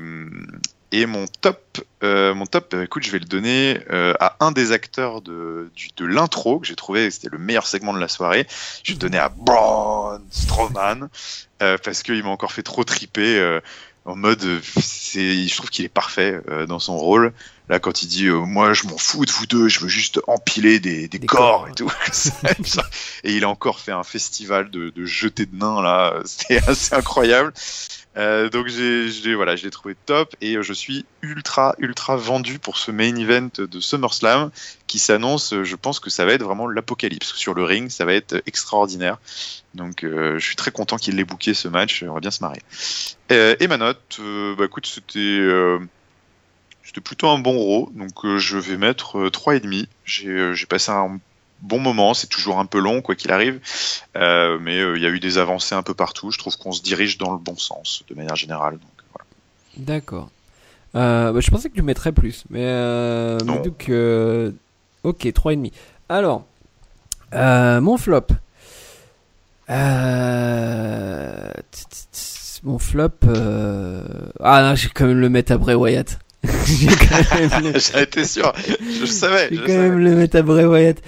et 0.90 1.04
mon 1.04 1.26
top, 1.42 1.80
mon 2.02 2.46
top, 2.46 2.74
écoute, 2.82 3.02
je 3.02 3.10
vais 3.10 3.18
le 3.18 3.26
donner 3.26 3.78
à 3.90 4.36
un 4.40 4.52
des 4.52 4.72
acteurs 4.72 5.20
de, 5.20 5.70
de 5.98 6.06
l'intro 6.06 6.60
que 6.60 6.66
j'ai 6.66 6.76
trouvé, 6.76 7.10
c'était 7.10 7.28
le 7.30 7.38
meilleur 7.38 7.66
segment 7.66 7.92
de 7.92 8.00
la 8.00 8.08
soirée. 8.08 8.46
Je 8.82 8.92
vais 8.92 8.94
le 8.94 9.00
donner 9.00 9.18
à 9.18 9.28
Braun 9.28 10.22
Strowman 10.30 11.10
parce 11.58 12.02
qu'il 12.02 12.22
m'a 12.22 12.30
encore 12.30 12.52
fait 12.52 12.62
trop 12.62 12.84
triper 12.84 13.60
en 14.06 14.16
mode 14.16 14.42
je 14.42 15.56
trouve 15.56 15.70
qu'il 15.70 15.84
est 15.84 15.90
parfait 15.90 16.40
euh, 16.48 16.66
dans 16.66 16.78
son 16.78 16.96
rôle 16.96 17.32
là 17.68 17.78
quand 17.78 18.02
il 18.02 18.06
dit 18.08 18.26
euh, 18.26 18.40
moi 18.40 18.72
je 18.72 18.86
m'en 18.86 18.98
fous 18.98 19.24
de 19.24 19.30
vous 19.30 19.46
deux 19.46 19.68
je 19.68 19.80
veux 19.80 19.88
juste 19.88 20.20
empiler 20.26 20.80
des, 20.80 21.08
des, 21.08 21.18
corps, 21.20 21.68
et 21.68 21.72
tout. 21.72 21.90
et 23.24 23.32
il 23.32 23.44
a 23.44 23.48
encore 23.48 23.80
fait 23.80 23.92
un 23.92 24.04
festival 24.04 24.70
de, 24.70 24.90
de 24.90 25.04
jetés 25.04 25.46
de 25.46 25.56
nains 25.56 25.82
là. 25.82 26.20
C'était 26.24 26.62
assez 26.68 26.94
incroyable. 26.94 27.52
Euh, 28.16 28.48
donc 28.48 28.66
j'ai 28.66 29.34
voilà 29.34 29.54
je 29.54 29.64
l'ai 29.64 29.70
trouvé 29.70 29.94
top. 30.06 30.34
Et 30.40 30.56
je 30.60 30.72
suis 30.72 31.04
ultra 31.22 31.74
ultra 31.78 32.16
vendu 32.16 32.58
pour 32.58 32.78
ce 32.78 32.90
main 32.90 33.14
event 33.16 33.50
de 33.58 33.80
SummerSlam 33.80 34.50
qui 34.86 34.98
s'annonce 34.98 35.54
je 35.62 35.76
pense 35.76 36.00
que 36.00 36.10
ça 36.10 36.24
va 36.24 36.32
être 36.32 36.42
vraiment 36.42 36.66
l'apocalypse. 36.66 37.34
Sur 37.34 37.54
le 37.54 37.64
ring 37.64 37.90
ça 37.90 38.04
va 38.04 38.14
être 38.14 38.42
extraordinaire. 38.46 39.18
Donc 39.74 40.04
euh, 40.04 40.38
je 40.38 40.44
suis 40.44 40.56
très 40.56 40.70
content 40.70 40.96
qu'il 40.96 41.18
ait 41.18 41.24
booké 41.24 41.54
ce 41.54 41.68
match, 41.68 42.04
on 42.06 42.14
va 42.14 42.20
bien 42.20 42.30
se 42.30 42.42
marrer. 42.42 42.60
Euh, 43.30 43.54
et 43.60 43.68
ma 43.68 43.76
note, 43.76 44.18
euh, 44.20 44.54
bah 44.56 44.64
écoute, 44.64 44.86
c'était 44.86 45.40
c'était 46.88 47.02
plutôt 47.02 47.28
un 47.28 47.38
bon 47.38 47.52
row, 47.52 47.92
donc 47.94 48.38
je 48.38 48.56
vais 48.56 48.78
mettre 48.78 49.28
3,5. 49.28 49.86
J'ai 50.06 50.54
j'ai 50.54 50.64
passé 50.64 50.90
un 50.90 51.20
bon 51.60 51.78
moment, 51.78 52.14
c'est 52.14 52.28
toujours 52.28 52.58
un 52.58 52.64
peu 52.64 52.78
long 52.78 53.02
quoi 53.02 53.14
qu'il 53.14 53.30
arrive, 53.30 53.60
mais 54.14 54.78
il 54.96 55.02
y 55.02 55.04
a 55.06 55.10
eu 55.10 55.20
des 55.20 55.36
avancées 55.36 55.74
un 55.74 55.82
peu 55.82 55.92
partout, 55.92 56.30
je 56.30 56.38
trouve 56.38 56.56
qu'on 56.56 56.72
se 56.72 56.80
dirige 56.80 57.18
dans 57.18 57.32
le 57.32 57.38
bon 57.38 57.58
sens 57.58 58.04
de 58.08 58.14
manière 58.14 58.36
générale. 58.36 58.78
Voilà. 59.12 59.26
D'accord. 59.76 60.30
Bah, 60.94 61.38
je 61.38 61.50
pensais 61.50 61.68
que 61.68 61.74
tu 61.74 61.82
mettrais 61.82 62.12
plus, 62.12 62.44
mais, 62.48 62.64
mais 63.44 63.62
donc 63.62 63.90
ok 65.02 65.26
3,5. 65.26 65.72
Alors, 66.08 66.46
mon 67.32 67.98
flop. 67.98 68.28
Euh... 69.68 71.52
Mon 72.64 72.78
flop. 72.78 73.10
Euh... 73.24 74.02
Ah 74.40 74.62
non, 74.62 74.74
j'ai 74.74 74.88
quand 74.88 75.06
même 75.06 75.20
le 75.20 75.28
mettre 75.28 75.54
Bray 75.58 75.76
Wyatt. 75.76 76.18
j'ai 76.66 76.86
quand 76.86 77.34
même. 77.38 77.78
sûr. 78.24 78.52
Je 79.00 79.06
savais. 79.06 79.48
J'ai 79.50 79.56
quand 79.58 79.66
même 79.68 79.98
le 79.98 80.14
mettre 80.14 80.36
à 80.36 80.42
Bray 80.42 80.64
Wyatt. 80.64 81.02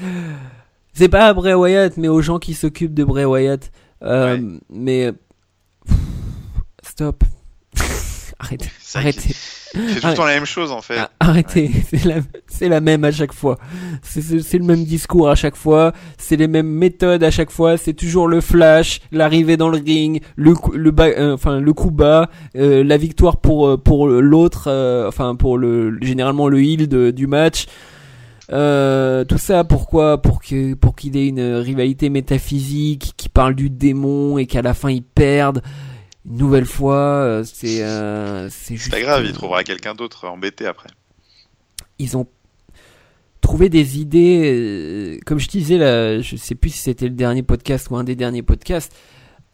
C'est 0.93 1.09
pas 1.09 1.27
à 1.27 1.35
Bray 1.35 1.55
Wyatt, 1.55 1.97
mais 1.97 2.09
aux 2.09 2.21
gens 2.21 2.39
qui 2.39 2.55
s'occupent 2.55 2.95
de 2.95 3.05
Bray 3.05 3.25
Wyatt. 3.25 3.71
Euh, 4.03 4.39
Mais. 4.69 5.13
Stop. 6.83 7.25
Arrêtez. 8.39 8.71
Arrêtez. 8.95 9.35
C'est 9.73 10.01
tout 10.01 10.07
le 10.09 10.15
temps 10.15 10.25
la 10.25 10.35
même 10.35 10.47
chose 10.47 10.73
en 10.73 10.81
fait. 10.81 10.99
Ah, 10.99 11.11
arrêtez, 11.21 11.71
c'est 12.47 12.69
la, 12.69 12.81
même 12.81 13.05
à 13.05 13.13
chaque 13.13 13.33
fois. 13.33 13.59
C'est 14.03 14.59
le 14.59 14.65
même 14.65 14.85
discours 14.85 15.31
à 15.31 15.35
chaque 15.35 15.57
fois, 15.57 15.93
c'est 16.19 16.37
les 16.37 16.49
mêmes 16.49 16.69
méthodes 16.69 17.23
à 17.23 17.31
chaque 17.31 17.51
fois, 17.51 17.77
c'est 17.77 17.93
toujours 17.93 18.27
le 18.27 18.41
flash, 18.41 19.01
l'arrivée 19.13 19.57
dans 19.57 19.69
le 19.69 19.79
ring, 19.79 20.21
le 20.37 20.55
le 20.75 20.93
euh, 20.99 21.35
enfin 21.35 21.61
le 21.61 21.73
coup 21.73 21.91
bas, 21.91 22.31
euh, 22.57 22.83
la 22.83 22.97
victoire 22.97 23.37
pour 23.37 23.69
euh, 23.69 23.77
pour 23.77 24.09
l'autre, 24.09 24.69
enfin 25.07 25.37
pour 25.37 25.57
le 25.57 25.97
généralement 26.03 26.49
le 26.49 26.63
heal 26.63 26.89
du 26.89 27.27
match. 27.29 27.67
tout 28.49 29.39
ça 29.39 29.65
pourquoi 29.65 30.21
pour 30.21 30.41
que 30.41 30.75
pour 30.75 30.97
qu'il 30.97 31.17
ait 31.17 31.29
une 31.29 31.55
rivalité 31.55 32.11
métaphysique 32.11 33.13
qui 33.17 33.29
parle 33.29 33.55
du 33.55 33.71
démon 33.71 34.37
et 34.39 34.47
qu'à 34.47 34.63
la 34.63 34.75
fin 34.75 34.91
ils 34.91 35.03
perdent 35.03 35.63
une 36.27 36.37
nouvelle 36.37 36.67
fois, 36.67 36.97
euh, 36.97 37.45
c'est 37.45 37.83
euh, 37.83 38.49
c'est 38.51 38.77
juste. 38.77 38.91
pas 38.91 39.01
grave, 39.01 39.25
il 39.25 39.33
trouvera 39.33 39.65
quelqu'un 39.65 39.95
d'autre 39.95 40.29
embêté 40.29 40.67
après. 40.67 40.91
Ils 41.99 42.17
ont 42.17 42.27
trouvé 43.41 43.69
des 43.69 43.99
idées, 43.99 44.53
euh, 44.53 45.19
comme 45.25 45.39
je 45.39 45.49
disais 45.49 45.79
là, 45.79 46.21
je 46.21 46.37
sais 46.37 46.55
plus 46.55 46.71
si 46.71 46.79
c'était 46.79 47.07
le 47.07 47.15
dernier 47.15 47.43
podcast 47.43 47.89
ou 47.91 47.97
un 47.97 48.05
des 48.05 48.17
derniers 48.17 48.43
podcasts. 48.43 48.95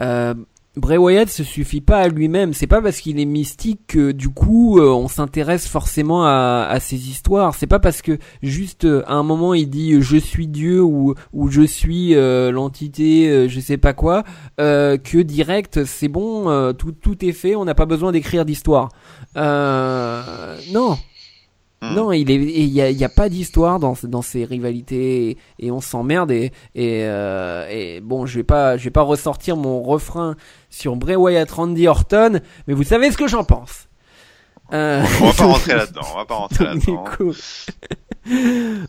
Euh, 0.00 0.34
Bray 0.76 0.98
Wyatt 0.98 1.30
se 1.30 1.42
suffit 1.42 1.80
pas 1.80 2.00
à 2.00 2.08
lui-même. 2.08 2.52
C'est 2.52 2.66
pas 2.66 2.82
parce 2.82 3.00
qu'il 3.00 3.18
est 3.18 3.24
mystique 3.24 3.80
que 3.86 4.12
du 4.12 4.28
coup 4.28 4.78
euh, 4.78 4.90
on 4.90 5.08
s'intéresse 5.08 5.66
forcément 5.66 6.24
à, 6.24 6.66
à 6.68 6.80
ses 6.80 7.08
histoires. 7.08 7.54
C'est 7.54 7.66
pas 7.66 7.78
parce 7.78 8.02
que 8.02 8.18
juste 8.42 8.84
euh, 8.84 9.02
à 9.06 9.14
un 9.14 9.22
moment 9.22 9.54
il 9.54 9.70
dit 9.70 9.94
euh, 9.94 10.02
je 10.02 10.18
suis 10.18 10.46
Dieu 10.46 10.82
ou 10.82 11.14
ou 11.32 11.48
je 11.48 11.62
suis 11.62 12.14
l'entité 12.14 13.48
je 13.48 13.60
sais 13.60 13.78
pas 13.78 13.94
quoi 13.94 14.24
que 14.58 15.22
direct 15.22 15.84
c'est 15.84 16.08
bon 16.08 16.72
tout 16.74 16.92
tout 16.92 17.24
est 17.24 17.32
fait. 17.32 17.56
On 17.56 17.64
n'a 17.64 17.74
pas 17.74 17.86
besoin 17.86 18.12
d'écrire 18.12 18.44
d'histoire. 18.44 18.90
non, 19.34 20.98
Hmm. 21.90 21.94
Non, 21.94 22.12
il 22.12 22.30
il 22.30 22.68
y 22.68 22.80
a, 22.80 22.90
y 22.90 23.04
a, 23.04 23.08
pas 23.08 23.28
d'histoire 23.28 23.78
dans 23.78 23.94
dans 24.04 24.22
ces 24.22 24.44
rivalités 24.44 25.36
et, 25.58 25.70
on 25.70 25.80
s'emmerde 25.80 26.30
et 26.30 26.52
et, 26.74 27.04
euh, 27.04 27.68
et, 27.70 28.00
bon, 28.00 28.26
je 28.26 28.36
vais 28.36 28.44
pas 28.44 28.76
je 28.76 28.84
vais 28.84 28.90
pas 28.90 29.02
ressortir 29.02 29.56
mon 29.56 29.82
refrain 29.82 30.36
sur 30.70 30.96
Bray 30.96 31.16
Wyatt, 31.16 31.50
Randy 31.50 31.86
Orton, 31.86 32.40
mais 32.66 32.74
vous 32.74 32.84
savez 32.84 33.10
ce 33.10 33.16
que 33.16 33.28
j'en 33.28 33.44
pense. 33.44 33.88
Euh... 34.72 35.04
On 35.20 35.26
va 35.26 35.32
pas 35.32 35.44
rentrer 35.46 35.74
là-dedans. 35.76 36.00
On 36.12 36.16
va 36.16 36.24
pas 36.24 36.34
rentrer 36.34 36.64
là-dedans. 36.64 37.04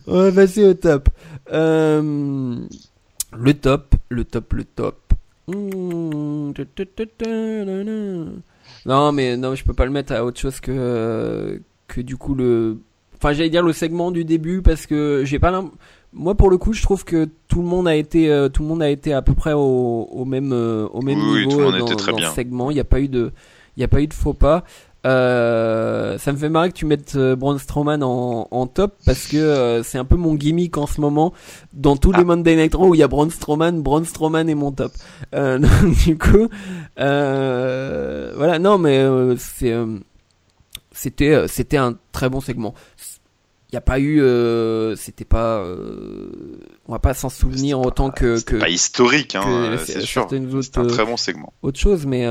on 0.06 0.22
va 0.22 0.32
passer 0.32 0.64
au 0.64 0.74
top. 0.74 1.08
Euh... 1.52 2.56
Le 3.32 3.54
top, 3.54 3.94
le 4.08 4.24
top, 4.24 4.52
le 4.54 4.64
top. 4.64 5.12
Non, 8.86 9.12
mais 9.12 9.36
non, 9.36 9.54
je 9.54 9.64
peux 9.64 9.74
pas 9.74 9.84
le 9.84 9.90
mettre 9.90 10.12
à 10.12 10.24
autre 10.24 10.40
chose 10.40 10.60
que 10.60 11.60
que 11.86 12.00
du 12.02 12.16
coup 12.16 12.34
le 12.34 12.78
enfin 13.18 13.32
j'allais 13.32 13.50
dire 13.50 13.62
le 13.62 13.72
segment 13.72 14.10
du 14.10 14.24
début 14.24 14.62
parce 14.62 14.86
que 14.86 15.22
j'ai 15.24 15.38
pas 15.38 15.62
moi 16.12 16.34
pour 16.34 16.50
le 16.50 16.58
coup 16.58 16.72
je 16.72 16.82
trouve 16.82 17.04
que 17.04 17.28
tout 17.48 17.60
le 17.60 17.68
monde 17.68 17.88
a 17.88 17.96
été 17.96 18.30
euh, 18.30 18.48
tout 18.48 18.62
le 18.62 18.68
monde 18.68 18.82
a 18.82 18.90
été 18.90 19.12
à 19.12 19.22
peu 19.22 19.34
près 19.34 19.52
au, 19.52 20.08
au 20.10 20.24
même 20.24 20.52
euh, 20.52 20.86
au 20.92 21.02
même 21.02 21.18
niveau 21.18 21.70
dans, 21.72 21.84
dans 21.84 22.18
ce 22.18 22.34
segment 22.34 22.70
il 22.70 22.74
n'y 22.74 22.80
a 22.80 22.84
pas 22.84 23.00
eu 23.00 23.08
de 23.08 23.32
il 23.76 23.80
y 23.80 23.84
a 23.84 23.88
pas 23.88 24.00
eu 24.00 24.06
de 24.06 24.14
faux 24.14 24.34
pas 24.34 24.64
euh, 25.06 26.18
ça 26.18 26.32
me 26.32 26.36
fait 26.36 26.48
marrer 26.48 26.70
que 26.70 26.74
tu 26.74 26.84
mettes 26.84 27.14
euh, 27.14 27.36
Braun 27.36 27.58
Strowman 27.58 28.02
en, 28.02 28.48
en 28.50 28.66
top 28.66 28.94
parce 29.06 29.26
que 29.26 29.80
c'est 29.84 29.98
un 29.98 30.04
peu 30.04 30.16
mon 30.16 30.34
gimmick 30.34 30.76
en 30.76 30.86
ce 30.86 31.00
moment 31.00 31.32
dans 31.72 31.96
tous 31.96 32.12
les 32.12 32.22
ah. 32.22 32.24
Monday 32.24 32.56
Night 32.56 32.74
Raw 32.74 32.88
où 32.88 32.94
il 32.94 32.98
y 32.98 33.02
a 33.02 33.08
Braun 33.08 33.30
Strowman, 33.30 33.80
Braun 33.80 34.04
Strowman 34.04 34.48
est 34.48 34.54
mon 34.54 34.72
top. 34.72 34.92
du 35.32 36.18
coup, 36.18 36.48
voilà, 36.96 38.58
non 38.58 38.78
mais 38.78 39.06
c'est 39.38 39.72
c'était 40.98 41.32
euh, 41.32 41.46
c'était 41.46 41.76
un 41.76 41.96
très 42.10 42.28
bon 42.28 42.40
segment. 42.40 42.74
Il 43.70 43.74
n'y 43.74 43.78
a 43.78 43.82
pas 43.82 44.00
eu, 44.00 44.20
euh, 44.20 44.96
c'était 44.96 45.26
pas, 45.26 45.58
euh, 45.58 46.30
on 46.86 46.92
va 46.92 46.98
pas 46.98 47.12
s'en 47.12 47.28
souvenir 47.28 47.78
autant 47.80 48.10
que, 48.10 48.40
que 48.40 48.56
pas 48.56 48.70
historique, 48.70 49.34
hein, 49.34 49.76
c'est 49.84 50.00
sûr. 50.00 50.26
Un 50.32 50.86
très 50.86 51.04
bon 51.04 51.16
segment. 51.16 51.52
Autre 51.62 51.78
chose, 51.78 52.04
mais 52.06 52.26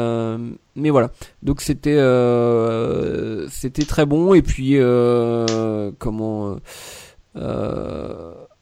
mais 0.76 0.89
voilà. 0.89 1.11
Donc 1.43 1.61
c'était 1.61 1.97
c'était 3.49 3.86
très 3.86 4.05
bon 4.05 4.34
et 4.34 4.41
puis 4.41 4.78
comment 5.99 6.57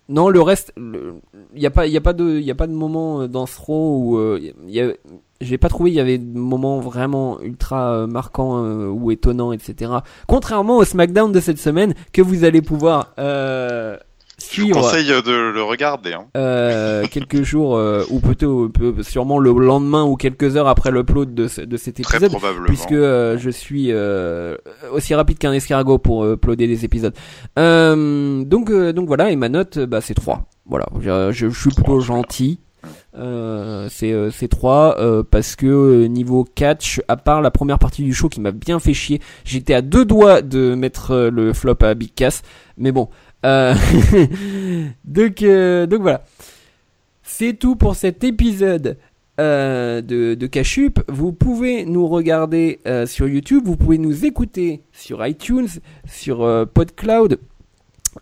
non, 0.08 0.30
le 0.30 0.40
reste, 0.40 0.72
il 0.78 1.14
n'y 1.56 1.66
a 1.66 1.72
pas, 1.72 1.88
il 1.88 1.94
y 1.94 1.98
a 1.98 2.02
pas 2.02 2.14
de, 2.14 2.38
il 2.38 2.44
y 2.44 2.52
a 2.52 2.56
pas 2.56 2.68
de 2.68 2.74
moment 2.74 3.28
dans 3.28 3.48
ce 3.48 3.60
row 3.60 3.98
où 4.04 4.38
il 4.38 4.54
y 4.70 4.82
a, 4.82 4.94
j'ai 5.42 5.58
pas 5.58 5.70
trouvé 5.70 5.92
il 5.92 5.94
y 5.96 6.00
avait 6.00 6.18
des 6.18 6.40
moments 6.40 6.80
vraiment 6.80 7.40
ultra 7.42 7.92
euh, 7.94 8.08
marquants 8.08 8.64
euh, 8.64 8.88
ou 8.88 9.12
étonnants 9.12 9.52
etc 9.52 9.92
contrairement 10.28 10.78
au 10.78 10.84
SmackDown 10.86 11.32
de 11.32 11.40
cette 11.40 11.60
semaine 11.60 11.94
que 12.14 12.22
vous 12.22 12.44
allez 12.46 12.62
pouvoir 12.62 13.14
euh, 13.20 13.98
Je 14.40 14.44
vous 14.46 14.52
suivre 14.52 14.82
conseille 14.82 15.08
de 15.08 15.52
le 15.52 15.64
regarder. 15.64 16.14
Hein. 16.14 16.26
euh, 16.38 17.04
quelques 17.12 17.42
jours 17.52 17.76
euh, 17.78 18.04
ou 18.10 18.20
plutôt 18.20 18.70
peu- 18.70 19.02
sûrement 19.04 19.40
le 19.40 19.52
lendemain 19.52 20.04
ou 20.06 20.16
quelques 20.16 20.56
heures 20.58 20.68
après 20.68 20.92
l'upload 20.92 21.34
de, 21.34 21.48
ce- 21.48 21.62
de 21.62 21.78
cet 21.78 22.02
Très 22.02 22.18
épisode 22.18 22.32
probablement. 22.38 22.66
puisque 22.68 22.92
euh, 22.94 23.38
je 23.38 23.50
suis 23.50 23.88
euh, 23.92 24.56
aussi 24.94 25.16
rapide 25.16 25.38
qu'un 25.38 25.54
escargot 25.54 25.98
pour 26.00 26.24
euh, 26.24 26.34
uploader 26.34 26.68
des 26.68 26.84
épisodes. 26.86 27.14
Euh, 27.60 28.44
donc 28.44 28.70
euh, 28.70 28.94
donc 28.94 29.08
voilà 29.08 29.32
et 29.32 29.36
ma 29.36 29.50
note 29.50 29.78
euh, 29.78 29.86
bah 29.86 30.02
c'est 30.02 30.14
3. 30.14 30.46
Voilà, 30.68 30.88
je, 31.00 31.32
je, 31.32 31.50
je 31.50 31.60
suis 31.60 31.70
plutôt 31.70 32.00
gentil. 32.00 32.60
Euh, 33.18 33.88
c'est 33.90 34.12
euh, 34.12 34.32
c'est 34.32 34.48
3 34.48 34.98
euh, 35.00 35.24
parce 35.24 35.56
que 35.56 35.66
euh, 35.66 36.08
niveau 36.08 36.44
catch 36.44 37.02
à 37.08 37.16
part 37.16 37.42
la 37.42 37.52
première 37.52 37.80
partie 37.80 38.04
du 38.04 38.14
show 38.14 38.28
qui 38.28 38.42
m'a 38.42 38.52
bien 38.52 38.80
fait 38.80 38.94
chier 38.94 39.22
j'étais 39.46 39.74
à 39.74 39.82
deux 39.82 40.04
doigts 40.04 40.42
de 40.42 40.76
mettre 40.76 41.30
le 41.32 41.54
flop 41.54 41.78
à 41.82 41.94
Big 41.94 42.14
Cass 42.14 42.42
mais 42.78 42.92
bon 42.92 43.10
donc 43.44 45.44
donc 45.44 46.02
voilà 46.02 46.26
c'est 47.24 47.54
tout 47.54 47.76
pour 47.76 47.96
cet 47.96 48.24
épisode 48.24 48.98
de, 49.38 50.46
Cachup. 50.48 51.00
Vous 51.08 51.32
pouvez 51.32 51.86
nous 51.86 52.08
regarder 52.08 52.80
sur 53.06 53.28
YouTube, 53.28 53.64
vous 53.66 53.78
pouvez 53.78 54.00
nous 54.00 54.26
écouter 54.26 54.82
sur 54.92 55.26
iTunes, 55.26 55.68
sur 56.08 56.68
PodCloud. 56.74 57.40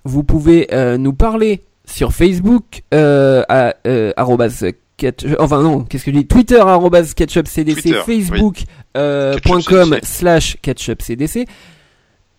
Vous 0.04 0.24
pouvez 0.24 0.68
nous 0.98 1.14
parler 1.14 1.62
sur 1.94 2.12
Facebook, 2.12 2.84
euh, 2.94 3.44
à 3.50 3.76
euh, 3.86 4.12
enfin 5.40 5.62
non, 5.62 5.82
qu'est-ce 5.84 6.06
que 6.06 6.12
je 6.12 6.18
dis? 6.18 6.28
Twitter 6.28 6.60
arrobase 6.60 7.14
catchupcdc, 7.14 7.82
Twitter, 7.82 8.00
Facebook 8.06 8.64
euh, 8.98 9.36
slash 10.04 10.58
catchupcdc. 10.62 11.46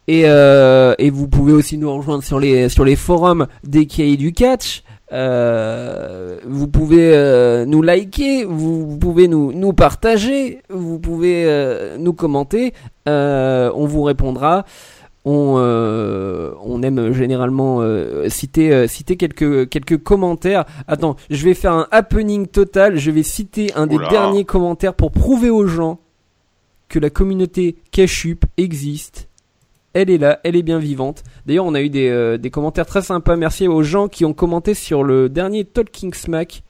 Et, 0.07 0.25
euh, 0.27 0.95
et 0.99 1.09
vous 1.09 1.29
pouvez 1.29 1.53
aussi 1.53 1.79
nous 1.79 1.95
rejoindre 1.95 2.23
sur 2.23 2.39
les 2.39 2.69
sur 2.69 2.85
les 2.85 2.97
forums 2.97 3.47
des 3.63 3.87
cahiers 3.87 4.17
du 4.17 4.33
catch. 4.33 4.83
Euh, 5.13 6.39
vous 6.47 6.67
pouvez 6.67 7.13
euh, 7.15 7.65
nous 7.67 7.83
liker, 7.83 8.45
vous, 8.45 8.87
vous 8.91 8.99
pouvez 8.99 9.29
nous, 9.29 9.53
nous 9.53 9.73
partager, 9.73 10.59
vous 10.71 10.99
pouvez 10.99 11.45
euh, 11.47 11.97
nous 11.99 12.13
commenter. 12.13 12.75
Euh, 13.09 13.71
on 13.75 13.87
vous 13.87 14.03
répondra. 14.03 14.65
On, 15.27 15.55
euh, 15.59 16.53
on 16.63 16.83
aime 16.83 17.13
généralement 17.13 17.81
euh, 17.81 18.29
citer, 18.29 18.73
euh, 18.73 18.87
citer 18.87 19.17
quelques, 19.17 19.69
quelques 19.71 20.03
commentaires. 20.03 20.65
Attends, 20.87 21.17
je 21.31 21.45
vais 21.45 21.55
faire 21.55 21.73
un 21.73 21.87
happening 21.91 22.47
total. 22.47 22.99
Je 22.99 23.11
vais 23.11 23.23
citer 23.23 23.73
un 23.75 23.87
des 23.87 23.97
Oula. 23.97 24.09
derniers 24.09 24.45
commentaires 24.45 24.93
pour 24.95 25.11
prouver 25.13 25.49
aux 25.51 25.67
gens 25.67 25.99
que 26.89 26.99
la 26.99 27.09
communauté 27.09 27.77
Cashup 27.91 28.45
existe. 28.59 29.29
Elle 29.95 30.11
est 30.11 30.19
là, 30.19 30.41
elle 30.45 30.57
est 30.57 30.63
bien 30.63 30.79
vivante. 30.79 31.23
D'ailleurs, 31.47 31.65
on 31.65 31.75
a 31.75 31.81
eu 31.81 31.89
des, 31.89 32.09
euh, 32.11 32.37
des 32.37 32.51
commentaires 32.51 32.85
très 32.85 33.01
sympas. 33.01 33.37
Merci 33.37 33.67
aux 33.69 33.83
gens 33.83 34.09
qui 34.09 34.25
ont 34.25 34.35
commenté 34.35 34.75
sur 34.75 35.05
le 35.05 35.29
dernier 35.29 35.65
Talking 35.65 36.13
Smack. 36.13 36.63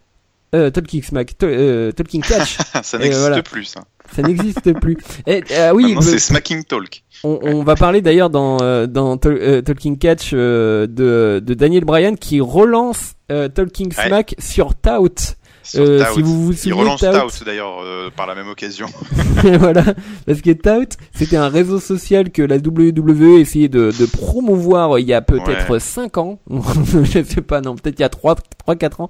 Euh, 0.54 0.70
Talking 0.70 1.02
Smack, 1.02 1.36
to- 1.38 1.46
euh, 1.46 1.90
Talking 1.90 2.22
Catch. 2.22 2.58
ça 2.82 2.98
n'existe 2.98 3.20
voilà. 3.20 3.42
plus. 3.42 3.64
Ça. 3.64 3.82
Ça 4.14 4.22
n'existe 4.22 4.72
plus. 4.80 4.96
Et, 5.26 5.42
oui, 5.74 5.94
Maintenant, 5.94 6.00
euh, 6.00 6.12
c'est 6.12 6.18
Smacking 6.18 6.64
Talk. 6.64 7.02
on, 7.24 7.38
on 7.42 7.62
va 7.64 7.74
parler 7.74 8.00
d'ailleurs 8.00 8.30
dans, 8.30 8.58
euh, 8.62 8.86
dans 8.86 9.18
euh, 9.26 9.60
Talking 9.62 9.98
Catch 9.98 10.30
euh, 10.32 10.86
de, 10.86 11.42
de 11.44 11.54
Daniel 11.54 11.84
Bryan 11.84 12.16
qui 12.16 12.40
relance 12.40 13.14
euh, 13.32 13.48
Talking 13.48 13.92
Ouais. 13.96 14.06
Smack 14.06 14.34
sur 14.38 14.74
Tout. 14.74 15.34
Euh, 15.76 16.04
si 16.14 16.22
vous 16.22 16.44
vous 16.46 16.52
Il 16.52 16.58
souvenez 16.58 16.80
relance 16.80 17.00
Tout, 17.00 17.44
d'ailleurs 17.44 17.80
euh, 17.82 18.10
par 18.14 18.26
la 18.26 18.34
même 18.34 18.48
occasion. 18.48 18.86
voilà, 19.58 19.82
parce 20.26 20.40
que 20.40 20.50
Tout, 20.52 20.96
c'était 21.14 21.36
un 21.36 21.48
réseau 21.48 21.80
social 21.80 22.30
que 22.30 22.42
la 22.42 22.56
WWE 22.56 23.40
essayait 23.40 23.68
de, 23.68 23.90
de 23.98 24.06
promouvoir 24.06 24.98
il 24.98 25.06
y 25.06 25.14
a 25.14 25.22
peut-être 25.22 25.70
Ouais. 25.70 25.80
5 25.80 26.18
ans, 26.18 26.38
je 26.50 27.22
sais 27.22 27.40
pas, 27.40 27.60
non, 27.60 27.76
peut-être 27.76 27.98
il 27.98 28.02
y 28.02 28.04
a 28.04 28.08
3 28.08 28.34
3 28.58 28.76
4 28.76 29.00
ans. 29.00 29.08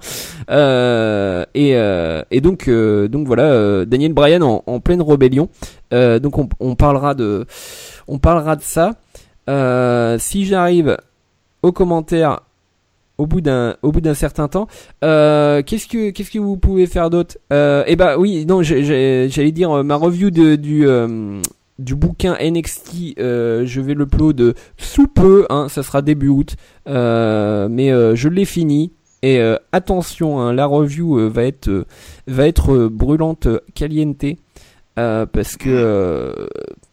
Euh, 0.51 1.45
et, 1.55 1.71
et 2.31 2.41
donc 2.41 2.69
donc 2.69 3.27
voilà, 3.27 3.85
Daniel 3.85 4.13
Bryan 4.13 4.43
en, 4.43 4.63
en 4.67 4.81
pleine 4.81 5.03
rébellion. 5.03 5.49
Donc 5.91 6.39
on, 6.39 6.49
on 6.61 6.75
parlera 6.75 7.15
de 7.15 7.47
on 8.07 8.19
parlera 8.19 8.57
de 8.57 8.63
ça. 8.63 8.93
Si 10.19 10.47
j'arrive 10.47 10.97
aux 11.63 11.73
commentaires 11.73 12.41
au 13.19 13.27
bout 13.27 13.41
d'un 13.41 13.77
au 13.83 13.93
bout 13.93 14.01
d'un 14.01 14.15
certain 14.15 14.49
temps 14.49 14.67
euh, 15.05 15.63
qu'est-ce 15.63 15.87
que 15.87 16.11
qu'est-ce 16.11 16.31
que 16.31 16.39
vous 16.39 16.57
pouvez 16.57 16.87
faire 16.87 17.11
d'autre? 17.11 17.39
Euh, 17.53 17.85
Eh 17.87 17.97
ben 17.97 18.17
oui, 18.19 18.45
non, 18.47 18.63
j'allais 18.63 19.53
dire 19.53 19.71
euh, 19.71 19.83
ma 19.83 19.97
review 19.97 20.31
de, 20.31 20.57
du 20.57 20.87
euh, 20.89 21.41
du 21.79 21.95
bouquin 21.95 22.37
NXT. 22.41 23.19
euh, 23.19 23.65
je 23.67 23.81
vais 23.81 23.95
le 23.95 24.07
sous 24.79 25.07
peu, 25.07 25.47
hein, 25.51 25.69
ça 25.69 25.83
sera 25.83 26.03
début 26.03 26.29
août, 26.29 26.57
mais 26.87 27.91
je 27.91 28.29
l'ai 28.29 28.45
fini. 28.45 28.93
Et 29.23 29.41
attention, 29.73 30.39
hein, 30.41 30.53
la 30.53 30.67
review 30.67 31.31
va 31.31 31.45
être 31.45 31.87
va 32.27 32.47
être 32.47 32.89
brûlante, 32.89 33.49
caliente, 33.75 34.25
parce 34.97 35.57
que 35.57 36.49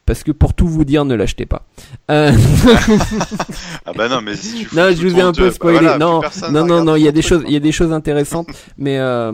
parce 0.05 0.23
que 0.23 0.31
pour 0.31 0.53
tout 0.53 0.67
vous 0.67 0.85
dire, 0.85 1.05
ne 1.05 1.15
l'achetez 1.15 1.45
pas. 1.45 1.65
Euh, 2.09 2.31
Ah 3.85 3.93
bah 3.95 4.09
non, 4.09 4.21
mais 4.21 4.35
si 4.35 4.65
tu 4.65 4.75
non, 4.75 4.89
je 4.91 5.07
vous 5.07 5.17
ai 5.17 5.21
un 5.21 5.31
peu 5.31 5.49
spoilé. 5.51 5.79
bah 5.79 5.97
voilà, 5.97 5.97
non, 5.97 6.21
non, 6.51 6.65
non, 6.65 6.83
non, 6.83 6.95
il 6.95 7.03
y 7.03 7.07
a 7.07 7.11
des 7.11 7.21
choses, 7.21 7.41
quoi. 7.41 7.49
il 7.49 7.53
y 7.53 7.57
a 7.57 7.59
des 7.59 7.71
choses 7.71 7.91
intéressantes, 7.91 8.47
mais 8.77 8.99
euh, 8.99 9.31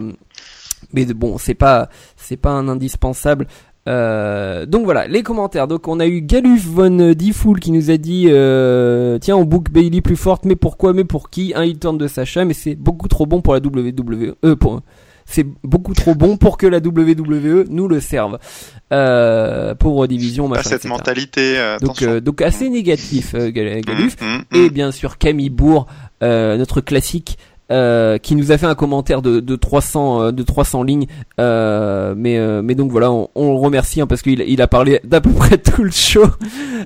mais 0.93 1.05
bon, 1.05 1.37
c'est 1.37 1.53
pas 1.53 1.89
c'est 2.15 2.37
pas 2.37 2.51
un 2.51 2.67
indispensable. 2.67 3.47
Euh, 3.87 4.65
donc 4.65 4.83
voilà, 4.83 5.07
les 5.07 5.23
commentaires. 5.23 5.67
Donc 5.67 5.87
on 5.87 5.99
a 5.99 6.07
eu 6.07 6.21
Galuf 6.21 6.65
von 6.65 7.13
Diffoul 7.13 7.59
qui 7.59 7.71
nous 7.71 7.89
a 7.89 7.97
dit 7.97 8.25
euh, 8.27 9.17
tiens 9.19 9.37
on 9.37 9.45
book 9.45 9.71
Bailey 9.71 10.01
plus 10.01 10.17
forte, 10.17 10.45
mais 10.45 10.55
pourquoi, 10.55 10.93
mais 10.93 11.05
pour 11.05 11.29
qui? 11.29 11.53
Un 11.55 11.63
heel 11.63 11.79
turn 11.79 11.97
de 11.97 12.07
Sacha, 12.07 12.43
mais 12.45 12.53
c'est 12.53 12.75
beaucoup 12.75 13.07
trop 13.07 13.25
bon 13.25 13.41
pour 13.41 13.53
la 13.53 13.59
WWE. 13.59 14.35
Euh, 14.43 14.55
pour 14.55 14.81
c'est 15.29 15.45
beaucoup 15.63 15.93
trop 15.93 16.15
bon 16.15 16.37
pour 16.37 16.57
que 16.57 16.65
la 16.65 16.77
WWE 16.79 17.65
nous 17.69 17.87
le 17.87 17.99
serve. 17.99 18.39
Euh, 18.93 19.75
pauvre 19.75 20.07
division, 20.07 20.47
Pas 20.49 20.55
machin, 20.55 20.69
cette 20.69 20.85
etc. 20.85 20.89
mentalité. 20.89 21.57
euh, 21.57 21.77
Donc, 21.79 22.01
euh, 22.01 22.21
donc 22.21 22.41
assez 22.41 22.69
négatif, 22.69 23.35
Gal- 23.35 23.81
Galuf. 23.81 24.15
Mm, 24.21 24.25
mm, 24.25 24.43
Et 24.55 24.69
mm. 24.69 24.73
bien 24.73 24.91
sûr 24.91 25.17
Camille 25.17 25.49
Bourg, 25.49 25.85
notre 26.21 26.79
classique, 26.81 27.37
euh, 27.69 28.17
qui 28.17 28.35
nous 28.37 28.53
a 28.53 28.57
fait 28.57 28.65
un 28.65 28.75
commentaire 28.75 29.21
de, 29.21 29.41
de 29.41 29.55
300 29.57 30.21
euh, 30.21 30.31
de 30.31 30.41
300 30.41 30.83
lignes. 30.83 31.07
Euh, 31.41 32.13
mais 32.15 32.37
euh, 32.37 32.61
mais 32.61 32.75
donc 32.75 32.91
voilà, 32.91 33.11
on, 33.11 33.27
on 33.35 33.51
le 33.51 33.59
remercie 33.59 33.99
hein, 33.99 34.07
parce 34.07 34.21
qu'il 34.21 34.39
il 34.39 34.61
a 34.61 34.67
parlé 34.67 35.01
d'à 35.03 35.19
peu 35.19 35.31
près 35.31 35.57
tout 35.57 35.83
le 35.83 35.91
show. 35.91 36.23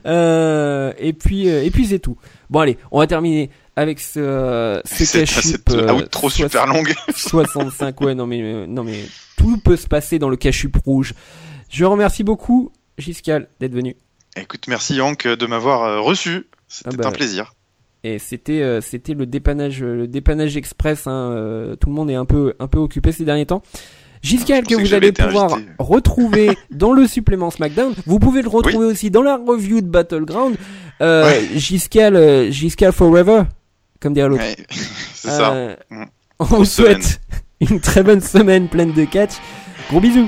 Et 0.05 1.13
puis 1.13 1.47
et 1.47 1.69
puis 1.71 1.85
c'est 1.85 1.99
tout. 1.99 2.17
Bon 2.49 2.59
allez, 2.61 2.77
on 2.91 2.99
va 2.99 3.07
terminer 3.07 3.49
avec 3.75 3.99
ce 3.99 4.81
ce 4.85 5.05
C'est 5.05 5.19
cache 5.19 5.39
cette 5.41 5.69
outro 5.71 6.29
super 6.29 6.65
longue. 6.67 6.93
65 7.15 7.99
ouais 8.01 8.15
non 8.15 8.27
mais 8.27 8.41
euh, 8.41 8.65
non 8.67 8.83
mais 8.83 8.99
tout 9.37 9.57
peut 9.57 9.77
se 9.77 9.87
passer 9.87 10.19
dans 10.19 10.29
le 10.29 10.37
cachup 10.37 10.75
rouge. 10.85 11.13
Je 11.69 11.85
remercie 11.85 12.23
beaucoup 12.23 12.71
Giscal 12.97 13.47
d'être 13.59 13.73
venu. 13.73 13.95
Écoute, 14.37 14.65
merci 14.67 14.99
Hank 15.01 15.27
de 15.27 15.45
m'avoir 15.45 15.83
euh, 15.83 15.99
reçu. 16.01 16.47
C'était 16.67 16.89
Ah 16.93 16.97
bah, 16.97 17.07
un 17.09 17.11
plaisir. 17.11 17.53
Et 18.03 18.17
c'était 18.19 18.61
euh, 18.61 18.81
c'était 18.81 19.13
le 19.13 19.25
dépannage 19.25 19.83
euh, 19.83 19.95
le 19.95 20.07
dépannage 20.07 20.57
express. 20.57 21.05
Hein, 21.07 21.31
euh, 21.33 21.75
tout 21.75 21.89
le 21.89 21.95
monde 21.95 22.09
est 22.09 22.15
un 22.15 22.25
peu 22.25 22.53
un 22.59 22.67
peu 22.67 22.79
occupé 22.79 23.11
ces 23.11 23.25
derniers 23.25 23.45
temps. 23.45 23.61
Giscal 24.23 24.63
Je 24.69 24.75
que 24.75 24.79
vous 24.79 24.93
allez 24.93 25.11
pouvoir 25.11 25.53
invité. 25.53 25.71
retrouver 25.79 26.57
dans 26.71 26.93
le 26.93 27.07
supplément 27.07 27.49
SmackDown. 27.51 27.93
Vous 28.05 28.19
pouvez 28.19 28.41
le 28.43 28.49
retrouver 28.49 28.85
aussi 28.85 29.09
dans 29.11 29.23
la 29.23 29.35
review 29.37 29.81
de 29.81 29.87
Battleground. 29.87 30.55
Euh, 31.01 31.25
Ouais. 31.25 31.41
Giscal 31.59 32.15
euh, 32.15 32.51
Giscal 32.51 32.91
Forever, 32.91 33.43
comme 34.01 34.13
dirait 34.13 34.27
l'autre. 34.27 34.43
Ouais, 34.43 34.55
c'est 35.13 35.29
ça. 35.29 35.51
Euh, 35.53 35.75
Mm. 35.89 36.05
On 36.39 36.43
vous 36.45 36.55
Bonne 36.57 36.65
souhaite 36.65 37.21
une 37.61 37.79
très 37.79 38.01
bonne 38.01 38.21
semaine 38.21 38.67
pleine 38.67 38.93
de 38.93 39.05
catch. 39.05 39.33
Gros 39.89 39.99
bisous. 39.99 40.27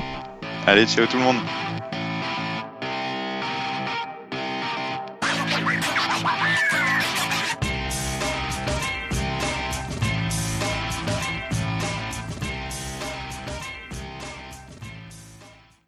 Allez, 0.66 0.86
ciao 0.86 1.06
tout 1.06 1.16
le 1.16 1.24
monde. 1.24 1.36